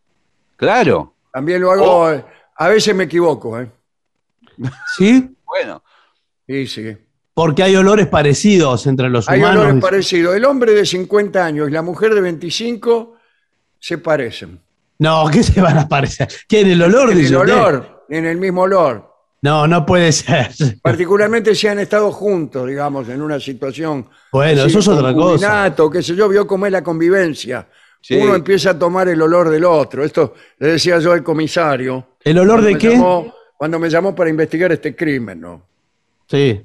claro, 0.56 1.14
También 1.32 1.60
lo 1.62 1.70
hago. 1.72 2.10
eh, 2.12 2.24
A 2.56 2.68
veces 2.68 2.94
me 2.94 3.04
equivoco, 3.04 3.58
¿eh? 3.60 3.68
¿Sí? 4.96 5.34
bueno, 5.44 5.82
Sí, 6.46 6.66
sí. 6.66 6.96
Porque 7.32 7.62
hay 7.64 7.74
olores 7.74 8.06
parecidos 8.06 8.86
entre 8.86 9.08
los 9.08 9.28
Hay 9.28 9.40
humanos. 9.40 9.64
olores 9.64 9.82
parecidos. 9.82 10.36
El 10.36 10.44
hombre 10.44 10.72
de 10.72 10.84
50 10.86 11.44
años 11.44 11.68
y 11.68 11.72
la 11.72 11.82
mujer 11.82 12.14
de 12.14 12.20
25 12.20 13.16
se 13.80 13.98
parecen. 13.98 14.60
No, 14.98 15.24
¿qué 15.32 15.42
se 15.42 15.60
van 15.60 15.78
a 15.78 15.88
parecer? 15.88 16.28
¿Qué 16.46 16.60
en 16.60 16.70
el 16.72 16.82
olor? 16.82 17.10
En 17.10 17.16
el 17.16 17.22
dice 17.22 17.36
usted? 17.36 17.52
olor, 17.54 18.04
en 18.08 18.26
el 18.26 18.36
mismo 18.36 18.62
olor. 18.62 19.13
No, 19.45 19.66
no 19.66 19.84
puede 19.84 20.11
ser. 20.11 20.53
Particularmente 20.80 21.55
si 21.55 21.66
han 21.66 21.78
estado 21.78 22.11
juntos, 22.11 22.66
digamos, 22.66 23.07
en 23.11 23.20
una 23.20 23.38
situación. 23.38 24.09
Bueno, 24.32 24.62
así, 24.62 24.70
eso 24.70 24.78
es 24.78 24.88
otra 24.88 25.12
cosa. 25.12 25.74
qué 25.92 26.03
sé 26.03 26.16
yo, 26.16 26.30
vio 26.30 26.47
cómo 26.47 26.64
es 26.64 26.72
la 26.72 26.82
convivencia. 26.82 27.68
Sí. 28.01 28.16
Uno 28.16 28.34
empieza 28.34 28.70
a 28.70 28.78
tomar 28.78 29.07
el 29.09 29.20
olor 29.20 29.51
del 29.51 29.64
otro. 29.64 30.03
Esto 30.03 30.32
le 30.59 30.68
decía 30.68 30.99
yo 30.99 31.12
al 31.12 31.22
comisario. 31.22 32.16
¿El 32.24 32.38
olor 32.38 32.61
cuando 32.62 32.66
de 32.68 32.72
me 32.72 32.78
qué? 32.78 32.90
llamó- 32.97 33.34
cuando 33.59 33.78
me 33.78 33.90
llamó 33.90 34.14
para 34.14 34.30
investigar 34.30 34.72
este 34.72 34.97
crimen, 34.97 35.42
¿no? 35.42 35.62
Sí. 36.26 36.62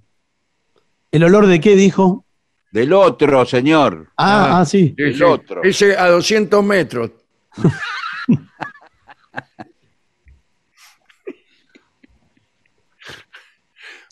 ¿El 1.12 1.24
olor 1.26 1.48
de 1.48 1.60
qué 1.60 1.76
dijo? 1.76 2.24
del 2.72 2.94
otro, 2.94 3.46
señor. 3.46 4.08
Ah, 4.16 4.60
ah, 4.62 4.66
sí. 4.66 4.94
Sí, 4.96 5.04
El 5.04 5.16
sí. 5.18 5.24
otro. 5.24 5.62
Dice 5.64 5.98
a 5.98 6.08
200 6.08 6.64
metros. 6.64 7.12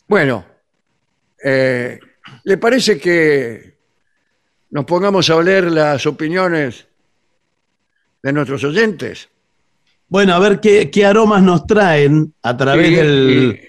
bueno, 0.08 0.44
eh, 1.44 1.98
¿le 2.44 2.56
parece 2.58 2.98
que 2.98 3.76
nos 4.70 4.84
pongamos 4.84 5.28
a 5.30 5.40
leer 5.42 5.70
las 5.70 6.06
opiniones 6.06 6.86
de 8.22 8.32
nuestros 8.32 8.64
oyentes? 8.64 9.28
Bueno, 10.08 10.34
a 10.34 10.38
ver 10.38 10.58
qué, 10.60 10.90
qué 10.90 11.04
aromas 11.04 11.42
nos 11.42 11.66
traen 11.66 12.34
a 12.42 12.56
través 12.56 12.88
Sí, 12.88 12.94
del. 12.96 13.60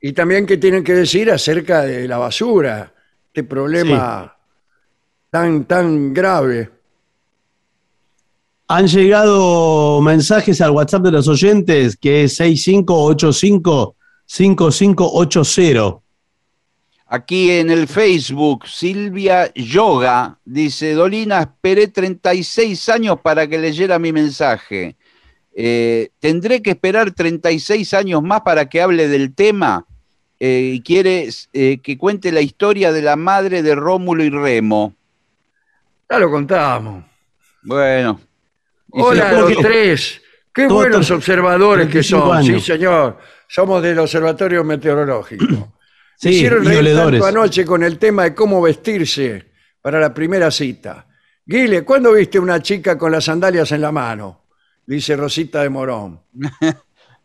y, 0.00 0.08
y 0.08 0.12
también 0.12 0.46
qué 0.46 0.56
tienen 0.56 0.84
que 0.84 0.94
decir 0.94 1.30
acerca 1.30 1.82
de 1.82 2.06
la 2.06 2.18
basura, 2.18 2.92
este 3.26 3.44
problema 3.44 4.36
tan, 5.30 5.64
tan 5.64 6.12
grave. 6.14 6.70
Han 8.68 8.86
llegado 8.86 10.00
mensajes 10.00 10.60
al 10.60 10.70
WhatsApp 10.70 11.02
de 11.02 11.10
los 11.10 11.28
oyentes 11.28 11.96
que 11.96 12.24
es 12.24 12.40
6585-5580. 14.28 16.00
Aquí 17.06 17.50
en 17.50 17.70
el 17.70 17.88
Facebook, 17.88 18.66
Silvia 18.66 19.52
Yoga 19.54 20.38
dice, 20.46 20.94
Dolina, 20.94 21.40
esperé 21.42 21.88
36 21.88 22.88
años 22.88 23.18
para 23.22 23.46
que 23.46 23.58
leyera 23.58 23.98
mi 23.98 24.12
mensaje. 24.12 24.96
Eh, 25.54 26.08
¿Tendré 26.20 26.62
que 26.62 26.70
esperar 26.70 27.10
36 27.10 27.92
años 27.92 28.22
más 28.22 28.40
para 28.40 28.66
que 28.70 28.80
hable 28.80 29.08
del 29.08 29.34
tema? 29.34 29.84
Eh, 30.40 30.72
y 30.76 30.80
quiere 30.80 31.28
eh, 31.52 31.78
que 31.82 31.98
cuente 31.98 32.32
la 32.32 32.40
historia 32.40 32.90
de 32.92 33.02
la 33.02 33.16
madre 33.16 33.62
de 33.62 33.74
Rómulo 33.74 34.24
y 34.24 34.30
Remo. 34.30 34.94
Ya 36.10 36.18
lo 36.18 36.30
contábamos. 36.30 37.04
Bueno. 37.62 38.18
Hola, 38.90 39.32
lo- 39.32 39.50
los 39.50 39.58
tres. 39.58 40.20
Qué 40.54 40.66
buenos 40.66 41.10
observadores 41.10 41.86
que 41.88 42.00
35 42.00 42.26
son. 42.26 42.36
años. 42.36 42.64
Sí, 42.64 42.72
señor. 42.72 43.18
Somos 43.52 43.82
del 43.82 43.98
Observatorio 43.98 44.64
Meteorológico. 44.64 45.72
Sí, 46.14 46.28
Hicieron 46.28 46.62
y 46.62 46.68
reír 46.68 46.78
oledores. 46.78 47.20
tanto 47.20 47.40
anoche 47.40 47.64
con 47.64 47.82
el 47.82 47.98
tema 47.98 48.22
de 48.22 48.32
cómo 48.32 48.62
vestirse 48.62 49.44
para 49.80 49.98
la 49.98 50.14
primera 50.14 50.52
cita. 50.52 51.08
Guile, 51.44 51.82
¿cuándo 51.82 52.12
viste 52.12 52.38
una 52.38 52.62
chica 52.62 52.96
con 52.96 53.10
las 53.10 53.24
sandalias 53.24 53.72
en 53.72 53.80
la 53.80 53.90
mano? 53.90 54.42
Dice 54.86 55.16
Rosita 55.16 55.62
de 55.62 55.68
Morón. 55.68 56.20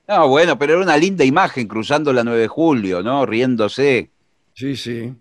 No, 0.08 0.30
bueno, 0.30 0.58
pero 0.58 0.74
era 0.76 0.82
una 0.82 0.96
linda 0.96 1.26
imagen 1.26 1.68
cruzando 1.68 2.14
la 2.14 2.24
9 2.24 2.40
de 2.40 2.48
julio, 2.48 3.04
¿no? 3.04 3.26
Riéndose. 3.26 4.10
Sí, 4.54 4.78
sí. 4.78 5.14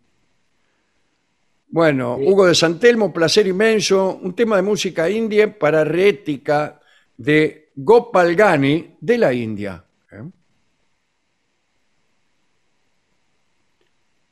Bueno, 1.69 2.17
Hugo 2.17 2.47
de 2.47 2.55
Santelmo, 2.55 3.13
placer 3.13 3.49
inmenso. 3.49 4.21
Un 4.23 4.35
tema 4.35 4.55
de 4.57 4.63
música 4.63 5.11
india 5.11 5.59
para 5.59 5.83
rética 5.83 6.81
de 7.17 7.73
Gopal 7.75 8.37
Gani 8.37 8.97
de 9.01 9.19
la 9.19 9.35
India. 9.35 9.85
¿Eh? 10.13 10.23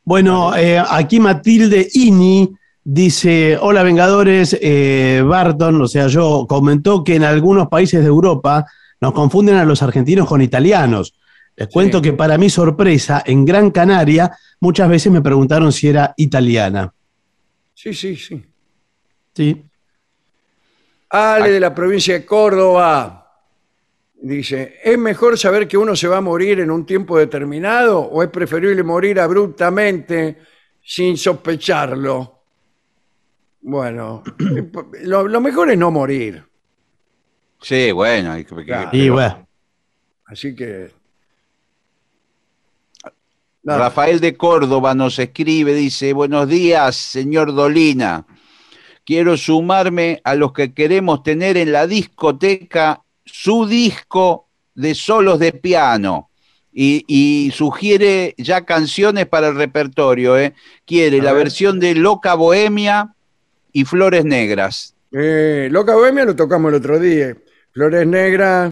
Bueno, 0.05 0.55
eh, 0.55 0.79
aquí 0.79 1.19
Matilde 1.19 1.89
Ini 1.93 2.51
dice: 2.83 3.59
Hola, 3.61 3.83
Vengadores. 3.83 4.57
eh, 4.61 5.23
Barton, 5.25 5.81
o 5.81 5.89
sea, 5.89 6.09
yo, 6.09 6.47
comentó 6.47 7.03
que 7.03 7.17
en 7.17 7.25
algunos 7.25 7.69
países 7.69 8.03
de 8.03 8.09
Europa 8.09 8.67
nos 9.01 9.13
confunden 9.13 9.57
a 9.57 9.65
los 9.65 9.83
argentinos 9.83 10.29
con 10.29 10.43
italianos. 10.43 11.15
Les 11.57 11.69
cuento 11.69 12.03
que, 12.03 12.13
para 12.13 12.37
mi 12.37 12.51
sorpresa, 12.51 13.23
en 13.25 13.45
Gran 13.45 13.71
Canaria 13.71 14.31
muchas 14.61 14.89
veces 14.89 15.13
me 15.13 15.23
preguntaron 15.23 15.73
si 15.73 15.89
era 15.89 16.13
italiana. 16.17 16.93
Sí, 17.75 17.95
sí, 17.95 18.17
sí. 18.17 18.45
Sí. 19.35 19.65
Ale 21.11 21.51
de 21.51 21.61
la 21.61 21.75
provincia 21.75 22.15
de 22.15 22.27
Córdoba 22.27 23.24
dice, 24.27 24.79
¿es 24.83 24.99
mejor 24.99 25.39
saber 25.39 25.69
que 25.69 25.77
uno 25.77 25.95
se 25.95 26.09
va 26.09 26.19
a 26.19 26.21
morir 26.23 26.61
en 26.61 26.71
un 26.71 26.87
tiempo 26.87 27.19
determinado 27.19 28.01
o 28.01 28.23
es 28.23 28.31
preferible 28.31 28.83
morir 28.83 29.21
abruptamente 29.21 30.39
sin 30.83 31.17
sospecharlo? 31.17 32.41
Bueno, 33.61 34.23
eh, 34.41 34.71
lo, 35.03 35.29
lo 35.29 35.41
mejor 35.41 35.71
es 35.71 35.79
no 35.79 35.91
morir. 35.91 36.43
Sí, 37.61 37.93
bueno. 37.93 38.33
hay 38.33 38.45
que- 38.45 38.55
Claro. 38.65 38.91
Y 38.93 39.09
bueno. 39.09 39.47
Así 40.27 40.55
que... 40.55 40.91
Nada. 43.63 43.79
Rafael 43.79 44.21
de 44.21 44.37
Córdoba 44.37 44.95
nos 44.95 45.19
escribe, 45.19 45.73
dice, 45.75 46.13
buenos 46.13 46.47
días, 46.49 46.97
señor 46.97 47.55
Dolina. 47.55 48.27
Quiero 49.07 49.39
sumarme 49.39 50.21
a 50.23 50.35
los 50.35 50.53
que 50.53 50.75
queremos 50.75 51.23
tener 51.23 51.57
en 51.57 51.73
la 51.73 51.87
discoteca 51.87 53.04
su 53.37 53.67
disco 53.67 54.47
de 54.77 54.95
solos 54.95 55.41
de 55.41 55.53
piano. 55.53 56.31
Y, 56.73 57.05
y 57.09 57.51
sugiere 57.53 58.35
ya 58.39 58.65
canciones 58.65 59.27
para 59.27 59.49
el 59.49 59.57
repertorio. 59.57 60.39
¿eh? 60.39 60.55
Quiere 60.87 61.19
la 61.21 61.33
ver. 61.33 61.45
versión 61.45 61.81
de 61.81 61.97
Loca 61.97 62.35
Bohemia 62.35 63.15
y 63.73 63.85
Flores 63.85 64.25
Negras. 64.25 64.95
Eh, 65.11 65.69
Loca 65.71 65.95
Bohemia 65.95 66.25
lo 66.25 66.37
tocamos 66.37 66.71
el 66.71 66.77
otro 66.77 67.01
día. 67.01 67.37
Flores 67.73 68.07
Negras. 68.07 68.71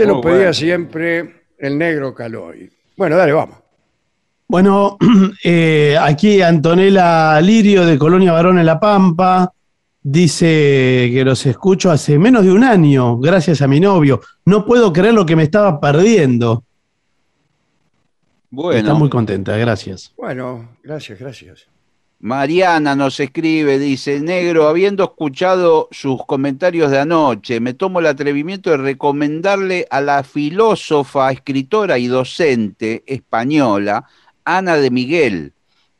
Este 0.00 0.08
lo 0.08 0.14
Muy 0.14 0.22
pedía 0.22 0.36
bueno. 0.38 0.54
siempre 0.54 1.44
el 1.58 1.76
negro 1.76 2.14
Caloy. 2.14 2.70
Bueno, 2.96 3.18
dale, 3.18 3.32
vamos. 3.32 3.58
Bueno, 4.48 4.96
eh, 5.44 5.94
aquí 6.00 6.40
Antonella 6.40 7.38
Lirio 7.42 7.84
de 7.84 7.98
Colonia 7.98 8.32
Varón 8.32 8.58
en 8.58 8.64
La 8.64 8.80
Pampa 8.80 9.52
dice 10.02 11.10
que 11.12 11.22
los 11.22 11.44
escucho 11.44 11.90
hace 11.90 12.18
menos 12.18 12.46
de 12.46 12.52
un 12.52 12.64
año, 12.64 13.18
gracias 13.18 13.60
a 13.60 13.68
mi 13.68 13.78
novio. 13.78 14.22
No 14.46 14.64
puedo 14.64 14.90
creer 14.90 15.12
lo 15.12 15.26
que 15.26 15.36
me 15.36 15.42
estaba 15.42 15.78
perdiendo. 15.78 16.64
Está 18.44 18.48
Bueno, 18.48 18.94
muy 18.94 19.10
contenta, 19.10 19.54
gracias. 19.58 20.14
Bueno, 20.16 20.76
gracias, 20.82 21.18
gracias. 21.20 21.66
Mariana 22.22 22.94
nos 22.94 23.18
escribe, 23.18 23.78
dice, 23.78 24.20
negro, 24.20 24.68
habiendo 24.68 25.04
escuchado 25.04 25.88
sus 25.90 26.22
comentarios 26.26 26.90
de 26.90 26.98
anoche, 26.98 27.60
me 27.60 27.72
tomo 27.72 28.00
el 28.00 28.06
atrevimiento 28.06 28.68
de 28.68 28.76
recomendarle 28.76 29.86
a 29.90 30.02
la 30.02 30.22
filósofa, 30.22 31.32
escritora 31.32 31.98
y 31.98 32.08
docente 32.08 33.02
española, 33.06 34.06
Ana 34.44 34.76
de 34.76 34.90
Miguel, 34.90 35.54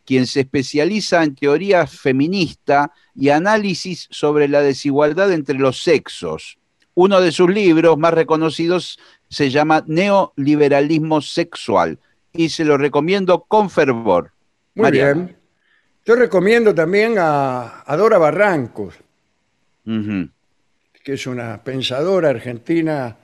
quien 0.05 0.27
se 0.27 0.41
especializa 0.41 1.25
en 1.25 1.37
teoría 1.37 1.87
feminista 1.87 2.93
y 3.15 3.31
análisis 3.31 4.07
sobre 4.11 4.47
la 4.47 4.61
desigualdad 4.61 5.33
entre 5.33 5.59
los 5.59 5.83
sexos. 5.83 6.59
Uno 6.93 7.23
de 7.23 7.33
sus 7.33 7.49
libros 7.49 7.97
más 7.97 8.13
reconocidos 8.13 8.99
se 9.31 9.49
llama 9.49 9.85
Neoliberalismo 9.87 11.23
Sexual 11.23 11.99
y 12.31 12.51
se 12.51 12.67
lo 12.67 12.77
recomiendo 12.77 13.45
con 13.45 13.71
fervor. 13.71 14.33
Muy 14.75 14.83
Mariana. 14.83 15.15
bien. 15.15 15.40
Yo 16.05 16.17
recomiendo 16.17 16.75
también 16.75 17.17
a, 17.19 17.85
a 17.87 17.97
Dora 17.97 18.19
Barrancos, 18.19 18.95
Ujú. 19.87 20.29
que 21.03 21.13
es 21.15 21.27
una 21.27 21.63
pensadora 21.63 22.31
argentina 22.31 23.17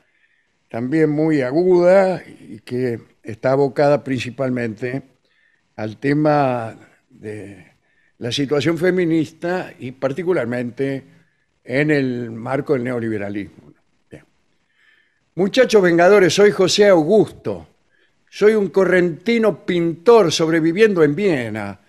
también 0.68 1.11
muy 1.11 1.43
aguda 1.43 2.22
y 2.27 2.61
que 2.61 3.01
está 3.22 3.53
abocada 3.53 4.03
principalmente 4.03 5.03
al 5.77 5.97
tema 5.99 6.77
de 7.09 7.72
la 8.18 8.33
situación 8.33 8.79
feminista 8.79 9.72
y 9.79 9.93
particularmente 9.93 11.05
en 11.62 11.91
el 11.91 12.31
marco 12.31 12.72
del 12.72 12.85
neoliberalismo. 12.85 13.72
Bien. 14.11 14.24
Muchachos 15.35 15.83
vengadores, 15.83 16.35
soy 16.35 16.51
José 16.51 16.89
Augusto. 16.89 17.68
Soy 18.29 18.55
un 18.55 18.68
correntino 18.68 19.64
pintor 19.64 20.33
sobreviviendo 20.33 21.03
en 21.03 21.14
Viena. 21.14 21.81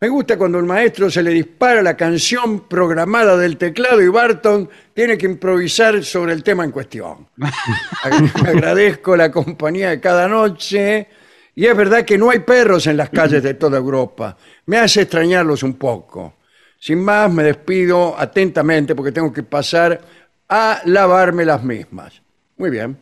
Me 0.00 0.08
gusta 0.08 0.38
cuando 0.38 0.58
el 0.58 0.64
maestro 0.64 1.10
se 1.10 1.22
le 1.22 1.30
dispara 1.30 1.82
la 1.82 1.94
canción 1.96 2.60
programada 2.68 3.36
del 3.36 3.58
teclado 3.58 4.00
y 4.00 4.08
Barton 4.08 4.68
tiene 4.94 5.18
que 5.18 5.26
improvisar 5.26 6.02
sobre 6.02 6.32
el 6.32 6.42
tema 6.42 6.64
en 6.64 6.70
cuestión. 6.70 7.28
Ag- 7.36 8.48
Agradezco 8.48 9.14
la 9.14 9.30
compañía 9.30 9.90
de 9.90 10.00
cada 10.00 10.26
noche 10.26 11.06
y 11.54 11.66
es 11.66 11.76
verdad 11.76 12.04
que 12.06 12.16
no 12.16 12.30
hay 12.30 12.38
perros 12.38 12.86
en 12.86 12.96
las 12.96 13.10
calles 13.10 13.42
de 13.42 13.54
toda 13.54 13.76
Europa. 13.76 14.36
Me 14.66 14.78
hace 14.78 15.02
extrañarlos 15.02 15.62
un 15.62 15.74
poco. 15.74 16.34
Sin 16.78 17.04
más, 17.04 17.30
me 17.30 17.42
despido 17.42 18.18
atentamente 18.18 18.94
porque 18.94 19.12
tengo 19.12 19.30
que 19.30 19.42
pasar 19.42 20.00
a 20.48 20.80
lavarme 20.86 21.44
las 21.44 21.62
mismas. 21.62 22.22
Muy 22.56 22.70
bien. 22.70 22.96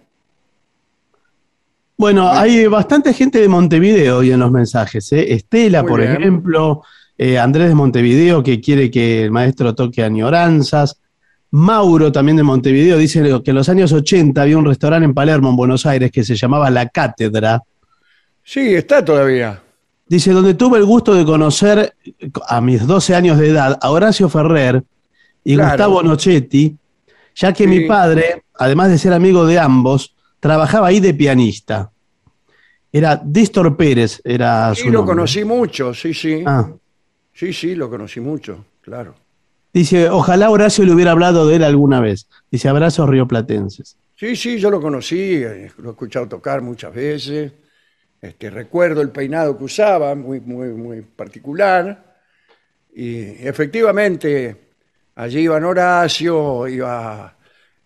Bueno, 1.98 2.30
hay 2.30 2.64
bastante 2.68 3.12
gente 3.12 3.40
de 3.40 3.48
Montevideo 3.48 4.18
hoy 4.18 4.30
en 4.30 4.38
los 4.38 4.52
mensajes. 4.52 5.10
¿eh? 5.12 5.32
Estela, 5.32 5.82
Muy 5.82 5.88
por 5.90 6.00
bien. 6.00 6.12
ejemplo, 6.12 6.82
eh, 7.18 7.38
Andrés 7.38 7.68
de 7.68 7.74
Montevideo, 7.74 8.40
que 8.40 8.60
quiere 8.60 8.88
que 8.88 9.24
el 9.24 9.32
maestro 9.32 9.74
toque 9.74 10.04
añoranzas. 10.04 11.00
Mauro, 11.50 12.12
también 12.12 12.36
de 12.36 12.44
Montevideo, 12.44 12.98
dice 12.98 13.20
que 13.42 13.50
en 13.50 13.56
los 13.56 13.68
años 13.68 13.92
80 13.92 14.40
había 14.40 14.58
un 14.58 14.66
restaurante 14.66 15.06
en 15.06 15.14
Palermo, 15.14 15.50
en 15.50 15.56
Buenos 15.56 15.86
Aires, 15.86 16.12
que 16.12 16.22
se 16.22 16.36
llamaba 16.36 16.70
La 16.70 16.88
Cátedra. 16.88 17.62
Sí, 18.44 18.74
está 18.76 19.04
todavía. 19.04 19.60
Dice, 20.06 20.30
donde 20.32 20.54
tuve 20.54 20.78
el 20.78 20.84
gusto 20.84 21.14
de 21.14 21.24
conocer 21.24 21.94
a 22.46 22.60
mis 22.60 22.86
12 22.86 23.14
años 23.16 23.38
de 23.38 23.48
edad 23.48 23.76
a 23.80 23.90
Horacio 23.90 24.28
Ferrer 24.28 24.84
y 25.42 25.54
Claro. 25.56 25.70
Gustavo 25.70 26.02
Nochetti, 26.04 26.76
ya 27.34 27.52
que 27.52 27.64
Sí. 27.64 27.68
mi 27.68 27.86
padre, 27.88 28.44
además 28.56 28.88
de 28.90 28.98
ser 28.98 29.12
amigo 29.12 29.44
de 29.46 29.58
ambos, 29.58 30.14
trabajaba 30.40 30.88
ahí 30.88 31.00
de 31.00 31.14
pianista. 31.14 31.90
Era 32.92 33.20
Dístor 33.22 33.76
Pérez, 33.76 34.20
era 34.24 34.74
Sí, 34.74 34.82
su 34.82 34.86
lo 34.88 34.98
nombre. 35.00 35.14
conocí 35.14 35.44
mucho, 35.44 35.92
sí, 35.92 36.14
sí. 36.14 36.42
Ah. 36.46 36.70
Sí, 37.32 37.52
sí, 37.52 37.74
lo 37.74 37.88
conocí 37.90 38.20
mucho, 38.20 38.64
claro. 38.80 39.14
Dice, 39.72 40.08
ojalá 40.08 40.50
Horacio 40.50 40.84
le 40.84 40.92
hubiera 40.92 41.12
hablado 41.12 41.46
de 41.46 41.56
él 41.56 41.64
alguna 41.64 42.00
vez. 42.00 42.26
Dice, 42.50 42.68
abrazos 42.68 43.08
rioplatenses. 43.08 43.96
Sí, 44.16 44.34
sí, 44.34 44.58
yo 44.58 44.70
lo 44.70 44.80
conocí, 44.80 45.34
eh, 45.34 45.70
lo 45.78 45.90
he 45.90 45.92
escuchado 45.92 46.26
tocar 46.26 46.62
muchas 46.62 46.92
veces. 46.92 47.52
Este, 48.20 48.50
recuerdo 48.50 49.00
el 49.02 49.10
peinado 49.10 49.56
que 49.56 49.64
usaba, 49.64 50.14
muy, 50.16 50.40
muy, 50.40 50.68
muy 50.70 51.02
particular. 51.02 52.16
Y 52.92 53.18
efectivamente, 53.46 54.56
allí 55.14 55.40
iba 55.40 55.56
Horacio, 55.56 56.66
iba... 56.66 57.36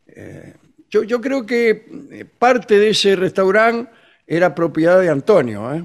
eh, 0.07 0.55
yo, 0.93 1.03
yo 1.05 1.21
creo 1.23 1.47
que 1.47 1.87
eh, 2.11 2.27
parte 2.39 2.79
de 2.79 2.91
ese 2.91 3.17
restaurante 3.17 3.91
era 4.27 4.55
propiedad 4.55 5.01
de 5.01 5.09
Antonio, 5.09 5.73
¿eh? 5.75 5.83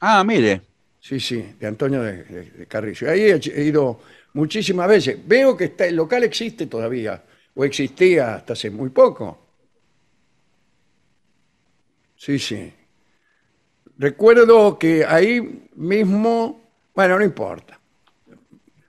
Ah, 0.00 0.22
mire. 0.22 0.60
Sí, 1.00 1.18
sí, 1.18 1.54
de 1.58 1.66
Antonio 1.66 2.02
de, 2.02 2.24
de-. 2.24 3.08
Ahí 3.08 3.22
he, 3.22 3.36
he 3.36 3.64
ido 3.64 4.00
muchísimas 4.34 4.86
veces. 4.86 5.18
Veo 5.26 5.56
que 5.56 5.64
está, 5.64 5.86
el 5.86 5.96
local 5.96 6.24
existe 6.24 6.66
todavía, 6.66 7.22
o 7.54 7.64
existía 7.64 8.34
hasta 8.34 8.52
hace 8.52 8.70
muy 8.70 8.90
poco. 8.90 9.38
Sí, 12.16 12.38
sí. 12.38 12.70
Recuerdo 13.96 14.78
que 14.78 15.06
ahí 15.06 15.68
mismo, 15.76 16.60
bueno, 16.94 17.18
no 17.18 17.24
importa. 17.24 17.80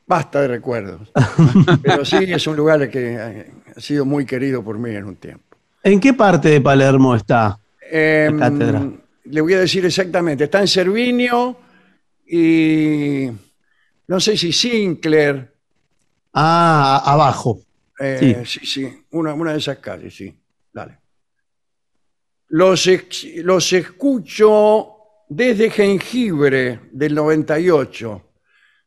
Basta 0.05 0.41
de 0.41 0.47
recuerdos. 0.49 1.11
Pero 1.81 2.03
sí, 2.03 2.17
es 2.27 2.45
un 2.45 2.57
lugar 2.57 2.89
que 2.89 3.15
eh, 3.17 3.51
ha 3.75 3.79
sido 3.81 4.05
muy 4.05 4.25
querido 4.25 4.63
por 4.63 4.77
mí 4.77 4.95
en 4.95 5.05
un 5.05 5.15
tiempo. 5.15 5.57
¿En 5.83 5.99
qué 5.99 6.13
parte 6.13 6.49
de 6.49 6.61
Palermo 6.61 7.15
está? 7.15 7.59
Em, 7.91 8.37
cátedra. 8.39 8.89
le 9.25 9.41
voy 9.41 9.53
a 9.53 9.59
decir 9.59 9.85
exactamente. 9.85 10.45
Está 10.45 10.59
en 10.61 10.67
Servinio 10.67 11.57
y 12.27 13.29
no 14.07 14.19
sé 14.19 14.35
si 14.37 14.51
Sinclair. 14.51 15.53
Ah, 16.33 17.01
abajo. 17.05 17.59
eh, 17.99 18.43
sí, 18.45 18.65
sí, 18.65 19.05
una, 19.11 19.33
una 19.33 19.51
de 19.53 19.59
esas 19.59 19.77
calles, 19.77 20.15
sí. 20.15 20.35
Dale. 20.73 20.99
Los, 22.49 22.87
ex- 22.87 23.27
los 23.43 23.71
escucho 23.73 24.91
desde 25.29 25.69
Jengibre 25.69 26.81
del 26.91 27.15
98. 27.15 28.21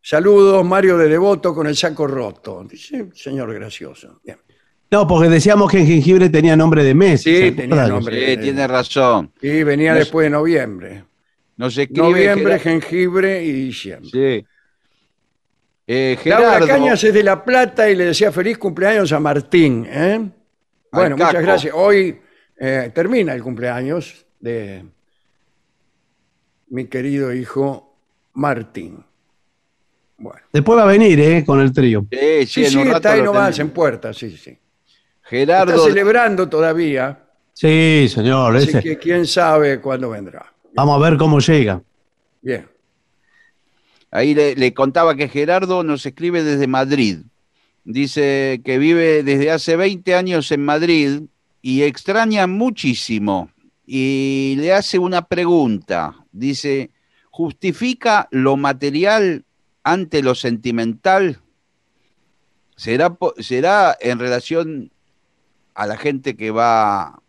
Saludos, 0.02 0.64
Mario 0.64 0.96
de 0.98 1.08
Devoto 1.08 1.54
con 1.54 1.66
el 1.66 1.76
saco 1.76 2.06
roto. 2.06 2.64
Dice, 2.64 3.08
señor 3.14 3.52
gracioso. 3.54 4.20
Bien. 4.24 4.38
No, 4.90 5.06
porque 5.06 5.28
decíamos 5.28 5.70
que 5.70 5.78
en 5.80 5.86
jengibre 5.86 6.28
tenía 6.30 6.56
nombre 6.56 6.82
de 6.82 6.94
mes. 6.94 7.22
Sí, 7.22 7.36
¿se 7.36 7.52
tenía 7.52 7.86
nombre. 7.88 8.34
Sí, 8.36 8.40
tiene 8.40 8.66
razón. 8.66 9.30
Y 9.42 9.62
venía 9.62 9.90
Nos- 9.92 9.98
después 10.00 10.24
de 10.24 10.30
noviembre. 10.30 11.04
Nos 11.56 11.76
escribe 11.76 12.08
Noviembre, 12.08 12.58
jengibre 12.60 13.44
y 13.44 13.50
diciembre. 13.52 14.08
Sí. 14.12 14.46
Eh, 15.88 16.16
Laura 16.24 16.46
Gerardo, 16.52 16.66
Cañas 16.68 17.02
es 17.02 17.12
de 17.12 17.22
La 17.24 17.44
Plata 17.44 17.90
y 17.90 17.96
le 17.96 18.04
decía 18.06 18.30
feliz 18.30 18.58
cumpleaños 18.58 19.10
a 19.12 19.18
Martín. 19.18 19.84
¿eh? 19.88 20.30
Bueno, 20.92 21.16
muchas 21.16 21.42
gracias. 21.42 21.74
Hoy 21.74 22.20
eh, 22.58 22.90
termina 22.94 23.32
el 23.34 23.42
cumpleaños 23.42 24.24
de 24.38 24.84
mi 26.68 26.84
querido 26.86 27.32
hijo 27.34 27.96
Martín. 28.34 29.04
Bueno. 30.18 30.40
Después 30.52 30.78
va 30.78 30.82
a 30.84 30.86
venir, 30.86 31.18
¿eh? 31.20 31.44
Con 31.44 31.60
el 31.60 31.72
trío. 31.72 32.06
Sí, 32.10 32.18
sí, 32.40 32.46
Sí, 32.46 32.64
en 32.64 32.70
sí, 32.70 32.76
un 32.78 32.84
rato 32.86 32.96
está 32.98 33.12
ahí 33.12 33.22
nomás 33.22 33.58
en 33.58 33.70
puerta, 33.70 34.12
sí, 34.12 34.30
sí. 34.36 34.56
Está 35.30 35.36
Gerardo, 35.64 35.84
celebrando 35.86 36.48
todavía, 36.48 37.24
Sí, 37.52 38.08
señor. 38.08 38.56
así 38.56 38.68
ese. 38.70 38.82
que 38.82 38.98
quién 38.98 39.26
sabe 39.26 39.80
cuándo 39.80 40.10
vendrá. 40.10 40.52
Vamos 40.74 40.96
a 41.02 41.10
ver 41.10 41.18
cómo 41.18 41.40
llega. 41.40 41.82
Bien. 42.40 42.66
ahí 44.10 44.34
le, 44.34 44.54
le 44.54 44.72
contaba 44.72 45.14
que 45.16 45.28
Gerardo 45.28 45.82
nos 45.82 46.06
escribe 46.06 46.42
desde 46.42 46.66
Madrid. 46.66 47.18
Dice 47.84 48.60
que 48.64 48.78
vive 48.78 49.22
desde 49.22 49.50
hace 49.50 49.76
20 49.76 50.14
años 50.14 50.52
en 50.52 50.64
Madrid 50.64 51.22
y 51.62 51.82
extraña 51.82 52.46
muchísimo. 52.46 53.50
Y 53.86 54.54
le 54.58 54.72
hace 54.72 54.98
una 54.98 55.26
pregunta. 55.26 56.14
Dice, 56.30 56.90
¿justifica 57.30 58.28
lo 58.30 58.56
material 58.56 59.44
ante 59.82 60.22
lo 60.22 60.34
sentimental? 60.34 61.40
¿Será, 62.76 63.16
será 63.38 63.96
en 64.00 64.18
relación 64.18 64.90
a 65.78 65.86
la 65.86 65.96
gente 65.96 66.36
que 66.36 66.50
va, 66.50 67.22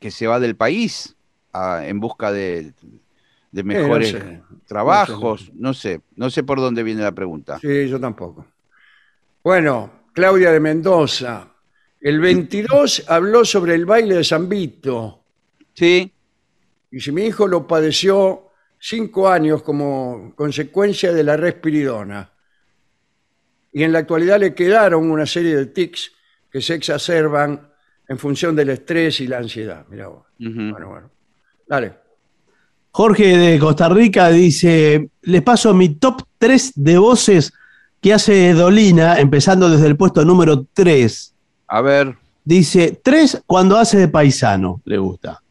que 0.00 0.10
se 0.10 0.26
va 0.26 0.40
del 0.40 0.56
país 0.56 1.14
a- 1.52 1.86
en 1.86 2.00
busca 2.00 2.32
de, 2.32 2.72
de 3.52 3.62
no 3.62 3.68
mejores 3.68 4.10
sé. 4.12 4.42
trabajos? 4.66 5.50
No 5.54 5.74
sé, 5.74 6.00
no 6.16 6.30
sé 6.30 6.42
por 6.44 6.58
dónde 6.60 6.82
viene 6.82 7.02
la 7.02 7.12
pregunta. 7.12 7.58
Sí, 7.60 7.86
yo 7.86 8.00
tampoco. 8.00 8.46
Bueno, 9.44 9.90
Claudia 10.14 10.50
de 10.50 10.60
Mendoza. 10.60 11.46
El 12.00 12.20
22 12.20 13.04
habló 13.08 13.44
sobre 13.44 13.74
el 13.74 13.84
baile 13.84 14.14
de 14.16 14.24
San 14.24 14.48
Vito. 14.48 15.24
Sí. 15.74 16.10
Y 16.90 17.00
si 17.00 17.12
mi 17.12 17.24
hijo 17.26 17.46
lo 17.46 17.66
padeció 17.66 18.50
cinco 18.78 19.28
años 19.28 19.62
como 19.62 20.32
consecuencia 20.34 21.12
de 21.12 21.22
la 21.22 21.36
respiridona. 21.36 22.32
Y 23.72 23.82
en 23.82 23.92
la 23.92 23.98
actualidad 23.98 24.40
le 24.40 24.54
quedaron 24.54 25.10
una 25.10 25.26
serie 25.26 25.54
de 25.54 25.66
tics 25.66 26.12
que 26.50 26.60
se 26.60 26.74
exacerban 26.74 27.68
en 28.08 28.18
función 28.18 28.56
del 28.56 28.70
estrés 28.70 29.20
y 29.20 29.26
la 29.26 29.38
ansiedad. 29.38 29.84
Mira 29.90 30.08
vos. 30.08 30.26
Bueno, 30.38 30.88
bueno. 30.88 31.10
Dale. 31.66 31.94
Jorge 32.90 33.36
de 33.36 33.58
Costa 33.58 33.88
Rica 33.88 34.28
dice, 34.30 35.10
les 35.22 35.42
paso 35.42 35.74
mi 35.74 35.90
top 35.90 36.22
3 36.38 36.72
de 36.74 36.98
voces 36.98 37.52
que 38.00 38.14
hace 38.14 38.54
Dolina, 38.54 39.18
empezando 39.20 39.68
desde 39.68 39.86
el 39.86 39.96
puesto 39.96 40.24
número 40.24 40.66
3. 40.72 41.34
A 41.68 41.80
ver. 41.80 42.16
Dice, 42.44 42.98
3 43.02 43.42
cuando 43.46 43.76
hace 43.76 43.98
de 43.98 44.08
paisano, 44.08 44.80
le 44.84 44.98
gusta. 44.98 45.42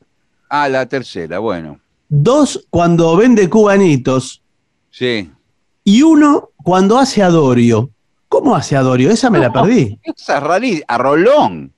Ah, 0.50 0.68
la 0.68 0.88
tercera, 0.88 1.40
bueno. 1.40 1.80
2 2.10 2.68
cuando 2.70 3.16
vende 3.16 3.50
cubanitos. 3.50 4.42
Sí. 4.90 5.30
Y 5.84 6.02
uno 6.02 6.50
cuando 6.64 6.98
hace 6.98 7.22
a 7.22 7.30
Dorio. 7.30 7.92
¿Cómo 8.30 8.56
hace 8.56 8.76
a 8.76 8.82
Dorio? 8.82 9.10
Esa 9.10 9.30
me 9.30 9.40
la 9.40 9.52
perdí. 9.52 10.00
Esa 10.04 10.38
es 10.38 10.44
rarísima. 10.44 10.86
A 10.88 10.98
Rolón. 10.98 11.74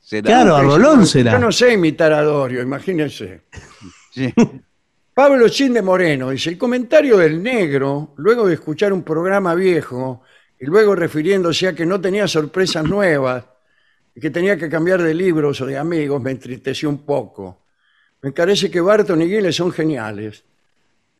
Será. 0.00 0.26
Claro, 0.26 0.56
a 0.56 0.62
Rolón 0.62 1.00
Yo 1.00 1.06
será. 1.06 1.38
no 1.38 1.50
sé 1.50 1.72
imitar 1.72 2.12
a 2.12 2.22
Dorio, 2.22 2.62
imagínense. 2.62 3.42
Sí. 4.12 4.32
Pablo 5.14 5.48
Chin 5.48 5.72
de 5.72 5.82
Moreno 5.82 6.30
dice, 6.30 6.50
el 6.50 6.58
comentario 6.58 7.16
del 7.16 7.42
negro, 7.42 8.12
luego 8.16 8.46
de 8.46 8.54
escuchar 8.54 8.92
un 8.92 9.02
programa 9.02 9.54
viejo 9.54 10.22
y 10.60 10.66
luego 10.66 10.94
refiriéndose 10.94 11.68
a 11.68 11.74
que 11.74 11.86
no 11.86 12.00
tenía 12.00 12.28
sorpresas 12.28 12.84
nuevas 12.84 13.44
y 14.14 14.20
que 14.20 14.30
tenía 14.30 14.56
que 14.56 14.68
cambiar 14.68 15.02
de 15.02 15.14
libros 15.14 15.60
o 15.60 15.66
de 15.66 15.78
amigos, 15.78 16.20
me 16.22 16.30
entristeció 16.30 16.88
un 16.88 17.04
poco. 17.04 17.64
Me 18.22 18.32
parece 18.32 18.70
que 18.70 18.80
Barton 18.80 19.22
y 19.22 19.26
Guile 19.26 19.52
son 19.52 19.72
geniales. 19.72 20.44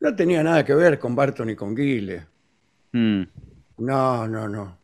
No 0.00 0.14
tenía 0.14 0.42
nada 0.42 0.64
que 0.64 0.74
ver 0.74 0.98
con 0.98 1.14
Barton 1.16 1.50
y 1.50 1.56
con 1.56 1.74
Guile. 1.74 2.26
Mm. 2.92 3.22
No, 3.78 4.26
no, 4.26 4.48
no. 4.48 4.78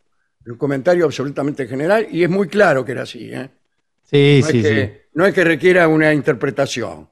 Un 0.45 0.57
comentario 0.57 1.05
absolutamente 1.05 1.67
general 1.67 2.07
y 2.11 2.23
es 2.23 2.29
muy 2.29 2.47
claro 2.47 2.83
que 2.83 2.91
era 2.91 3.03
así. 3.03 3.29
¿eh? 3.31 3.49
Sí, 4.03 4.41
no, 4.41 4.47
sí, 4.47 4.59
es 4.59 4.65
sí. 4.67 4.73
que, 4.73 5.05
no 5.13 5.25
es 5.25 5.33
que 5.33 5.43
requiera 5.43 5.87
una 5.87 6.13
interpretación. 6.13 7.07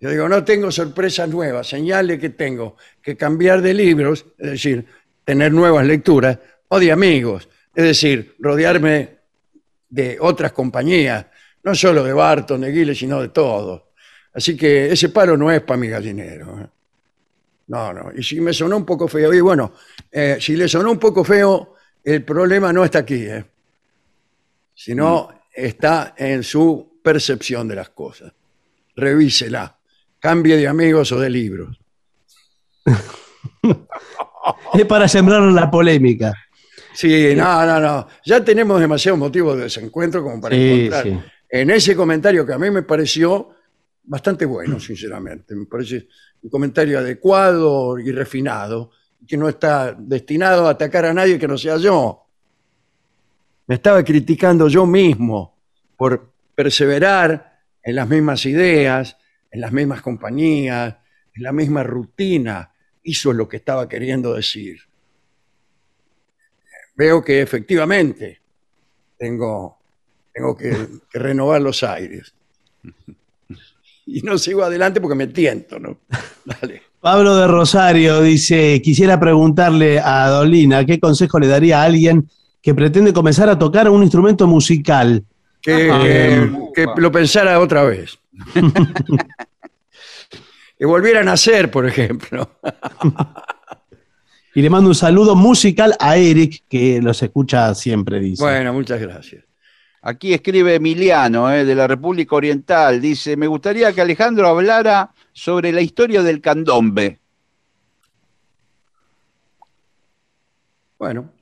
Yo 0.00 0.10
digo, 0.10 0.28
no 0.28 0.44
tengo 0.44 0.70
sorpresas 0.70 1.28
nuevas, 1.28 1.66
señale 1.68 2.18
que 2.18 2.30
tengo 2.30 2.76
que 3.00 3.16
cambiar 3.16 3.62
de 3.62 3.72
libros, 3.72 4.26
es 4.38 4.50
decir, 4.50 4.84
tener 5.24 5.52
nuevas 5.52 5.86
lecturas, 5.86 6.38
o 6.68 6.78
de 6.78 6.92
amigos, 6.92 7.48
es 7.74 7.84
decir, 7.84 8.34
rodearme 8.38 9.16
de 9.88 10.18
otras 10.20 10.52
compañías, 10.52 11.26
no 11.62 11.74
solo 11.74 12.04
de 12.04 12.12
Barton, 12.12 12.60
de 12.60 12.72
Guile, 12.72 12.94
sino 12.94 13.20
de 13.20 13.28
todos. 13.28 13.82
Así 14.34 14.56
que 14.56 14.92
ese 14.92 15.08
palo 15.08 15.36
no 15.36 15.50
es 15.50 15.62
para 15.62 15.78
mi 15.78 15.88
gallinero. 15.88 16.60
¿eh? 16.60 16.66
No, 17.68 17.92
no. 17.92 18.10
Y 18.14 18.22
si 18.22 18.40
me 18.40 18.52
sonó 18.52 18.76
un 18.76 18.84
poco 18.84 19.08
feo, 19.08 19.32
y 19.32 19.40
bueno, 19.40 19.72
eh, 20.10 20.36
si 20.40 20.56
le 20.56 20.68
sonó 20.68 20.90
un 20.90 20.98
poco 20.98 21.24
feo, 21.24 21.74
el 22.02 22.22
problema 22.24 22.72
no 22.72 22.84
está 22.84 23.00
aquí, 23.00 23.24
¿eh? 23.24 23.44
sino 24.74 25.28
está 25.52 26.14
en 26.16 26.42
su 26.42 26.98
percepción 27.02 27.66
de 27.68 27.76
las 27.76 27.90
cosas. 27.90 28.32
Revísela. 28.96 29.78
Cambie 30.18 30.56
de 30.56 30.66
amigos 30.68 31.12
o 31.12 31.20
de 31.20 31.30
libros. 31.30 31.78
Es 34.74 34.84
para 34.86 35.08
sembrar 35.08 35.40
la 35.42 35.70
polémica. 35.70 36.32
Sí, 36.92 37.34
no, 37.34 37.64
no, 37.64 37.80
no. 37.80 38.06
Ya 38.24 38.44
tenemos 38.44 38.78
demasiados 38.80 39.18
motivos 39.18 39.56
de 39.56 39.64
desencuentro 39.64 40.22
como 40.22 40.40
para 40.40 40.54
Sí, 40.54 40.70
encontrar 40.86 41.02
sí. 41.04 41.18
en 41.48 41.70
ese 41.70 41.96
comentario 41.96 42.44
que 42.44 42.52
a 42.52 42.58
mí 42.58 42.70
me 42.70 42.82
pareció 42.82 43.53
bastante 44.04 44.44
bueno, 44.44 44.78
sinceramente. 44.78 45.54
Me 45.54 45.66
parece 45.66 46.08
un 46.42 46.50
comentario 46.50 46.98
adecuado 46.98 47.98
y 47.98 48.12
refinado, 48.12 48.90
que 49.26 49.36
no 49.36 49.48
está 49.48 49.94
destinado 49.98 50.66
a 50.66 50.70
atacar 50.70 51.06
a 51.06 51.14
nadie 51.14 51.38
que 51.38 51.48
no 51.48 51.56
sea 51.56 51.78
yo. 51.78 52.26
Me 53.66 53.76
estaba 53.76 54.04
criticando 54.04 54.68
yo 54.68 54.84
mismo 54.84 55.56
por 55.96 56.32
perseverar 56.54 57.62
en 57.82 57.96
las 57.96 58.08
mismas 58.08 58.44
ideas, 58.44 59.16
en 59.50 59.60
las 59.60 59.72
mismas 59.72 60.02
compañías, 60.02 60.96
en 61.34 61.42
la 61.42 61.52
misma 61.52 61.82
rutina. 61.82 62.72
Eso 63.02 63.30
es 63.30 63.36
lo 63.36 63.48
que 63.48 63.56
estaba 63.56 63.88
queriendo 63.88 64.34
decir. 64.34 64.80
Veo 66.96 67.24
que 67.24 67.40
efectivamente 67.40 68.40
tengo, 69.16 69.78
tengo 70.32 70.56
que, 70.56 70.88
que 71.10 71.18
renovar 71.18 71.62
los 71.62 71.82
aires. 71.82 72.34
Y 74.06 74.20
no 74.22 74.36
sigo 74.38 74.62
adelante 74.62 75.00
porque 75.00 75.14
me 75.14 75.26
tiento, 75.28 75.78
¿no? 75.78 75.98
Dale. 76.44 76.82
Pablo 77.00 77.36
de 77.36 77.46
Rosario 77.46 78.22
dice, 78.22 78.80
quisiera 78.82 79.20
preguntarle 79.20 80.00
a 80.00 80.28
Dolina, 80.28 80.84
¿qué 80.86 80.98
consejo 80.98 81.38
le 81.38 81.46
daría 81.48 81.82
a 81.82 81.84
alguien 81.84 82.28
que 82.62 82.74
pretende 82.74 83.12
comenzar 83.12 83.48
a 83.50 83.58
tocar 83.58 83.90
un 83.90 84.02
instrumento 84.02 84.46
musical? 84.46 85.22
Que, 85.60 85.90
Ah, 85.90 86.02
que 86.74 86.86
lo 86.96 87.12
pensara 87.12 87.60
otra 87.60 87.84
vez. 87.84 88.18
que 90.78 90.86
volviera 90.86 91.20
a 91.20 91.24
nacer, 91.24 91.70
por 91.70 91.86
ejemplo. 91.86 92.50
Y 94.56 94.62
le 94.62 94.70
mando 94.70 94.88
un 94.88 94.94
saludo 94.94 95.34
musical 95.34 95.96
a 95.98 96.16
Eric, 96.16 96.62
que 96.68 97.02
los 97.02 97.20
escucha 97.20 97.74
siempre, 97.74 98.20
dice. 98.20 98.40
Bueno, 98.40 98.72
muchas 98.72 99.00
gracias. 99.00 99.43
Aquí 100.06 100.34
escribe 100.34 100.74
Emiliano, 100.74 101.50
eh, 101.50 101.64
de 101.64 101.74
la 101.74 101.86
República 101.86 102.36
Oriental. 102.36 103.00
Dice, 103.00 103.36
me 103.36 103.46
gustaría 103.46 103.92
que 103.92 104.02
Alejandro 104.02 104.46
hablara 104.48 105.10
sobre 105.32 105.72
la 105.72 105.80
historia 105.80 106.22
del 106.22 106.42
candombe. 106.42 107.20
Bueno, 110.98 111.32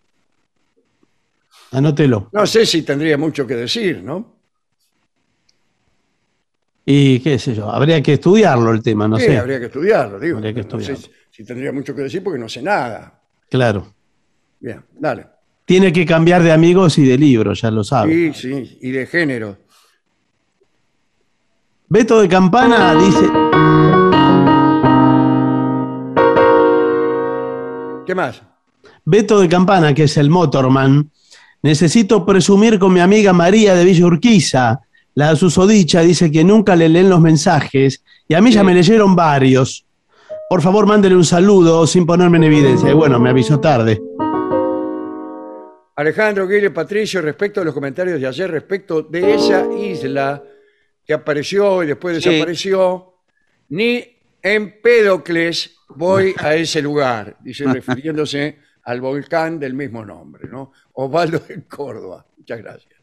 Anótelo. 1.73 2.29
no 2.33 2.47
sé 2.47 2.65
si 2.67 2.83
tendría 2.83 3.17
mucho 3.19 3.47
que 3.47 3.55
decir, 3.57 4.03
¿no? 4.03 4.37
Y 6.85 7.21
qué 7.21 7.39
sé 7.39 7.55
yo, 7.55 7.71
habría 7.71 8.03
que 8.03 8.15
estudiarlo 8.15 8.73
el 8.73 8.83
tema, 8.83 9.07
no 9.09 9.17
Sí, 9.19 9.27
sé. 9.27 9.39
habría 9.39 9.59
que 9.61 9.67
estudiarlo, 9.67 10.19
digo. 10.19 10.39
Habría 10.39 10.55
que 10.55 10.63
No 10.63 10.81
sé 10.81 10.93
estudiarlo. 10.93 11.17
si, 11.31 11.37
si 11.43 11.45
tendría 11.45 11.73
mucho 11.73 11.95
que 11.95 12.03
decir 12.03 12.23
porque 12.23 12.39
no 12.41 12.49
sé 12.49 12.61
nada. 12.63 13.21
Claro. 13.49 13.95
Bien, 14.61 14.85
dale. 14.93 15.27
Tiene 15.73 15.91
que 15.91 16.05
cambiar 16.05 16.43
de 16.43 16.53
amigos 16.53 16.99
y 16.99 17.05
de 17.07 17.17
libros, 17.17 17.63
ya 17.63 17.71
lo 17.71 17.83
sabe. 17.83 18.35
Sí, 18.35 18.43
sí, 18.43 18.79
y 18.83 18.91
de 18.91 19.07
género. 19.07 19.57
Beto 21.89 22.21
de 22.21 22.29
Campana 22.29 22.95
dice, 22.95 23.31
¿Qué 28.05 28.15
más? 28.15 28.43
Beto 29.07 29.41
de 29.41 29.49
Campana, 29.49 29.95
que 29.95 30.03
es 30.03 30.19
el 30.19 30.29
motorman, 30.29 31.11
necesito 31.63 32.27
presumir 32.27 32.79
con 32.79 32.93
mi 32.93 33.01
amiga 33.01 33.33
María 33.33 33.75
de 33.75 33.87
Villa 33.87 34.05
Urquiza. 34.05 34.81
La 35.15 35.35
susodicha 35.37 36.03
dice 36.03 36.31
que 36.31 36.45
nunca 36.45 36.77
le 36.77 36.91
leen 36.91 37.09
los 37.09 37.23
mensajes 37.23 38.05
y 38.29 38.35
a 38.35 38.43
mí 38.43 38.53
ya 38.53 38.63
me 38.63 38.75
leyeron 38.75 39.17
varios. 39.17 39.87
Por 40.51 40.61
favor, 40.61 40.85
mándele 40.85 41.17
un 41.17 41.25
saludo 41.25 41.87
sin 41.87 42.05
ponerme 42.05 42.37
en 42.37 42.45
evidencia. 42.45 42.91
Y 42.91 42.93
bueno, 42.93 43.19
me 43.19 43.31
avisó 43.31 43.59
tarde. 43.59 44.03
Alejandro 45.97 46.47
Guille 46.49 46.71
Patricio, 46.71 47.21
respecto 47.21 47.61
a 47.61 47.65
los 47.65 47.75
comentarios 47.75 48.21
de 48.21 48.27
ayer, 48.27 48.51
respecto 48.51 49.03
de 49.03 49.35
esa 49.35 49.67
isla 49.75 50.43
que 51.05 51.13
apareció 51.13 51.83
y 51.83 51.89
después 51.89 52.23
Sí. 52.23 52.31
desapareció, 52.31 53.15
ni 53.69 54.05
en 54.43 54.81
Pédocles 54.81 55.77
voy 55.91 56.35
a 56.39 56.55
ese 56.55 56.81
lugar, 56.81 57.37
dice 57.41 57.65
refiriéndose 57.65 58.59
al 58.85 59.01
volcán 59.01 59.59
del 59.61 59.75
mismo 59.75 60.05
nombre, 60.05 60.49
¿no? 60.49 60.73
Osvaldo 60.95 61.39
de 61.41 61.63
Córdoba. 61.65 62.27
Muchas 62.39 62.59
gracias. 62.59 62.95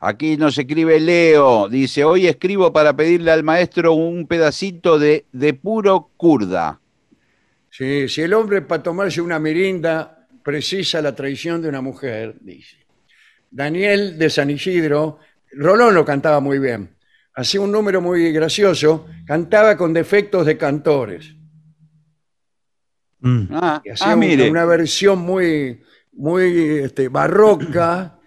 Aquí 0.00 0.36
nos 0.36 0.56
escribe 0.56 1.00
Leo. 1.00 1.68
Dice, 1.68 2.04
hoy 2.04 2.28
escribo 2.28 2.72
para 2.72 2.94
pedirle 2.94 3.32
al 3.32 3.42
maestro 3.42 3.94
un 3.94 4.28
pedacito 4.28 4.96
de, 4.98 5.24
de 5.32 5.54
puro 5.54 6.10
kurda. 6.16 6.80
Sí, 7.70 8.08
si 8.08 8.22
el 8.22 8.32
hombre 8.34 8.62
para 8.62 8.82
tomarse 8.82 9.20
una 9.20 9.40
mirinda 9.40 10.17
precisa 10.48 11.02
la 11.02 11.14
traición 11.14 11.60
de 11.60 11.68
una 11.68 11.82
mujer, 11.82 12.36
dice. 12.40 12.78
Daniel 13.50 14.18
de 14.18 14.30
San 14.30 14.48
Isidro, 14.48 15.18
Rolón 15.52 15.94
lo 15.94 16.06
cantaba 16.06 16.40
muy 16.40 16.58
bien. 16.58 16.96
Hacía 17.34 17.60
un 17.60 17.70
número 17.70 18.00
muy 18.00 18.32
gracioso, 18.32 19.08
cantaba 19.26 19.76
con 19.76 19.92
defectos 19.92 20.46
de 20.46 20.56
cantores. 20.56 21.34
Mm. 23.20 23.42
Ah, 23.50 23.82
Y 23.84 23.90
hacía 23.90 24.12
ah, 24.12 24.16
mire. 24.16 24.50
una 24.50 24.64
versión 24.64 25.18
muy, 25.18 25.82
muy 26.12 26.78
este, 26.78 27.08
barroca 27.08 28.18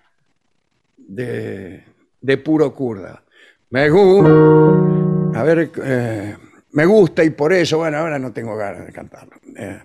de, 0.98 1.84
de 2.22 2.38
puro 2.38 2.72
kurda. 2.76 3.24
Me 3.72 3.90
gusta, 3.90 5.40
a 5.40 5.44
ver, 5.44 5.72
eh, 5.84 6.38
me 6.74 6.86
gusta 6.86 7.24
y 7.24 7.32
por 7.32 7.52
eso, 7.52 7.80
bueno, 7.80 7.98
ahora 7.98 8.20
no 8.20 8.32
tengo 8.32 8.56
ganas 8.56 8.86
de 8.86 8.94
cantarlo. 8.94 9.38
Eh, 9.58 9.82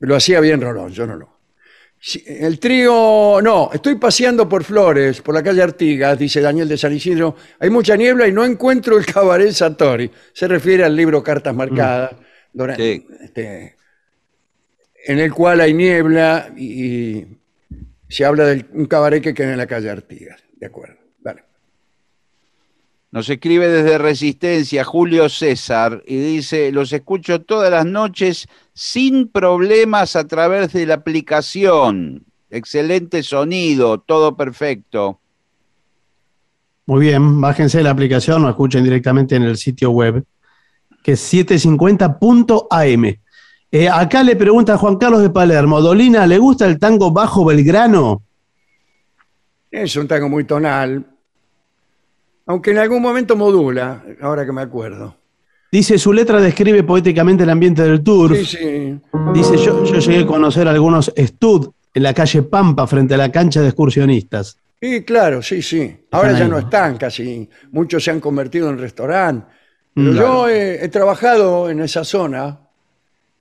lo 0.00 0.16
hacía 0.16 0.40
bien 0.40 0.60
Rolón, 0.60 0.92
yo 0.92 1.06
no 1.06 1.16
lo. 1.16 1.40
Sí, 2.02 2.24
El 2.26 2.58
trío, 2.58 3.40
no, 3.42 3.70
estoy 3.74 3.96
paseando 3.96 4.48
por 4.48 4.64
Flores, 4.64 5.20
por 5.20 5.34
la 5.34 5.42
calle 5.42 5.60
Artigas, 5.62 6.18
dice 6.18 6.40
Daniel 6.40 6.66
de 6.68 6.78
San 6.78 6.94
Isidro. 6.94 7.36
Hay 7.58 7.68
mucha 7.68 7.94
niebla 7.94 8.26
y 8.26 8.32
no 8.32 8.42
encuentro 8.44 8.96
el 8.96 9.04
cabaret 9.04 9.50
Satori. 9.52 10.10
Se 10.32 10.48
refiere 10.48 10.82
al 10.84 10.96
libro 10.96 11.22
Cartas 11.22 11.54
Marcadas, 11.54 12.12
dora- 12.54 12.76
Sí. 12.76 13.06
este, 13.22 13.76
en 15.06 15.18
el 15.18 15.30
cual 15.34 15.60
hay 15.60 15.74
niebla 15.74 16.50
y, 16.56 16.84
y 17.18 17.26
se 18.08 18.24
habla 18.24 18.46
de 18.46 18.64
un 18.72 18.86
cabaret 18.86 19.22
que 19.22 19.34
queda 19.34 19.52
en 19.52 19.58
la 19.58 19.66
calle 19.66 19.90
Artigas. 19.90 20.40
De 20.56 20.66
acuerdo. 20.66 20.99
Nos 23.12 23.28
escribe 23.28 23.68
desde 23.68 23.98
Resistencia 23.98 24.84
Julio 24.84 25.28
César 25.28 26.02
y 26.06 26.16
dice, 26.16 26.70
los 26.70 26.92
escucho 26.92 27.40
todas 27.40 27.68
las 27.68 27.84
noches 27.84 28.46
sin 28.72 29.26
problemas 29.26 30.14
a 30.14 30.28
través 30.28 30.72
de 30.72 30.86
la 30.86 30.94
aplicación. 30.94 32.24
Excelente 32.50 33.24
sonido, 33.24 33.98
todo 33.98 34.36
perfecto. 34.36 35.18
Muy 36.86 37.06
bien, 37.06 37.40
bájense 37.40 37.82
la 37.82 37.90
aplicación 37.90 38.44
o 38.44 38.48
escuchen 38.48 38.84
directamente 38.84 39.34
en 39.34 39.42
el 39.42 39.56
sitio 39.56 39.90
web, 39.90 40.24
que 41.02 41.12
es 41.12 41.32
750.am. 41.32 43.04
Eh, 43.72 43.88
acá 43.88 44.22
le 44.22 44.36
pregunta 44.36 44.78
Juan 44.78 44.96
Carlos 44.98 45.22
de 45.22 45.30
Palermo, 45.30 45.80
Dolina, 45.80 46.26
¿le 46.28 46.38
gusta 46.38 46.66
el 46.66 46.78
tango 46.78 47.10
bajo 47.10 47.44
Belgrano? 47.44 48.22
Es 49.70 49.94
un 49.96 50.08
tango 50.08 50.28
muy 50.28 50.44
tonal, 50.44 51.06
aunque 52.50 52.72
en 52.72 52.78
algún 52.78 53.00
momento 53.00 53.36
modula, 53.36 54.02
ahora 54.20 54.44
que 54.44 54.50
me 54.52 54.60
acuerdo. 54.62 55.16
Dice, 55.70 55.98
su 55.98 56.12
letra 56.12 56.40
describe 56.40 56.82
poéticamente 56.82 57.44
el 57.44 57.50
ambiente 57.50 57.82
del 57.82 58.02
tour. 58.02 58.34
Sí, 58.36 58.44
sí. 58.44 59.00
Dice, 59.32 59.56
yo, 59.56 59.84
yo 59.84 59.98
llegué 60.00 60.24
a 60.24 60.26
conocer 60.26 60.66
algunos 60.66 61.12
stud 61.16 61.70
en 61.94 62.02
la 62.02 62.12
calle 62.12 62.42
Pampa 62.42 62.88
frente 62.88 63.14
a 63.14 63.18
la 63.18 63.30
cancha 63.30 63.60
de 63.60 63.68
excursionistas. 63.68 64.56
Sí, 64.82 65.04
claro, 65.04 65.42
sí, 65.42 65.62
sí. 65.62 65.94
Ahora 66.10 66.32
ya 66.36 66.48
no 66.48 66.58
están 66.58 66.96
casi. 66.96 67.48
Muchos 67.70 68.02
se 68.02 68.10
han 68.10 68.18
convertido 68.18 68.68
en 68.68 68.78
restaurante. 68.78 69.46
Pero 69.94 70.12
Mm. 70.12 70.16
yo 70.16 70.48
he, 70.48 70.84
he 70.84 70.88
trabajado 70.88 71.70
en 71.70 71.80
esa 71.80 72.02
zona 72.04 72.60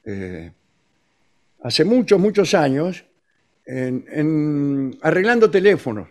eh, 0.05 0.51
hace 1.63 1.83
muchos, 1.83 2.19
muchos 2.19 2.53
años 2.53 3.03
en, 3.65 4.05
en- 4.11 4.97
arreglando 5.01 5.49
teléfonos. 5.49 6.07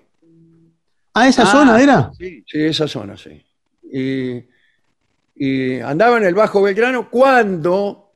¿Ah, 1.20 1.28
esa 1.28 1.42
Ah, 1.42 1.46
zona 1.46 1.80
era? 1.82 2.10
Sí. 2.16 2.44
Sí, 2.46 2.64
esa 2.64 2.86
zona, 2.88 3.16
sí. 3.16 3.44
Y, 3.92 4.44
y 5.34 5.80
andaba 5.80 6.18
en 6.18 6.24
el 6.24 6.34
Bajo 6.34 6.62
Belgrano 6.62 7.10
cuando, 7.10 8.12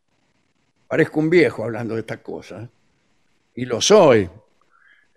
parezco 0.89 1.21
un 1.21 1.31
viejo 1.31 1.65
hablando 1.65 1.95
de 1.95 2.01
estas 2.01 2.19
cosas, 2.19 2.69
y 3.55 3.65
lo 3.65 3.81
soy. 3.81 4.29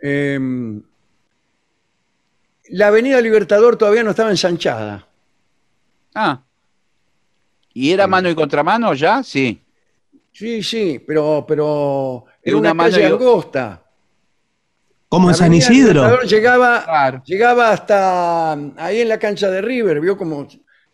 em, 0.02 0.82
la 2.70 2.88
Avenida 2.88 3.22
Libertador 3.22 3.78
todavía 3.78 4.04
no 4.04 4.10
estaba 4.12 4.32
ensanchada. 4.32 5.08
Ah. 6.16 6.42
¿Y 7.74 7.92
era 7.92 8.08
mano 8.08 8.30
y 8.30 8.36
contramano 8.36 8.94
ya? 8.94 9.22
Sí. 9.24 9.62
Sí, 10.32 10.64
sí, 10.64 11.04
pero, 11.06 11.46
pero 11.48 12.26
era 12.42 12.58
una 12.58 12.72
una, 12.72 12.84
calle 12.84 12.98
mano 13.04 13.10
y 13.10 13.12
o- 13.12 13.16
angosta. 13.16 13.85
Como 15.16 15.30
en 15.30 15.36
San 15.36 15.54
Isidro. 15.54 15.94
Libertador 15.94 16.26
llegaba, 16.28 16.84
Claro. 16.84 17.24
llegaba 17.26 17.72
hasta 17.72 18.52
ahí 18.78 19.02
en 19.02 19.10
la 19.10 19.18
cancha 19.18 19.50
de 19.50 19.62
River, 19.62 20.00
vio 20.02 20.18
como 20.18 20.48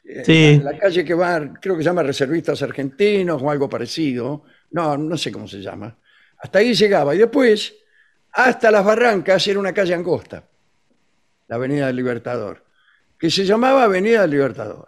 eh, 0.04 0.24
Sí. 0.26 0.62
la, 0.64 0.72
la 0.74 0.78
calle 0.78 1.04
que 1.06 1.14
va, 1.14 1.54
creo 1.62 1.76
que 1.76 1.82
se 1.84 1.90
llama 1.90 2.04
Reservistas 2.04 2.62
Argentinos 2.62 3.42
o 3.42 3.50
algo 3.50 3.68
parecido. 3.70 4.44
No, 4.72 4.98
no 4.98 5.18
sé 5.18 5.32
cómo 5.32 5.48
se 5.48 5.62
llama. 5.62 5.98
Hasta 6.38 6.60
ahí 6.60 6.74
llegaba. 6.74 7.14
Y 7.16 7.18
después, 7.20 7.74
hasta 8.32 8.72
las 8.72 8.84
barrancas, 8.86 9.46
era 9.48 9.60
una 9.60 9.74
calle 9.74 9.94
angosta, 9.94 10.44
la 11.48 11.56
Avenida 11.58 11.88
del 11.88 11.96
Libertador, 11.98 12.64
que 13.18 13.30
se 13.30 13.44
llamaba 13.46 13.84
Avenida 13.84 14.22
del 14.22 14.32
Libertador. 14.32 14.88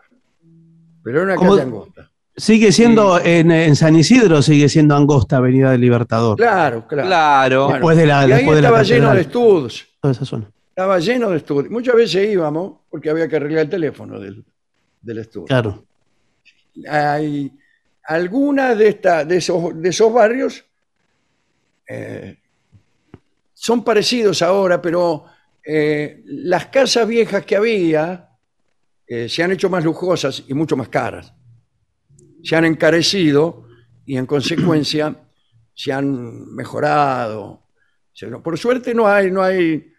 Pero 1.04 1.18
era 1.18 1.26
una 1.26 1.36
¿Cómo? 1.36 1.52
calle 1.52 1.62
angosta. 1.64 2.10
Sigue 2.36 2.72
siendo, 2.72 3.20
en, 3.20 3.52
en 3.52 3.76
San 3.76 3.96
Isidro 3.96 4.42
sigue 4.42 4.68
siendo 4.68 4.96
Angosta 4.96 5.38
Avenida 5.38 5.72
del 5.72 5.82
Libertador. 5.82 6.36
Claro, 6.38 6.88
claro. 6.88 7.08
Claro. 7.08 7.68
Después 7.70 7.96
de 7.98 8.06
la- 8.08 8.28
y 8.28 8.32
ahí 8.32 8.38
después 8.40 8.56
de 8.56 8.62
la 8.64 8.68
estaba 8.70 8.84
lleno 8.84 9.14
de 9.14 9.22
estudios. 9.22 9.88
Toda 10.02 10.12
esa 10.14 10.26
zona. 10.26 10.50
Estaba 10.70 10.98
lleno 11.00 11.30
de 11.30 11.38
estudios. 11.38 11.70
Muchas 11.72 11.96
veces 11.96 12.28
íbamos 12.32 12.80
porque 12.90 13.10
había 13.12 13.28
que 13.28 13.36
arreglar 13.36 13.66
el 13.66 13.70
teléfono 13.70 14.20
del, 14.20 14.44
del 15.02 15.18
estudio. 15.20 15.46
Claro. 15.46 15.84
Hay 16.90 17.52
algunas 18.06 18.78
de, 18.80 18.88
esta- 18.88 19.24
de, 19.26 19.38
esos, 19.38 19.80
de 19.80 19.90
esos 19.90 20.12
barrios 20.12 20.66
eh, 21.88 22.38
son 23.54 23.84
parecidos 23.84 24.42
ahora, 24.42 24.82
pero 24.82 25.26
eh, 25.64 26.24
las 26.26 26.66
casas 26.68 27.08
viejas 27.08 27.46
que 27.46 27.56
había 27.56 28.30
eh, 29.06 29.30
se 29.30 29.44
han 29.44 29.52
hecho 29.52 29.70
más 29.70 29.84
lujosas 29.84 30.44
y 30.48 30.54
mucho 30.56 30.76
más 30.76 30.90
caras. 30.90 31.32
Se 32.44 32.56
han 32.56 32.66
encarecido 32.66 33.66
y 34.06 34.18
en 34.18 34.26
consecuencia 34.26 35.16
se 35.74 35.92
han 35.94 36.54
mejorado. 36.54 37.64
Por 38.44 38.60
suerte 38.60 38.94
no 38.94 39.08
hay, 39.08 39.32
no 39.32 39.42
hay 39.42 39.92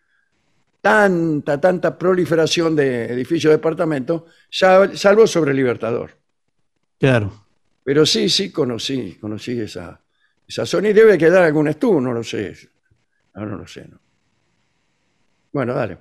tanta, 0.81 1.61
tanta 1.61 1.99
proliferación 1.99 2.77
de 2.77 3.07
edificios 3.07 3.51
de 3.51 3.57
departamentos, 3.57 4.23
sal- 4.51 4.97
salvo 4.97 5.27
sobre 5.27 5.51
el 5.51 5.57
Libertador. 5.57 6.13
Claro. 7.01 7.33
Pero 7.83 8.07
sí, 8.07 8.29
sí, 8.29 8.53
conocí, 8.53 9.17
conocí 9.21 9.59
esa, 9.61 10.01
esa 10.47 10.65
zona 10.65 10.91
y 10.91 10.93
debe 10.93 11.19
quedar 11.19 11.43
algún 11.43 11.69
estudio, 11.69 12.01
no 12.01 12.13
lo 12.13 12.23
sé. 12.23 12.55
No, 13.35 13.47
no 13.47 13.57
lo 13.57 13.67
sé. 13.67 13.89
no. 13.89 13.99
Bueno, 15.53 15.75
dale. 15.75 15.99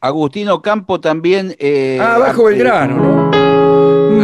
Agustino 0.00 0.62
Campo 0.62 1.00
también. 1.00 1.54
eh, 1.58 1.98
ah, 2.00 2.18
Bajo 2.18 2.48
eh, 2.48 2.52
Belgrano, 2.52 2.96
¿no? 3.30 3.49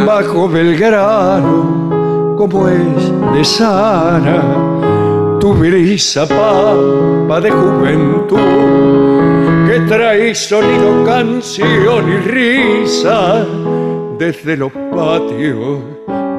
Bajo 0.05 0.47
Belgrano, 0.47 2.35
como 2.37 2.67
es 2.69 3.11
de 3.33 3.43
sana, 3.43 4.41
tu 5.39 5.53
brisa 5.53 6.27
pampa 6.27 7.41
de 7.41 7.51
juventud, 7.51 8.37
que 9.67 9.79
trae 9.87 10.33
sonido, 10.33 11.03
canción 11.05 12.11
y 12.11 12.17
risa 12.17 13.45
desde 14.17 14.57
los 14.57 14.71
patios 14.71 15.79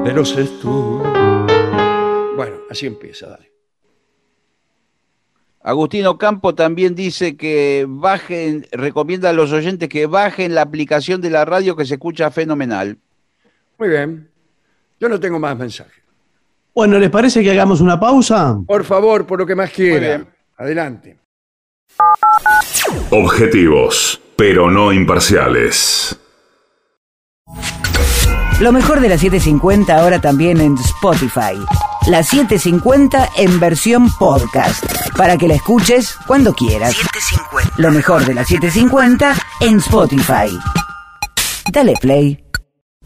de 0.05 0.13
los 0.13 0.37
estudios. 0.37 1.09
Bueno, 2.37 2.57
así 2.71 2.87
empieza, 2.87 3.29
dale. 3.29 3.53
Agustino 5.61 6.17
Campo 6.17 6.55
también 6.55 6.95
dice 6.95 7.37
que 7.37 7.85
bajen, 7.89 8.67
recomienda 8.73 9.31
a 9.31 9.33
los 9.33 9.53
oyentes 9.53 9.89
que 9.89 10.07
bajen 10.07 10.55
la 10.55 10.63
aplicación 10.63 11.21
de 11.21 11.31
la 11.31 11.45
radio 11.45 11.77
que 11.77 11.85
se 11.85 11.95
escucha 11.95 12.31
fenomenal. 12.31 12.99
Muy 13.79 13.89
bien. 13.89 14.31
Yo 15.01 15.09
no 15.09 15.21
tengo 15.21 15.39
más 15.39 15.57
mensajes. 15.57 16.03
Bueno, 16.75 16.99
¿les 16.99 17.11
parece 17.11 17.43
que 17.43 17.51
hagamos 17.51 17.81
una 17.81 17.99
pausa? 17.99 18.59
Por 18.67 18.85
favor, 18.85 19.27
por 19.27 19.39
lo 19.39 19.47
que 19.47 19.55
más 19.55 19.71
quiera. 19.71 20.25
Adelante. 20.57 21.19
Objetivos, 23.11 24.21
pero 24.37 24.71
no 24.71 24.93
imparciales. 24.93 26.19
Lo 28.61 28.73
mejor 28.73 29.01
de 29.01 29.09
la 29.09 29.19
750 29.19 29.97
ahora 29.97 30.21
también 30.21 30.61
en 30.61 30.75
Spotify. 30.75 31.55
La 32.09 32.23
750 32.23 33.31
en 33.37 33.61
versión 33.61 34.09
podcast. 34.19 34.85
Para 35.17 35.37
que 35.37 35.47
la 35.47 35.55
escuches 35.55 36.17
cuando 36.27 36.53
quieras. 36.53 36.97
Lo 37.77 37.93
mejor 37.93 38.25
de 38.25 38.35
la 38.35 38.45
750 38.45 39.35
en 39.61 39.79
Spotify. 39.79 40.59
Dale 41.73 41.95
play. 42.01 42.48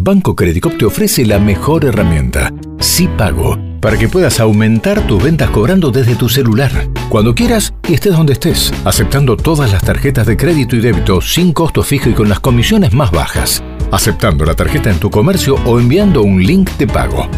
Banco 0.00 0.36
Credicop 0.36 0.78
te 0.78 0.84
ofrece 0.84 1.26
la 1.26 1.40
mejor 1.40 1.84
herramienta, 1.84 2.52
Sí 2.78 3.08
Pago, 3.18 3.58
para 3.80 3.98
que 3.98 4.08
puedas 4.08 4.38
aumentar 4.38 5.04
tus 5.08 5.20
ventas 5.20 5.50
cobrando 5.50 5.90
desde 5.90 6.14
tu 6.14 6.28
celular, 6.28 6.70
cuando 7.08 7.34
quieras 7.34 7.74
y 7.88 7.94
estés 7.94 8.12
donde 8.12 8.34
estés, 8.34 8.72
aceptando 8.84 9.36
todas 9.36 9.72
las 9.72 9.82
tarjetas 9.82 10.24
de 10.28 10.36
crédito 10.36 10.76
y 10.76 10.80
débito 10.80 11.20
sin 11.20 11.52
costo 11.52 11.82
fijo 11.82 12.08
y 12.08 12.12
con 12.12 12.28
las 12.28 12.38
comisiones 12.38 12.94
más 12.94 13.10
bajas, 13.10 13.60
aceptando 13.90 14.44
la 14.44 14.54
tarjeta 14.54 14.88
en 14.88 15.00
tu 15.00 15.10
comercio 15.10 15.56
o 15.66 15.80
enviando 15.80 16.22
un 16.22 16.44
link 16.44 16.70
de 16.78 16.86
pago. 16.86 17.28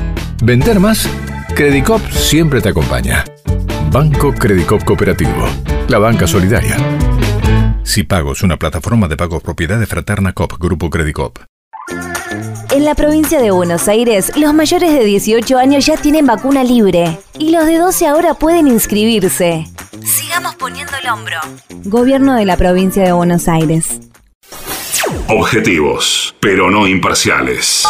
¿Vender 0.45 0.81
más? 0.81 1.09
Credicop 1.57 2.03
siempre 2.11 2.61
te 2.61 2.69
acompaña. 2.69 3.25
Banco 3.91 4.35
Credicop 4.35 4.85
Cooperativo, 4.85 5.49
la 5.89 5.99
banca 5.99 6.27
solidaria. 6.27 6.77
Si 7.85 8.03
Pago 8.03 8.33
es 8.33 8.43
una 8.43 8.59
plataforma 8.59 9.09
de 9.09 9.17
pagos 9.17 9.43
propiedad 9.43 9.81
de 9.81 9.87
Fraterna 9.87 10.35
Cop, 10.35 10.53
Grupo 10.61 10.91
Credicop. 10.91 11.39
En 12.71 12.85
la 12.85 12.95
provincia 12.95 13.41
de 13.41 13.51
Buenos 13.51 13.89
Aires, 13.89 14.37
los 14.37 14.55
mayores 14.55 14.93
de 14.93 15.05
18 15.05 15.59
años 15.59 15.85
ya 15.85 15.97
tienen 15.97 16.27
vacuna 16.27 16.63
libre 16.63 17.19
y 17.37 17.51
los 17.51 17.67
de 17.67 17.79
12 17.79 18.07
ahora 18.07 18.35
pueden 18.35 18.69
inscribirse. 18.69 19.67
Sigamos 20.05 20.55
poniendo 20.55 20.93
el 21.03 21.09
hombro. 21.09 21.37
Gobierno 21.85 22.35
de 22.37 22.45
la 22.45 22.57
provincia 22.57 23.03
de 23.03 23.13
Buenos 23.13 23.49
Aires. 23.49 23.99
Objetivos, 25.29 26.35
pero 26.41 26.71
no 26.71 26.87
imparciales. 26.87 27.85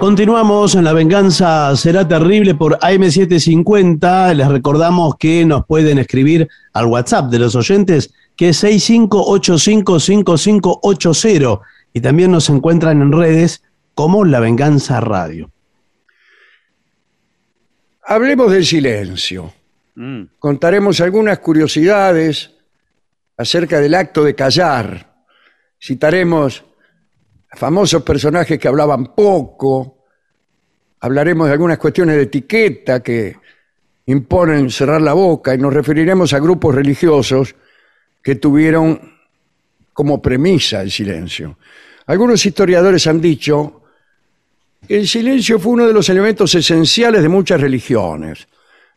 Continuamos 0.00 0.74
en 0.76 0.84
La 0.84 0.92
Venganza 0.92 1.74
Será 1.74 2.06
Terrible 2.06 2.54
por 2.54 2.78
AM750. 2.78 4.32
Les 4.32 4.46
recordamos 4.46 5.16
que 5.16 5.44
nos 5.44 5.66
pueden 5.66 5.98
escribir 5.98 6.48
al 6.72 6.86
WhatsApp 6.86 7.32
de 7.32 7.40
los 7.40 7.56
oyentes, 7.56 8.14
que 8.36 8.50
es 8.50 8.62
65855580. 8.62 11.60
Y 11.92 12.00
también 12.00 12.30
nos 12.30 12.48
encuentran 12.48 13.02
en 13.02 13.10
redes 13.10 13.64
como 13.94 14.24
La 14.24 14.38
Venganza 14.38 15.00
Radio. 15.00 15.50
Hablemos 18.04 18.52
del 18.52 18.64
silencio. 18.64 19.52
Mm. 19.96 20.22
Contaremos 20.38 21.00
algunas 21.00 21.40
curiosidades 21.40 22.52
acerca 23.36 23.80
del 23.80 23.96
acto 23.96 24.22
de 24.22 24.36
callar. 24.36 25.12
Citaremos 25.82 26.67
famosos 27.52 28.02
personajes 28.02 28.58
que 28.58 28.68
hablaban 28.68 29.14
poco. 29.14 30.04
Hablaremos 31.00 31.46
de 31.46 31.52
algunas 31.52 31.78
cuestiones 31.78 32.16
de 32.16 32.22
etiqueta 32.22 33.02
que 33.02 33.36
imponen 34.06 34.70
cerrar 34.70 35.00
la 35.00 35.12
boca 35.12 35.54
y 35.54 35.58
nos 35.58 35.72
referiremos 35.72 36.32
a 36.32 36.38
grupos 36.38 36.74
religiosos 36.74 37.54
que 38.22 38.36
tuvieron 38.36 39.18
como 39.92 40.20
premisa 40.20 40.82
el 40.82 40.90
silencio. 40.90 41.58
Algunos 42.06 42.44
historiadores 42.44 43.06
han 43.06 43.20
dicho 43.20 43.82
que 44.86 44.96
el 44.96 45.08
silencio 45.08 45.58
fue 45.58 45.72
uno 45.72 45.86
de 45.86 45.92
los 45.92 46.08
elementos 46.08 46.54
esenciales 46.54 47.22
de 47.22 47.28
muchas 47.28 47.60
religiones. 47.60 48.46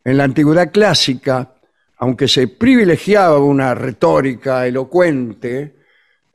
En 0.04 0.18
la 0.18 0.24
antigüedad 0.24 0.72
clásica, 0.72 1.56
aunque 1.98 2.28
se 2.28 2.48
privilegiaba 2.48 3.40
una 3.40 3.76
retórica 3.76 4.66
elocuente, 4.66 5.81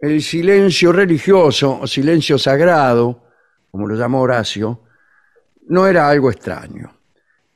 el 0.00 0.22
silencio 0.22 0.92
religioso 0.92 1.80
o 1.80 1.86
silencio 1.86 2.38
sagrado, 2.38 3.24
como 3.70 3.86
lo 3.86 3.94
llamó 3.94 4.20
Horacio, 4.20 4.82
no 5.68 5.86
era 5.86 6.08
algo 6.08 6.30
extraño. 6.30 6.92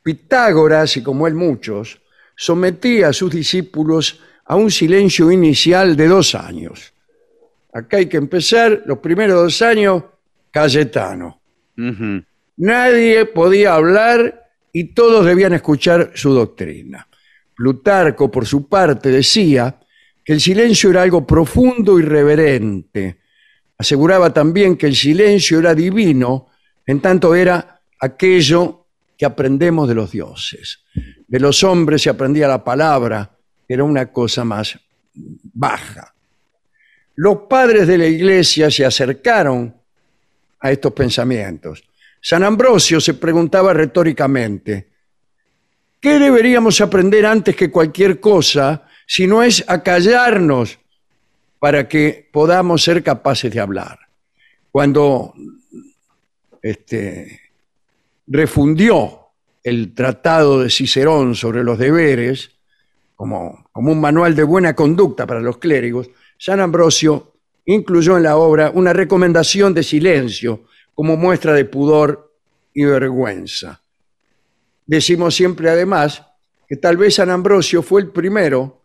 Pitágoras, 0.03 0.97
y 0.97 1.03
como 1.03 1.26
él 1.26 1.34
muchos, 1.34 2.01
sometía 2.36 3.09
a 3.09 3.12
sus 3.12 3.30
discípulos 3.32 4.20
a 4.47 4.57
un 4.57 4.70
silencio 4.70 5.30
inicial 5.30 5.97
de 5.97 6.09
dos 6.09 6.34
años. 6.34 6.93
Acá 7.72 7.99
hay 7.99 8.07
que 8.07 8.16
empezar, 8.16 8.82
los 8.86 8.99
primeros 8.99 9.43
dos 9.43 9.62
años, 9.62 10.03
Cayetano. 10.51 11.41
Nadie 12.57 13.26
podía 13.26 13.74
hablar 13.74 14.49
y 14.72 14.93
todos 14.93 15.24
debían 15.24 15.53
escuchar 15.53 16.12
su 16.14 16.32
doctrina. 16.32 17.07
Plutarco, 17.55 18.30
por 18.30 18.47
su 18.47 18.68
parte, 18.68 19.11
decía 19.11 19.80
que 20.25 20.33
el 20.33 20.41
silencio 20.41 20.91
era 20.91 21.03
algo 21.03 21.27
profundo 21.27 21.99
y 21.99 22.03
reverente. 22.03 23.21
Aseguraba 23.79 24.33
también 24.33 24.77
que 24.77 24.87
el 24.87 24.95
silencio 24.95 25.59
era 25.59 25.75
divino, 25.75 26.49
en 26.87 27.01
tanto 27.01 27.35
era 27.35 27.81
aquello 27.99 28.87
que 29.16 29.27
aprendemos 29.27 29.89
de 29.89 29.95
los 29.95 30.11
dioses. 30.11 30.81
De 31.27 31.41
los 31.41 31.62
hombres 31.64 32.03
se 32.03 32.11
aprendía 32.11 32.49
la 32.49 32.62
palabra, 32.64 33.31
que 33.66 33.75
era 33.75 33.85
una 33.85 34.12
cosa 34.12 34.45
más 34.45 34.79
baja. 35.14 36.14
Los 37.16 37.41
padres 37.49 37.87
de 37.87 37.99
la 37.99 38.07
iglesia 38.07 38.71
se 38.71 38.85
acercaron 38.85 39.75
a 40.61 40.71
estos 40.71 40.93
pensamientos. 40.93 41.83
San 42.21 42.43
Ambrosio 42.45 43.01
se 43.01 43.14
preguntaba 43.14 43.73
retóricamente, 43.73 44.89
¿qué 46.01 46.18
deberíamos 46.18 46.81
aprender 46.81 47.25
antes 47.25 47.57
que 47.57 47.71
cualquier 47.71 48.21
cosa 48.21 48.87
si 49.11 49.27
no 49.27 49.43
es 49.43 49.65
a 49.67 49.83
callarnos 49.83 50.79
para 51.59 51.89
que 51.89 52.31
podamos 52.33 52.85
ser 52.85 53.03
capaces 53.03 53.53
de 53.53 53.59
hablar? 53.59 53.99
Cuando 54.71 55.35
este, 56.63 57.41
refundió 58.29 59.19
el 59.65 59.95
tratado 59.95 60.63
de 60.63 60.71
Cicerón 60.71 61.35
sobre 61.35 61.65
los 61.65 61.77
deberes, 61.77 62.53
como, 63.17 63.69
como 63.73 63.91
un 63.91 64.01
manual 64.01 64.37
de 64.37 64.45
buena 64.45 64.77
conducta 64.77 65.27
para 65.27 65.41
los 65.41 65.59
clérigos, 65.59 66.09
San 66.39 66.61
Ambrosio 66.61 67.33
incluyó 67.65 68.17
en 68.17 68.23
la 68.23 68.37
obra 68.37 68.71
una 68.73 68.93
recomendación 68.93 69.75
de 69.75 69.83
silencio 69.83 70.67
como 70.95 71.17
muestra 71.17 71.53
de 71.53 71.65
pudor 71.65 72.33
y 72.73 72.85
vergüenza. 72.85 73.83
Decimos 74.87 75.35
siempre 75.35 75.69
además 75.69 76.25
que 76.69 76.77
tal 76.77 76.97
vez 76.97 77.17
San 77.17 77.31
Ambrosio 77.31 77.83
fue 77.83 78.03
el 78.03 78.11
primero 78.11 78.80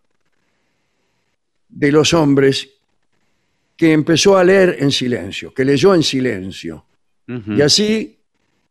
de 1.76 1.92
los 1.92 2.14
hombres 2.14 2.70
que 3.78 3.92
empezó 3.92 4.38
a 4.38 4.44
leer 4.44 4.78
en 4.80 4.90
silencio, 4.92 5.54
que 5.54 5.66
leyó 5.66 5.94
en 5.94 6.02
silencio. 6.04 6.86
Y 7.28 7.62
así 7.62 8.18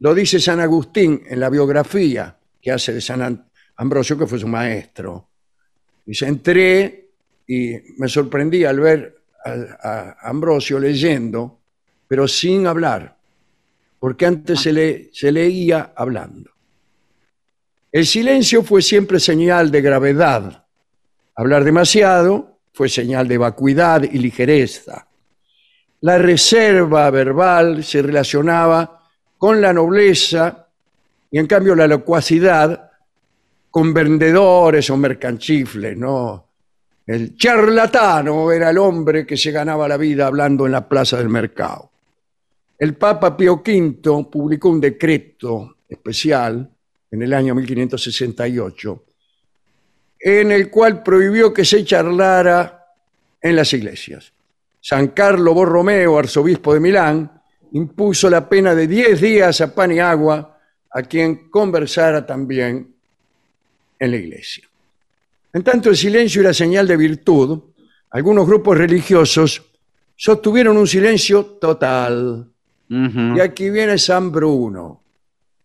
lo 0.00 0.14
dice 0.14 0.40
San 0.40 0.60
Agustín 0.60 1.22
en 1.28 1.38
la 1.40 1.50
biografía 1.50 2.36
que 2.62 2.70
hace 2.72 2.94
de 2.94 3.00
San 3.02 3.20
An- 3.20 3.46
Ambrosio, 3.76 4.16
que 4.18 4.26
fue 4.26 4.38
su 4.38 4.48
maestro. 4.48 5.28
Dice, 6.06 6.26
entré 6.26 7.08
y 7.46 7.74
me 7.98 8.08
sorprendí 8.08 8.64
al 8.64 8.80
ver 8.80 9.16
a, 9.44 9.50
a 10.22 10.30
Ambrosio 10.30 10.78
leyendo, 10.78 11.60
pero 12.08 12.26
sin 12.26 12.66
hablar, 12.66 13.18
porque 13.98 14.24
antes 14.24 14.60
se, 14.60 14.72
le- 14.72 15.10
se 15.12 15.30
leía 15.30 15.92
hablando. 15.94 16.50
El 17.92 18.06
silencio 18.06 18.62
fue 18.62 18.80
siempre 18.80 19.20
señal 19.20 19.70
de 19.70 19.82
gravedad. 19.82 20.66
Hablar 21.36 21.64
demasiado 21.64 22.53
fue 22.74 22.88
señal 22.88 23.28
de 23.28 23.38
vacuidad 23.38 24.02
y 24.02 24.18
ligereza. 24.18 25.06
La 26.00 26.18
reserva 26.18 27.08
verbal 27.08 27.84
se 27.84 28.02
relacionaba 28.02 29.00
con 29.38 29.60
la 29.60 29.72
nobleza 29.72 30.66
y 31.30 31.38
en 31.38 31.46
cambio 31.46 31.76
la 31.76 31.86
locuacidad 31.86 32.90
con 33.70 33.94
vendedores 33.94 34.90
o 34.90 34.96
mercanchifles, 34.96 35.96
¿no? 35.96 36.48
El 37.06 37.36
charlatano 37.36 38.50
era 38.50 38.70
el 38.70 38.78
hombre 38.78 39.24
que 39.24 39.36
se 39.36 39.52
ganaba 39.52 39.86
la 39.86 39.96
vida 39.96 40.26
hablando 40.26 40.66
en 40.66 40.72
la 40.72 40.88
plaza 40.88 41.18
del 41.18 41.28
mercado. 41.28 41.92
El 42.76 42.96
Papa 42.96 43.36
Pío 43.36 43.62
V 43.64 44.26
publicó 44.30 44.70
un 44.70 44.80
decreto 44.80 45.76
especial 45.88 46.68
en 47.08 47.22
el 47.22 47.32
año 47.34 47.54
1568 47.54 49.04
en 50.26 50.52
el 50.52 50.70
cual 50.70 51.02
prohibió 51.02 51.52
que 51.52 51.66
se 51.66 51.84
charlara 51.84 52.86
en 53.42 53.56
las 53.56 53.70
iglesias. 53.74 54.32
San 54.80 55.08
Carlo 55.08 55.52
Borromeo, 55.52 56.16
arzobispo 56.16 56.72
de 56.72 56.80
Milán, 56.80 57.42
impuso 57.72 58.30
la 58.30 58.48
pena 58.48 58.74
de 58.74 58.86
10 58.86 59.20
días 59.20 59.60
a 59.60 59.74
pan 59.74 59.92
y 59.92 60.00
agua 60.00 60.58
a 60.90 61.02
quien 61.02 61.50
conversara 61.50 62.24
también 62.24 62.94
en 63.98 64.10
la 64.10 64.16
iglesia. 64.16 64.64
En 65.52 65.62
tanto 65.62 65.90
el 65.90 65.96
silencio 65.96 66.40
era 66.40 66.54
señal 66.54 66.88
de 66.88 66.96
virtud, 66.96 67.60
algunos 68.08 68.46
grupos 68.46 68.78
religiosos 68.78 69.62
sostuvieron 70.16 70.78
un 70.78 70.86
silencio 70.86 71.44
total. 71.60 72.50
Y 72.88 73.40
aquí 73.40 73.68
viene 73.68 73.98
San 73.98 74.32
Bruno. 74.32 75.02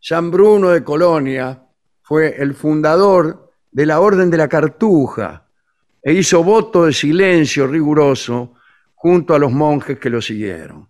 San 0.01 0.31
Bruno 0.31 0.69
de 0.69 0.83
Colonia 0.83 1.63
fue 2.01 2.35
el 2.41 2.55
fundador 2.55 3.48
de 3.71 3.85
la 3.85 3.99
Orden 3.99 4.29
de 4.29 4.37
la 4.37 4.47
Cartuja 4.47 5.45
e 6.01 6.13
hizo 6.13 6.43
voto 6.43 6.85
de 6.85 6.93
silencio 6.93 7.67
riguroso 7.67 8.55
junto 8.95 9.33
a 9.33 9.39
los 9.39 9.51
monjes 9.51 9.99
que 9.99 10.09
lo 10.09 10.21
siguieron. 10.21 10.89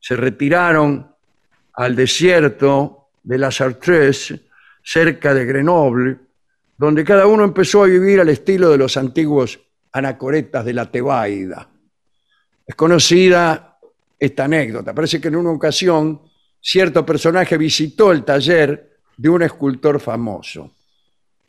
Se 0.00 0.16
retiraron 0.16 1.10
al 1.74 1.96
desierto 1.96 3.08
de 3.22 3.38
la 3.38 3.50
Chartreuse, 3.50 4.46
cerca 4.82 5.34
de 5.34 5.44
Grenoble, 5.44 6.16
donde 6.78 7.04
cada 7.04 7.26
uno 7.26 7.44
empezó 7.44 7.82
a 7.82 7.86
vivir 7.86 8.20
al 8.20 8.28
estilo 8.28 8.70
de 8.70 8.78
los 8.78 8.96
antiguos 8.96 9.58
anacoretas 9.92 10.64
de 10.64 10.72
la 10.72 10.90
Tebaida. 10.90 11.68
Es 12.66 12.74
conocida 12.74 13.78
esta 14.18 14.44
anécdota. 14.44 14.94
Parece 14.94 15.20
que 15.20 15.28
en 15.28 15.36
una 15.36 15.50
ocasión 15.50 16.22
cierto 16.60 17.04
personaje 17.04 17.56
visitó 17.56 18.12
el 18.12 18.24
taller 18.24 18.98
de 19.16 19.28
un 19.28 19.42
escultor 19.42 20.00
famoso. 20.00 20.75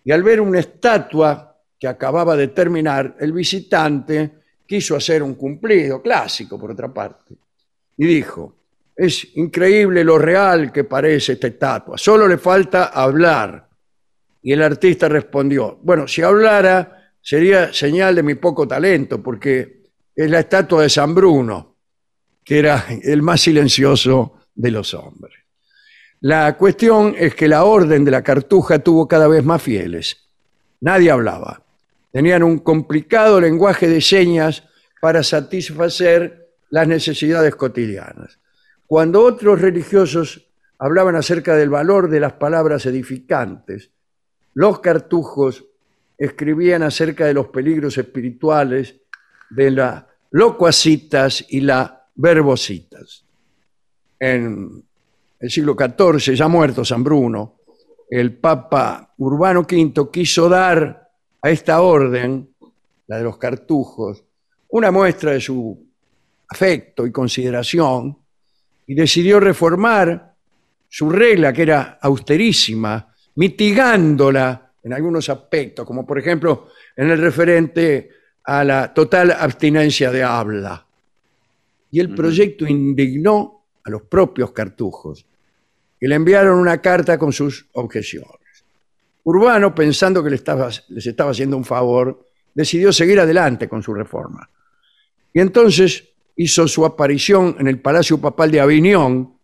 Y 0.07 0.11
al 0.13 0.23
ver 0.23 0.39
una 0.39 0.59
estatua 0.59 1.53
que 1.77 1.85
acababa 1.85 2.37
de 2.37 2.47
terminar, 2.47 3.17
el 3.19 3.33
visitante 3.33 4.35
quiso 4.65 4.95
hacer 4.95 5.21
un 5.21 5.35
cumplido, 5.35 6.01
clásico 6.01 6.57
por 6.57 6.71
otra 6.71 6.93
parte, 6.93 7.35
y 7.97 8.05
dijo, 8.05 8.55
es 8.95 9.35
increíble 9.35 10.05
lo 10.05 10.17
real 10.17 10.71
que 10.71 10.85
parece 10.85 11.33
esta 11.33 11.47
estatua. 11.47 11.97
Solo 11.97 12.25
le 12.25 12.37
falta 12.37 12.85
hablar. 12.85 13.67
Y 14.43 14.53
el 14.53 14.63
artista 14.63 15.09
respondió, 15.09 15.77
bueno, 15.83 16.07
si 16.07 16.21
hablara 16.21 17.11
sería 17.21 17.73
señal 17.73 18.15
de 18.15 18.23
mi 18.23 18.35
poco 18.35 18.65
talento, 18.65 19.21
porque 19.21 19.89
es 20.15 20.31
la 20.31 20.39
estatua 20.39 20.83
de 20.83 20.89
San 20.89 21.13
Bruno, 21.13 21.75
que 22.45 22.59
era 22.59 22.85
el 23.03 23.21
más 23.21 23.41
silencioso 23.41 24.39
de 24.55 24.71
los 24.71 24.93
hombres. 24.93 25.46
La 26.21 26.57
cuestión 26.57 27.13
es 27.17 27.35
que 27.35 27.47
la 27.47 27.63
orden 27.63 28.03
de 28.03 28.11
la 28.11 28.23
cartuja 28.23 28.79
tuvo 28.79 29.07
cada 29.07 29.27
vez 29.27 29.43
más 29.43 29.61
fieles. 29.61 30.17
Nadie 30.81 31.11
hablaba. 31.11 31.63
Tenían 32.11 32.41
un 32.41 32.59
complicado 32.59 33.39
lenguaje 33.39 33.87
de 33.87 34.01
señas 34.01 34.63
para 34.99 35.21
satisfacer 35.21 36.49
las 36.69 36.87
necesidades 36.87 37.55
cotidianas. 37.55 38.39
Cuando 38.87 39.21
otros 39.21 39.61
religiosos 39.61 40.49
hablaban 40.79 41.15
acerca 41.15 41.55
del 41.55 41.69
valor 41.69 42.09
de 42.09 42.19
las 42.19 42.33
palabras 42.33 42.85
edificantes, 42.85 43.91
los 44.53 44.79
cartujos 44.79 45.65
escribían 46.17 46.81
acerca 46.81 47.25
de 47.25 47.33
los 47.35 47.49
peligros 47.49 47.97
espirituales 47.97 48.95
de 49.51 49.71
la 49.71 50.07
locuacitas 50.31 51.45
y 51.49 51.61
la 51.61 52.07
verbositas. 52.15 53.23
En 54.19 54.86
el 55.39 55.49
siglo 55.51 55.75
XIV, 55.77 56.33
ya 56.33 56.47
muerto 56.47 56.83
San 56.83 57.03
Bruno, 57.03 57.57
el 58.09 58.37
Papa 58.37 59.13
Urbano 59.17 59.61
V 59.61 60.09
quiso 60.11 60.47
dar 60.49 61.09
a 61.41 61.49
esta 61.49 61.81
orden, 61.81 62.49
la 63.07 63.17
de 63.17 63.23
los 63.23 63.37
cartujos, 63.37 64.23
una 64.69 64.91
muestra 64.91 65.31
de 65.31 65.41
su 65.41 65.87
afecto 66.49 67.05
y 67.05 67.11
consideración 67.11 68.17
y 68.85 68.95
decidió 68.95 69.39
reformar 69.39 70.33
su 70.89 71.09
regla, 71.09 71.51
que 71.51 71.63
era 71.63 71.99
austerísima, 72.01 73.13
mitigándola 73.35 74.71
en 74.83 74.93
algunos 74.93 75.29
aspectos, 75.29 75.85
como 75.85 76.05
por 76.07 76.17
ejemplo 76.17 76.69
en 76.95 77.09
el 77.09 77.19
referente 77.19 78.09
a 78.45 78.63
la 78.63 78.93
total 78.93 79.31
abstinencia 79.31 80.11
de 80.11 80.23
habla. 80.23 80.85
Y 81.91 81.99
el 81.99 82.15
proyecto 82.15 82.65
indignó 82.65 83.56
a 83.87 83.89
los 83.89 84.01
propios 84.03 84.51
cartujos, 84.51 85.25
que 85.97 86.07
le 86.07 86.15
enviaron 86.15 86.59
una 86.59 86.81
carta 86.81 87.17
con 87.17 87.31
sus 87.31 87.67
objeciones. 87.71 88.65
Urbano, 89.23 89.73
pensando 89.73 90.21
que 90.21 90.29
les 90.29 90.41
estaba, 90.41 90.69
les 90.89 91.07
estaba 91.07 91.31
haciendo 91.31 91.55
un 91.55 91.63
favor, 91.63 92.25
decidió 92.53 92.91
seguir 92.91 93.19
adelante 93.19 93.69
con 93.69 93.81
su 93.81 93.93
reforma. 93.93 94.49
Y 95.33 95.39
entonces 95.39 96.03
hizo 96.35 96.67
su 96.67 96.85
aparición 96.85 97.55
en 97.59 97.67
el 97.67 97.79
Palacio 97.79 98.19
Papal 98.19 98.51
de 98.51 98.59
Aviñón, 98.59 99.37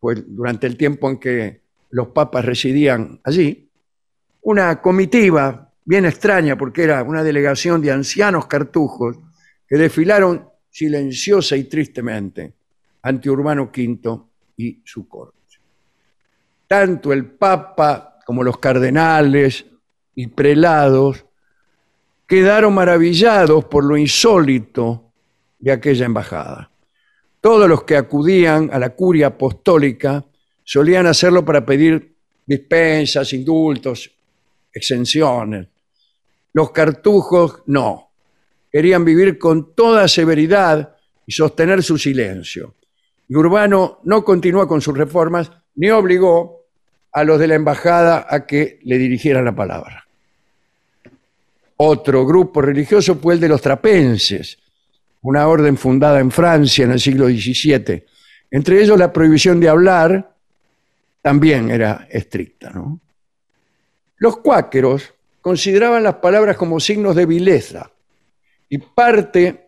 pues 0.00 0.24
durante 0.26 0.66
el 0.66 0.76
tiempo 0.76 1.08
en 1.08 1.18
que 1.18 1.62
los 1.90 2.08
papas 2.08 2.44
residían 2.44 3.20
allí, 3.22 3.70
una 4.42 4.80
comitiva 4.80 5.72
bien 5.84 6.04
extraña 6.04 6.58
porque 6.58 6.82
era 6.82 7.02
una 7.04 7.22
delegación 7.22 7.80
de 7.80 7.92
ancianos 7.92 8.46
cartujos 8.46 9.16
que 9.68 9.76
desfilaron 9.76 10.48
silenciosa 10.68 11.56
y 11.56 11.64
tristemente 11.64 12.57
ante 13.08 13.30
Urbano 13.30 13.70
V 13.74 14.20
y 14.58 14.82
su 14.84 15.08
corte. 15.08 15.38
Tanto 16.66 17.12
el 17.12 17.24
papa 17.24 18.18
como 18.26 18.44
los 18.44 18.58
cardenales 18.58 19.64
y 20.14 20.26
prelados 20.26 21.24
quedaron 22.26 22.74
maravillados 22.74 23.64
por 23.64 23.84
lo 23.84 23.96
insólito 23.96 25.12
de 25.58 25.72
aquella 25.72 26.04
embajada. 26.04 26.70
Todos 27.40 27.66
los 27.66 27.84
que 27.84 27.96
acudían 27.96 28.68
a 28.70 28.78
la 28.78 28.90
curia 28.90 29.28
apostólica 29.28 30.26
solían 30.62 31.06
hacerlo 31.06 31.42
para 31.46 31.64
pedir 31.64 32.14
dispensas, 32.44 33.32
indultos, 33.32 34.10
exenciones. 34.70 35.68
Los 36.52 36.72
cartujos 36.72 37.62
no. 37.66 38.10
Querían 38.70 39.02
vivir 39.02 39.38
con 39.38 39.74
toda 39.74 40.06
severidad 40.08 40.94
y 41.24 41.32
sostener 41.32 41.82
su 41.82 41.96
silencio. 41.96 42.74
Y 43.28 43.36
Urbano 43.36 44.00
no 44.04 44.24
continuó 44.24 44.66
con 44.66 44.80
sus 44.80 44.96
reformas 44.96 45.52
ni 45.76 45.90
obligó 45.90 46.64
a 47.12 47.24
los 47.24 47.38
de 47.38 47.46
la 47.46 47.54
embajada 47.54 48.26
a 48.28 48.46
que 48.46 48.80
le 48.84 48.98
dirigieran 48.98 49.44
la 49.44 49.54
palabra. 49.54 50.06
Otro 51.76 52.26
grupo 52.26 52.60
religioso 52.60 53.16
fue 53.16 53.34
el 53.34 53.40
de 53.40 53.48
los 53.48 53.60
trapenses, 53.60 54.58
una 55.22 55.46
orden 55.46 55.76
fundada 55.76 56.18
en 56.20 56.30
Francia 56.30 56.84
en 56.84 56.92
el 56.92 57.00
siglo 57.00 57.26
XVII. 57.26 58.04
Entre 58.50 58.82
ellos 58.82 58.98
la 58.98 59.12
prohibición 59.12 59.60
de 59.60 59.68
hablar 59.68 60.34
también 61.22 61.70
era 61.70 62.08
estricta. 62.10 62.72
Los 64.16 64.38
cuáqueros 64.38 65.14
consideraban 65.40 66.02
las 66.02 66.16
palabras 66.16 66.56
como 66.56 66.80
signos 66.80 67.14
de 67.14 67.26
vileza 67.26 67.90
y 68.68 68.78
parte 68.78 69.67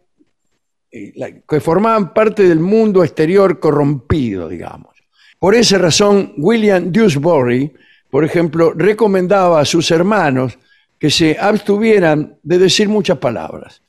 que 0.91 1.61
formaban 1.61 2.13
parte 2.13 2.49
del 2.49 2.59
mundo 2.59 3.05
exterior 3.05 3.61
corrompido, 3.61 4.49
digamos. 4.49 4.97
Por 5.39 5.55
esa 5.55 5.79
razón, 5.79 6.35
William 6.37 6.91
Dewsbury, 6.91 7.73
por 8.11 8.25
ejemplo, 8.25 8.73
recomendaba 8.75 9.61
a 9.61 9.65
sus 9.65 9.91
hermanos 9.91 10.59
que 10.99 11.11
se 11.11 11.37
abstuvieran 11.39 12.39
de 12.43 12.59
decir 12.59 12.89
muchas 12.89 13.19
palabras. 13.19 13.83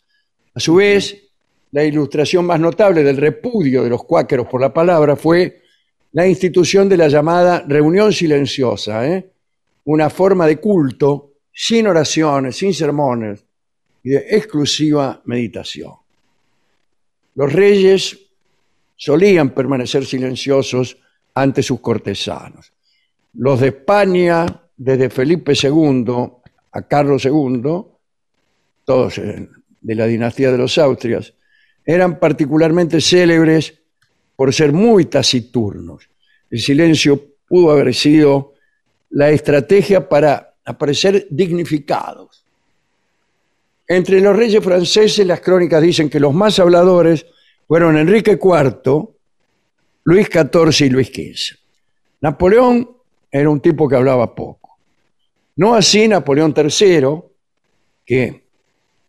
A 0.53 0.59
su 0.59 0.75
vez, 0.75 1.17
la 1.71 1.83
ilustración 1.83 2.45
más 2.45 2.59
notable 2.59 3.03
del 3.03 3.17
repudio 3.17 3.83
de 3.83 3.89
los 3.89 4.03
cuáqueros 4.03 4.47
por 4.47 4.61
la 4.61 4.73
palabra 4.73 5.15
fue 5.15 5.61
la 6.13 6.27
institución 6.27 6.87
de 6.87 6.97
la 6.97 7.07
llamada 7.07 7.63
reunión 7.67 8.13
silenciosa, 8.13 9.07
¿eh? 9.07 9.31
una 9.85 10.09
forma 10.09 10.45
de 10.45 10.57
culto 10.57 11.33
sin 11.51 11.87
oraciones, 11.87 12.57
sin 12.57 12.73
sermones 12.73 13.43
y 14.03 14.11
de 14.11 14.25
exclusiva 14.29 15.21
meditación. 15.25 16.00
Los 17.35 17.53
reyes 17.53 18.19
solían 18.95 19.51
permanecer 19.51 20.05
silenciosos 20.05 20.97
ante 21.33 21.63
sus 21.63 21.79
cortesanos. 21.79 22.73
Los 23.33 23.61
de 23.61 23.67
España, 23.69 24.45
desde 24.75 25.09
Felipe 25.09 25.53
II 25.61 26.05
a 26.71 26.81
Carlos 26.87 27.25
II, 27.25 27.85
todos 28.83 29.15
de 29.15 29.95
la 29.95 30.05
dinastía 30.05 30.51
de 30.51 30.57
los 30.57 30.77
Austrias, 30.77 31.33
eran 31.85 32.19
particularmente 32.19 33.01
célebres 33.01 33.81
por 34.35 34.53
ser 34.53 34.71
muy 34.71 35.05
taciturnos. 35.05 36.09
El 36.49 36.59
silencio 36.59 37.23
pudo 37.47 37.71
haber 37.71 37.93
sido 37.93 38.53
la 39.09 39.29
estrategia 39.29 40.07
para 40.07 40.55
aparecer 40.65 41.27
dignificados. 41.29 42.40
Entre 43.93 44.21
los 44.21 44.33
reyes 44.33 44.63
franceses 44.63 45.27
las 45.27 45.41
crónicas 45.41 45.81
dicen 45.81 46.09
que 46.09 46.17
los 46.17 46.33
más 46.33 46.57
habladores 46.59 47.25
fueron 47.67 47.97
Enrique 47.97 48.39
IV, 48.41 49.09
Luis 50.05 50.29
XIV 50.31 50.85
y 50.85 50.89
Luis 50.89 51.07
XV. 51.07 51.57
Napoleón 52.21 52.89
era 53.29 53.49
un 53.49 53.59
tipo 53.59 53.89
que 53.89 53.97
hablaba 53.97 54.33
poco. 54.33 54.77
No 55.57 55.75
así 55.75 56.07
Napoleón 56.07 56.53
III, 56.55 57.01
que 58.05 58.45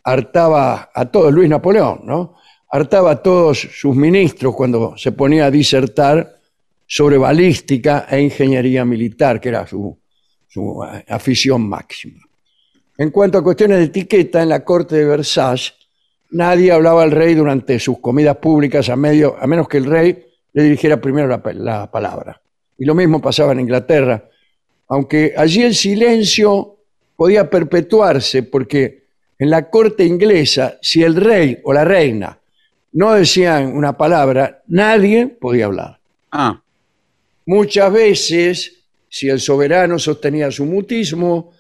hartaba 0.02 0.90
a 0.92 1.04
todos, 1.04 1.32
Luis 1.32 1.48
Napoleón, 1.48 2.00
¿no? 2.02 2.34
hartaba 2.68 3.12
a 3.12 3.22
todos 3.22 3.60
sus 3.60 3.94
ministros 3.94 4.52
cuando 4.56 4.96
se 4.96 5.12
ponía 5.12 5.46
a 5.46 5.50
disertar 5.52 6.40
sobre 6.88 7.18
balística 7.18 8.08
e 8.10 8.20
ingeniería 8.20 8.84
militar, 8.84 9.40
que 9.40 9.50
era 9.50 9.64
su, 9.64 9.96
eh, 10.92 11.04
afición 11.08 11.68
máxima. 11.68 12.20
En 13.02 13.10
cuanto 13.10 13.38
a 13.38 13.42
cuestiones 13.42 13.78
de 13.78 13.84
etiqueta, 13.86 14.44
en 14.44 14.48
la 14.48 14.64
corte 14.64 14.94
de 14.94 15.04
Versailles 15.04 15.74
nadie 16.30 16.70
hablaba 16.70 17.02
al 17.02 17.10
rey 17.10 17.34
durante 17.34 17.80
sus 17.80 17.98
comidas 17.98 18.36
públicas 18.36 18.88
a, 18.88 18.94
medio, 18.94 19.34
a 19.40 19.48
menos 19.48 19.66
que 19.66 19.78
el 19.78 19.86
rey 19.86 20.24
le 20.52 20.62
dirigiera 20.62 21.00
primero 21.00 21.26
la, 21.26 21.42
la 21.54 21.90
palabra. 21.90 22.40
Y 22.78 22.84
lo 22.84 22.94
mismo 22.94 23.20
pasaba 23.20 23.50
en 23.50 23.58
Inglaterra, 23.58 24.30
aunque 24.86 25.34
allí 25.36 25.64
el 25.64 25.74
silencio 25.74 26.76
podía 27.16 27.50
perpetuarse 27.50 28.44
porque 28.44 29.02
en 29.36 29.50
la 29.50 29.68
corte 29.68 30.04
inglesa, 30.04 30.78
si 30.80 31.02
el 31.02 31.16
rey 31.16 31.58
o 31.64 31.72
la 31.72 31.84
reina 31.84 32.38
no 32.92 33.14
decían 33.14 33.76
una 33.76 33.96
palabra, 33.96 34.62
nadie 34.68 35.26
podía 35.26 35.64
hablar. 35.64 35.98
Ah, 36.30 36.62
Muchas 37.46 37.92
veces, 37.92 38.84
si 39.08 39.28
el 39.28 39.40
soberano 39.40 39.98
sostenía 39.98 40.52
su 40.52 40.64
mutismo, 40.66 41.50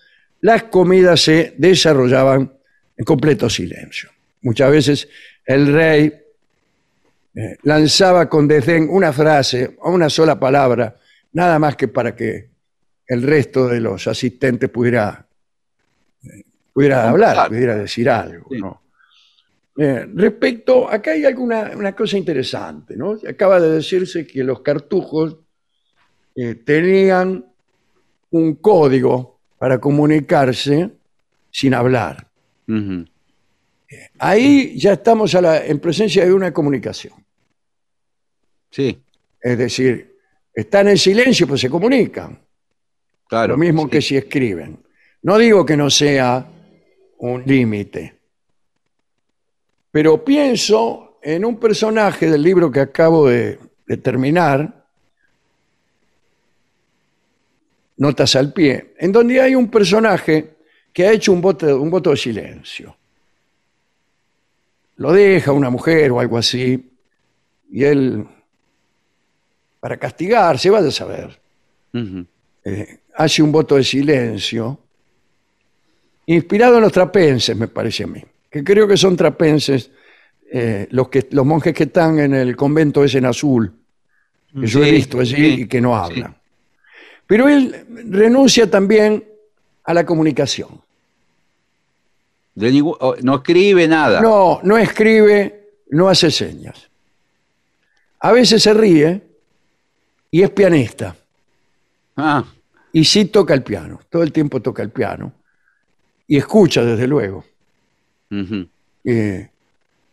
las 0.42 0.64
comidas 0.64 1.20
se 1.20 1.54
desarrollaban 1.56 2.52
en 2.96 3.04
completo 3.04 3.48
silencio. 3.48 4.10
Muchas 4.42 4.70
veces 4.70 5.08
el 5.46 5.72
rey 5.72 6.12
eh, 7.34 7.56
lanzaba 7.62 8.28
con 8.28 8.48
desdén 8.48 8.88
una 8.90 9.12
frase 9.12 9.76
o 9.80 9.92
una 9.92 10.10
sola 10.10 10.38
palabra, 10.38 10.96
nada 11.32 11.58
más 11.58 11.76
que 11.76 11.88
para 11.88 12.14
que 12.14 12.50
el 13.06 13.22
resto 13.22 13.68
de 13.68 13.80
los 13.80 14.06
asistentes 14.08 14.68
pudiera, 14.68 15.26
eh, 16.24 16.42
pudiera 16.72 17.08
hablar, 17.08 17.48
pudiera 17.48 17.76
decir 17.76 18.10
algo. 18.10 18.48
¿no? 18.50 18.82
Eh, 19.76 20.06
respecto, 20.12 20.90
acá 20.90 21.12
hay 21.12 21.24
alguna 21.24 21.70
una 21.76 21.94
cosa 21.94 22.18
interesante, 22.18 22.96
¿no? 22.96 23.16
Acaba 23.28 23.60
de 23.60 23.70
decirse 23.70 24.26
que 24.26 24.42
los 24.42 24.60
cartujos 24.60 25.38
tenían 26.64 27.44
un 28.30 28.54
código 28.56 29.31
para 29.62 29.78
comunicarse 29.78 30.90
sin 31.52 31.72
hablar. 31.72 32.26
Ujú. 32.66 33.04
Ahí 34.18 34.76
ya 34.76 34.94
estamos 34.94 35.32
a 35.36 35.40
la- 35.40 35.64
en 35.64 35.78
presencia 35.78 36.24
de 36.24 36.32
una 36.34 36.52
comunicación. 36.52 37.12
Sí, 38.72 39.00
Es 39.40 39.56
decir, 39.56 40.16
están 40.52 40.88
en 40.88 40.98
silencio, 40.98 41.46
pues 41.46 41.60
se 41.60 41.70
comunican. 41.70 42.40
claro. 43.28 43.52
Lo 43.52 43.56
mismo 43.56 43.84
sí. 43.84 43.90
que 43.90 44.02
si 44.02 44.16
escriben. 44.16 44.78
No 45.22 45.38
digo 45.38 45.64
que 45.64 45.76
no 45.76 45.88
sea 45.90 46.44
un 47.18 47.44
límite, 47.46 48.18
pero 49.92 50.24
pienso 50.24 51.18
en 51.22 51.44
un 51.44 51.60
personaje 51.60 52.28
del 52.28 52.42
libro 52.42 52.68
que 52.72 52.80
acabo 52.80 53.28
de, 53.28 53.60
de 53.86 53.96
terminar, 53.96 54.81
Notas 57.96 58.34
al 58.36 58.52
pie, 58.52 58.94
en 58.98 59.12
donde 59.12 59.40
hay 59.40 59.54
un 59.54 59.70
personaje 59.70 60.56
que 60.92 61.06
ha 61.06 61.12
hecho 61.12 61.32
un 61.32 61.40
voto, 61.40 61.80
un 61.80 61.90
voto 61.90 62.10
de 62.10 62.16
silencio. 62.16 62.96
Lo 64.96 65.12
deja 65.12 65.52
una 65.52 65.70
mujer 65.70 66.10
o 66.12 66.20
algo 66.20 66.38
así, 66.38 66.90
y 67.70 67.84
él, 67.84 68.26
para 69.80 69.96
castigarse, 69.96 70.70
vaya 70.70 70.88
a 70.88 70.92
saber, 70.92 71.40
eh, 72.64 72.98
hace 73.14 73.42
un 73.42 73.50
voto 73.50 73.76
de 73.76 73.84
silencio, 73.84 74.78
inspirado 76.26 76.76
en 76.76 76.82
los 76.82 76.92
trapenses, 76.92 77.56
me 77.56 77.68
parece 77.68 78.04
a 78.04 78.06
mí, 78.06 78.22
que 78.50 78.62
creo 78.62 78.86
que 78.86 78.96
son 78.96 79.16
trapenses 79.16 79.90
eh, 80.50 80.86
los, 80.90 81.08
que, 81.08 81.26
los 81.30 81.46
monjes 81.46 81.72
que 81.72 81.84
están 81.84 82.18
en 82.18 82.34
el 82.34 82.54
convento 82.54 83.02
ese 83.02 83.18
en 83.18 83.24
azul, 83.24 83.72
que 84.54 84.66
yo 84.66 84.84
he 84.84 84.90
visto 84.90 85.18
allí 85.18 85.34
sí, 85.34 85.62
y 85.62 85.66
que 85.66 85.80
no 85.80 85.96
hablan. 85.96 86.36
Pero 87.32 87.48
él 87.48 87.86
renuncia 88.10 88.70
también 88.70 89.24
a 89.84 89.94
la 89.94 90.04
comunicación. 90.04 90.68
De 92.54 92.70
ningún- 92.70 92.98
no 93.22 93.36
escribe 93.36 93.88
nada. 93.88 94.20
No, 94.20 94.60
no 94.62 94.76
escribe, 94.76 95.70
no 95.88 96.10
hace 96.10 96.30
señas. 96.30 96.90
A 98.20 98.32
veces 98.32 98.62
se 98.62 98.74
ríe 98.74 99.22
y 100.30 100.42
es 100.42 100.50
pianista. 100.50 101.16
Ah, 102.18 102.44
Y 102.92 103.02
sí 103.06 103.24
toca 103.24 103.54
el 103.54 103.62
piano, 103.62 103.98
todo 104.10 104.22
el 104.22 104.30
tiempo 104.30 104.60
toca 104.60 104.82
el 104.82 104.90
piano. 104.90 105.32
Y 106.26 106.36
escucha, 106.36 106.84
desde 106.84 107.06
luego. 107.06 107.46
Eh, 109.04 109.48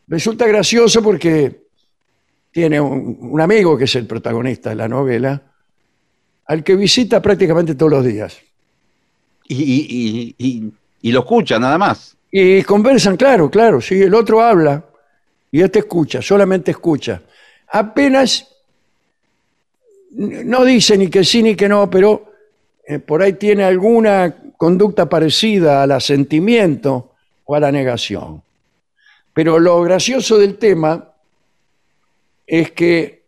resulta 0.07 0.47
gracioso 0.47 1.03
porque 1.03 1.63
tiene 2.49 2.79
un, 2.79 3.17
un 3.19 3.41
amigo 3.41 3.77
que 3.77 3.83
es 3.83 3.95
el 3.95 4.07
protagonista 4.07 4.69
de 4.69 4.75
la 4.77 4.87
novela, 4.87 5.48
al 6.49 6.63
que 6.63 6.75
visita 6.75 7.21
prácticamente 7.21 7.75
todos 7.75 7.91
los 7.91 8.03
días. 8.05 8.39
Y, 9.47 9.55
y- 9.55 10.35
y- 10.39 10.47
y- 10.47 10.71
y 11.01 11.11
lo 11.11 11.19
escucha 11.19 11.59
nada 11.59 11.77
más. 11.77 12.15
Y 12.31 12.63
conversan, 12.63 13.17
claro, 13.17 13.51
claro, 13.51 13.79
sí, 13.81 14.01
el 14.01 14.15
otro 14.15 14.41
habla 14.41 14.83
y 15.51 15.61
este 15.61 15.79
escucha, 15.79 16.23
solamente 16.23 16.71
escucha. 16.71 17.21
Apenas 17.71 18.47
no 20.11 20.65
dice 20.65 20.97
ni 20.97 21.07
que 21.07 21.23
sí 21.23 21.43
ni 21.43 21.55
que 21.55 21.69
no, 21.69 21.87
pero 21.87 22.33
eh, 22.87 22.97
por 22.97 23.21
ahí 23.21 23.33
tiene 23.33 23.63
alguna 23.63 24.35
conducta 24.57 25.07
parecida 25.07 25.83
al 25.83 25.91
asentimiento 25.91 27.11
o 27.45 27.53
a 27.55 27.59
la 27.59 27.71
negación. 27.71 28.41
Pero 29.33 29.59
lo 29.59 29.81
gracioso 29.83 30.39
del 30.39 30.57
tema 30.57 31.11
es 32.47 32.71
que 32.71 33.21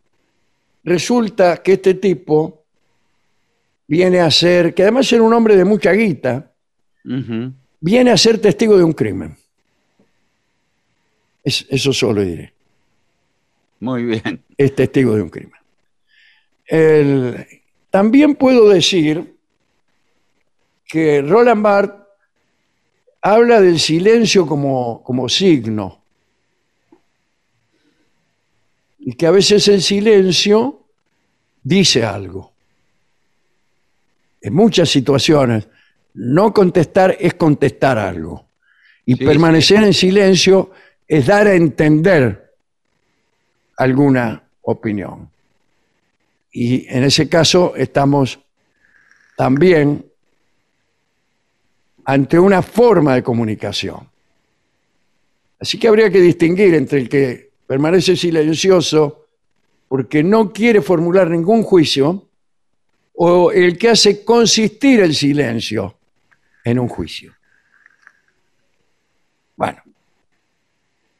resulta 0.82 1.58
que 1.62 1.74
este 1.74 1.94
tipo 1.94 2.61
viene 3.92 4.20
a 4.20 4.30
ser, 4.30 4.72
que 4.72 4.84
además 4.84 5.12
era 5.12 5.22
un 5.22 5.34
hombre 5.34 5.54
de 5.54 5.66
mucha 5.66 5.92
guita, 5.92 6.50
viene 7.78 8.10
a 8.10 8.16
ser 8.16 8.38
testigo 8.38 8.78
de 8.78 8.84
un 8.84 8.94
crimen. 8.94 9.36
Es- 11.44 11.66
eso 11.68 11.92
solo 11.92 12.22
diré. 12.22 12.54
Muy 13.80 14.04
bien. 14.04 14.42
Es 14.56 14.74
testigo 14.74 15.14
de 15.14 15.20
un 15.20 15.28
crimen. 15.28 15.60
El- 16.64 17.46
también 17.90 18.34
puedo 18.36 18.66
decir 18.70 19.36
que 20.86 21.20
Roland 21.20 21.62
Barthes 21.62 22.00
habla 23.20 23.60
del 23.60 23.78
silencio 23.78 24.46
como, 24.46 25.02
como 25.02 25.28
signo. 25.28 26.02
Y 29.00 29.12
que 29.16 29.26
a 29.26 29.30
veces 29.32 29.68
el 29.68 29.82
silencio 29.82 30.86
dice 31.62 32.04
algo. 32.04 32.51
En 34.42 34.54
muchas 34.54 34.90
situaciones, 34.90 35.68
no 36.14 36.52
contestar 36.52 37.16
es 37.18 37.34
contestar 37.34 37.96
algo. 37.96 38.46
Y 39.06 39.14
Sí, 39.14 39.24
permanecer 39.24 39.82
en 39.82 39.94
silencio 39.94 40.70
es 41.06 41.26
dar 41.26 41.46
a 41.46 41.54
entender 41.54 42.52
alguna 43.76 44.42
opinión. 44.62 45.30
Y 46.52 46.86
en 46.88 47.04
ese 47.04 47.28
caso 47.28 47.74
estamos 47.76 48.38
también 49.36 50.04
ante 52.04 52.38
una 52.38 52.62
forma 52.62 53.14
de 53.14 53.22
comunicación. 53.22 54.08
Así 55.58 55.78
que 55.78 55.88
habría 55.88 56.10
que 56.10 56.20
distinguir 56.20 56.74
entre 56.74 56.98
el 56.98 57.08
que 57.08 57.52
permanece 57.66 58.16
silencioso 58.16 59.26
porque 59.88 60.22
no 60.22 60.52
quiere 60.52 60.82
formular 60.82 61.30
ningún 61.30 61.62
juicio 61.62 62.28
o 63.24 63.52
el 63.52 63.78
que 63.78 63.90
hace 63.90 64.24
consistir 64.24 64.98
el 64.98 65.14
silencio 65.14 65.96
en 66.64 66.80
un 66.80 66.88
juicio. 66.88 67.32
Bueno, 69.54 69.80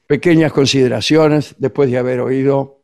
pequeñas 0.08 0.52
consideraciones 0.52 1.54
después 1.58 1.88
de 1.92 1.98
haber 1.98 2.18
oído 2.18 2.80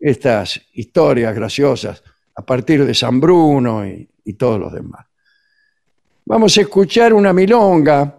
estas 0.00 0.62
historias 0.72 1.34
graciosas 1.34 2.02
a 2.34 2.40
partir 2.40 2.86
de 2.86 2.94
San 2.94 3.20
Bruno 3.20 3.86
y, 3.86 4.08
y 4.24 4.32
todos 4.32 4.58
los 4.58 4.72
demás. 4.72 5.04
Vamos 6.24 6.56
a 6.56 6.62
escuchar 6.62 7.12
una 7.12 7.34
milonga 7.34 8.16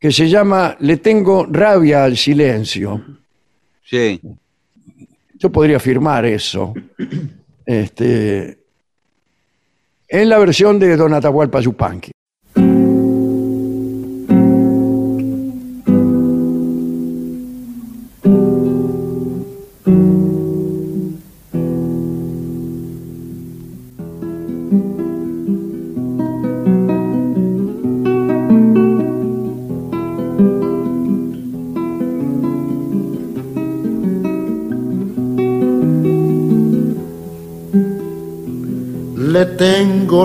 que 0.00 0.10
se 0.10 0.30
llama 0.30 0.78
Le 0.80 0.96
tengo 0.96 1.44
rabia 1.44 2.04
al 2.04 2.16
silencio. 2.16 3.04
Sí. 3.84 4.18
Yo 5.34 5.52
podría 5.52 5.76
afirmar 5.76 6.24
eso. 6.24 6.72
Este, 7.66 8.57
en 10.08 10.28
la 10.28 10.38
versión 10.38 10.78
de 10.78 10.96
Don 10.96 11.12
Atahualpa 11.14 11.60
Yupanqui. 11.60 12.10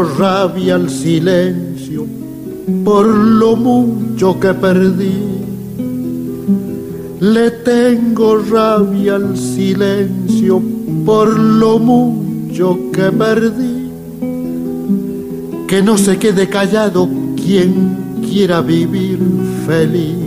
Rabia 0.04 0.76
al 0.76 0.90
silencio 0.90 2.06
por 2.84 3.06
lo 3.06 3.56
mucho 3.56 4.40
que 4.40 4.54
perdí. 4.54 5.34
Le 7.20 7.52
tengo 7.52 8.38
rabia 8.38 9.16
al 9.16 9.38
silencio 9.38 10.62
por 11.06 11.38
lo 11.38 11.80
mucho 11.80 12.78
que 12.92 13.12
perdí. 13.12 13.92
Que 15.68 15.82
no 15.82 15.98
se 15.98 16.18
quede 16.18 16.48
callado 16.48 17.10
quien 17.36 18.22
quiera 18.22 18.62
vivir 18.62 19.20
feliz. 19.66 20.18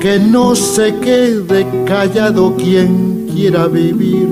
Que 0.00 0.18
no 0.18 0.54
se 0.54 0.94
quede 0.96 1.66
callado 1.86 2.54
quien 2.56 3.26
quiera 3.34 3.66
vivir 3.66 4.28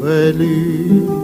feliz. 0.00 1.21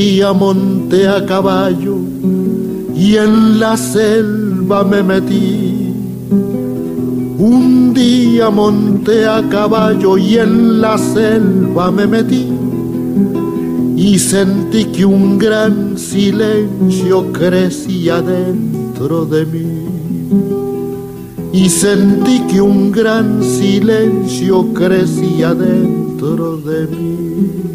Día 0.00 0.32
monté 0.32 1.06
a 1.06 1.26
caballo 1.26 1.96
y 2.94 3.16
en 3.16 3.60
la 3.60 3.76
selva 3.76 4.82
me 4.82 5.02
metí. 5.02 5.92
Un 7.36 7.92
día 7.92 8.48
monté 8.48 9.26
a 9.26 9.46
caballo 9.50 10.16
y 10.16 10.38
en 10.38 10.80
la 10.80 10.96
selva 10.96 11.90
me 11.90 12.06
metí 12.06 12.46
y 13.94 14.18
sentí 14.18 14.86
que 14.86 15.04
un 15.04 15.36
gran 15.38 15.98
silencio 15.98 17.30
crecía 17.32 18.22
dentro 18.22 19.26
de 19.26 19.44
mí. 19.52 19.68
Y 21.52 21.68
sentí 21.68 22.40
que 22.50 22.62
un 22.62 22.90
gran 22.90 23.42
silencio 23.42 24.72
crecía 24.72 25.52
dentro 25.52 26.56
de 26.56 26.86
mí. 26.86 27.69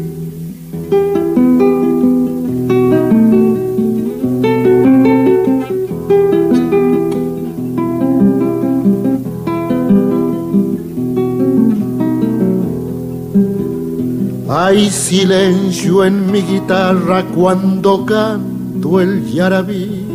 Hay 14.86 14.92
silencio 14.92 16.04
en 16.04 16.30
mi 16.30 16.42
guitarra 16.42 17.24
cuando 17.34 18.06
canto 18.06 19.00
el 19.00 19.26
yarabí. 19.32 20.06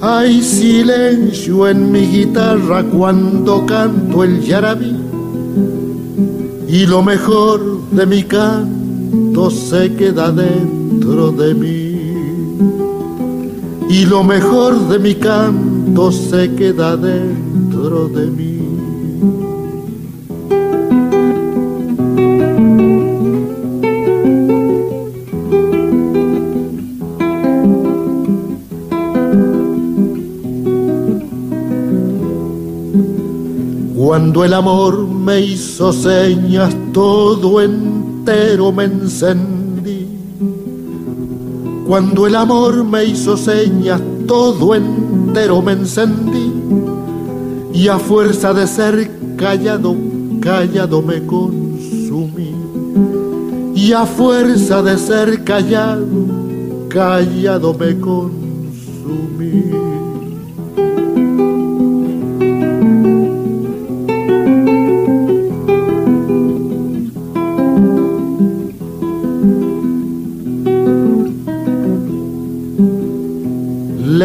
Hay 0.00 0.42
silencio 0.42 1.68
en 1.68 1.92
mi 1.92 2.08
guitarra 2.08 2.82
cuando 2.82 3.64
canto 3.66 4.24
el 4.24 4.42
yarabí. 4.42 4.96
Y 6.66 6.86
lo 6.86 7.04
mejor 7.04 7.88
de 7.92 8.04
mi 8.04 8.24
canto 8.24 9.48
se 9.48 9.94
queda 9.94 10.32
dentro 10.32 11.30
de 11.30 11.54
mí. 11.54 11.94
Y 13.90 14.06
lo 14.06 14.24
mejor 14.24 14.88
de 14.88 14.98
mi 14.98 15.14
canto 15.14 16.10
se 16.10 16.52
queda 16.56 16.96
dentro 16.96 18.08
de 18.08 18.26
mí. 18.26 18.53
Cuando 34.04 34.44
el 34.44 34.52
amor 34.52 35.08
me 35.08 35.40
hizo 35.40 35.90
señas, 35.90 36.76
todo 36.92 37.62
entero 37.62 38.70
me 38.70 38.84
encendí. 38.84 40.06
Cuando 41.86 42.26
el 42.26 42.36
amor 42.36 42.84
me 42.84 43.06
hizo 43.06 43.38
señas, 43.38 44.02
todo 44.26 44.74
entero 44.74 45.62
me 45.62 45.72
encendí. 45.72 46.52
Y 47.72 47.88
a 47.88 47.98
fuerza 47.98 48.52
de 48.52 48.66
ser 48.66 49.10
callado, 49.38 49.96
callado 50.38 51.00
me 51.00 51.24
consumí. 51.24 52.54
Y 53.74 53.92
a 53.92 54.04
fuerza 54.04 54.82
de 54.82 54.98
ser 54.98 55.44
callado, 55.44 56.04
callado 56.90 57.72
me 57.72 57.98
consumí. 57.98 59.94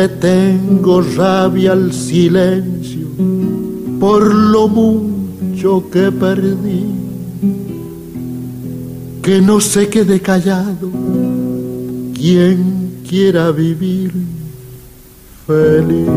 Tengo 0.07 1.01
rabia 1.01 1.73
al 1.73 1.91
silencio 1.91 3.07
por 3.99 4.34
lo 4.34 4.67
mucho 4.67 5.89
que 5.91 6.11
perdí. 6.11 6.85
Que 9.21 9.41
no 9.41 9.59
se 9.59 9.89
quede 9.89 10.21
callado 10.21 10.89
quien 12.13 13.01
quiera 13.07 13.51
vivir 13.51 14.11
feliz. 15.45 16.07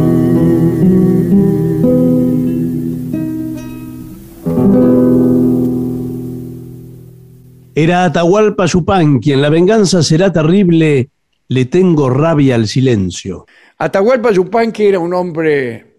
Era 7.74 8.04
Atahualpa 8.04 8.66
Yupanqui, 8.66 9.32
en 9.32 9.42
la 9.42 9.48
venganza 9.48 10.02
será 10.02 10.30
terrible, 10.30 11.10
le 11.52 11.66
tengo 11.66 12.08
rabia 12.10 12.54
al 12.54 12.66
silencio. 12.66 13.46
Atahualpa 13.78 14.30
Yupanqui 14.32 14.84
era 14.86 14.98
un 14.98 15.12
hombre 15.14 15.96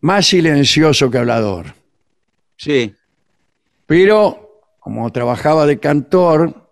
más 0.00 0.26
silencioso 0.26 1.10
que 1.10 1.18
hablador. 1.18 1.66
Sí. 2.56 2.94
Pero 3.86 4.62
como 4.78 5.10
trabajaba 5.10 5.66
de 5.66 5.78
cantor, 5.78 6.70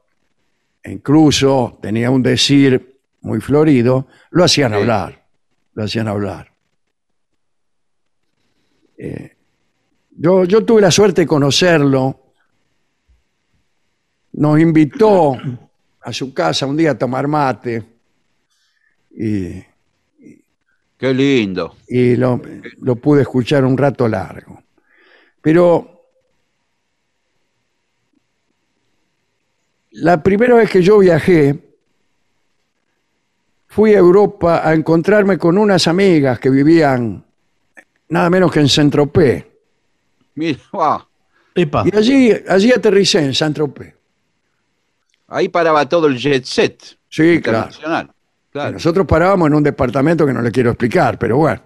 e 0.82 0.92
incluso 0.92 1.78
tenía 1.80 2.10
un 2.10 2.22
decir 2.22 3.00
muy 3.22 3.40
florido, 3.40 4.06
lo 4.30 4.44
hacían 4.44 4.72
Sí. 4.72 4.78
hablar. 4.78 5.24
Lo 5.74 5.84
hacían 5.84 6.08
hablar. 6.08 6.52
Eh, 8.98 9.36
yo, 10.16 10.44
yo 10.44 10.64
tuve 10.64 10.80
la 10.82 10.90
suerte 10.90 11.22
de 11.22 11.26
conocerlo. 11.26 12.20
Nos 14.34 14.60
invitó 14.60 15.36
a 16.04 16.12
su 16.12 16.32
casa 16.34 16.66
un 16.66 16.76
día 16.76 16.92
a 16.92 16.98
tomar 16.98 17.28
mate. 17.28 17.82
Y 19.10 19.62
Qué 20.98 21.12
lindo. 21.12 21.76
y 21.88 22.16
lo, 22.16 22.40
lo 22.80 22.96
pude 22.96 23.22
escuchar 23.22 23.64
un 23.64 23.76
rato 23.76 24.06
largo. 24.08 24.62
Pero 25.40 26.06
la 29.92 30.22
primera 30.22 30.54
vez 30.54 30.70
que 30.70 30.82
yo 30.82 30.98
viajé, 30.98 31.58
fui 33.66 33.94
a 33.94 33.98
Europa 33.98 34.66
a 34.66 34.74
encontrarme 34.74 35.38
con 35.38 35.56
unas 35.58 35.88
amigas 35.88 36.38
que 36.38 36.50
vivían 36.50 37.24
nada 38.08 38.30
menos 38.30 38.52
que 38.52 38.60
en 38.60 38.68
Saint-Tropez. 38.68 39.46
Mira, 40.34 40.58
Epa, 41.54 41.84
Y 41.86 41.96
allí, 41.96 42.32
allí 42.48 42.72
aterricé 42.72 43.24
en 43.24 43.34
Saint-Tropez. 43.34 43.94
Ahí 45.32 45.48
paraba 45.48 45.88
todo 45.88 46.06
el 46.06 46.16
jet 46.16 46.44
set 46.44 46.82
Sí, 47.08 47.40
claro. 47.40 47.58
internacional. 47.66 48.10
Claro. 48.50 48.72
Nosotros 48.72 49.06
parábamos 49.06 49.48
en 49.48 49.54
un 49.54 49.62
departamento 49.62 50.26
que 50.26 50.32
no 50.32 50.42
le 50.42 50.50
quiero 50.50 50.70
explicar, 50.70 51.18
pero 51.18 51.38
bueno. 51.38 51.62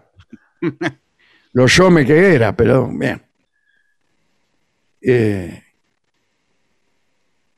Lo 1.53 1.91
me 1.91 2.05
que 2.05 2.35
era, 2.35 2.55
pero 2.55 2.89
bien. 2.89 3.23
Eh, 5.01 5.63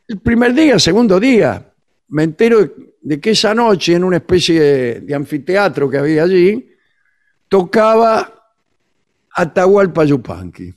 el 0.07 0.21
primer 0.21 0.55
día, 0.55 0.75
el 0.75 0.81
segundo 0.81 1.19
día, 1.19 1.73
me 2.09 2.23
entero 2.23 2.59
de, 3.03 3.21
que 3.21 3.31
esa 3.31 3.55
noche, 3.55 3.95
en 3.95 4.05
una 4.05 4.19
especie 4.19 4.61
de, 4.61 5.01
de 5.01 5.15
anfiteatro 5.15 5.91
que 5.91 5.99
había 5.99 6.23
allí, 6.23 6.71
tocaba 7.49 8.39
Atahualpa 9.33 10.05
Yupanqui. 10.05 10.75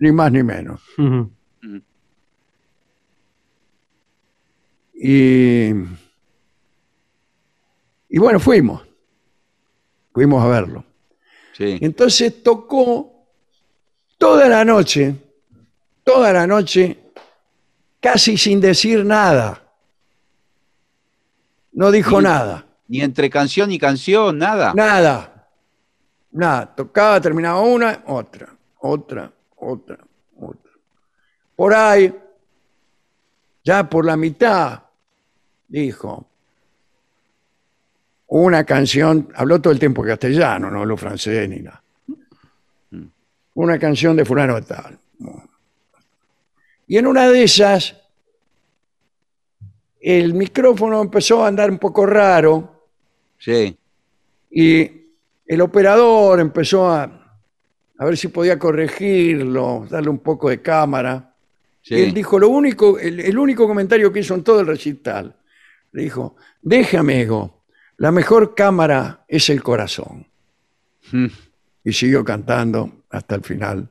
Ni 0.00 0.12
más 0.12 0.30
ni 0.30 0.42
menos. 0.42 0.80
Y, 5.00 5.70
y 8.08 8.18
bueno, 8.18 8.40
fuimos. 8.40 8.82
Fuimos 10.12 10.44
a 10.44 10.48
verlo. 10.48 10.84
Sí. 11.56 11.78
Entonces 11.80 12.42
tocó 12.42 13.26
toda 14.16 14.48
la 14.48 14.64
noche, 14.64 15.14
toda 16.02 16.32
la 16.32 16.46
noche, 16.46 16.98
casi 18.00 18.36
sin 18.36 18.60
decir 18.60 19.04
nada. 19.04 19.62
No 21.72 21.92
dijo 21.92 22.20
nada, 22.20 22.66
Ni 22.88 23.00
entre 23.02 23.30
canción 23.30 23.70
y 23.70 23.78
canción, 23.78 24.38
nada. 24.38 24.72
nada, 24.74 25.48
nada. 26.32 26.74
Tocaba, 26.74 27.20
terminaba 27.20 27.60
una, 27.60 28.02
otra, 28.06 28.56
otra, 28.80 29.30
otra, 29.56 29.98
otra. 30.40 30.72
Por 31.54 31.74
ahí, 31.74 32.12
ya 33.62 33.88
por 33.88 34.04
la 34.04 34.16
mitad, 34.16 34.82
dijo 35.68 36.26
una 38.30 38.64
canción, 38.64 39.28
habló 39.34 39.60
todo 39.60 39.72
el 39.72 39.78
tiempo 39.78 40.02
castellano, 40.02 40.70
no 40.70 40.80
habló 40.80 40.96
francés 40.96 41.48
ni 41.48 41.60
nada. 41.60 41.82
Una 43.54 43.78
canción 43.78 44.16
de 44.16 44.24
fulano 44.24 44.56
de 44.56 44.62
tal. 44.62 44.98
Y 46.86 46.96
en 46.98 47.06
una 47.06 47.28
de 47.28 47.42
esas, 47.42 47.96
el 50.00 50.34
micrófono 50.34 51.00
empezó 51.02 51.42
a 51.44 51.48
andar 51.48 51.70
un 51.70 51.78
poco 51.78 52.06
raro 52.06 52.86
Sí. 53.38 53.76
y 54.50 54.90
el 55.46 55.60
operador 55.60 56.40
empezó 56.40 56.88
a, 56.90 57.04
a 57.98 58.04
ver 58.04 58.16
si 58.16 58.28
podía 58.28 58.58
corregirlo, 58.58 59.86
darle 59.88 60.10
un 60.10 60.18
poco 60.18 60.50
de 60.50 60.60
cámara. 60.60 61.34
Sí. 61.82 61.94
Y 61.94 62.02
él 62.02 62.12
dijo, 62.12 62.38
lo 62.38 62.48
único, 62.50 62.98
el, 62.98 63.20
el 63.20 63.38
único 63.38 63.66
comentario 63.66 64.12
que 64.12 64.20
hizo 64.20 64.34
en 64.34 64.42
todo 64.44 64.60
el 64.60 64.66
recital, 64.66 65.34
le 65.92 66.02
dijo, 66.02 66.36
deje 66.62 66.96
amigo, 66.98 67.62
la 67.96 68.10
mejor 68.12 68.54
cámara 68.54 69.24
es 69.28 69.48
el 69.50 69.62
corazón. 69.62 70.26
Mm. 71.10 71.26
y 71.84 71.92
siguió 71.94 72.22
cantando 72.22 73.04
hasta 73.08 73.34
el 73.36 73.42
final 73.42 73.88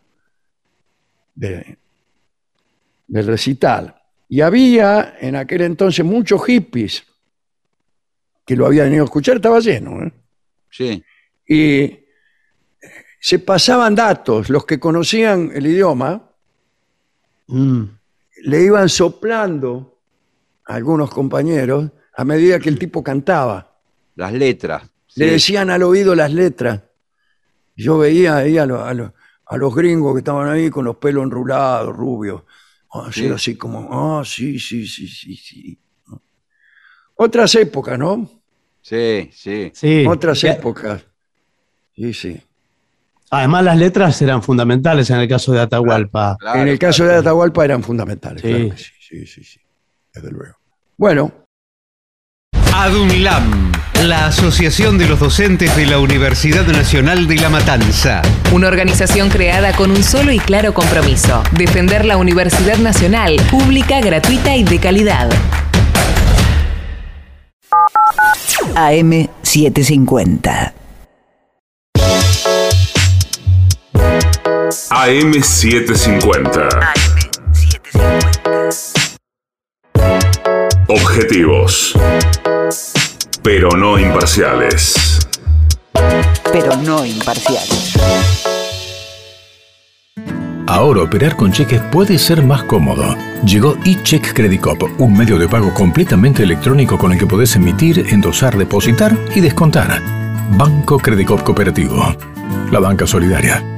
de- 1.34 1.78
del 3.07 3.26
recital. 3.26 3.95
Y 4.30 4.41
había 4.41 5.15
en 5.19 5.36
aquel 5.36 5.61
entonces 5.61 6.06
muchos 6.06 6.45
hippies 6.45 7.03
que 8.45 8.56
lo 8.56 8.68
habían 8.68 8.94
ido 8.94 9.02
a 9.02 9.06
escuchar, 9.06 9.38
estaba 9.38 9.60
lleno. 9.60 10.03
¿eh? 10.03 10.11
Sí. 10.69 11.03
Y 11.48 11.80
eh, 11.82 12.06
se 13.19 13.40
pasaban 13.40 13.95
datos, 13.95 14.49
los 14.49 14.64
que 14.65 14.80
conocían 14.80 15.52
el 15.56 15.65
idioma, 15.65 16.24
Mm. 17.48 17.84
le 18.44 18.61
iban 18.61 18.90
soplando 18.90 19.97
algunos 20.68 21.10
compañeros 21.10 21.89
a 22.15 22.23
medida 22.26 22.60
que 22.60 22.69
el 22.69 22.77
tipo 22.80 23.03
cantaba. 23.03 23.76
Las 24.15 24.34
letras. 24.34 24.84
Le 25.15 25.31
decían 25.31 25.69
al 25.69 25.84
oído 25.84 26.14
las 26.15 26.31
letras. 26.31 26.81
Yo 27.76 27.98
veía 27.99 28.38
ahí 28.38 28.57
a, 28.57 28.65
lo- 28.65 28.84
a 28.84 28.94
lo- 28.94 29.14
a 29.45 29.57
los 29.57 29.73
gringos 29.76 30.14
que 30.14 30.19
estaban 30.19 30.49
ahí 30.49 30.69
con 30.69 30.84
los 30.85 30.98
pelos 30.98 31.23
enrulados, 31.23 31.95
rubios. 31.95 32.44
Así, 32.91 33.22
Sí. 33.22 33.27
así 33.30 33.56
como, 33.56 33.88
ah, 33.91 34.23
sí, 34.26 34.60
sí, 34.60 34.85
sí, 34.88 35.07
sí, 35.07 35.35
sí. 35.35 35.80
Otras 37.15 37.56
épocas, 37.56 37.98
¿no? 37.98 38.30
Sí, 38.81 39.30
sí. 39.34 39.72
Sí. 39.73 40.06
Otras 40.07 40.44
épocas. 40.44 41.06
Sí, 41.95 42.14
sí. 42.14 42.41
Además, 43.30 43.64
las 43.65 43.77
letras 43.77 44.22
eran 44.22 44.41
fundamentales 44.41 45.10
en 45.10 45.18
el 45.19 45.27
caso 45.27 45.52
de 45.52 45.60
Atahualpa. 45.61 46.38
Claro, 46.39 46.61
en 46.61 46.68
el 46.69 46.80
caso 46.80 47.03
de 47.06 47.15
Atahualpa 47.15 47.65
eran 47.65 47.84
fundamentales. 47.84 48.41
Sí. 48.41 48.48
claro 48.48 48.69
que 48.69 48.77
sí, 48.77 48.91
sí, 48.99 49.26
sí, 49.27 49.44
sí. 49.44 49.60
Desde 50.18 50.31
luego. 50.31 50.56
Bueno, 50.98 51.31
ADUNLAM, 52.73 53.72
la 54.03 54.26
Asociación 54.26 54.98
de 54.98 55.07
los 55.07 55.19
Docentes 55.19 55.76
de 55.76 55.85
la 55.85 55.99
Universidad 55.99 56.65
Nacional 56.65 57.27
de 57.27 57.35
La 57.35 57.49
Matanza. 57.49 58.23
Una 58.52 58.68
organización 58.68 59.30
creada 59.30 59.73
con 59.73 59.91
un 59.91 60.03
solo 60.03 60.31
y 60.31 60.39
claro 60.39 60.73
compromiso, 60.73 61.44
defender 61.52 62.03
la 62.03 62.18
Universidad 62.18 62.77
Nacional, 62.77 63.35
pública, 63.52 64.02
gratuita 64.02 64.56
y 64.56 64.64
de 64.64 64.80
calidad. 64.80 65.30
AM750. 68.73 70.73
AM750. 74.89 76.88
Objetivos. 80.89 81.93
Pero 83.43 83.69
no 83.72 83.99
imparciales. 83.99 85.19
Pero 86.49 86.77
no 86.77 87.05
imparciales. 87.05 87.93
Ahora 90.65 91.01
operar 91.01 91.35
con 91.35 91.51
cheques 91.51 91.81
puede 91.91 92.18
ser 92.18 92.41
más 92.41 92.64
cómodo. 92.64 93.18
Llegó 93.43 93.76
eCheck 93.84 94.34
Credit 94.34 94.61
Cop, 94.61 94.81
un 94.97 95.18
medio 95.18 95.38
de 95.38 95.49
pago 95.49 95.73
completamente 95.73 96.43
electrónico 96.43 96.97
con 96.97 97.11
el 97.11 97.19
que 97.19 97.27
podés 97.27 97.57
emitir, 97.57 98.05
endosar, 98.09 98.57
depositar 98.57 99.14
y 99.35 99.41
descontar. 99.41 100.01
Banco 100.51 100.99
Credit 100.99 101.27
Cop 101.27 101.43
Cooperativo. 101.43 102.15
La 102.72 102.80
banca 102.80 103.05
solidaria. 103.05 103.77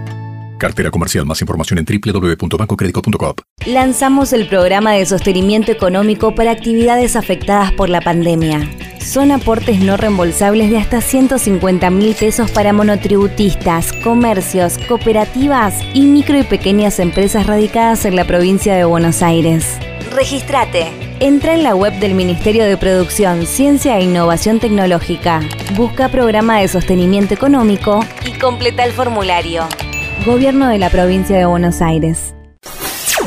Cartera 0.60 0.92
comercial. 0.92 1.26
Más 1.26 1.42
información 1.42 1.80
en 1.80 1.86
www.bancocreditcop.com. 1.86 3.34
Lanzamos 3.66 4.34
el 4.34 4.48
programa 4.48 4.94
de 4.94 5.06
sostenimiento 5.06 5.72
económico 5.72 6.36
para 6.36 6.52
actividades 6.52 7.16
afectadas 7.16 7.72
por 7.72 7.90
la 7.90 8.02
pandemia. 8.02 8.70
Son 9.00 9.32
aportes 9.32 9.80
no 9.80 9.98
reembolsables 9.98 10.70
de 10.70 10.78
hasta 10.78 11.02
150 11.02 11.90
mil 11.90 12.14
pesos 12.16 12.52
para 12.52 12.74
monotributistas, 12.74 13.94
comercios, 14.04 14.78
cooperativas 14.88 15.76
y 15.94 16.02
micro 16.02 16.38
y 16.38 16.44
pequeñas 16.44 17.00
empresas 17.00 17.48
radicadas 17.48 18.06
en 18.06 18.16
la 18.16 18.28
provincia 18.28 18.76
de 18.76 18.84
Buenos 18.84 19.24
Aires. 19.24 19.80
Registrate. 20.12 20.92
Entra 21.22 21.54
en 21.54 21.64
la 21.64 21.76
web 21.76 21.94
del 22.00 22.14
Ministerio 22.14 22.66
de 22.66 22.78
Producción, 22.78 23.46
Ciencia 23.46 23.98
e 23.98 24.04
Innovación 24.04 24.60
Tecnológica. 24.60 25.42
Busca 25.76 26.10
programa 26.10 26.60
de 26.60 26.68
sostenimiento 26.68 27.34
económico 27.34 28.06
y 28.26 28.38
completa 28.38 28.84
el 28.84 28.92
formulario. 28.92 29.68
Gobierno 30.26 30.68
de 30.68 30.78
la 30.78 30.90
provincia 30.90 31.38
de 31.38 31.46
Buenos 31.46 31.82
Aires. 31.82 32.36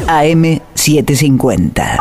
AM750. 0.09 1.99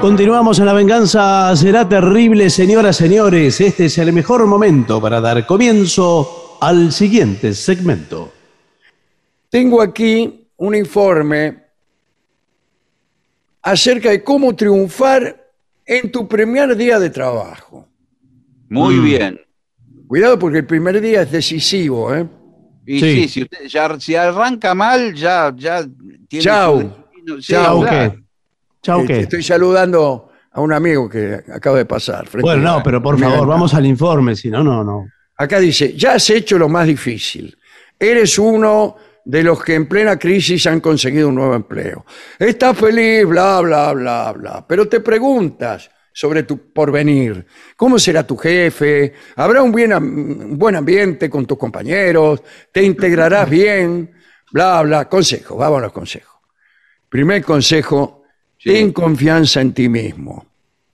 Continuamos 0.00 0.58
en 0.58 0.64
La 0.66 0.72
Venganza 0.72 1.54
Será 1.54 1.86
Terrible, 1.86 2.48
señoras, 2.48 2.96
señores. 2.96 3.60
Este 3.60 3.84
es 3.84 3.98
el 3.98 4.14
mejor 4.14 4.46
momento 4.46 4.98
para 4.98 5.20
dar 5.20 5.46
comienzo 5.46 6.56
al 6.62 6.92
siguiente 6.92 7.52
segmento. 7.52 8.32
tengo 9.50 9.82
aquí 9.82 10.48
un 10.56 10.74
informe 10.74 11.62
acerca 13.60 14.08
de 14.08 14.24
cómo 14.24 14.56
triunfar 14.56 15.41
en 15.86 16.10
tu 16.12 16.26
primer 16.28 16.76
día 16.76 16.98
de 16.98 17.10
trabajo. 17.10 17.88
Muy 18.68 18.94
Mm. 18.96 19.04
bien. 19.04 19.40
Cuidado 20.06 20.38
porque 20.38 20.58
el 20.58 20.66
primer 20.66 21.00
día 21.00 21.22
es 21.22 21.30
decisivo, 21.32 22.14
¿eh? 22.14 22.26
Y 22.86 23.00
Sí. 23.00 23.14
sí, 23.22 23.28
si, 23.28 23.42
usted 23.42 23.66
ya, 23.66 23.98
si 24.00 24.14
arranca 24.16 24.74
mal, 24.74 25.14
ya, 25.14 25.52
ya 25.56 25.84
tiene. 26.28 26.44
Chau. 26.44 26.80
su. 27.26 27.40
Sí, 27.40 27.52
Chau, 27.52 27.80
claro. 27.82 28.12
¿qué? 28.12 28.22
Chao, 28.82 29.00
Eh, 29.02 29.06
¿qué? 29.06 29.20
Estoy 29.20 29.42
saludando 29.42 30.30
a 30.50 30.60
un 30.60 30.72
amigo 30.72 31.08
que 31.08 31.40
acaba 31.54 31.78
de 31.78 31.84
pasar. 31.84 32.26
frente 32.26 32.42
Bueno, 32.42 32.68
a- 32.68 32.76
no, 32.78 32.82
pero 32.82 33.00
por 33.02 33.18
favor, 33.18 33.46
vamos 33.46 33.72
al 33.74 33.86
informe, 33.86 34.34
si 34.36 34.50
no, 34.50 34.62
no, 34.64 34.82
no. 34.82 35.06
Acá 35.36 35.58
dice, 35.60 35.94
ya 35.96 36.14
has 36.14 36.28
hecho 36.30 36.58
lo 36.58 36.68
más 36.68 36.86
difícil. 36.86 37.56
Eres 37.98 38.38
uno 38.38 38.96
de 39.24 39.42
los 39.42 39.62
que 39.62 39.74
en 39.74 39.86
plena 39.86 40.18
crisis 40.18 40.66
han 40.66 40.80
conseguido 40.80 41.28
un 41.28 41.36
nuevo 41.36 41.54
empleo. 41.54 42.04
Estás 42.38 42.76
feliz, 42.76 43.24
bla, 43.26 43.60
bla, 43.60 43.92
bla, 43.92 44.32
bla. 44.32 44.64
Pero 44.66 44.88
te 44.88 45.00
preguntas 45.00 45.90
sobre 46.12 46.42
tu 46.42 46.72
porvenir. 46.72 47.46
¿Cómo 47.76 47.98
será 47.98 48.26
tu 48.26 48.36
jefe? 48.36 49.14
¿Habrá 49.36 49.62
un, 49.62 49.72
bien 49.72 49.92
am- 49.92 50.04
un 50.50 50.58
buen 50.58 50.76
ambiente 50.76 51.30
con 51.30 51.46
tus 51.46 51.56
compañeros? 51.56 52.42
¿Te 52.72 52.82
integrarás 52.82 53.48
bien? 53.48 54.10
Bla, 54.50 54.82
bla. 54.82 55.08
Consejo, 55.08 55.56
vamos 55.56 55.78
a 55.78 55.82
los 55.82 55.92
consejos. 55.92 56.34
Primer 57.08 57.42
consejo, 57.44 58.24
Sí. 58.58 58.70
ten 58.70 58.92
confianza 58.92 59.60
en 59.60 59.72
ti 59.72 59.88
mismo. 59.88 60.46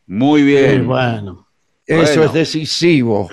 Muy 0.06 0.42
bien. 0.42 0.86
bueno. 0.86 1.46
Eso 1.86 2.02
Bueno. 2.20 2.24
es 2.24 2.32
decisivo. 2.34 3.28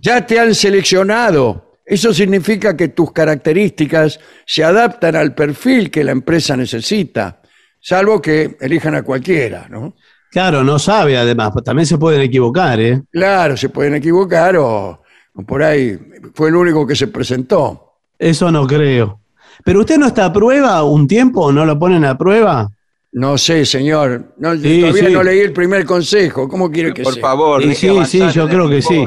ya 0.00 0.24
te 0.26 0.38
han 0.38 0.54
seleccionado. 0.54 1.71
Eso 1.84 2.14
significa 2.14 2.76
que 2.76 2.88
tus 2.88 3.12
características 3.12 4.18
se 4.46 4.62
adaptan 4.64 5.16
al 5.16 5.34
perfil 5.34 5.90
que 5.90 6.04
la 6.04 6.12
empresa 6.12 6.56
necesita, 6.56 7.42
salvo 7.80 8.20
que 8.22 8.56
elijan 8.60 8.94
a 8.94 9.02
cualquiera, 9.02 9.66
¿no? 9.68 9.94
Claro, 10.30 10.62
no 10.64 10.78
sabe 10.78 11.18
además, 11.18 11.50
pues 11.52 11.64
también 11.64 11.86
se 11.86 11.98
pueden 11.98 12.20
equivocar, 12.22 12.80
¿eh? 12.80 13.02
Claro, 13.10 13.56
se 13.56 13.68
pueden 13.68 13.94
equivocar 13.96 14.56
o, 14.56 15.02
o 15.34 15.42
por 15.42 15.62
ahí 15.62 15.98
fue 16.34 16.48
el 16.48 16.54
único 16.56 16.86
que 16.86 16.94
se 16.96 17.08
presentó. 17.08 17.96
Eso 18.18 18.50
no 18.50 18.66
creo. 18.66 19.20
¿Pero 19.64 19.80
usted 19.80 19.98
no 19.98 20.06
está 20.06 20.26
a 20.26 20.32
prueba 20.32 20.82
un 20.84 21.06
tiempo 21.06 21.42
o 21.46 21.52
no 21.52 21.66
lo 21.66 21.78
ponen 21.78 22.04
a 22.04 22.16
prueba? 22.16 22.68
No 23.12 23.36
sé, 23.36 23.66
señor. 23.66 24.34
No, 24.38 24.54
Sí, 24.56 24.80
todavía 24.80 25.08
sí. 25.08 25.12
no 25.12 25.22
leí 25.22 25.40
el 25.40 25.52
primer 25.52 25.84
consejo. 25.84 26.48
¿Cómo 26.48 26.70
quiere 26.70 26.94
que 26.94 27.02
Por 27.02 27.12
sea? 27.14 27.20
favor, 27.20 27.62
Sí, 27.74 27.90
sí, 28.06 28.22
yo 28.32 28.48
creo 28.48 28.68
que 28.70 28.80
sí. 28.80 29.06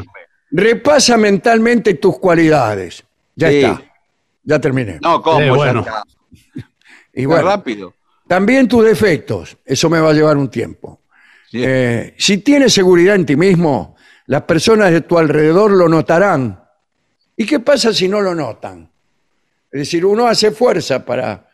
Repasa 0.50 1.16
mentalmente 1.16 1.94
tus 1.94 2.18
cualidades. 2.18 3.04
Ya 3.34 3.50
Sí. 3.50 3.56
está. 3.56 3.82
Ya 4.44 4.60
terminé. 4.60 4.98
No, 5.02 5.20
¿cómo? 5.22 5.40
Eh, 5.40 5.46
Ya 5.46 5.52
bueno. 5.54 5.80
está. 5.80 6.02
y 7.12 7.22
Está 7.22 7.28
bueno, 7.28 7.44
rápido. 7.48 7.94
también 8.28 8.68
tus 8.68 8.84
defectos. 8.84 9.56
Eso 9.64 9.90
me 9.90 10.00
va 10.00 10.10
a 10.10 10.12
llevar 10.12 10.36
un 10.36 10.48
tiempo. 10.50 11.00
Sí. 11.50 11.62
Eh, 11.64 12.14
si 12.18 12.38
tienes 12.38 12.72
seguridad 12.72 13.14
en 13.16 13.26
ti 13.26 13.36
mismo, 13.36 13.96
las 14.26 14.42
personas 14.42 14.90
de 14.92 15.00
tu 15.02 15.18
alrededor 15.18 15.70
lo 15.72 15.88
notarán. 15.88 16.62
¿Y 17.36 17.44
qué 17.46 17.60
pasa 17.60 17.92
si 17.92 18.08
no 18.08 18.20
lo 18.20 18.34
notan? 18.34 18.90
Es 19.70 19.80
decir, 19.80 20.06
uno 20.06 20.26
hace 20.26 20.50
fuerza 20.52 21.04
para 21.04 21.48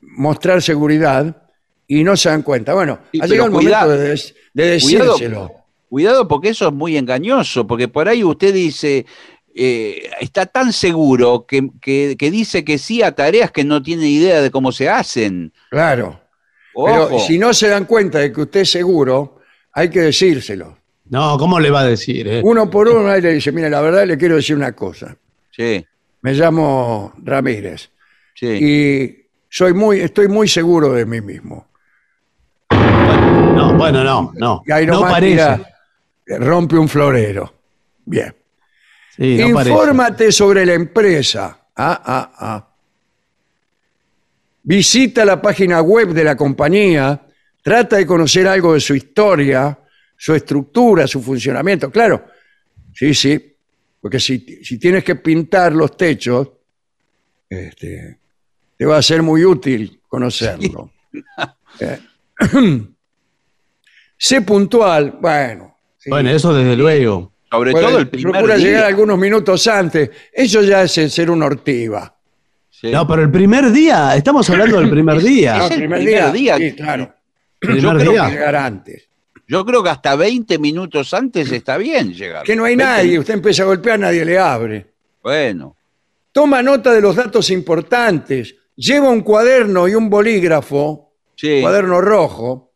mostrar 0.00 0.62
seguridad 0.62 1.42
y 1.86 2.02
no 2.04 2.16
se 2.16 2.28
dan 2.30 2.42
cuenta. 2.42 2.74
Bueno, 2.74 3.00
Sí, 3.12 3.20
ha 3.22 3.26
llegado 3.26 3.48
el 3.48 3.54
cuidado. 3.54 3.86
momento 3.90 4.02
de, 4.02 4.08
des- 4.10 4.34
de 4.54 4.78
Cuidado. 4.80 5.12
decírselo. 5.12 5.52
Cuidado 5.94 6.26
porque 6.26 6.48
eso 6.48 6.66
es 6.66 6.72
muy 6.74 6.96
engañoso, 6.96 7.68
porque 7.68 7.86
por 7.86 8.08
ahí 8.08 8.24
usted 8.24 8.52
dice, 8.52 9.06
eh, 9.54 10.10
está 10.20 10.44
tan 10.44 10.72
seguro 10.72 11.46
que, 11.46 11.70
que- 11.80 12.16
que 12.18 12.32
dice 12.32 12.64
que 12.64 12.78
sí 12.78 13.00
a 13.00 13.12
tareas 13.14 13.52
que 13.52 13.62
no 13.62 13.80
tiene 13.80 14.08
idea 14.08 14.42
de 14.42 14.50
cómo 14.50 14.72
se 14.72 14.88
hacen. 14.88 15.52
Claro. 15.70 16.20
Ojo. 16.74 16.86
Pero 16.86 17.18
si 17.20 17.38
no 17.38 17.54
se 17.54 17.68
dan 17.68 17.84
cuenta 17.84 18.18
de 18.18 18.32
que 18.32 18.40
usted 18.40 18.62
es 18.62 18.70
seguro, 18.72 19.38
hay 19.72 19.88
que 19.88 20.00
decírselo. 20.00 20.76
No, 21.10 21.38
¿cómo 21.38 21.60
le 21.60 21.70
va 21.70 21.82
a 21.82 21.86
decir? 21.86 22.26
eh? 22.26 22.40
Uno 22.42 22.68
por 22.68 22.88
uno 22.88 23.08
ahí 23.08 23.20
le 23.22 23.32
dice, 23.34 23.52
mire, 23.52 23.70
la 23.70 23.80
verdad 23.80 24.04
le 24.04 24.18
quiero 24.18 24.34
decir 24.34 24.56
una 24.56 24.72
cosa. 24.72 25.16
Sí, 25.52 25.86
Me 26.22 26.32
llamo 26.32 27.12
Ramírez. 27.22 27.88
sí. 28.34 28.46
y 28.48 29.24
soy 29.48 29.72
muy, 29.74 30.00
estoy 30.00 30.26
muy 30.26 30.48
seguro 30.48 30.92
de 30.92 31.06
mí 31.06 31.20
mismo. 31.20 31.68
No, 32.72 33.52
No, 33.54 33.74
bueno, 33.78 34.02
no, 34.02 34.32
no. 34.34 34.62
Y 34.66 34.72
ahí 34.72 34.84
no 34.86 35.00
parece. 35.02 35.30
tira, 35.34 35.60
rompe 36.26 36.76
un 36.76 36.88
florero. 36.88 37.54
Bien. 38.04 38.34
Sí, 39.16 39.38
no 39.38 39.54
parece. 39.54 39.70
Infórmate 39.70 40.32
sobre 40.32 40.66
la 40.66 40.74
empresa. 40.74 41.68
Ah, 41.76 42.02
ah, 42.04 42.32
ah. 42.38 42.74
Visita 44.62 45.24
la 45.24 45.40
página 45.40 45.80
web 45.82 46.08
de 46.08 46.24
la 46.24 46.36
compañía. 46.36 47.20
Trata 47.62 47.96
de 47.96 48.06
conocer 48.06 48.46
algo 48.46 48.74
de 48.74 48.80
su 48.80 48.94
historia, 48.94 49.78
su 50.16 50.34
estructura, 50.34 51.06
su 51.06 51.22
funcionamiento. 51.22 51.90
Claro, 51.90 52.26
sí, 52.92 53.14
sí. 53.14 53.56
Porque 54.00 54.20
si, 54.20 54.62
si 54.62 54.78
tienes 54.78 55.02
que 55.02 55.16
pintar 55.16 55.72
los 55.72 55.96
techos, 55.96 56.50
este, 57.48 58.18
te 58.76 58.84
va 58.84 58.98
a 58.98 59.02
ser 59.02 59.22
muy 59.22 59.44
útil 59.44 60.00
conocerlo. 60.08 60.90
Eh, 61.80 61.98
sé 64.16 64.42
puntual. 64.42 65.18
Bueno. 65.20 65.73
Sí. 66.04 66.10
Bueno, 66.10 66.30
eso 66.30 66.54
desde 66.54 66.76
luego. 66.76 67.32
Sobre 67.50 67.72
todo 67.72 67.98
el 67.98 68.08
primer 68.08 68.32
procura 68.32 68.56
día. 68.56 68.66
llegar 68.66 68.84
algunos 68.84 69.18
minutos 69.18 69.66
antes. 69.66 70.10
Eso 70.32 70.62
ya 70.62 70.82
es 70.82 70.98
el 70.98 71.10
ser 71.10 71.30
un 71.30 71.42
ortiva. 71.42 72.14
Sí. 72.68 72.90
No, 72.90 73.06
pero 73.06 73.22
el 73.22 73.30
primer 73.30 73.70
día, 73.70 74.14
estamos 74.16 74.48
hablando 74.50 74.78
del 74.80 74.90
primer 74.90 75.20
día. 75.22 75.64
Es 75.64 75.70
el 75.70 75.78
primer 75.78 76.32
día. 76.32 76.56
Sí, 76.58 76.72
claro. 76.72 77.14
El 77.60 77.68
Yo 77.68 77.74
primer 77.76 77.96
creo 77.98 78.12
día. 78.12 78.28
Llegar 78.28 78.56
antes. 78.56 79.08
Yo 79.46 79.64
creo 79.64 79.82
que 79.82 79.90
hasta 79.90 80.16
20 80.16 80.58
minutos 80.58 81.14
antes 81.14 81.50
está 81.52 81.76
bien 81.76 82.12
llegar. 82.12 82.44
Que 82.44 82.56
no 82.56 82.64
hay 82.64 82.76
20 82.76 82.84
nadie. 82.84 83.18
Usted 83.18 83.34
empieza 83.34 83.62
a 83.62 83.66
golpear, 83.66 83.98
nadie 83.98 84.24
le 84.24 84.38
abre. 84.38 84.86
Bueno, 85.22 85.76
Toma 86.34 86.64
nota 86.64 86.92
de 86.92 87.00
los 87.00 87.14
datos 87.14 87.48
importantes. 87.50 88.56
Lleva 88.74 89.08
un 89.08 89.20
cuaderno 89.20 89.86
y 89.86 89.94
un 89.94 90.10
bolígrafo, 90.10 91.12
sí. 91.36 91.60
cuaderno 91.60 92.00
rojo, 92.00 92.72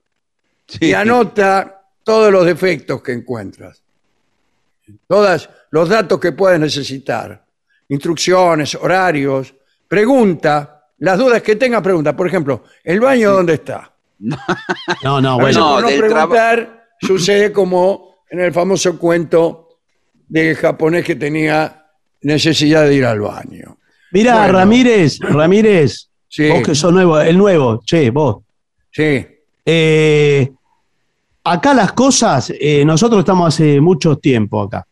sí. 0.65 0.87
y 0.87 0.93
anota 0.93 1.78
todos 2.09 2.33
los 2.33 2.47
defectos 2.47 3.03
que 3.03 3.13
encuentras. 3.13 3.83
Todos 5.07 5.51
los 5.71 5.91
datos 5.91 6.19
que 6.19 6.33
puedes 6.33 6.59
necesitar. 6.59 7.45
Instrucciones, 7.91 8.75
horarios. 8.77 9.55
Pregunta. 9.87 10.87
Las 11.01 11.19
dudas 11.19 11.43
que 11.43 11.57
tengas, 11.57 11.83
pregunta. 11.83 12.17
Por 12.17 12.27
ejemplo, 12.27 12.65
¿el 12.83 12.99
baño 12.99 13.33
dónde 13.33 13.53
está? 13.55 13.93
No, 14.21 14.39
no, 15.21 15.39
bueno. 15.39 15.75
por 15.75 15.83
no 15.83 15.89
del 15.91 16.01
preguntar 16.01 16.89
sucede 16.99 17.53
como 17.53 18.23
en 18.31 18.41
el 18.41 18.55
famoso 18.55 18.99
cuento 18.99 19.81
del 20.27 20.57
japonés 20.57 21.05
que 21.05 21.15
tenía 21.17 21.87
necesidad 22.23 22.85
de 22.87 22.95
ir 22.95 23.05
al 23.05 23.21
baño. 23.21 23.77
Mira, 24.13 24.39
Bueno. 24.39 24.53
Ramírez, 24.55 25.19
Ramírez, 25.21 26.09
Sí, 26.31 26.49
vos 26.49 26.63
que 26.63 26.75
sos 26.75 26.91
nuevo, 26.91 27.21
el 27.21 27.37
nuevo, 27.37 27.83
che, 27.85 28.09
vos. 28.11 28.39
sí. 28.91 29.27
Eh, 29.71 30.51
acá 31.53 31.75
las 31.75 31.93
cosas, 31.93 32.53
eh, 32.61 32.85
nosotros 32.85 33.21
estamos 33.21 33.55
hace 33.55 33.81
mucho 33.81 34.17
tiempo 34.17 34.63
acá. 34.63 34.87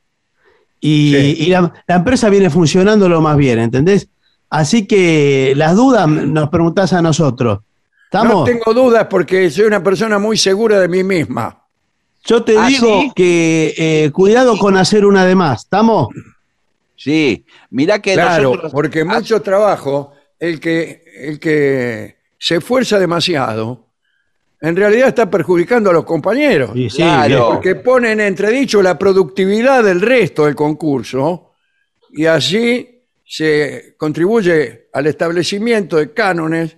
Y, 0.81 1.13
Sí. 1.13 1.37
y 1.45 1.47
la, 1.47 1.73
la 1.87 1.95
empresa 1.97 2.29
viene 2.29 2.51
funcionando 2.51 3.09
lo 3.09 3.21
más 3.21 3.37
bien, 3.37 3.59
¿entendés? 3.59 4.09
Así 4.51 4.87
que 4.87 5.55
las 5.57 5.75
dudas 5.75 6.07
nos 6.09 6.49
preguntás 6.51 6.93
a 6.93 7.03
nosotros. 7.03 7.61
No 8.13 8.45
tengo 8.45 8.73
dudas 8.73 9.07
porque 9.11 9.51
soy 9.51 9.65
una 9.67 9.83
persona 9.83 10.19
muy 10.19 10.37
segura 10.39 10.81
de 10.81 10.89
mí 10.89 11.03
misma. 11.03 11.63
Yo 12.25 12.43
te 12.43 12.57
¿Ah, 12.59 12.67
digo 12.67 13.01
sí? 13.03 13.13
que 13.15 13.75
eh, 13.77 14.11
cuidado 14.13 14.57
con 14.59 14.77
hacer 14.77 15.05
una 15.05 15.25
de 15.27 15.35
más. 15.35 15.65
¿Estamos? 15.65 16.09
Sí, 16.97 17.45
mirá 17.71 18.01
que 18.01 18.15
Claro, 18.15 18.51
nosotros... 18.51 18.73
porque 18.73 19.05
mucho 19.05 19.43
trabajo, 19.43 20.13
el 20.39 20.59
que, 20.61 21.03
el 21.21 21.39
que 21.39 22.17
se 22.39 22.57
esfuerza 22.57 22.99
demasiado, 22.99 23.86
en 24.61 24.77
realidad 24.77 25.09
está 25.09 25.31
perjudicando 25.31 25.91
a 25.91 25.93
los 25.93 26.05
compañeros. 26.05 26.71
Sí, 26.75 26.91
sí, 26.91 26.97
Claro. 26.97 27.51
Porque 27.53 27.75
pone 27.77 28.13
en 28.13 28.21
entredicho 28.21 28.83
la 28.83 28.99
productividad 28.99 29.85
del 29.85 30.01
resto 30.01 30.47
del 30.47 30.55
concurso 30.55 31.53
y 32.13 32.27
así 32.27 33.03
se 33.25 33.95
contribuye 33.99 34.89
al 34.93 35.07
establecimiento 35.07 35.97
de 35.97 36.13
cánones 36.13 36.77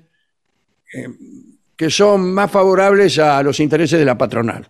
eh, 0.93 1.07
que 1.77 1.91
son 1.91 2.33
más 2.33 2.51
favorables 2.51 3.19
a 3.19 3.43
los 3.43 3.61
intereses 3.61 3.99
de 3.99 4.05
la 4.05 4.19
patronal. 4.19 4.69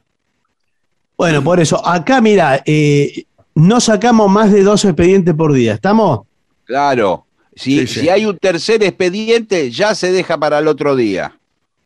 Bueno, 1.16 1.42
por 1.42 1.58
eso, 1.58 1.84
acá 1.86 2.20
mira, 2.20 2.62
eh, 2.66 3.24
no 3.54 3.80
sacamos 3.80 4.30
más 4.30 4.52
de 4.52 4.62
dos 4.62 4.84
expedientes 4.84 5.34
por 5.34 5.52
día. 5.52 5.74
¿Estamos? 5.74 6.20
Claro, 6.64 7.26
si, 7.56 7.80
Sí, 7.80 7.86
sí. 7.86 8.00
si 8.00 8.08
hay 8.08 8.26
un 8.26 8.36
tercer 8.36 8.82
expediente, 8.82 9.70
ya 9.70 9.94
se 9.94 10.12
deja 10.12 10.38
para 10.38 10.58
el 10.58 10.68
otro 10.68 10.94
día. 10.94 11.36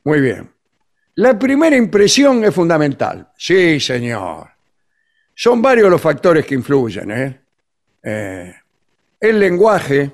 Muy 0.05 0.21
bien. 0.21 0.52
La 1.17 1.39
primera 1.39 1.77
impresión 1.77 2.45
es 2.45 2.55
fundamental. 2.55 3.31
Sí, 3.37 3.79
señor. 3.81 4.49
Son 5.35 5.61
varios 5.61 5.91
los 5.91 6.01
factores 6.01 6.47
que 6.47 6.55
influyen. 6.55 7.11
¿eh? 7.11 7.41
Eh, 8.03 8.55
el 9.21 9.39
lenguaje, 9.39 10.11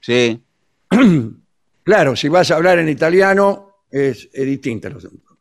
Sí, 0.00 0.40
claro, 1.82 2.14
si 2.14 2.28
vas 2.28 2.50
a 2.50 2.56
hablar 2.56 2.78
en 2.78 2.88
italiano 2.88 3.82
es, 3.90 4.28
es 4.32 4.46
distinto. 4.46 4.86
el 4.88 4.96
asunto. 4.96 5.38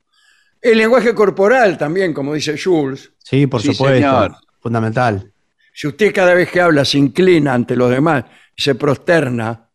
El 0.59 0.79
lenguaje 0.79 1.13
corporal 1.13 1.77
también, 1.77 2.13
como 2.13 2.33
dice 2.33 2.57
Jules. 2.57 3.11
Sí, 3.19 3.45
por 3.47 3.61
Sí, 3.61 3.73
supuesto. 3.73 3.95
señor. 3.97 4.35
Fundamental. 4.59 5.31
Si 5.73 5.87
usted 5.87 6.11
cada 6.13 6.33
vez 6.33 6.49
que 6.49 6.59
habla 6.59 6.83
se 6.83 6.97
inclina 6.97 7.53
ante 7.53 7.75
los 7.75 7.91
demás, 7.91 8.25
se 8.57 8.73
prosterna, 8.73 9.66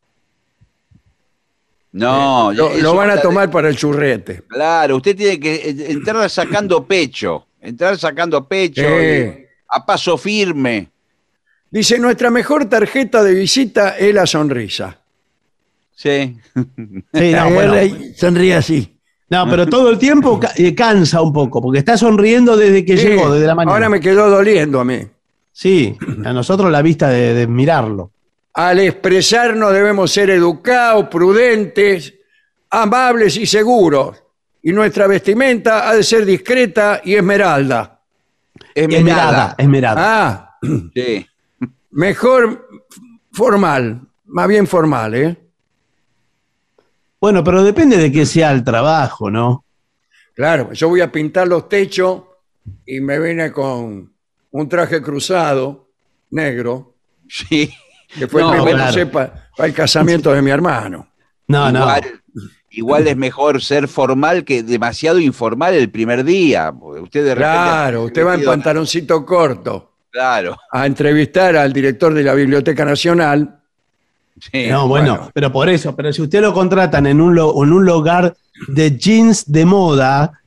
no. 1.93 2.53
lo, 2.53 2.71
eso 2.71 2.83
lo 2.83 2.95
van 2.95 3.11
a 3.11 3.21
tomar 3.21 3.51
para 3.51 3.69
el 3.69 3.77
churrete. 3.77 4.43
Claro, 4.49 4.97
usted 4.97 5.17
tiene 5.17 5.39
que 5.39 5.55
eh, 5.55 5.87
entrar 5.91 6.29
sacando 6.31 6.85
pecho, 6.87 7.47
entrar 7.61 7.99
sacando 7.99 8.47
pecho, 8.47 8.83
y 8.83 9.47
a 9.69 9.85
paso 9.87 10.17
firme. 10.19 10.89
Dice, 11.71 11.99
nuestra 11.99 12.31
mejor 12.31 12.67
tarjeta 12.67 13.23
de 13.23 13.35
visita 13.35 13.97
es 13.97 14.15
la 14.15 14.27
sonrisa. 14.27 14.99
Sí. 15.95 16.37
Sí, 17.15 17.33
no, 17.33 17.51
bueno. 17.55 17.75
Sonríe 18.17 18.55
así. 18.55 18.89
No, 19.31 19.49
pero 19.49 19.67
todo 19.67 19.89
el 19.89 19.99
tiempo 19.99 20.39
ca- 20.39 20.53
eh, 20.57 20.75
cansa 20.75 21.23
un 21.23 21.33
poco, 21.33 21.63
porque 21.63 21.79
está 21.79 21.97
sonriendo 21.97 22.55
desde 22.57 22.85
que 22.85 22.99
Sí, 22.99 23.07
llegó, 23.07 23.33
desde 23.33 23.47
la 23.47 23.55
mañana. 23.55 23.73
Ahora 23.73 23.89
me 23.89 23.99
quedó 24.01 24.29
doliendo 24.29 24.79
a 24.81 24.85
mí. 24.85 24.99
Sí, 25.53 25.97
a 26.25 26.33
nosotros 26.35 26.71
la 26.71 26.83
vista 26.83 27.09
de, 27.09 27.33
de 27.33 27.47
mirarlo. 27.47 28.11
Al 28.55 28.81
expresarnos 28.81 29.73
debemos 29.73 30.11
ser 30.13 30.31
educados, 30.31 31.09
prudentes, 31.09 32.13
amables 32.71 33.37
y 33.37 33.47
seguros. 33.47 34.23
Y 34.63 34.73
nuestra 34.73 35.07
vestimenta 35.07 35.89
ha 35.89 35.95
de 35.95 36.03
ser 36.03 36.25
discreta 36.25 37.01
y 37.05 37.15
esmeralda. 37.15 38.01
Esmerada, 38.75 39.55
esmerada. 39.59 39.97
Ah, 39.99 40.59
Sí. 40.95 41.27
mejor 41.91 42.69
formal, 43.33 44.03
más 44.27 44.49
bien 44.49 44.67
formal, 44.67 45.15
¿eh? 45.15 45.37
Bueno, 47.21 47.43
pero 47.45 47.63
depende 47.63 47.97
de 47.97 48.11
que 48.13 48.27
sea 48.27 48.51
el 48.53 48.65
trabajo, 48.65 49.31
¿no? 49.31 49.65
Claro, 50.35 50.73
yo 50.73 50.89
voy 50.89 51.01
a 51.01 51.11
pintar 51.13 51.47
los 51.49 51.69
techos 51.69 52.23
y 52.87 53.01
me 53.01 53.19
vine 53.19 53.53
con 53.53 54.13
un 54.51 54.69
traje 54.69 55.01
cruzado, 55.03 55.89
negro, 56.31 56.95
Sí. 57.29 57.73
Que 58.19 58.27
fue 58.29 58.43
No, 58.43 58.49
el 58.51 58.57
primero 58.57 58.77
claro. 58.79 58.93
sepa, 58.93 59.33
para 59.57 59.67
el 59.69 59.75
casamiento 59.75 60.33
de 60.33 60.43
mi 60.43 60.51
hermano. 60.51 61.09
No, 61.49 61.71
no. 61.73 61.81
igual, 61.81 62.03
igual 62.71 63.09
es 63.09 63.17
mejor 63.17 63.63
ser 63.63 63.89
formal 63.89 64.45
que 64.45 64.63
demasiado 64.63 65.19
informal 65.19 65.75
el 65.75 65.91
primer 65.91 66.25
día. 66.25 66.73
Usted 66.73 67.25
de 67.25 67.35
repente- 67.35 67.53
Claro, 67.59 68.03
usted 68.05 68.27
va 68.27 68.35
en 68.35 68.45
pantaloncito 68.45 69.25
corto 69.27 69.93
Claro. 70.11 70.57
a 70.71 70.87
entrevistar 70.87 71.57
al 71.57 71.73
director 71.73 72.15
de 72.15 72.23
la 72.23 72.35
Biblioteca 72.35 72.85
Nacional. 72.85 73.59
Sí. 74.41 74.67
No, 74.69 74.89
bueno, 74.89 75.17
bueno. 75.17 75.31
pero 75.35 75.53
por 75.53 75.69
eso, 75.69 75.95
pero 75.95 76.13
si 76.13 76.23
usted 76.23 76.41
lo 76.41 76.53
contratan 76.55 77.07
en 77.07 77.21
un, 77.21 77.35
lo- 77.35 77.63
en 77.63 77.73
un 77.73 77.85
lugar 77.85 78.35
de 78.69 78.97
jeans 78.97 79.51
de 79.51 79.65
moda, 79.67 80.41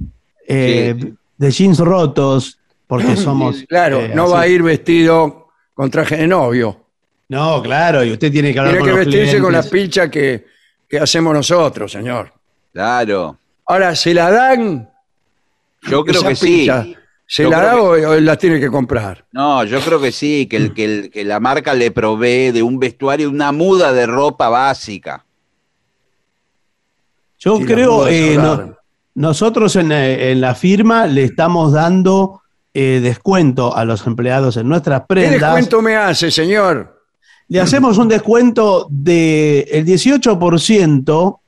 eh, 0.48 0.96
Sí. 1.00 1.14
de 1.38 1.52
jeans 1.52 1.80
rotos, 1.80 2.58
porque 2.88 3.16
somos... 3.16 3.64
Claro, 3.70 4.00
eh, 4.02 4.12
no 4.14 4.24
así. 4.26 4.34
va 4.34 4.42
a 4.42 4.48
ir 4.48 4.64
vestido 4.64 5.48
con 5.74 5.90
traje 5.92 6.18
de 6.18 6.28
novio. 6.28 6.85
No, 7.30 7.62
claro, 7.64 8.04
y 8.04 8.12
usted 8.12 8.32
tiene 8.32 8.54
que 8.54 8.60
hablar 8.60 8.74
Tiene 8.76 8.82
con 8.82 9.00
que 9.00 9.06
los 9.06 9.14
vestirse 9.14 9.42
con 9.42 9.54
la 9.54 9.64
pilcha 9.64 10.10
que, 10.12 10.46
que 10.88 11.00
hacemos 11.00 11.34
nosotros, 11.34 11.92
señor. 11.92 12.32
Claro. 12.72 13.38
Ahora, 13.66 13.96
¿se 13.96 14.14
la 14.14 14.30
dan? 14.30 14.90
Yo 15.84 16.04
creo 16.06 16.20
esa 16.22 16.30
que 16.30 16.36
sí. 16.36 16.68
¿Se 17.28 17.42
Yo 17.44 17.50
la 17.50 17.58
creo 17.60 17.92
da 17.92 17.98
que- 18.00 18.06
o, 18.06 18.10
o 18.12 18.20
la 18.20 18.36
tiene 18.38 18.60
que 18.60 18.70
comprar? 18.70 19.26
No, 19.32 19.64
yo 19.64 19.80
creo 19.82 20.00
que 20.00 20.12
sí, 20.12 20.46
que, 20.46 20.58
el, 20.58 20.74
que, 20.76 20.86
el- 20.86 21.10
que 21.10 21.24
la 21.24 21.40
marca 21.40 21.74
le 21.74 21.90
provee 21.90 22.52
de 22.52 22.62
un 22.62 22.78
vestuario, 22.80 23.30
una 23.32 23.52
muda 23.52 23.92
de 23.94 24.06
ropa 24.06 24.48
básica. 24.50 25.26
Yo 27.40 27.58
Sí, 27.58 27.64
las 27.64 27.72
creo, 27.72 28.08
eh, 28.08 28.38
no- 28.38 28.78
nosotros 29.16 29.76
en, 29.76 29.92
eh, 29.92 30.32
en 30.32 30.42
la 30.42 30.54
firma 30.56 31.08
le 31.08 31.24
estamos 31.24 31.72
dando 31.74 32.42
eh, 32.74 33.00
descuento 33.02 33.76
a 33.76 33.86
los 33.86 34.06
empleados 34.06 34.58
en 34.58 34.68
nuestras 34.68 35.02
¿Qué 35.02 35.06
prendas. 35.08 35.40
descuento 35.42 35.82
me 35.82 35.96
hace, 35.96 36.30
señor? 36.30 36.95
Le 37.48 37.60
hacemos 37.62 37.98
un 37.98 38.08
descuento 38.08 38.88
del 38.90 39.86
18% 39.86 41.40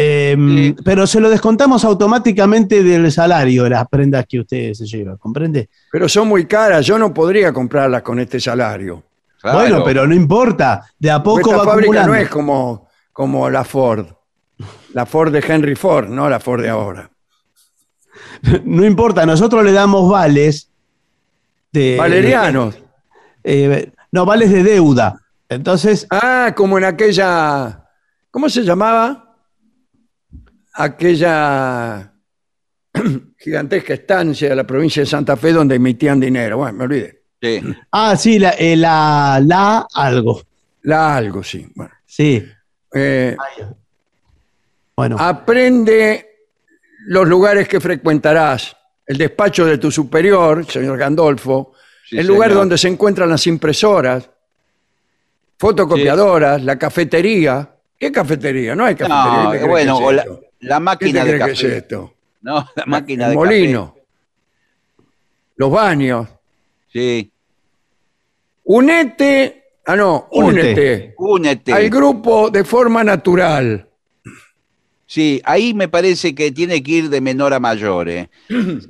Eh, 0.00 0.74
Pero 0.84 1.06
se 1.08 1.18
lo 1.20 1.28
descontamos 1.28 1.84
automáticamente 1.84 2.82
del 2.84 3.10
salario, 3.10 3.68
las 3.68 3.86
prendas 3.88 4.24
que 4.28 4.38
usted 4.40 4.72
se 4.72 4.86
lleva, 4.86 5.16
¿comprende? 5.16 5.68
Pero 5.90 6.08
son 6.08 6.28
muy 6.28 6.46
caras, 6.46 6.86
yo 6.86 6.98
no 6.98 7.12
podría 7.12 7.52
comprarlas 7.52 8.02
con 8.02 8.20
este 8.20 8.38
salario. 8.38 9.02
Bueno, 9.42 9.82
pero 9.84 10.06
no 10.06 10.14
importa, 10.14 10.84
de 10.98 11.10
a 11.10 11.22
poco 11.22 11.40
Esta 11.40 11.56
va 11.58 11.64
fábrica 11.64 12.02
acumulando. 12.02 12.12
no 12.14 12.20
es 12.20 12.28
como, 12.28 12.88
como 13.12 13.50
la 13.50 13.64
Ford. 13.64 14.06
La 14.94 15.04
Ford 15.06 15.32
de 15.32 15.44
Henry 15.46 15.74
Ford, 15.74 16.08
no 16.08 16.28
la 16.28 16.38
Ford 16.40 16.62
de 16.62 16.68
ahora. 16.68 17.10
No 18.64 18.84
importa, 18.84 19.26
nosotros 19.26 19.64
le 19.64 19.72
damos 19.72 20.08
vales 20.10 20.70
de... 21.72 21.96
Valerianos. 21.98 22.76
eh, 23.44 23.90
no, 24.12 24.24
vales 24.26 24.50
de 24.50 24.62
deuda. 24.62 25.20
Entonces, 25.48 26.06
Ah, 26.10 26.52
como 26.56 26.78
en 26.78 26.84
aquella. 26.84 27.84
¿Cómo 28.30 28.48
se 28.48 28.62
llamaba? 28.62 29.36
Aquella 30.74 32.12
gigantesca 33.38 33.94
estancia 33.94 34.48
de 34.50 34.56
la 34.56 34.64
provincia 34.66 35.02
de 35.02 35.06
Santa 35.06 35.36
Fe 35.36 35.52
donde 35.52 35.76
emitían 35.76 36.20
dinero. 36.20 36.58
Bueno, 36.58 36.78
me 36.78 36.84
olvidé. 36.84 37.22
Sí. 37.40 37.60
ah, 37.92 38.16
sí, 38.16 38.38
la, 38.38 38.50
eh, 38.50 38.76
la, 38.76 39.40
la 39.44 39.86
algo. 39.94 40.42
La 40.82 41.16
algo, 41.16 41.42
sí. 41.42 41.66
Bueno, 41.74 41.92
Sí, 42.04 42.44
Eh, 42.94 43.36
bueno. 44.96 45.16
aprende 45.18 46.26
los 47.06 47.26
lugares 47.28 47.68
que 47.68 47.80
frecuentarás. 47.80 48.76
El 49.06 49.18
despacho 49.18 49.64
de 49.64 49.78
tu 49.78 49.90
superior, 49.90 50.64
señor 50.66 50.98
Gandolfo. 50.98 51.72
Sí, 52.08 52.18
el 52.18 52.26
lugar 52.26 52.48
señor. 52.50 52.60
donde 52.62 52.78
se 52.78 52.88
encuentran 52.88 53.28
las 53.28 53.46
impresoras, 53.46 54.30
fotocopiadoras, 55.58 56.62
la 56.62 56.78
cafetería. 56.78 57.74
¿Qué 57.98 58.12
cafetería? 58.12 58.74
No 58.74 58.84
hay 58.84 58.94
cafetería. 58.94 59.42
No, 59.44 59.52
¿Qué 59.52 59.64
bueno, 59.64 59.98
que 59.98 60.04
o 60.04 60.10
es 60.10 60.16
la, 60.16 60.24
la 60.60 60.76
¿Qué 60.76 60.80
máquina 60.80 61.24
te 61.24 61.32
de 61.32 61.38
crees 61.38 61.44
que 61.44 61.50
café. 61.66 61.66
es 61.76 61.82
esto? 61.82 62.14
No, 62.42 62.66
la 62.76 62.86
máquina 62.86 63.24
El 63.24 63.30
de 63.30 63.36
molino. 63.36 63.96
Los 65.56 65.70
baños. 65.70 66.26
café. 66.26 66.38
Sí. 66.92 67.32
Unete, 68.64 69.64
ah 69.86 69.96
no, 69.96 70.28
Únete. 70.30 71.14
únete, 71.18 71.72
al 71.72 71.88
grupo 71.90 72.50
de 72.50 72.64
forma 72.64 73.02
natural. 73.02 73.88
Sí, 75.06 75.40
ahí 75.44 75.72
me 75.72 75.88
parece 75.88 76.34
que 76.34 76.52
tiene 76.52 76.82
que 76.82 76.92
ir 76.92 77.08
de 77.08 77.20
menor 77.22 77.54
a 77.54 77.60
mayor. 77.60 78.08
¿eh? 78.10 78.28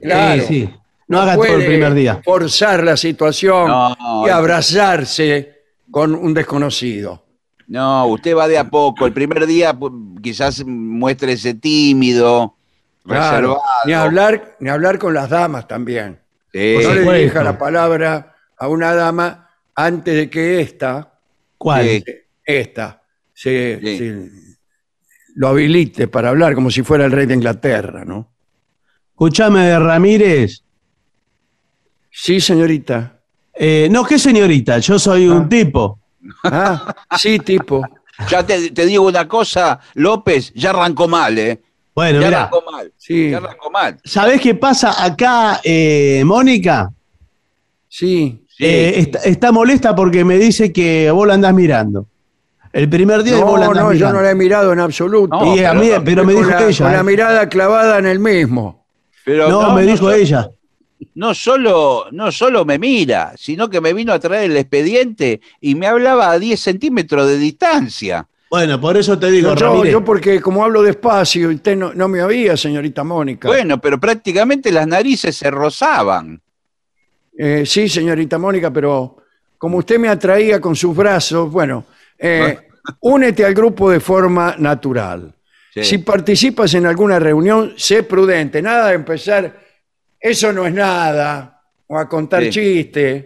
Claro. 0.03 0.43
Eh, 0.43 0.45
sí. 0.49 0.71
No, 1.09 1.21
haga 1.21 1.35
todo 1.37 1.47
el 1.47 1.65
primer 1.67 1.95
día. 1.95 2.21
Forzar 2.25 2.85
la 2.85 2.97
situación 2.97 3.67
No, 3.69 4.27
y 4.27 4.31
abrazarse 4.31 5.63
con 5.91 6.15
un 6.15 6.35
desconocido. 6.35 7.25
No, 7.67 8.07
usted 8.07 8.37
va 8.37 8.47
de 8.49 8.59
a 8.59 8.69
poco. 8.69 9.07
El 9.07 9.13
primer 9.13 9.47
día 9.47 9.73
pu- 9.75 10.21
quizás 10.23 10.65
muéstrese 10.67 11.55
tímido, 11.55 12.55
Claro. 13.05 13.31
reservado. 13.31 13.63
Ni 13.87 13.93
hablar, 13.95 14.57
ni 14.61 14.69
hablar 14.71 14.99
con 14.99 15.15
las 15.15 15.31
damas 15.31 15.67
también. 15.67 16.19
Sí. 16.53 16.77
no 16.83 16.95
le 16.95 17.03
dirija 17.19 17.43
la 17.45 17.59
palabra 17.59 18.35
a 18.59 18.69
una 18.69 18.95
dama 18.95 19.51
antes 19.75 20.15
de 20.15 20.31
que 20.31 20.61
ésta, 20.61 21.13
¿Cuál? 21.59 22.03
Esta, 22.45 23.03
se, 23.35 23.79
Sí. 23.83 23.99
se- 23.99 24.31
lo 25.35 25.49
habilite 25.49 26.09
para 26.09 26.31
hablar 26.31 26.55
como 26.55 26.71
si 26.71 26.83
fuera 26.83 27.05
el 27.05 27.13
rey 27.13 27.27
de 27.27 27.35
Inglaterra, 27.35 28.05
¿no? 28.05 28.33
Escúchame, 29.11 29.79
Ramírez. 29.79 30.63
Sí, 32.21 32.41
señorita. 32.41 33.13
Eh, 33.55 33.87
no, 33.93 34.05
¿qué 34.05 34.19
señorita? 34.19 34.79
Yo 34.79 34.99
soy 34.99 35.29
un 35.29 35.49
tipo. 35.49 36.01
Ah, 36.43 36.95
sí, 37.17 37.39
tipo. 37.39 37.81
Ya 38.29 38.45
te, 38.45 38.71
te 38.73 38.87
digo 38.87 39.07
una 39.07 39.29
cosa, 39.29 39.79
López, 39.95 40.53
ya 40.55 40.71
arrancó 40.71 41.07
mal, 41.07 41.39
¿eh? 41.39 41.61
Bueno, 41.95 42.21
ya 42.21 42.27
arrancó 42.27 42.65
mal. 42.71 42.93
Sí, 42.97 43.31
Ya 43.31 43.37
arrancó 43.39 43.71
mal. 43.71 44.01
¿sabés 44.05 44.41
qué 44.41 44.57
pasa 44.57 45.03
acá, 45.05 45.61
eh, 45.63 46.23
Mónica? 46.25 46.91
sí. 47.89 48.45
Sí. 48.59 48.65
Eh, 48.65 48.99
está, 48.99 49.19
está 49.21 49.53
molesta 49.53 49.95
porque 49.95 50.25
me 50.25 50.37
dice 50.37 50.73
que 50.73 51.09
vos 51.13 51.25
la 51.29 51.35
andás 51.35 51.55
mirando. 51.55 52.07
El 52.73 52.89
primer 52.89 53.23
día 53.23 53.37
vos 53.45 53.57
la 53.61 53.67
No, 53.67 53.71
andás 53.71 53.85
no, 53.85 53.93
yo 53.93 54.13
no 54.13 54.21
la 54.21 54.33
he 54.33 54.35
mirado 54.35 54.73
en 54.73 54.81
absoluto. 54.81 55.37
No, 55.39 55.55
Y 55.55 55.61
a 55.63 55.71
pero 55.71 55.81
mí- 55.81 55.89
no, 55.91 56.03
pero 56.05 56.25
me 56.25 56.33
dijo 56.35 56.51
la, 56.51 56.67
ella. 56.67 56.85
con 56.85 56.93
la 56.93 56.99
eh. 57.01 57.05
mirada 57.05 57.49
clavada 57.49 57.99
en 58.01 58.07
el 58.07 58.19
mismo. 58.19 58.85
Pero 59.25 59.49
no, 59.49 59.73
me 59.75 59.85
dijo 59.85 60.11
ella. 60.11 60.51
No 61.15 61.35
solo, 61.35 62.07
no 62.13 62.33
solo 62.33 62.65
me 62.65 62.79
mira, 62.79 63.35
sino 63.37 63.69
que 63.71 63.81
me 63.81 63.93
vino 63.93 64.13
a 64.13 64.19
traer 64.19 64.51
el 64.51 64.57
expediente 64.57 65.41
y 65.61 65.75
me 65.75 65.87
hablaba 65.87 66.31
a 66.31 66.39
10 66.39 66.59
centímetros 66.59 67.27
de 67.29 67.39
distancia. 67.39 68.27
Bueno, 68.51 68.81
por 68.81 68.97
eso 68.97 69.19
te 69.19 69.31
digo, 69.31 69.51
No, 69.51 69.57
yo, 69.57 69.67
Ramírez. 69.69 69.93
yo 69.93 70.05
porque 70.05 70.41
como 70.41 70.65
hablo 70.65 70.83
despacio 70.83 71.51
y 71.51 71.57
usted 71.57 71.77
no, 71.77 71.93
no 71.93 72.09
me 72.09 72.23
oía, 72.23 72.57
señorita 72.57 73.05
Mónica. 73.05 73.47
Bueno, 73.49 73.81
pero 73.81 74.01
prácticamente 74.01 74.73
las 74.73 74.87
narices 74.87 75.37
se 75.37 75.51
rozaban. 75.51 76.41
Eh, 77.37 77.65
sí, 77.67 77.89
señorita 77.89 78.39
Mónica, 78.39 78.73
pero 78.73 79.19
como 79.59 79.79
usted 79.79 79.99
me 79.99 80.09
atraía 80.09 80.61
con 80.61 80.75
sus 80.75 80.97
brazos, 80.97 81.51
bueno, 81.51 81.85
eh, 82.19 82.59
únete 83.01 83.45
al 83.45 83.55
grupo 83.55 83.91
de 83.91 84.01
forma 84.01 84.57
natural. 84.59 85.33
Sí. 85.75 85.85
Si 85.85 85.99
participas 85.99 86.73
en 86.75 86.87
alguna 86.87 87.19
reunión, 87.19 87.75
sé 87.77 88.03
prudente. 88.03 88.63
Nada 88.63 88.89
de 88.89 88.95
empezar, 88.95 89.68
eso 90.21 90.53
no 90.53 90.67
es 90.67 90.75
nada, 90.75 91.63
o 91.87 91.99
a 91.99 92.09
contar 92.09 92.43
Sí. 92.45 92.51
chistes. 92.51 93.25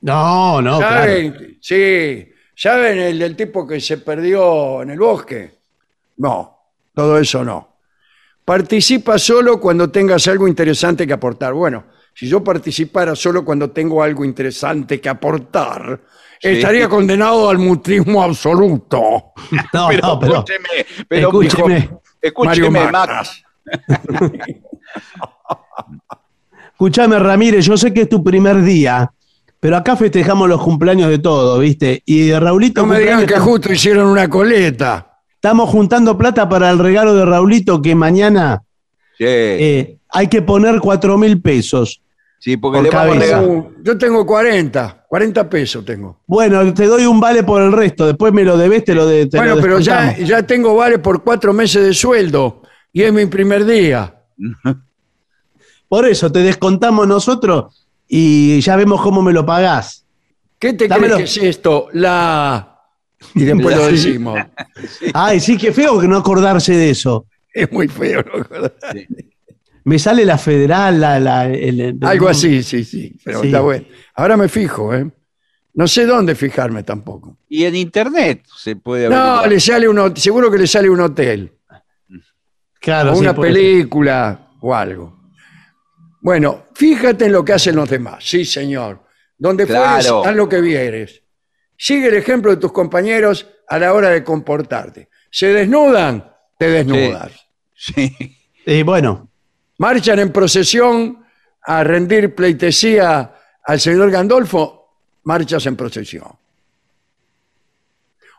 No, 0.00 0.62
no, 0.62 0.78
claro. 0.78 1.32
Sí. 1.60 2.28
¿Saben 2.54 2.98
el 2.98 3.18
del 3.18 3.36
tipo 3.36 3.66
que 3.66 3.80
se 3.80 3.98
perdió 3.98 4.82
en 4.82 4.90
el 4.90 4.98
bosque? 4.98 5.58
No, 6.18 6.58
todo 6.94 7.18
eso 7.18 7.44
no. 7.44 7.76
Participa 8.44 9.18
solo 9.18 9.60
cuando 9.60 9.90
tengas 9.90 10.26
algo 10.28 10.48
interesante 10.48 11.06
que 11.06 11.12
aportar. 11.12 11.52
Bueno, 11.52 11.84
si 12.14 12.28
yo 12.28 12.42
participara 12.42 13.14
solo 13.14 13.44
cuando 13.44 13.70
tengo 13.70 14.02
algo 14.02 14.24
interesante 14.24 15.00
que 15.00 15.08
aportar, 15.08 16.00
Sí. 16.40 16.48
estaría 16.50 16.88
condenado 16.88 17.48
al 17.50 17.58
mutrismo 17.58 18.22
absoluto. 18.22 19.32
No, 19.72 19.88
pero 19.88 20.00
no, 20.06 20.18
pero. 20.20 20.32
escúcheme, 20.34 20.68
pero 21.08 21.28
escúcheme. 21.28 21.74
dijo- 21.80 22.02
escúcheme, 22.22 22.70
Mario 22.70 22.92
Max. 22.92 23.44
Escúchame, 26.72 27.18
Ramírez, 27.18 27.64
yo 27.64 27.76
sé 27.76 27.92
que 27.92 28.02
es 28.02 28.08
tu 28.08 28.22
primer 28.22 28.62
día, 28.62 29.10
pero 29.58 29.76
acá 29.76 29.96
festejamos 29.96 30.48
los 30.48 30.62
cumpleaños 30.62 31.10
de 31.10 31.18
todos, 31.18 31.58
¿viste? 31.60 32.02
Y 32.06 32.28
de 32.28 32.38
Raulito 32.38 32.82
No 32.82 32.86
me 32.88 33.00
digan 33.00 33.26
que 33.26 33.38
justo 33.38 33.72
hicieron 33.72 34.06
una 34.06 34.28
coleta. 34.28 35.18
estamos 35.34 35.68
juntando 35.70 36.16
plata 36.16 36.48
para 36.48 36.70
el 36.70 36.78
regalo 36.78 37.14
de 37.14 37.24
Raulito 37.24 37.82
que 37.82 37.94
mañana 37.94 38.62
Sí, 39.16 39.24
eh, 39.26 39.98
hay 40.10 40.28
que 40.28 40.42
poner 40.42 40.78
cuatro 40.78 41.18
mil 41.18 41.42
pesos. 41.42 42.00
sí, 42.38 42.56
porque 42.56 42.76
por 42.78 42.84
le 42.84 42.90
vamos 42.90 43.16
a 43.16 43.18
cabeza. 43.18 43.36
regalar. 43.40 43.56
Uh, 43.58 43.72
yo 43.82 43.98
tengo 43.98 44.24
40, 44.24 45.06
40 45.08 45.50
pesos 45.50 45.84
tengo. 45.84 46.20
Bueno, 46.28 46.72
te 46.72 46.86
doy 46.86 47.04
un 47.06 47.18
vale 47.18 47.42
por 47.42 47.60
el 47.60 47.72
resto, 47.72 48.06
después 48.06 48.32
me 48.32 48.44
lo 48.44 48.56
debes, 48.56 48.84
te 48.84 48.94
lo 48.94 49.04
de, 49.06 49.26
te 49.26 49.36
bueno, 49.38 49.56
lo 49.56 49.60
pero 49.62 49.80
ya, 49.80 50.16
ya 50.18 50.44
tengo 50.44 50.76
vale 50.76 51.00
por 51.00 51.24
cuatro 51.24 51.52
meses 51.52 51.84
de 51.84 51.92
sueldo 51.94 52.62
y 52.92 53.02
es 53.02 53.12
mi 53.12 53.26
primer 53.26 53.64
día. 53.64 54.14
Por 55.88 56.06
eso 56.06 56.30
te 56.30 56.40
descontamos 56.40 57.06
nosotros 57.08 57.86
y 58.06 58.60
ya 58.60 58.76
vemos 58.76 59.00
cómo 59.00 59.22
me 59.22 59.32
lo 59.32 59.44
pagás. 59.46 60.04
¿Qué 60.58 60.72
te 60.74 60.88
Dámelo. 60.88 61.16
crees 61.16 61.34
que 61.34 61.40
es 61.40 61.56
esto? 61.56 61.88
La... 61.92 62.74
Y 63.34 63.44
después 63.44 63.76
lo 63.76 63.86
decimos. 63.88 64.38
Ay, 65.14 65.40
sí, 65.40 65.56
qué 65.56 65.72
feo 65.72 65.98
que 66.00 66.06
no 66.06 66.16
acordarse 66.18 66.72
de 66.76 66.90
eso. 66.90 67.26
Es 67.52 67.70
muy 67.72 67.88
feo. 67.88 68.22
¿no? 68.22 68.46
Me 69.84 69.98
sale 69.98 70.24
la 70.24 70.38
federal, 70.38 71.00
la, 71.00 71.18
la- 71.18 71.46
el- 71.46 71.80
el- 71.80 71.98
Algo 72.02 72.28
así, 72.28 72.62
sí, 72.62 72.84
sí. 72.84 73.16
Pero 73.24 73.40
Sí. 73.40 73.46
está 73.48 73.60
bueno. 73.60 73.86
Ahora 74.14 74.36
me 74.36 74.48
fijo, 74.48 74.94
¿eh? 74.94 75.10
No 75.74 75.88
sé 75.88 76.06
dónde 76.06 76.34
fijarme 76.34 76.82
tampoco. 76.82 77.38
Y 77.48 77.64
en 77.64 77.74
internet 77.76 78.44
se 78.56 78.76
puede 78.76 79.08
No, 79.08 79.16
averiguar. 79.16 79.48
le 79.50 79.60
sale 79.60 79.88
un, 79.88 79.96
hot- 79.98 80.16
seguro 80.18 80.50
que 80.50 80.58
le 80.58 80.66
sale 80.66 80.88
un 80.90 81.00
hotel. 81.00 81.52
Claro, 82.80 83.12
o 83.12 83.14
sí, 83.14 83.20
una 83.22 83.34
película 83.34 84.48
o 84.60 84.74
algo. 84.74 85.18
Bueno, 86.20 86.66
fíjate 86.74 87.26
en 87.26 87.32
lo 87.32 87.44
que 87.44 87.52
hacen 87.52 87.76
los 87.76 87.88
demás. 87.88 88.24
Sí, 88.26 88.44
señor. 88.44 89.00
Donde 89.36 89.66
fueres, 89.66 90.06
Claro. 90.06 90.24
haz 90.24 90.34
lo 90.34 90.48
que 90.48 90.60
vieres. 90.60 91.22
Sigue 91.76 92.08
el 92.08 92.14
ejemplo 92.14 92.50
de 92.50 92.56
tus 92.56 92.72
compañeros 92.72 93.46
a 93.68 93.78
la 93.78 93.92
hora 93.94 94.10
de 94.10 94.24
comportarte. 94.24 95.08
Se 95.30 95.48
desnudan, 95.48 96.32
te 96.58 96.68
desnudas. 96.70 97.32
Sí. 97.74 98.14
Y 98.66 98.82
bueno, 98.82 99.28
Marchan 99.78 100.18
en 100.18 100.32
procesión 100.32 101.24
a 101.62 101.84
rendir 101.84 102.34
pleitesía 102.34 103.32
al 103.64 103.78
señor 103.78 104.10
Gandolfo, 104.10 104.96
marchas 105.24 105.64
en 105.66 105.76
procesión. 105.76 106.28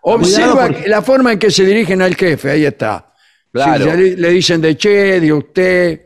Observa 0.01 0.51
Cuidado 0.53 0.67
porque- 0.73 0.89
la 0.89 1.01
forma 1.01 1.31
en 1.33 1.39
que 1.39 1.51
se 1.51 1.63
dirigen 1.65 2.01
al 2.01 2.15
jefe, 2.15 2.51
ahí 2.51 2.65
está. 2.65 3.08
Claro. 3.51 3.85
Le, 3.95 4.15
le 4.15 4.29
dicen 4.29 4.61
de 4.61 4.77
che, 4.77 5.19
de 5.19 5.33
usted, 5.33 6.01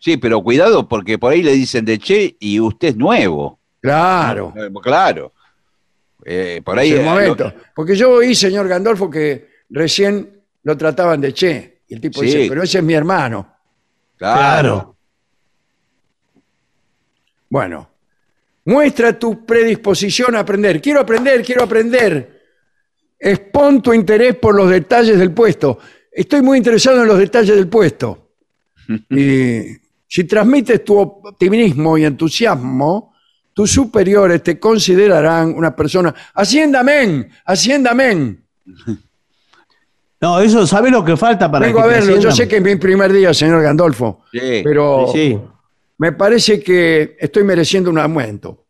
Sí, 0.00 0.16
pero 0.16 0.40
cuidado 0.42 0.86
porque 0.88 1.18
por 1.18 1.32
ahí 1.32 1.42
le 1.42 1.52
dicen 1.52 1.84
de 1.84 1.98
che 1.98 2.36
y 2.38 2.60
usted 2.60 2.88
es 2.88 2.96
nuevo. 2.96 3.58
claro. 3.80 4.52
Eh, 4.56 4.70
Claro. 4.82 5.32
Eh, 6.24 6.60
por 6.64 6.78
ahí. 6.78 6.90
Es 6.90 6.94
el 6.96 7.00
eh, 7.00 7.04
momento. 7.08 7.52
Porque 7.74 7.96
yo 7.96 8.10
oí, 8.12 8.34
señor 8.34 8.68
Gandolfo, 8.68 9.08
que 9.10 9.48
recién 9.70 10.40
lo 10.62 10.76
trataban 10.76 11.20
de 11.20 11.32
che. 11.32 11.80
Y 11.88 11.94
el 11.94 12.00
tipo 12.00 12.20
Sí. 12.20 12.26
dice, 12.26 12.46
pero 12.48 12.62
ese 12.62 12.78
es 12.78 12.84
mi 12.84 12.94
hermano. 12.94 13.54
Claro. 14.16 14.96
Bueno, 17.48 17.88
muestra 18.66 19.18
tu 19.18 19.44
predisposición 19.46 20.36
a 20.36 20.40
aprender. 20.40 20.80
Quiero 20.82 21.00
aprender, 21.00 21.42
quiero 21.42 21.64
aprender. 21.64 22.42
Expon 23.18 23.82
tu 23.82 23.92
interés 23.94 24.36
por 24.36 24.54
los 24.54 24.68
detalles 24.70 25.18
del 25.18 25.32
puesto. 25.32 25.78
Estoy 26.18 26.42
muy 26.42 26.58
interesado 26.58 27.00
en 27.02 27.06
los 27.08 27.16
detalles 27.18 27.54
del 27.54 27.68
puesto. 27.68 28.26
Y 29.10 29.76
si 30.08 30.24
transmites 30.24 30.82
tu 30.82 30.98
optimismo 30.98 31.96
y 31.98 32.04
entusiasmo, 32.06 33.14
tus 33.52 33.70
superiores 33.70 34.42
te 34.42 34.58
considerarán 34.58 35.54
una 35.54 35.76
persona. 35.76 36.14
Hacienda 36.34 36.82
men, 36.82 37.30
hacienda 37.44 37.94
men. 37.94 38.42
No, 40.20 40.40
eso, 40.40 40.66
¿sabe 40.66 40.90
lo 40.90 41.04
que 41.04 41.16
falta 41.16 41.48
para 41.50 41.66
Vengo 41.66 41.78
que 41.80 41.84
a 41.84 41.88
te 41.88 41.94
verlo. 42.06 42.18
Yo 42.20 42.32
sé 42.32 42.48
que 42.48 42.56
es 42.56 42.62
mi 42.62 42.74
primer 42.76 43.12
día, 43.12 43.32
señor 43.34 43.62
Gandolfo. 43.62 44.22
Sí. 44.32 44.62
Pero 44.64 45.06
Sí. 45.12 45.38
me 45.98 46.12
parece 46.12 46.58
que 46.60 47.16
estoy 47.20 47.44
mereciendo 47.44 47.90
un 47.90 47.98
aumento. 47.98 48.64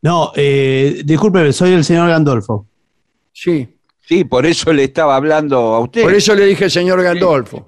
No, 0.00 0.32
eh, 0.36 1.02
discúlpeme, 1.04 1.52
soy 1.52 1.72
el 1.72 1.84
señor 1.84 2.08
Gandolfo. 2.08 2.66
Sí. 3.32 3.68
Sí, 4.08 4.24
por 4.24 4.46
eso 4.46 4.72
le 4.72 4.84
estaba 4.84 5.16
hablando 5.16 5.58
a 5.74 5.80
usted. 5.80 6.02
Por 6.02 6.14
eso 6.14 6.34
le 6.34 6.46
dije 6.46 6.70
señor 6.70 7.02
Gandolfo. 7.02 7.64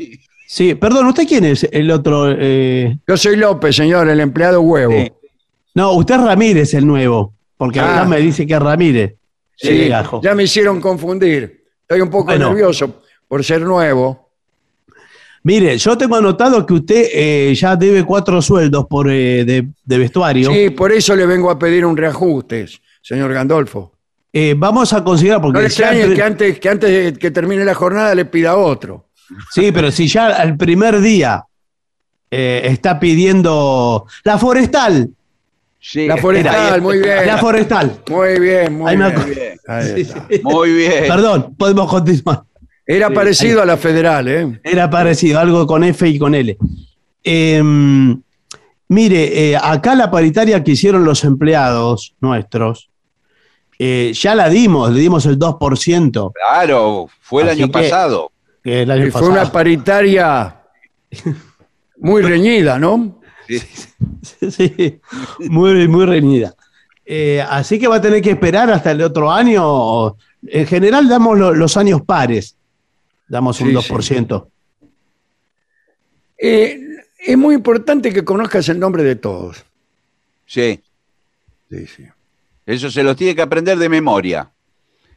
Sí, 0.46 0.74
perdón, 0.74 1.06
¿usted 1.08 1.28
quién 1.28 1.44
es 1.44 1.68
el 1.70 1.90
otro? 1.90 2.28
eh? 2.30 2.96
Yo 3.06 3.16
soy 3.18 3.36
López, 3.36 3.76
señor, 3.76 4.08
el 4.08 4.20
empleado 4.20 4.60
huevo. 4.62 4.92
Sí. 4.92 5.12
No, 5.74 5.92
usted 5.92 6.14
es 6.16 6.20
Ramírez, 6.22 6.74
el 6.74 6.86
nuevo. 6.86 7.34
Porque 7.56 7.78
Ah. 7.78 7.98
acá 8.00 8.04
me 8.08 8.18
dice 8.18 8.46
que 8.46 8.54
es 8.54 8.58
Ramírez. 8.60 9.14
Sí, 9.54 9.68
Sí, 9.68 9.88
gajo. 9.88 10.20
ya 10.24 10.34
me 10.34 10.44
hicieron 10.44 10.80
confundir. 10.80 11.62
Estoy 11.82 12.00
un 12.00 12.08
poco 12.08 12.24
Bueno. 12.26 12.48
nervioso 12.48 13.02
por 13.28 13.44
ser 13.44 13.60
nuevo. 13.60 14.30
Mire, 15.42 15.76
yo 15.78 15.96
tengo 15.96 16.16
anotado 16.16 16.64
que 16.66 16.74
usted 16.74 17.08
eh, 17.12 17.54
ya 17.54 17.76
debe 17.76 18.04
cuatro 18.04 18.42
sueldos 18.42 18.86
por 18.88 19.10
eh, 19.10 19.44
de, 19.44 19.68
de 19.84 19.98
vestuario. 19.98 20.50
Sí, 20.52 20.70
por 20.70 20.90
eso 20.92 21.14
le 21.16 21.24
vengo 21.26 21.50
a 21.50 21.58
pedir 21.58 21.84
un 21.86 21.96
reajuste, 21.96 22.66
señor 23.02 23.32
Gandolfo. 23.32 23.92
Eh, 24.32 24.54
vamos 24.56 24.92
a 24.92 25.02
considerar, 25.02 25.40
porque 25.40 25.58
No 25.60 25.66
le 25.68 25.74
que 26.14 26.22
antes, 26.22 26.60
que 26.60 26.68
antes 26.68 26.90
de 26.90 27.18
que 27.18 27.30
termine 27.30 27.64
la 27.64 27.74
jornada 27.74 28.14
le 28.14 28.24
pida 28.24 28.56
otro. 28.56 29.08
Sí, 29.52 29.70
pero 29.72 29.90
si 29.90 30.06
ya 30.08 30.26
al 30.28 30.56
primer 30.56 31.00
día 31.00 31.44
eh, 32.30 32.62
está 32.64 32.98
pidiendo 33.00 34.06
la 34.24 34.38
forestal. 34.38 35.10
Sí. 35.80 36.06
La 36.06 36.16
forestal, 36.18 36.74
Era- 36.74 36.82
muy 36.82 36.98
bien. 36.98 37.26
La 37.26 37.38
forestal. 37.38 38.00
Muy 38.10 38.38
bien, 38.38 38.74
muy 38.76 38.90
Ahí 38.90 38.96
me 38.96 39.10
bien. 39.10 39.58
Sí. 39.96 40.40
Muy 40.42 40.72
bien. 40.74 41.04
Perdón, 41.08 41.54
podemos 41.56 41.88
continuar. 41.88 42.42
Era 42.86 43.08
Sí, 43.08 43.14
parecido 43.14 43.62
a 43.62 43.66
la 43.66 43.76
federal, 43.76 44.28
¿eh? 44.28 44.60
Era 44.62 44.90
parecido, 44.90 45.38
algo 45.40 45.66
con 45.66 45.82
F 45.84 46.06
y 46.08 46.18
con 46.18 46.34
L. 46.34 46.56
Em, 47.24 48.20
mire, 48.88 49.50
eh, 49.52 49.56
acá 49.56 49.94
la 49.94 50.10
paritaria 50.10 50.62
que 50.64 50.72
hicieron 50.72 51.04
los 51.04 51.24
empleados 51.24 52.14
nuestros, 52.20 52.89
eh, 53.82 54.12
ya 54.12 54.34
la 54.34 54.48
dimos, 54.50 54.90
le 54.92 55.00
dimos 55.00 55.24
el 55.24 55.38
2%, 55.38 56.32
Claro, 56.34 57.08
fue 57.22 57.42
el 57.44 57.48
Así 57.48 57.62
año 57.62 57.72
que- 57.72 57.78
pasado. 57.80 58.30
que 58.62 58.82
el 58.82 58.90
año 58.90 59.06
Y 59.06 59.10
fue 59.10 59.20
pasado. 59.22 59.32
una 59.40 59.50
paritaria 59.50 60.60
muy 61.96 62.20
reñida, 62.22 62.78
¿no? 62.78 63.20
Sí. 63.48 63.58
Sí, 64.50 65.00
muy, 65.48 65.88
muy 65.88 66.04
reñida. 66.06 66.54
Eh, 67.04 67.40
así 67.48 67.78
que 67.78 67.88
va 67.88 67.96
a 67.96 68.00
tener 68.00 68.20
que 68.22 68.30
esperar 68.30 68.70
hasta 68.70 68.90
el 68.92 69.02
otro 69.02 69.30
año. 69.32 70.16
En 70.46 70.66
general 70.66 71.08
damos 71.08 71.38
lo- 71.38 71.54
los 71.54 71.76
años 71.76 72.02
pares, 72.02 72.56
damos 73.28 73.60
un 73.60 73.68
Sí, 73.68 73.74
2%. 73.74 74.46
Eh, 76.38 76.80
es 77.18 77.36
muy 77.38 77.54
importante 77.54 78.12
que 78.12 78.24
conozcas 78.24 78.68
el 78.68 78.78
nombre 78.78 79.02
de 79.02 79.16
todos. 79.16 79.64
Sí. 80.46 80.80
Sí, 81.70 81.86
sí. 81.86 82.04
Eso 82.70 82.90
se 82.90 83.02
los 83.02 83.16
tiene 83.16 83.34
que 83.34 83.42
aprender 83.42 83.78
de 83.78 83.88
memoria. 83.88 84.50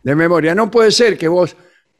De 0.02 0.16
memoria. 0.16 0.54
No 0.56 0.70
puede 0.72 0.92
ser 0.92 1.18
que 1.18 1.28
vos, 1.28 1.56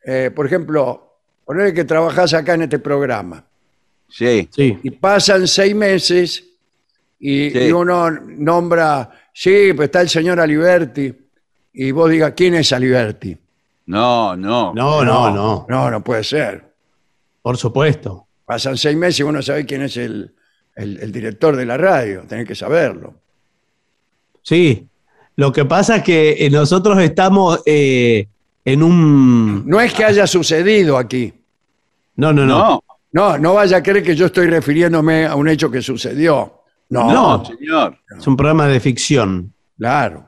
eh, 0.06 0.32
por 0.36 0.46
ejemplo, 0.46 1.18
ponele 1.46 1.74
que 1.74 1.86
trabajás 1.86 2.34
acá 2.34 2.56
en 2.56 2.64
este 2.64 2.80
programa 2.80 3.46
Sí. 4.10 4.48
Sí. 4.52 4.78
y 4.84 4.90
pasan 4.92 5.48
seis 5.48 5.76
meses 5.76 6.44
y, 7.20 7.50
Sí. 7.52 7.60
y 7.60 7.72
uno 7.72 8.10
nombra, 8.10 9.10
sí, 9.34 9.74
pues 9.76 9.88
está 9.88 10.02
el 10.02 10.10
señor 10.10 10.40
Aliberti 10.40 11.14
y 11.74 11.92
vos 11.92 12.10
digas, 12.10 12.34
¿quién 12.36 12.56
es 12.56 12.72
Aliberti? 12.74 13.38
No, 13.86 14.36
no. 14.36 14.74
No, 14.74 15.04
no, 15.04 15.30
no, 15.32 15.66
No, 15.70 15.92
no 15.92 16.04
puede 16.04 16.24
ser. 16.24 16.64
por 17.42 17.58
supuesto. 17.58 18.28
Pasan 18.46 18.78
seis 18.78 18.96
meses 18.98 19.20
y 19.22 19.24
uno 19.24 19.42
sabe 19.42 19.66
quién 19.66 19.82
es 19.84 19.98
el, 19.98 20.34
el- 20.76 20.98
el 21.00 21.12
director 21.12 21.56
de 21.56 21.66
la 21.66 21.78
radio, 21.78 22.24
tenés 22.28 22.48
que 22.48 22.56
saberlo. 22.56 23.14
Sí, 24.42 24.88
lo 25.36 25.52
que 25.52 25.66
pasa 25.66 25.98
es 25.98 26.04
que 26.04 26.46
eh, 26.46 26.50
nosotros 26.50 27.00
estamos 27.00 27.62
eh, 27.66 28.28
en 28.66 28.84
un... 28.84 29.64
No 29.68 29.80
es 29.82 29.94
que 29.94 30.06
haya 30.06 30.28
sucedido 30.28 30.98
aquí. 30.98 31.34
No, 32.16 32.32
no, 32.32 32.46
no. 32.46 32.58
No, 32.58 32.84
No, 33.12 33.38
no 33.38 33.54
vaya 33.54 33.78
a 33.78 33.84
creer 33.84 34.04
que 34.04 34.16
yo 34.16 34.26
estoy 34.28 34.48
refiriéndome 34.48 35.26
a 35.26 35.36
un 35.36 35.48
hecho 35.48 35.70
que 35.70 35.82
sucedió. 35.82 36.62
No, 36.90 37.12
no, 37.12 37.46
señor. 37.46 37.98
Es 38.20 38.26
un 38.28 38.36
programa 38.38 38.68
de 38.68 38.80
ficción. 38.80 39.54
claro. 39.78 40.26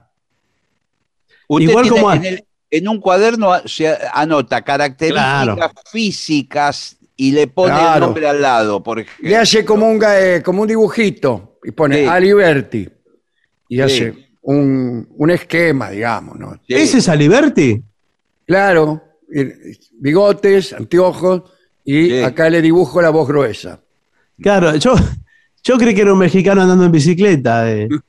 Usted 1.48 1.70
Igual 1.70 1.84
tiene 1.84 2.02
como- 2.02 2.14
en, 2.14 2.26
el- 2.26 2.46
en 2.72 2.88
un 2.88 3.00
cuaderno 3.00 3.54
a- 3.54 3.68
se 3.68 3.96
anota 4.14 4.64
características 4.64 5.44
Claro. 5.44 5.72
físicas 5.92 6.98
y 7.16 7.32
le 7.32 7.46
pone 7.48 7.76
el 7.94 8.00
nombre 8.00 8.28
al 8.28 8.42
lado, 8.42 8.82
por 8.82 8.98
Le 8.98 9.04
ejemplo. 9.04 9.38
hace 9.38 9.64
como 9.64 9.88
un, 9.90 10.02
eh, 10.08 10.42
como 10.44 10.64
un 10.64 10.68
dibujito 10.68 11.60
y 11.64 11.72
pone 11.72 11.98
Sí. 12.00 12.06
Aliberti 12.06 12.90
y 13.70 13.76
Sí. 13.76 13.82
hace 13.82 14.28
un, 14.46 15.08
un 15.18 15.32
esquema, 15.32 15.90
digamos. 15.90 16.38
¿no? 16.40 16.54
Sí. 16.68 16.74
¿Ese 16.74 16.98
es 17.00 17.10
Aliberti? 17.10 17.82
Claro, 18.48 19.02
bigotes, 20.00 20.74
anteojos 20.74 21.44
y 21.84 22.10
Sí. 22.10 22.20
acá 22.24 22.50
le 22.50 22.62
dibujo 22.62 23.02
la 23.02 23.10
voz 23.10 23.28
gruesa. 23.28 23.80
Claro, 24.42 24.76
yo, 24.76 24.96
yo 25.64 25.78
creí 25.78 25.94
que 25.96 26.02
era 26.02 26.14
un 26.14 26.20
mexicano 26.20 26.62
andando 26.62 26.86
en 26.86 26.92
bicicleta. 26.92 27.72
eh. 27.72 27.88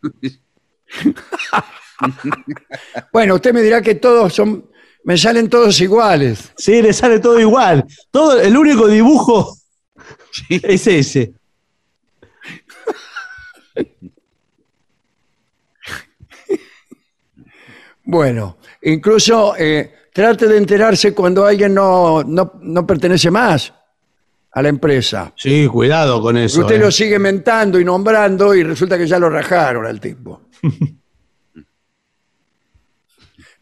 Bueno, 3.13 3.37
usted 3.37 3.53
me 3.55 3.63
dirá 3.63 3.81
que 3.81 3.95
todos 3.95 4.35
son, 4.35 4.67
me 5.05 5.17
salen 5.17 5.49
todos 5.49 5.81
iguales. 5.81 6.53
Sí, 6.57 6.83
le 6.83 6.93
sale 6.93 7.21
todo 7.21 7.41
igual. 7.41 7.85
Todo, 8.11 8.39
el 8.41 8.57
único 8.57 8.87
dibujo 8.87 9.57
es 10.51 10.87
ese. 10.87 11.33
Bueno, 18.07 18.59
incluso 18.83 19.55
eh, 19.59 20.09
trate 20.13 20.47
de 20.47 20.57
enterarse 20.57 21.13
cuando 21.13 21.45
alguien 21.45 21.75
no, 21.75 22.23
no, 22.23 22.53
no 22.63 22.87
pertenece 22.87 23.31
más 23.31 23.73
a 24.53 24.63
la 24.63 24.69
empresa. 24.69 25.33
Sí, 25.37 25.67
cuidado 25.67 26.23
con 26.23 26.37
eso. 26.37 26.61
Usted 26.61 26.77
eh. 26.77 26.79
lo 26.79 26.91
sigue 26.91 27.19
mentando 27.19 27.79
y 27.79 27.85
nombrando 27.85 28.55
y 28.55 28.63
resulta 28.63 28.97
que 28.97 29.07
ya 29.07 29.19
lo 29.19 29.29
rajaron 29.29 29.87
al 29.87 30.01
tipo. 30.01 30.43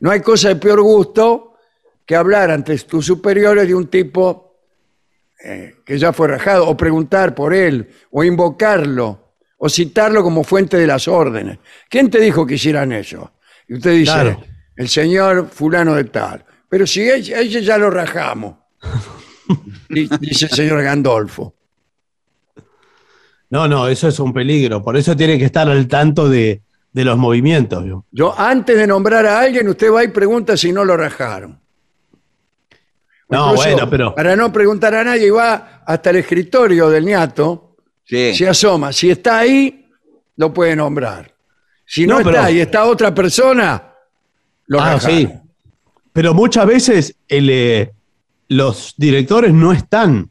No 0.00 0.10
hay 0.10 0.20
cosa 0.20 0.48
de 0.48 0.56
peor 0.56 0.82
gusto 0.82 1.54
que 2.04 2.14
hablar 2.14 2.50
ante 2.50 2.76
tus 2.80 3.06
superiores 3.06 3.66
de 3.66 3.74
un 3.74 3.86
tipo 3.86 4.58
eh, 5.42 5.76
que 5.82 5.98
ya 5.98 6.12
fue 6.12 6.28
rajado, 6.28 6.68
o 6.68 6.76
preguntar 6.76 7.34
por 7.34 7.54
él, 7.54 7.88
o 8.10 8.22
invocarlo, 8.22 9.34
o 9.56 9.68
citarlo 9.70 10.22
como 10.22 10.44
fuente 10.44 10.76
de 10.76 10.86
las 10.86 11.08
órdenes. 11.08 11.58
¿Quién 11.88 12.10
te 12.10 12.20
dijo 12.20 12.46
que 12.46 12.54
hicieran 12.54 12.92
eso? 12.92 13.32
Y 13.74 13.78
usted 13.78 13.90
dice, 13.92 14.12
Claro. 14.12 14.40
el 14.76 14.88
señor 14.88 15.48
fulano 15.48 15.94
de 15.94 16.04
tal. 16.04 16.44
Pero 16.68 16.86
si 16.86 17.02
a 17.10 17.16
ese 17.16 17.34
a 17.34 17.40
ese 17.40 17.62
ya 17.62 17.76
lo 17.76 17.90
rajamos, 17.90 18.56
Di- 19.88 20.08
dice 20.20 20.46
el 20.46 20.50
señor 20.52 20.82
Gandolfo. 20.82 21.54
No, 23.50 23.68
no, 23.68 23.88
eso 23.88 24.08
es 24.08 24.18
un 24.18 24.32
peligro. 24.32 24.82
Por 24.82 24.96
eso 24.96 25.14
tiene 25.16 25.38
que 25.38 25.44
estar 25.44 25.68
al 25.68 25.86
tanto 25.86 26.28
de, 26.28 26.62
de 26.92 27.04
los 27.04 27.16
movimientos. 27.18 27.84
¿vio? 27.84 28.04
Yo, 28.10 28.34
antes 28.38 28.76
de 28.76 28.86
nombrar 28.86 29.26
a 29.26 29.40
alguien, 29.40 29.68
usted 29.68 29.92
va 29.92 30.02
y 30.02 30.08
pregunta 30.08 30.56
si 30.56 30.72
no 30.72 30.84
lo 30.84 30.96
rajaron. 30.96 31.60
O 33.28 33.34
No, 33.34 33.50
incluso, 33.52 33.70
bueno, 33.70 33.90
pero- 33.90 34.14
Para 34.14 34.34
no 34.36 34.52
preguntar 34.52 34.94
a 34.94 35.04
nadie, 35.04 35.30
va 35.30 35.82
hasta 35.86 36.10
el 36.10 36.16
escritorio 36.16 36.88
del 36.90 37.04
ñato, 37.04 37.76
Sí. 38.04 38.34
se 38.34 38.48
asoma. 38.48 38.92
Si 38.92 39.10
está 39.10 39.38
ahí, 39.38 39.88
lo 40.36 40.52
puede 40.52 40.74
nombrar. 40.76 41.33
Si 41.86 42.06
no, 42.06 42.18
No, 42.18 42.24
pero- 42.24 42.38
está 42.38 42.50
y 42.50 42.60
está 42.60 42.84
otra 42.84 43.14
persona, 43.14 43.82
lo 44.66 44.80
Ah, 44.80 44.98
sí. 45.00 45.28
Pero 46.12 46.32
muchas 46.32 46.66
veces 46.66 47.16
el, 47.28 47.48
eh, 47.50 47.92
los 48.48 48.94
directores 48.96 49.52
no 49.52 49.72
están. 49.72 50.30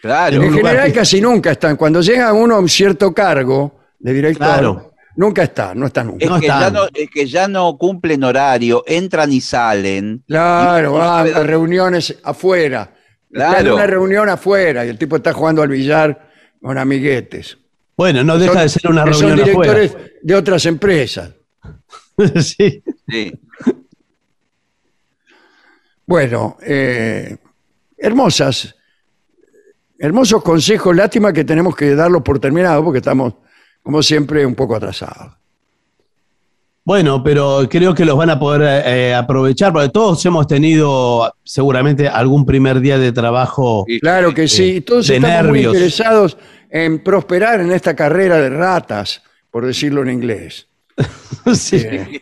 Claro. 0.00 0.42
En 0.42 0.52
general, 0.52 0.86
que- 0.88 0.92
casi 0.98 1.20
nunca 1.20 1.52
están. 1.52 1.76
Cuando 1.76 2.00
llega 2.00 2.32
uno 2.32 2.56
a 2.56 2.58
un 2.58 2.68
cierto 2.68 3.12
cargo 3.14 3.78
de 3.98 4.12
director, 4.12 4.46
Claro. 4.46 4.94
nunca 5.16 5.42
está, 5.44 5.74
no 5.74 5.86
está 5.86 6.04
nunca. 6.04 6.24
Es, 6.24 6.40
que 6.40 6.46
ya 6.46 6.70
no, 6.70 6.84
es 6.92 7.10
que 7.10 7.26
ya 7.26 7.48
no 7.48 7.76
cumplen 7.78 8.22
horario, 8.24 8.82
entran 8.86 9.32
y 9.32 9.40
salen. 9.40 10.22
Claro, 10.26 10.94
Y- 10.96 10.98
van 10.98 11.34
a 11.34 11.42
reuniones 11.42 12.18
afuera. 12.22 12.94
Está 13.30 13.46
en 13.46 13.52
Claro. 13.62 13.74
una 13.76 13.86
reunión 13.86 14.28
afuera 14.28 14.84
y 14.84 14.88
el 14.90 14.98
tipo 14.98 15.16
está 15.16 15.32
jugando 15.32 15.62
al 15.62 15.68
billar 15.68 16.30
con 16.62 16.76
amiguetes. 16.78 17.58
Bueno, 17.96 18.24
no 18.24 18.38
deja 18.38 18.52
Son- 18.54 18.62
de 18.62 18.68
ser 18.68 18.90
una 18.90 19.04
reunión 19.04 19.38
Son 19.38 19.48
afuera. 19.50 19.74
directores 19.74 20.12
de 20.22 20.34
otras 20.34 20.66
empresas. 20.66 21.30
sí. 22.42 22.82
Sí. 23.08 23.32
Bueno, 26.06 26.56
eh, 26.62 27.36
hermosas, 27.96 28.74
hermosos 29.98 30.42
consejos. 30.42 30.94
Lástima 30.94 31.32
que 31.32 31.44
tenemos 31.44 31.74
que 31.74 31.94
darlos 31.94 32.22
por 32.22 32.38
terminado 32.38 32.84
porque 32.84 32.98
estamos, 32.98 33.34
como 33.82 34.02
siempre, 34.02 34.44
un 34.44 34.54
poco 34.54 34.76
atrasados. 34.76 35.32
Bueno, 36.86 37.22
pero 37.24 37.66
creo 37.70 37.94
que 37.94 38.04
los 38.04 38.14
van 38.18 38.28
a 38.28 38.38
poder 38.38 38.82
eh, 38.86 39.14
aprovechar, 39.14 39.72
porque 39.72 39.88
todos 39.88 40.22
hemos 40.26 40.46
tenido 40.46 41.32
seguramente 41.42 42.06
algún 42.06 42.44
primer 42.44 42.80
día 42.80 42.98
de 42.98 43.10
trabajo. 43.10 43.86
Claro 44.02 44.34
que 44.34 44.46
sí, 44.46 44.82
todos 44.82 45.06
de 45.06 45.16
estamos 45.16 45.36
muy 45.44 45.52
nervios. 45.52 45.74
interesados 45.74 46.36
en 46.76 47.04
prosperar 47.04 47.60
en 47.60 47.70
esta 47.70 47.94
carrera 47.94 48.36
de 48.40 48.50
ratas, 48.50 49.22
por 49.48 49.64
decirlo 49.64 50.02
en 50.02 50.10
inglés. 50.10 50.66
Sí. 51.54 51.76
Eh, 51.76 52.20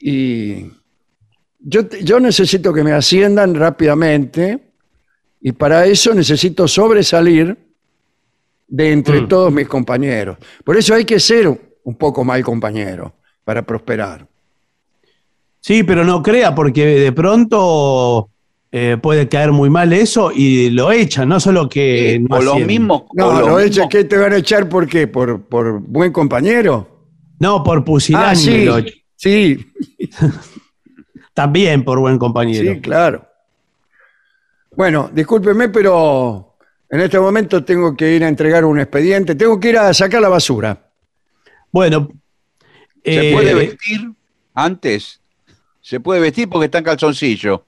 y 0.00 0.70
yo, 1.58 1.88
yo 2.02 2.20
necesito 2.20 2.72
que 2.72 2.84
me 2.84 2.92
asciendan 2.92 3.54
rápidamente 3.54 4.58
y 5.40 5.52
para 5.52 5.86
eso 5.86 6.14
necesito 6.14 6.68
sobresalir 6.68 7.56
de 8.68 8.92
entre 8.92 9.22
Mm. 9.22 9.28
todos 9.28 9.52
mis 9.52 9.66
compañeros. 9.66 10.36
Por 10.64 10.76
eso 10.76 10.94
hay 10.94 11.04
que 11.04 11.18
ser 11.18 11.48
un 11.82 11.94
poco 11.96 12.22
mal 12.22 12.44
compañero 12.44 13.14
para 13.44 13.62
prosperar. 13.62 14.26
Sí, 15.60 15.82
pero 15.82 16.04
no 16.04 16.22
crea, 16.22 16.54
porque 16.54 16.84
de 16.86 17.12
pronto 17.12 18.30
eh, 18.72 18.96
puede 19.00 19.28
caer 19.28 19.52
muy 19.52 19.70
mal 19.70 19.92
eso 19.92 20.32
y 20.34 20.70
lo 20.70 20.90
echan, 20.92 21.28
no 21.28 21.40
solo 21.40 21.68
que 21.68 22.18
no 22.28 22.36
o 22.36 22.42
los 22.42 22.60
mismos. 22.60 23.04
No, 23.14 23.32
lo 23.40 23.48
los 23.48 23.62
echa- 23.62 23.82
mismos- 23.84 23.88
¿qué 23.90 24.04
te 24.04 24.16
van 24.16 24.32
a 24.32 24.36
echar 24.36 24.68
por 24.68 24.86
qué? 24.88 25.06
¿Por, 25.06 25.42
por 25.42 25.80
buen 25.80 26.12
compañero? 26.12 26.88
No, 27.38 27.62
por 27.62 27.84
pusilánime 27.84 28.30
Ah, 28.30 28.34
sí, 28.34 28.64
lo 28.64 28.78
echan. 28.78 28.94
sí, 29.16 29.66
También 31.34 31.84
por 31.84 31.98
buen 31.98 32.18
compañero. 32.18 32.72
Sí, 32.74 32.80
claro. 32.80 33.26
Bueno, 34.74 35.10
discúlpeme, 35.12 35.68
pero 35.68 36.56
en 36.88 37.00
este 37.00 37.18
momento 37.18 37.62
tengo 37.64 37.94
que 37.96 38.14
ir 38.14 38.24
a 38.24 38.28
entregar 38.28 38.64
un 38.64 38.78
expediente. 38.80 39.34
Tengo 39.34 39.58
que 39.60 39.70
ir 39.70 39.78
a 39.78 39.92
sacar 39.92 40.20
la 40.22 40.28
basura. 40.28 40.90
Bueno, 41.70 42.08
¿Se 43.04 43.30
eh, 43.30 43.32
puede 43.32 43.54
vestir 43.54 44.10
antes? 44.54 45.20
Se 45.80 46.00
puede 46.00 46.20
vestir 46.20 46.48
porque 46.48 46.66
está 46.66 46.78
en 46.78 46.84
calzoncillo. 46.84 47.66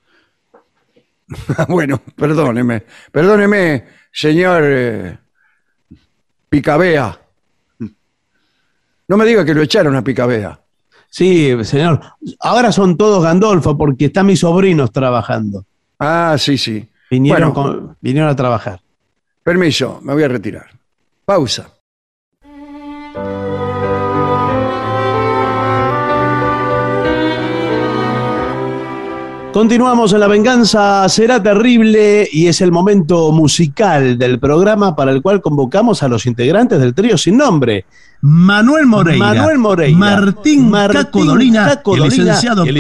bueno, 1.69 2.01
perdóneme. 2.17 2.85
Perdóneme, 3.13 3.85
señor 4.13 4.63
eh, 4.65 5.19
Picabea. 6.49 7.19
No 9.09 9.17
me 9.17 9.25
diga 9.25 9.45
que 9.45 9.55
lo 9.55 9.63
echaron 9.63 9.97
a 9.97 10.03
Picabea. 10.03 10.61
sí, 11.11 11.53
señor. 11.65 12.01
Ahora 12.41 12.73
son 12.73 12.97
todos 12.97 13.23
Gandolfo 13.23 13.77
porque 13.77 14.07
están 14.07 14.27
mis 14.27 14.41
sobrinos 14.41 14.93
trabajando. 14.93 15.65
Ah, 15.99 16.37
sí, 16.39 16.59
sí. 16.59 16.89
Vinieron, 17.11 17.53
Bueno. 17.53 17.55
con- 17.55 17.97
vinieron 18.01 18.29
a 18.31 18.37
trabajar. 18.37 18.81
Permiso, 19.43 20.01
me 20.03 20.13
voy 20.13 20.23
a 20.25 20.29
retirar. 20.29 20.67
Pausa. 21.25 21.71
Continuamos 29.53 30.13
en 30.13 30.21
La 30.21 30.29
Venganza 30.29 31.09
Será 31.09 31.43
Terrible 31.43 32.29
y 32.31 32.49
es 32.49 32.61
el 32.61 32.71
momento 32.71 33.33
musical 33.33 34.19
del 34.19 34.39
programa 34.39 34.95
para 34.95 35.11
el 35.11 35.23
cual 35.23 35.41
convocamos 35.41 36.03
a 36.03 36.09
los 36.09 36.27
integrantes 36.27 36.79
del 36.79 36.95
trío 36.95 37.17
sin 37.17 37.39
nombre. 37.39 37.87
Manuel 38.21 38.87
Moreira, 38.87 39.27
Manuel 39.27 39.59
Moreira, 39.59 39.99
Martín, 39.99 40.71
Caco 40.71 41.25
Dolina, 41.25 41.67
Caco 41.67 41.95
el 41.95 42.01
Dolina 42.01 42.25
licenciado 42.25 42.67
y 42.67 42.69
el. 42.69 42.77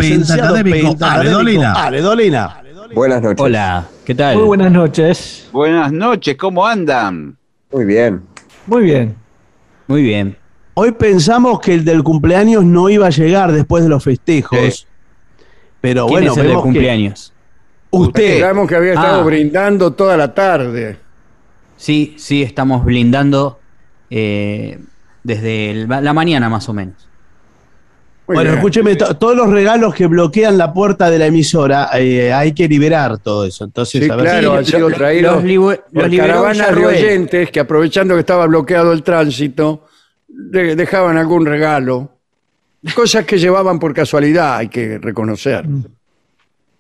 Buenas 2.95 3.23
noches. 3.23 3.41
Hola, 3.45 3.87
¿qué 4.05 4.15
tal? 4.15 4.37
Muy 4.37 4.47
buenas 4.47 4.73
noches. 4.73 5.49
Buenas 5.53 5.91
noches, 5.91 6.37
¿cómo 6.37 6.67
andan? 6.67 7.37
Muy 7.73 7.87
bien. 7.87 8.23
Muy 8.67 8.83
bien. 8.83 9.17
Muy 9.87 10.03
bien. 10.03 10.37
Hoy 10.75 10.93
pensamos 10.93 11.61
que 11.61 11.75
el 11.75 11.85
del 11.85 12.03
cumpleaños 12.03 12.63
no 12.65 12.91
iba 12.91 13.07
a 13.07 13.11
llegar 13.11 13.53
después 13.53 13.83
de 13.83 13.89
los 13.89 14.05
festejos. 14.05 14.88
Pero 15.81 16.07
¿Quién 16.07 16.15
bueno, 16.21 16.33
es 16.33 16.37
el 16.39 16.43
de 16.43 16.49
vemos 16.49 16.63
que 16.63 16.67
cumpleaños? 16.67 17.33
usted. 17.91 18.35
Digamos 18.37 18.69
que 18.69 18.77
había 18.77 18.93
estado 18.95 19.21
Ah. 19.21 19.25
brindando 19.25 19.93
toda 19.93 20.17
la 20.17 20.35
tarde. 20.35 20.97
Sí, 21.77 22.15
sí, 22.19 22.43
estamos 22.43 22.85
blindando 22.85 23.59
eh, 24.11 24.79
desde 25.23 25.71
el- 25.71 25.87
la 25.89 26.13
mañana 26.15 26.49
más 26.49 26.67
o 26.69 26.73
menos. 26.73 26.95
Muy 28.27 28.35
Bueno, 28.37 28.51
bien. 28.51 28.59
escúcheme, 28.59 28.97
to- 28.97 29.17
todos 29.17 29.37
los 29.37 29.51
regalos 29.51 29.95
que 29.95 30.07
bloquean 30.07 30.57
la 30.59 30.73
puerta 30.73 31.11
de 31.11 31.19
la 31.19 31.27
emisora, 31.27 31.89
eh, 31.95 32.33
hay 32.33 32.53
que 32.53 32.67
liberar 32.69 33.19
todo 33.19 33.45
eso. 33.45 33.65
Entonces, 33.65 34.03
Sí, 34.05 34.11
a 34.11 34.17
ver 34.17 34.25
claro, 34.25 34.51
si- 34.53 34.57
han 34.59 34.65
sido 34.65 34.89
lo- 34.91 34.97
traídos 34.97 35.43
los 35.45 35.79
los 35.93 36.17
caravanas 36.17 36.75
de 36.75 36.87
oyentes 36.87 37.51
que 37.51 37.61
aprovechando 37.61 38.15
que 38.15 38.21
estaba 38.21 38.47
bloqueado 38.47 38.93
el 38.93 39.03
tránsito, 39.03 39.87
de- 40.27 40.75
dejaban 40.77 41.17
algún 41.19 41.47
regalo. 41.47 42.18
Cosas 42.95 43.25
que 43.25 43.39
llevaban 43.39 43.79
por 43.79 43.93
casualidad, 43.93 44.57
hay 44.57 44.69
que 44.69 44.99
reconocer. 44.99 45.67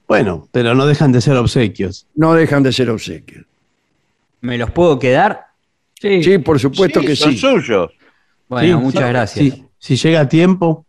Bueno, 0.06 0.48
pero 0.52 0.74
no 0.74 0.86
dejan 0.86 1.12
de 1.12 1.20
ser 1.20 1.36
obsequios. 1.36 2.06
No 2.14 2.34
dejan 2.34 2.62
de 2.62 2.72
ser 2.72 2.88
obsequios. 2.90 3.44
¿Me 4.40 4.56
los 4.56 4.70
puedo 4.70 4.98
quedar? 4.98 5.46
Sí. 6.00 6.22
Sí, 6.22 6.38
por 6.38 6.58
supuesto 6.60 7.00
que 7.00 7.16
son 7.16 7.32
sí. 7.32 7.38
suyos. 7.38 7.90
Bueno, 8.48 8.78
Sí, 8.78 8.84
muchas 8.84 9.08
gracias. 9.08 9.54
sí, 9.54 9.64
si 9.78 9.96
llega 9.96 10.20
a 10.20 10.28
tiempo. 10.28 10.86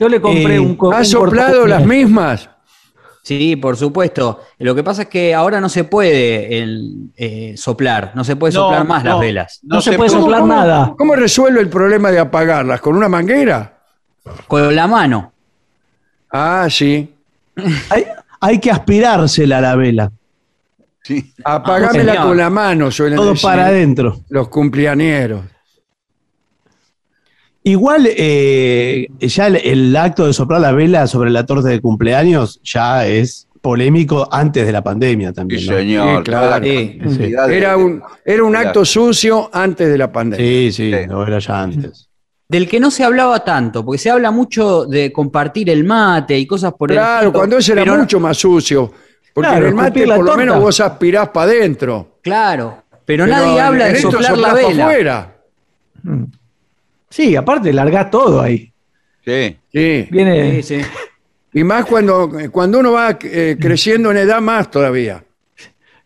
Yo 0.00 0.08
le 0.08 0.20
compré 0.20 0.54
Eh, 0.56 0.60
un 0.60 0.74
co- 0.76 0.90
¿Has 0.92 1.08
un 1.14 1.20
soplado 1.26 1.66
las 1.66 1.84
mismas? 1.86 2.48
Sí, 3.22 3.54
por 3.56 3.76
supuesto. 3.76 4.40
Lo 4.58 4.74
que 4.74 4.82
pasa 4.82 5.02
es 5.02 5.08
que 5.08 5.34
ahora 5.34 5.60
no 5.60 5.68
se 5.68 5.84
puede 5.84 6.58
el, 6.58 7.10
eh, 7.16 7.54
soplar, 7.56 8.12
no 8.14 8.24
se 8.24 8.34
puede 8.34 8.54
No, 8.54 8.60
soplar 8.62 8.86
más 8.86 9.04
no. 9.04 9.10
las 9.10 9.20
velas. 9.20 9.60
No 9.62 9.82
se 9.82 9.92
puede 9.92 10.08
soplar 10.08 10.40
¿Cómo- 10.40 10.54
nada. 10.54 10.94
¿Cómo 10.96 11.14
resuelve 11.14 11.60
el 11.60 11.68
problema 11.68 12.10
de 12.10 12.18
apagarlas? 12.18 12.80
¿Con 12.80 12.96
una 12.96 13.10
manguera? 13.10 13.76
Con 14.46 14.74
la 14.74 14.86
mano. 14.86 15.32
Ah, 16.30 16.68
sí. 16.70 17.12
Hay, 17.90 18.04
hay 18.40 18.58
que 18.60 18.70
aspirársela 18.70 19.58
a 19.58 19.60
la 19.60 19.76
vela. 19.76 20.12
Sí. 21.02 21.32
Apagámela 21.44 22.12
señor. 22.12 22.26
con 22.28 22.36
la 22.36 22.50
mano, 22.50 22.90
suelen 22.90 23.16
Todo 23.16 23.30
decir 23.30 23.42
para 23.42 23.66
adentro. 23.66 24.20
los 24.28 24.48
cumpleañeros. 24.48 25.42
Igual, 27.62 28.06
eh, 28.08 29.06
ya 29.20 29.46
el, 29.48 29.56
el 29.56 29.96
acto 29.96 30.26
de 30.26 30.32
soplar 30.32 30.60
la 30.62 30.72
vela 30.72 31.06
sobre 31.06 31.30
la 31.30 31.44
torta 31.44 31.68
de 31.68 31.80
cumpleaños 31.80 32.58
ya 32.64 33.06
es 33.06 33.46
polémico 33.60 34.26
antes 34.32 34.64
de 34.64 34.72
la 34.72 34.82
pandemia 34.82 35.32
también. 35.34 35.60
Sí, 35.60 35.68
¿no? 35.68 35.76
señor. 35.76 36.16
Sí, 36.18 36.22
claro. 36.24 36.64
Sí. 36.64 36.98
Era 37.50 37.76
un, 37.76 38.02
era 38.24 38.44
un 38.44 38.56
acto 38.56 38.84
sucio 38.86 39.50
antes 39.52 39.88
de 39.90 39.98
la 39.98 40.10
pandemia. 40.10 40.44
Sí, 40.46 40.72
sí, 40.72 40.90
Sí. 40.90 41.06
no 41.06 41.26
era 41.26 41.38
ya 41.38 41.62
antes. 41.62 42.08
Del 42.50 42.68
que 42.68 42.80
no 42.80 42.90
se 42.90 43.04
hablaba 43.04 43.44
tanto, 43.44 43.84
porque 43.84 43.98
se 43.98 44.10
habla 44.10 44.32
mucho 44.32 44.84
de 44.84 45.12
compartir 45.12 45.70
el 45.70 45.84
mate 45.84 46.36
y 46.36 46.46
cosas 46.48 46.72
por 46.74 46.90
el 46.90 46.96
Claro, 46.98 47.32
cuando 47.32 47.56
ese 47.58 47.72
era 47.72 47.84
pero 47.84 47.96
mucho 47.98 48.18
más 48.18 48.36
sucio. 48.36 48.92
Porque 49.32 49.48
Claro, 49.48 49.62
en 49.66 49.68
el 49.68 49.74
mate 49.76 50.04
por 50.06 50.24
lo 50.24 50.36
menos 50.36 50.58
vos 50.60 50.80
aspirás 50.80 51.28
para 51.28 51.48
adentro. 51.52 52.18
Claro, 52.22 52.82
pero, 52.90 53.24
Pero 53.24 53.26
nadie 53.28 53.54
en- 53.54 53.60
habla 53.60 53.86
de 53.86 54.00
soplar 54.00 54.36
la 54.36 54.52
vela. 54.52 54.84
afuera. 54.88 55.36
Sí, 57.08 57.36
aparte, 57.36 57.72
largás 57.72 58.10
todo 58.10 58.40
ahí. 58.40 58.72
Sí. 59.24 59.56
Sí. 59.72 60.08
Viene. 60.10 60.62
Sí, 60.62 60.80
sí. 60.80 60.86
Y 61.52 61.62
más 61.64 61.84
cuando, 61.84 62.30
cuando 62.50 62.78
uno 62.80 62.92
va 62.92 63.16
eh, 63.22 63.56
creciendo 63.60 64.10
en 64.10 64.16
edad 64.18 64.40
más 64.40 64.70
todavía. 64.70 65.22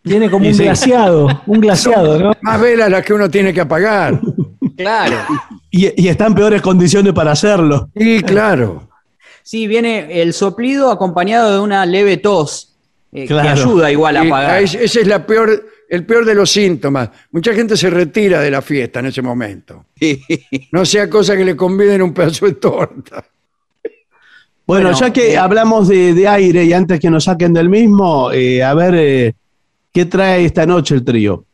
Viene 0.02 0.30
como 0.30 0.46
un 0.46 0.54
sí. 0.54 0.64
glaciado. 0.64 1.42
Un 1.46 1.60
glaciado, 1.60 2.18
¿no? 2.22 2.32
Más 2.42 2.60
velas 2.60 2.90
las 2.90 3.02
que 3.04 3.14
uno 3.14 3.30
tiene 3.30 3.52
que 3.54 3.60
apagar. 3.62 4.20
Claro. 4.76 5.16
Y, 5.76 6.02
y 6.04 6.08
está 6.08 6.26
en 6.26 6.34
peores 6.34 6.62
condiciones 6.62 7.12
para 7.12 7.32
hacerlo. 7.32 7.88
Y 7.94 8.22
claro. 8.22 8.88
Sí, 9.42 9.66
viene 9.66 10.22
el 10.22 10.32
soplido 10.32 10.90
acompañado 10.90 11.52
de 11.52 11.58
una 11.60 11.84
leve 11.84 12.16
tos, 12.18 12.76
eh, 13.12 13.26
Claro. 13.26 13.42
que 13.42 13.60
ayuda 13.60 13.90
igual 13.90 14.16
a 14.16 14.20
apagar. 14.22 14.50
ahí- 14.52 14.64
ese 14.64 15.00
es 15.00 15.06
la 15.06 15.26
peor, 15.26 15.66
el 15.88 16.06
peor 16.06 16.24
de 16.24 16.34
los 16.34 16.50
síntomas. 16.50 17.10
Mucha 17.32 17.52
gente 17.54 17.76
se 17.76 17.90
retira 17.90 18.40
de 18.40 18.50
la 18.50 18.62
fiesta 18.62 19.00
en 19.00 19.06
ese 19.06 19.20
momento. 19.20 19.86
No 20.70 20.84
sea 20.84 21.10
cosa 21.10 21.36
que 21.36 21.44
le 21.44 21.56
conviden 21.56 22.02
un 22.02 22.14
pedazo 22.14 22.46
de 22.46 22.52
torta. 22.54 23.24
Bueno, 24.66 24.88
Bueno, 24.90 24.92
ya 24.98 25.12
que 25.12 25.32
eh, 25.32 25.36
hablamos 25.36 25.88
de, 25.88 26.14
de 26.14 26.26
aire 26.28 26.64
y 26.64 26.72
antes 26.72 26.98
que 27.00 27.10
nos 27.10 27.24
saquen 27.24 27.52
del 27.52 27.68
mismo, 27.68 28.30
eh, 28.32 28.62
a 28.62 28.72
ver, 28.74 28.94
eh, 28.96 29.34
¿qué 29.92 30.06
trae 30.06 30.44
esta 30.46 30.64
noche 30.66 30.94
el 30.94 31.04
trío? 31.04 31.44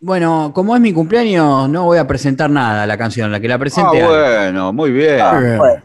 Bueno, 0.00 0.52
como 0.54 0.76
es 0.76 0.80
mi 0.80 0.92
cumpleaños, 0.92 1.68
no 1.68 1.84
voy 1.84 1.98
a 1.98 2.06
presentar 2.06 2.48
nada 2.50 2.86
la 2.86 2.96
canción, 2.96 3.32
la 3.32 3.40
que 3.40 3.48
la 3.48 3.58
presente. 3.58 4.00
Ah, 4.02 4.06
bueno, 4.46 4.72
muy 4.72 4.92
bien. 4.92 5.20
Ah, 5.20 5.40
bueno. 5.58 5.82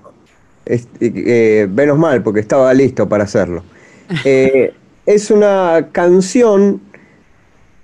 Eh, 0.66 1.68
menos 1.72 1.98
mal, 1.98 2.22
porque 2.22 2.40
estaba 2.40 2.74
listo 2.74 3.08
para 3.08 3.24
hacerlo. 3.24 3.64
Eh, 4.26 4.74
es 5.06 5.32
una 5.32 5.88
canción 5.92 6.82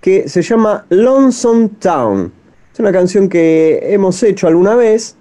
que 0.01 0.27
se 0.29 0.41
llama 0.43 0.85
Lonesome 0.89 1.69
Town. 1.79 2.31
Es 2.73 2.79
una 2.79 2.91
canción 2.91 3.27
que 3.29 3.79
hemos 3.83 4.21
hecho 4.21 4.47
alguna 4.47 4.75
vez 4.75 5.15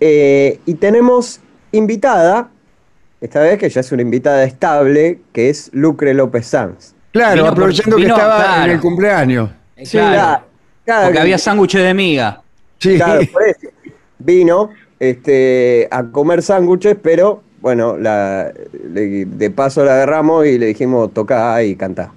eh, 0.00 0.60
y 0.66 0.74
tenemos 0.74 1.40
invitada, 1.72 2.50
esta 3.20 3.40
vez 3.40 3.58
que 3.58 3.68
ya 3.68 3.80
es 3.80 3.90
una 3.90 4.02
invitada 4.02 4.44
estable, 4.44 5.20
que 5.32 5.48
es 5.50 5.70
Lucre 5.72 6.14
López 6.14 6.46
Sanz. 6.46 6.94
Claro, 7.12 7.34
Vino 7.34 7.44
por- 7.46 7.52
aprovechando 7.54 7.96
vino, 7.96 8.14
que 8.14 8.20
estaba 8.20 8.36
claro. 8.44 8.64
en 8.64 8.70
el 8.70 8.80
cumpleaños. 8.80 9.50
Sí, 9.84 9.98
claro, 9.98 10.14
claro, 10.16 10.42
claro 10.84 11.02
porque 11.04 11.12
que- 11.14 11.20
había 11.20 11.38
sándwiches 11.38 11.82
de 11.82 11.94
miga. 11.94 12.42
Sí. 12.78 12.96
Claro, 12.96 13.20
por 13.32 13.42
eso. 13.42 13.68
Vino 14.18 14.70
este, 15.00 15.88
a 15.90 16.04
comer 16.04 16.42
sándwiches, 16.42 16.96
pero 17.02 17.42
bueno, 17.60 17.96
la, 17.96 18.52
le- 18.92 19.24
de 19.26 19.50
paso 19.50 19.84
la 19.84 19.94
agarramos 19.94 20.46
y 20.46 20.58
le 20.58 20.66
dijimos 20.66 21.12
toca 21.12 21.62
y 21.62 21.76
cantá. 21.76 22.12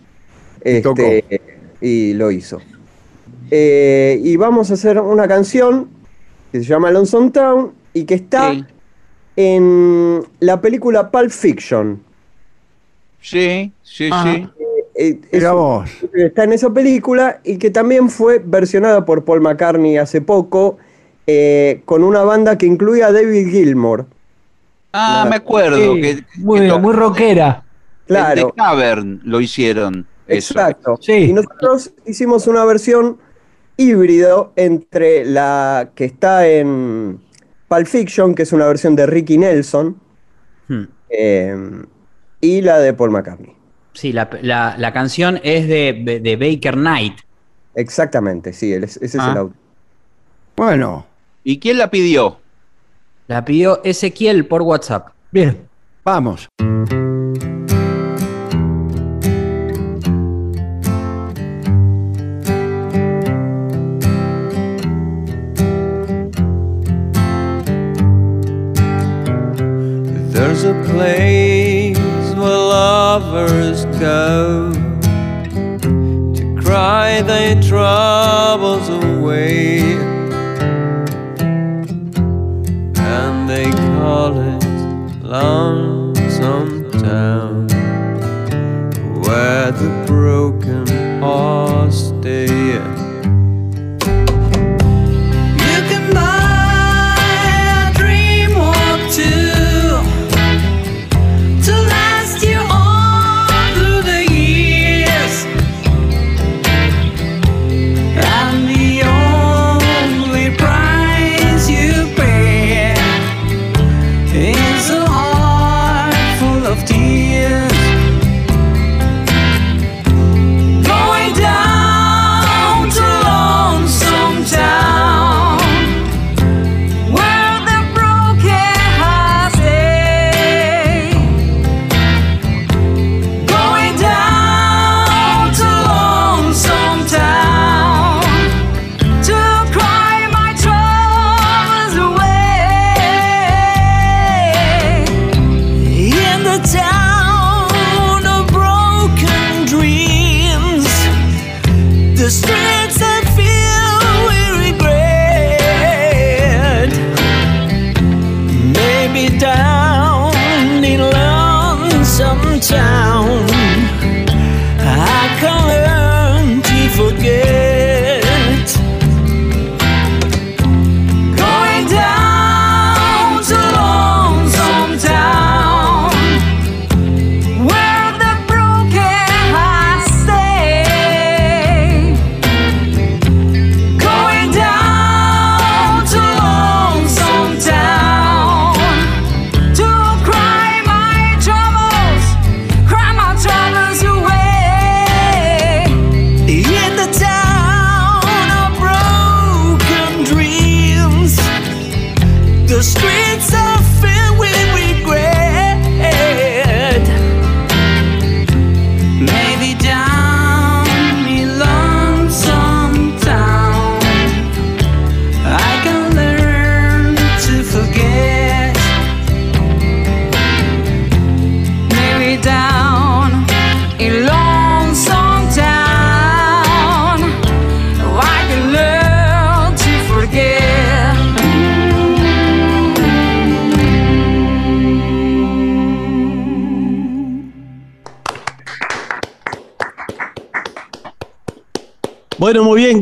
Tocó. 0.84 1.02
Este, 1.02 1.42
y 1.82 2.14
lo 2.14 2.32
hizo. 2.32 2.60
Eh, 3.52 4.20
y 4.24 4.36
vamos 4.38 4.72
a 4.72 4.74
hacer 4.74 5.00
una 5.00 5.28
canción 5.28 5.90
que 6.52 6.60
se 6.60 6.66
llama 6.66 6.90
Lonesome 6.90 7.30
Town 7.32 7.74
y 7.94 8.06
que 8.06 8.16
está 8.16 8.52
Sí. 8.54 8.66
en 9.36 10.24
la 10.40 10.60
película 10.62 11.12
Pulp 11.12 11.30
Fiction. 11.30 12.02
Sí, 13.22 13.72
sí, 13.84 14.10
Ajá. 14.12 14.34
sí. 14.36 14.48
Eh, 14.98 15.20
es- 15.32 15.52
vos. 15.52 15.90
está 16.14 16.46
en 16.46 16.54
esa 16.54 16.70
película 16.70 17.40
y 17.44 17.58
que 17.58 17.70
también 17.70 18.10
fue 18.10 18.42
versionada 18.44 19.04
por 19.06 19.26
Paul 19.26 19.42
McCartney 19.42 19.98
hace 19.98 20.22
poco 20.22 20.78
eh, 21.28 21.82
con 21.86 22.04
una 22.04 22.22
banda 22.24 22.58
que 22.58 22.66
incluía 22.66 23.08
a 23.08 23.12
David 23.12 23.50
Gilmour. 23.50 24.06
Ah, 24.94 25.22
La- 25.24 25.30
me 25.30 25.36
acuerdo. 25.38 25.96
Sí, 25.96 26.02
que, 26.02 26.24
muy, 26.38 26.60
que 26.62 26.68
lo- 26.68 26.80
muy 26.80 26.94
rockera. 26.94 27.64
Claro. 28.08 28.42
En 28.42 28.48
The 28.48 28.54
Cavern 28.56 29.22
lo 29.26 29.42
hicieron. 29.42 30.06
Eso. 30.28 30.54
Exacto. 30.54 30.98
Sí. 31.02 31.14
Y 31.14 31.34
nosotros 31.34 31.92
hicimos 32.06 32.48
una 32.48 32.64
versión 32.66 33.18
híbrido 33.78 34.54
entre 34.56 35.26
la 35.26 35.90
que 35.96 36.06
está 36.06 36.48
en 36.48 37.20
Pulp 37.68 37.88
Fiction, 37.88 38.34
que 38.36 38.44
es 38.44 38.54
una 38.54 38.68
versión 38.68 38.96
de 38.96 39.06
Ricky 39.08 39.38
Nelson, 39.38 40.00
Hmm. 40.68 40.84
eh, 41.10 41.58
y 42.40 42.62
la 42.62 42.80
de 42.80 42.94
Paul 42.94 43.12
McCartney. 43.12 43.55
Sí, 43.96 44.12
la, 44.14 44.30
la- 44.42 44.76
la 44.78 44.94
canción 44.94 45.40
es 45.44 45.68
de, 45.68 46.20
de 46.22 46.36
Baker 46.36 46.76
Knight. 46.76 47.20
Exactamente, 47.74 48.54
sí, 48.54 48.72
ese 48.74 49.04
es 49.06 49.16
Ah. 49.18 49.32
el 49.32 49.38
auto. 49.38 49.56
Bueno, 50.56 51.06
¿Y 51.44 51.60
quién 51.60 51.78
la 51.78 51.90
pidió? 51.92 52.40
La 53.28 53.44
pidió 53.46 53.84
Ezequiel 53.84 54.46
por 54.48 54.62
WhatsApp. 54.64 55.10
Bien. 55.32 55.68
vamos. 56.04 56.48
There's 70.34 70.64
a 70.66 70.74
place 70.92 71.55
lovers 73.20 73.86
go 73.98 74.74
to 76.34 76.62
cry 76.62 77.22
their 77.22 77.56
troubles 77.62 78.90
away, 78.90 79.80
and 82.98 83.50
they 83.50 83.72
call 83.72 84.38
it 84.38 84.66
Lonesome 85.24 85.85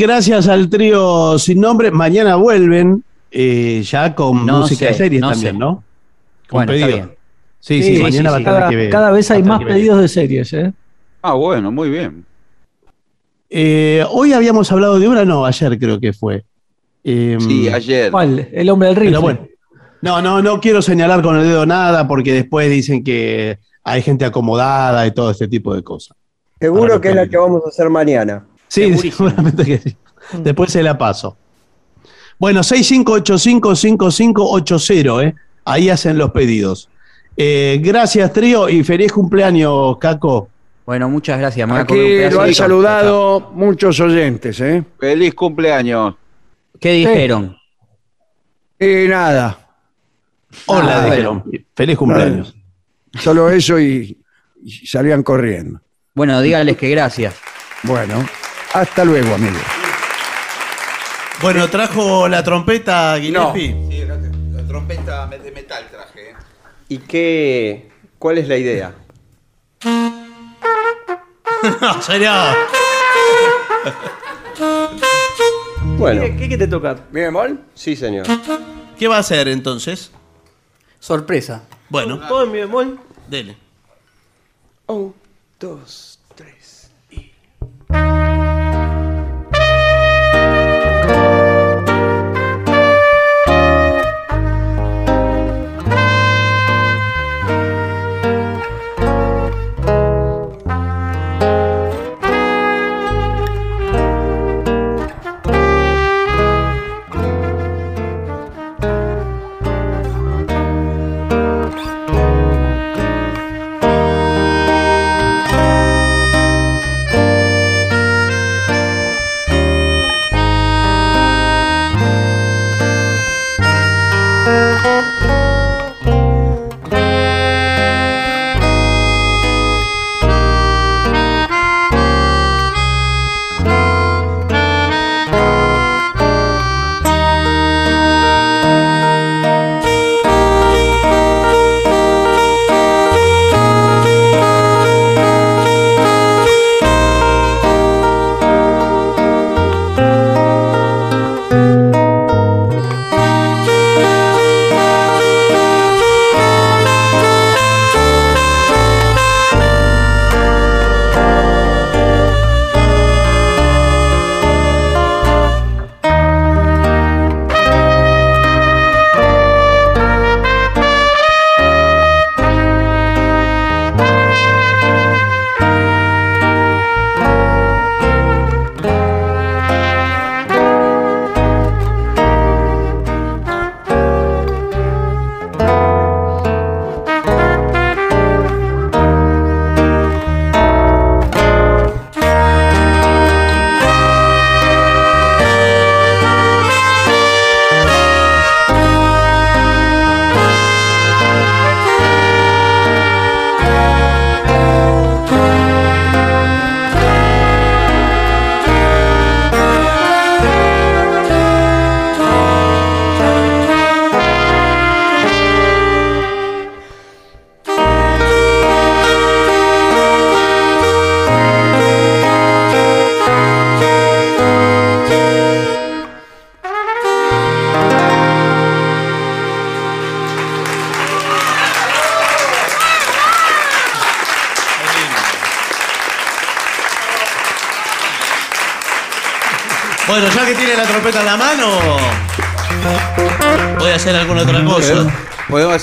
gracias 0.04 0.48
al 0.48 0.70
trío 0.70 1.38
sin 1.40 1.60
nombre. 1.62 1.90
Mañana 1.92 2.36
vuelven 2.36 3.04
eh, 3.32 3.82
ya 3.84 4.14
con 4.14 4.46
No 4.46 4.60
música 4.60 4.88
de 4.88 4.94
series 4.94 5.22
no 5.22 5.32
también, 5.32 5.54
sé. 5.54 5.60
¿no? 5.60 5.84
Con 6.50 6.66
Bueno, 6.66 6.74
está 6.74 6.86
pedidos. 6.88 7.06
bien. 7.08 7.18
Sí, 7.60 7.82
sí, 7.82 8.02
mañana 8.04 8.30
va 8.32 8.36
a 8.36 8.40
tener 8.40 8.54
cada, 8.54 8.70
que 8.70 8.76
ver. 8.76 8.90
cada 8.90 9.12
vez 9.12 9.32
hay 9.32 9.42
más 9.42 9.64
pedidos 9.64 10.02
de 10.02 10.08
series, 10.10 10.52
¿eh? 10.54 10.74
Ah, 11.22 11.34
bueno, 11.34 11.72
muy 11.72 11.90
bien. 11.90 12.26
Eh, 13.50 14.04
hoy 14.12 14.34
habíamos 14.34 14.72
hablado 14.72 15.00
de 15.00 15.08
una, 15.08 15.24
no, 15.24 15.46
ayer 15.46 15.78
creo 15.80 16.00
que 16.00 16.12
fue. 16.12 16.44
Eh, 17.04 17.38
Sí, 17.40 17.70
ayer. 17.70 18.12
¿Cuál? 18.12 18.50
El 18.52 18.70
hombre 18.70 18.90
del 18.90 18.98
rifle. 18.98 19.18
bueno, 19.20 19.48
no, 20.02 20.22
no, 20.22 20.42
no 20.42 20.60
quiero 20.60 20.82
señalar 20.82 21.22
con 21.22 21.38
el 21.38 21.44
dedo 21.44 21.66
nada 21.66 22.06
porque 22.08 22.34
después 22.34 22.70
dicen 22.70 23.04
que 23.04 23.58
hay 23.84 24.02
gente 24.02 24.26
acomodada 24.26 25.08
y 25.08 25.12
todo 25.12 25.32
este 25.32 25.48
tipo 25.48 25.74
de 25.74 25.82
cosas. 25.84 26.18
Seguro 26.60 27.00
que 27.00 27.10
es 27.10 27.16
la 27.16 27.28
que 27.28 27.38
vamos 27.38 27.62
a 27.66 27.70
hacer 27.70 27.90
mañana. 27.90 28.46
Sí, 28.74 28.98
seguramente 29.12 29.64
que 29.66 29.78
sí. 29.78 29.96
Después 30.40 30.72
se 30.72 30.82
la 30.82 30.98
paso. 30.98 31.38
Bueno, 32.40 32.62
65855580, 32.64 35.24
¿eh? 35.28 35.36
Ahí 35.66 35.90
hacen 35.90 36.18
los 36.18 36.32
pedidos. 36.32 36.90
Eh, 37.38 37.80
gracias, 37.84 38.34
trío, 38.34 38.68
y 38.70 38.84
feliz 38.84 39.12
cumpleaños, 39.12 39.98
Caco. 40.00 40.50
Bueno, 40.86 41.08
muchas 41.08 41.38
gracias. 41.40 41.70
un 41.70 41.78
Aquí 41.78 42.18
lo 42.32 42.42
han 42.42 42.54
saludado 42.54 43.52
muchos 43.54 43.98
oyentes, 44.00 44.60
¿eh? 44.60 44.84
Feliz 45.00 45.34
cumpleaños. 45.36 46.16
¿Qué 46.80 46.94
dijeron? 46.94 47.56
Y 48.80 49.08
nada. 49.08 49.60
Hola, 50.66 51.04
Ah, 51.04 51.06
dijeron. 51.06 51.44
Feliz 51.76 51.98
cumpleaños. 51.98 52.56
Solo 53.20 53.50
eso 53.52 53.80
y, 53.80 54.18
y 54.64 54.72
salían 54.88 55.22
corriendo. 55.24 55.80
Bueno, 56.16 56.42
díganles 56.42 56.76
que 56.78 56.90
gracias. 56.90 57.36
Bueno, 57.84 58.16
hasta 58.74 59.06
luego, 59.06 59.36
amigos. 59.36 59.62
Bueno, 61.42 61.70
trajo 61.70 62.28
la 62.28 62.44
trompeta 62.44 63.16
Guinepi. 63.18 63.68
Sí, 63.90 64.06
la 64.06 64.64
trompeta 64.68 65.28
de 65.28 65.52
metal 65.52 65.88
traje. 65.92 66.32
¿eh? 66.32 66.36
¿Y 66.90 66.98
qué? 67.00 67.90
¿Cuál 68.20 68.38
es 68.38 68.48
la 68.48 68.58
idea? 68.58 68.94
no, 71.82 72.02
serio. 72.02 72.32
Bueno, 75.98 76.22
¿Qué, 76.22 76.36
qué, 76.38 76.50
qué 76.50 76.58
te 76.58 76.68
toca? 76.68 76.96
¿Mi 77.12 77.22
bemol? 77.22 77.60
sí, 77.74 77.96
señor. 77.96 78.26
¿Qué 78.98 79.08
va 79.08 79.18
a 79.18 79.20
hacer 79.20 79.48
entonces? 79.48 80.12
Sorpresa. 81.00 81.64
Bueno, 81.90 82.20
Todo 82.28 82.44
en 82.44 82.52
mi 82.52 82.60
bemol. 82.60 83.00
dele. 83.28 83.58
Un, 84.88 85.14
dos, 85.60 86.20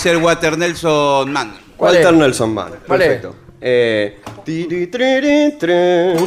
Podemos 0.00 0.16
hacer 0.16 0.16
Water 0.16 0.58
Nelson 0.58 1.30
Man. 1.30 1.52
¿Cuál 1.76 1.94
Walter 1.94 2.14
es? 2.14 2.20
Nelson 2.20 2.54
Man. 2.54 2.72
¿Cuál 2.86 3.02
es? 3.02 3.08
Perfecto. 3.08 3.36
Eh, 3.60 4.20
tiri. 4.44 4.90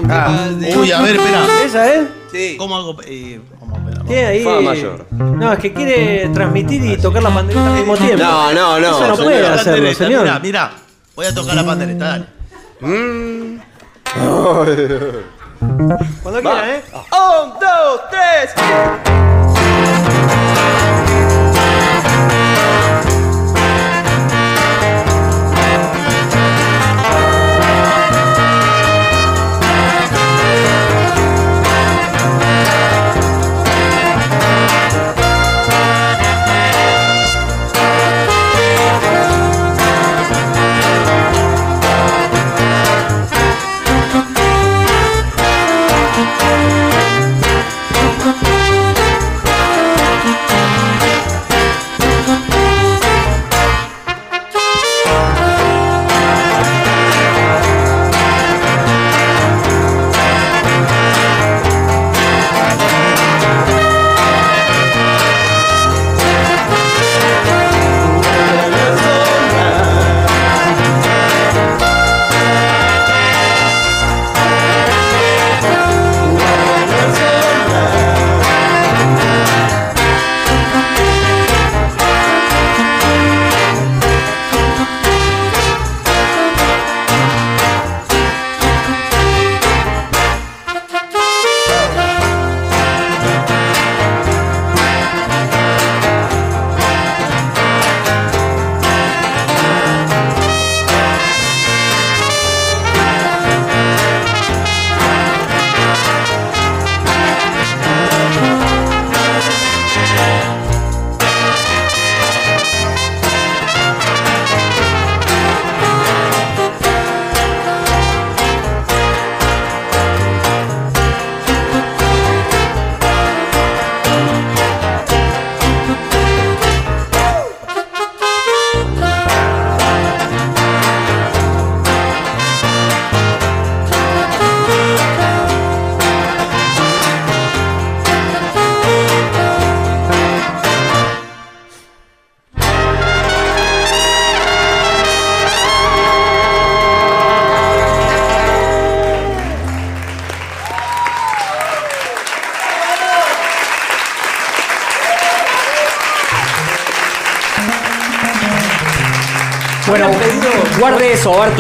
Ah, 0.10 0.48
Uy, 0.78 0.91
a 0.91 1.02
ver, 1.02 1.16
espera. 1.16 1.45
¿Esa 1.66 1.94
es? 1.95 2.08
Sí. 2.32 2.56
¿Cómo 2.58 2.76
hago? 2.76 2.95
Eh, 3.06 3.41
¿cómo, 3.60 3.76
Tiene 4.06 4.26
ahí. 4.26 4.44
Fa 4.44 4.62
mayor. 4.62 5.08
No, 5.12 5.54
es 5.54 5.60
que 5.60 5.74
quiere 5.74 6.30
transmitir 6.30 6.86
y 6.86 6.98
tocar 6.98 7.24
la 7.24 7.34
pandereta 7.34 7.68
al 7.68 7.74
mismo 7.80 7.98
tiempo. 7.98 8.24
No, 8.24 8.54
no, 8.54 8.80
no, 8.80 8.88
Eso 8.88 9.08
no 9.08 9.16
señor. 9.16 9.32
puede 9.32 9.48
hacerlo, 9.48 9.94
señor. 9.94 10.22
Mira, 10.24 10.40
mira. 10.40 10.72
Voy 11.16 11.26
a 11.26 11.34
tocar 11.34 11.56
la 11.56 11.66
pandereta, 11.66 12.06
dale. 12.06 12.26
Cuando 16.22 16.41
quiera, 16.41 16.76
¿eh? 16.76 16.84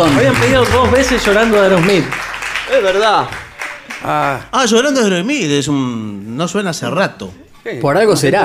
Habían 0.01 0.35
pedido 0.35 0.65
dos 0.65 0.91
veces 0.91 1.23
llorando 1.25 1.57
de 1.57 1.63
Aerosmith. 1.63 2.05
Es 2.75 2.81
verdad. 2.83 3.25
Ah, 4.03 4.39
Ah, 4.51 4.65
llorando 4.65 5.01
de 5.01 5.07
Aerosmith 5.07 5.51
es 5.51 5.67
un. 5.67 6.35
No 6.35 6.47
suena 6.47 6.71
hace 6.71 6.89
rato. 6.89 7.31
Por 7.81 7.95
algo 7.97 8.15
será. 8.15 8.43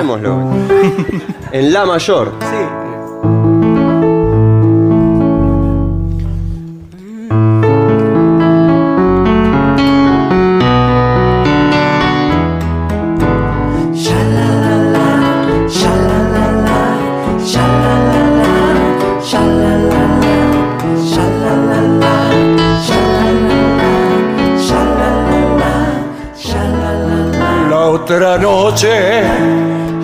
En 1.51 1.73
La 1.73 1.85
mayor. 1.85 2.33
La 2.41 2.68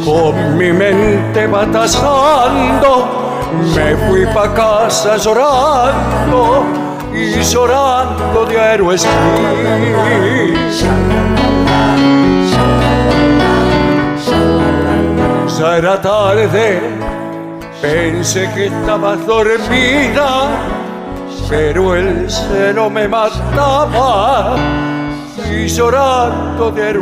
con 0.04 0.58
mi 0.58 0.72
mente 0.74 1.46
batazando, 1.46 3.08
me 3.76 3.96
fui 3.96 4.26
pa' 4.34 4.54
casa 4.54 5.18
llorando 5.18 6.66
y 7.14 7.44
llorando 7.44 8.46
de 8.46 8.60
Aerosmith. 8.60 9.12
Ya 15.60 15.78
era 15.78 16.02
tarde, 16.02 16.82
pensé 17.82 18.50
que 18.56 18.66
estabas 18.66 19.26
dormida, 19.28 20.48
pero 21.48 21.96
el 21.96 22.30
celo 22.32 22.90
me 22.90 23.08
mataba 23.08 24.56
y 25.52 25.68
llorando 25.68 26.45
de 26.56 26.94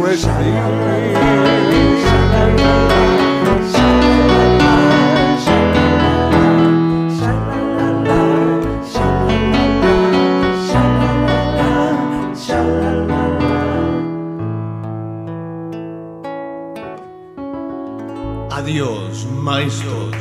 Adiós, 18.50 19.26
maestros. 19.26 20.16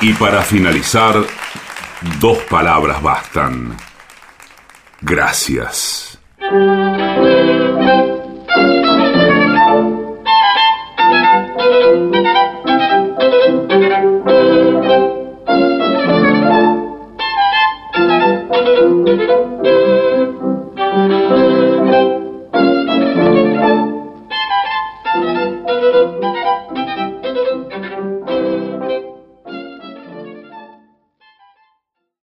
Y 0.00 0.14
para 0.14 0.42
finalizar, 0.42 1.16
dos 2.20 2.38
palabras 2.44 3.02
bastan. 3.02 3.76
Gracias. 5.00 6.18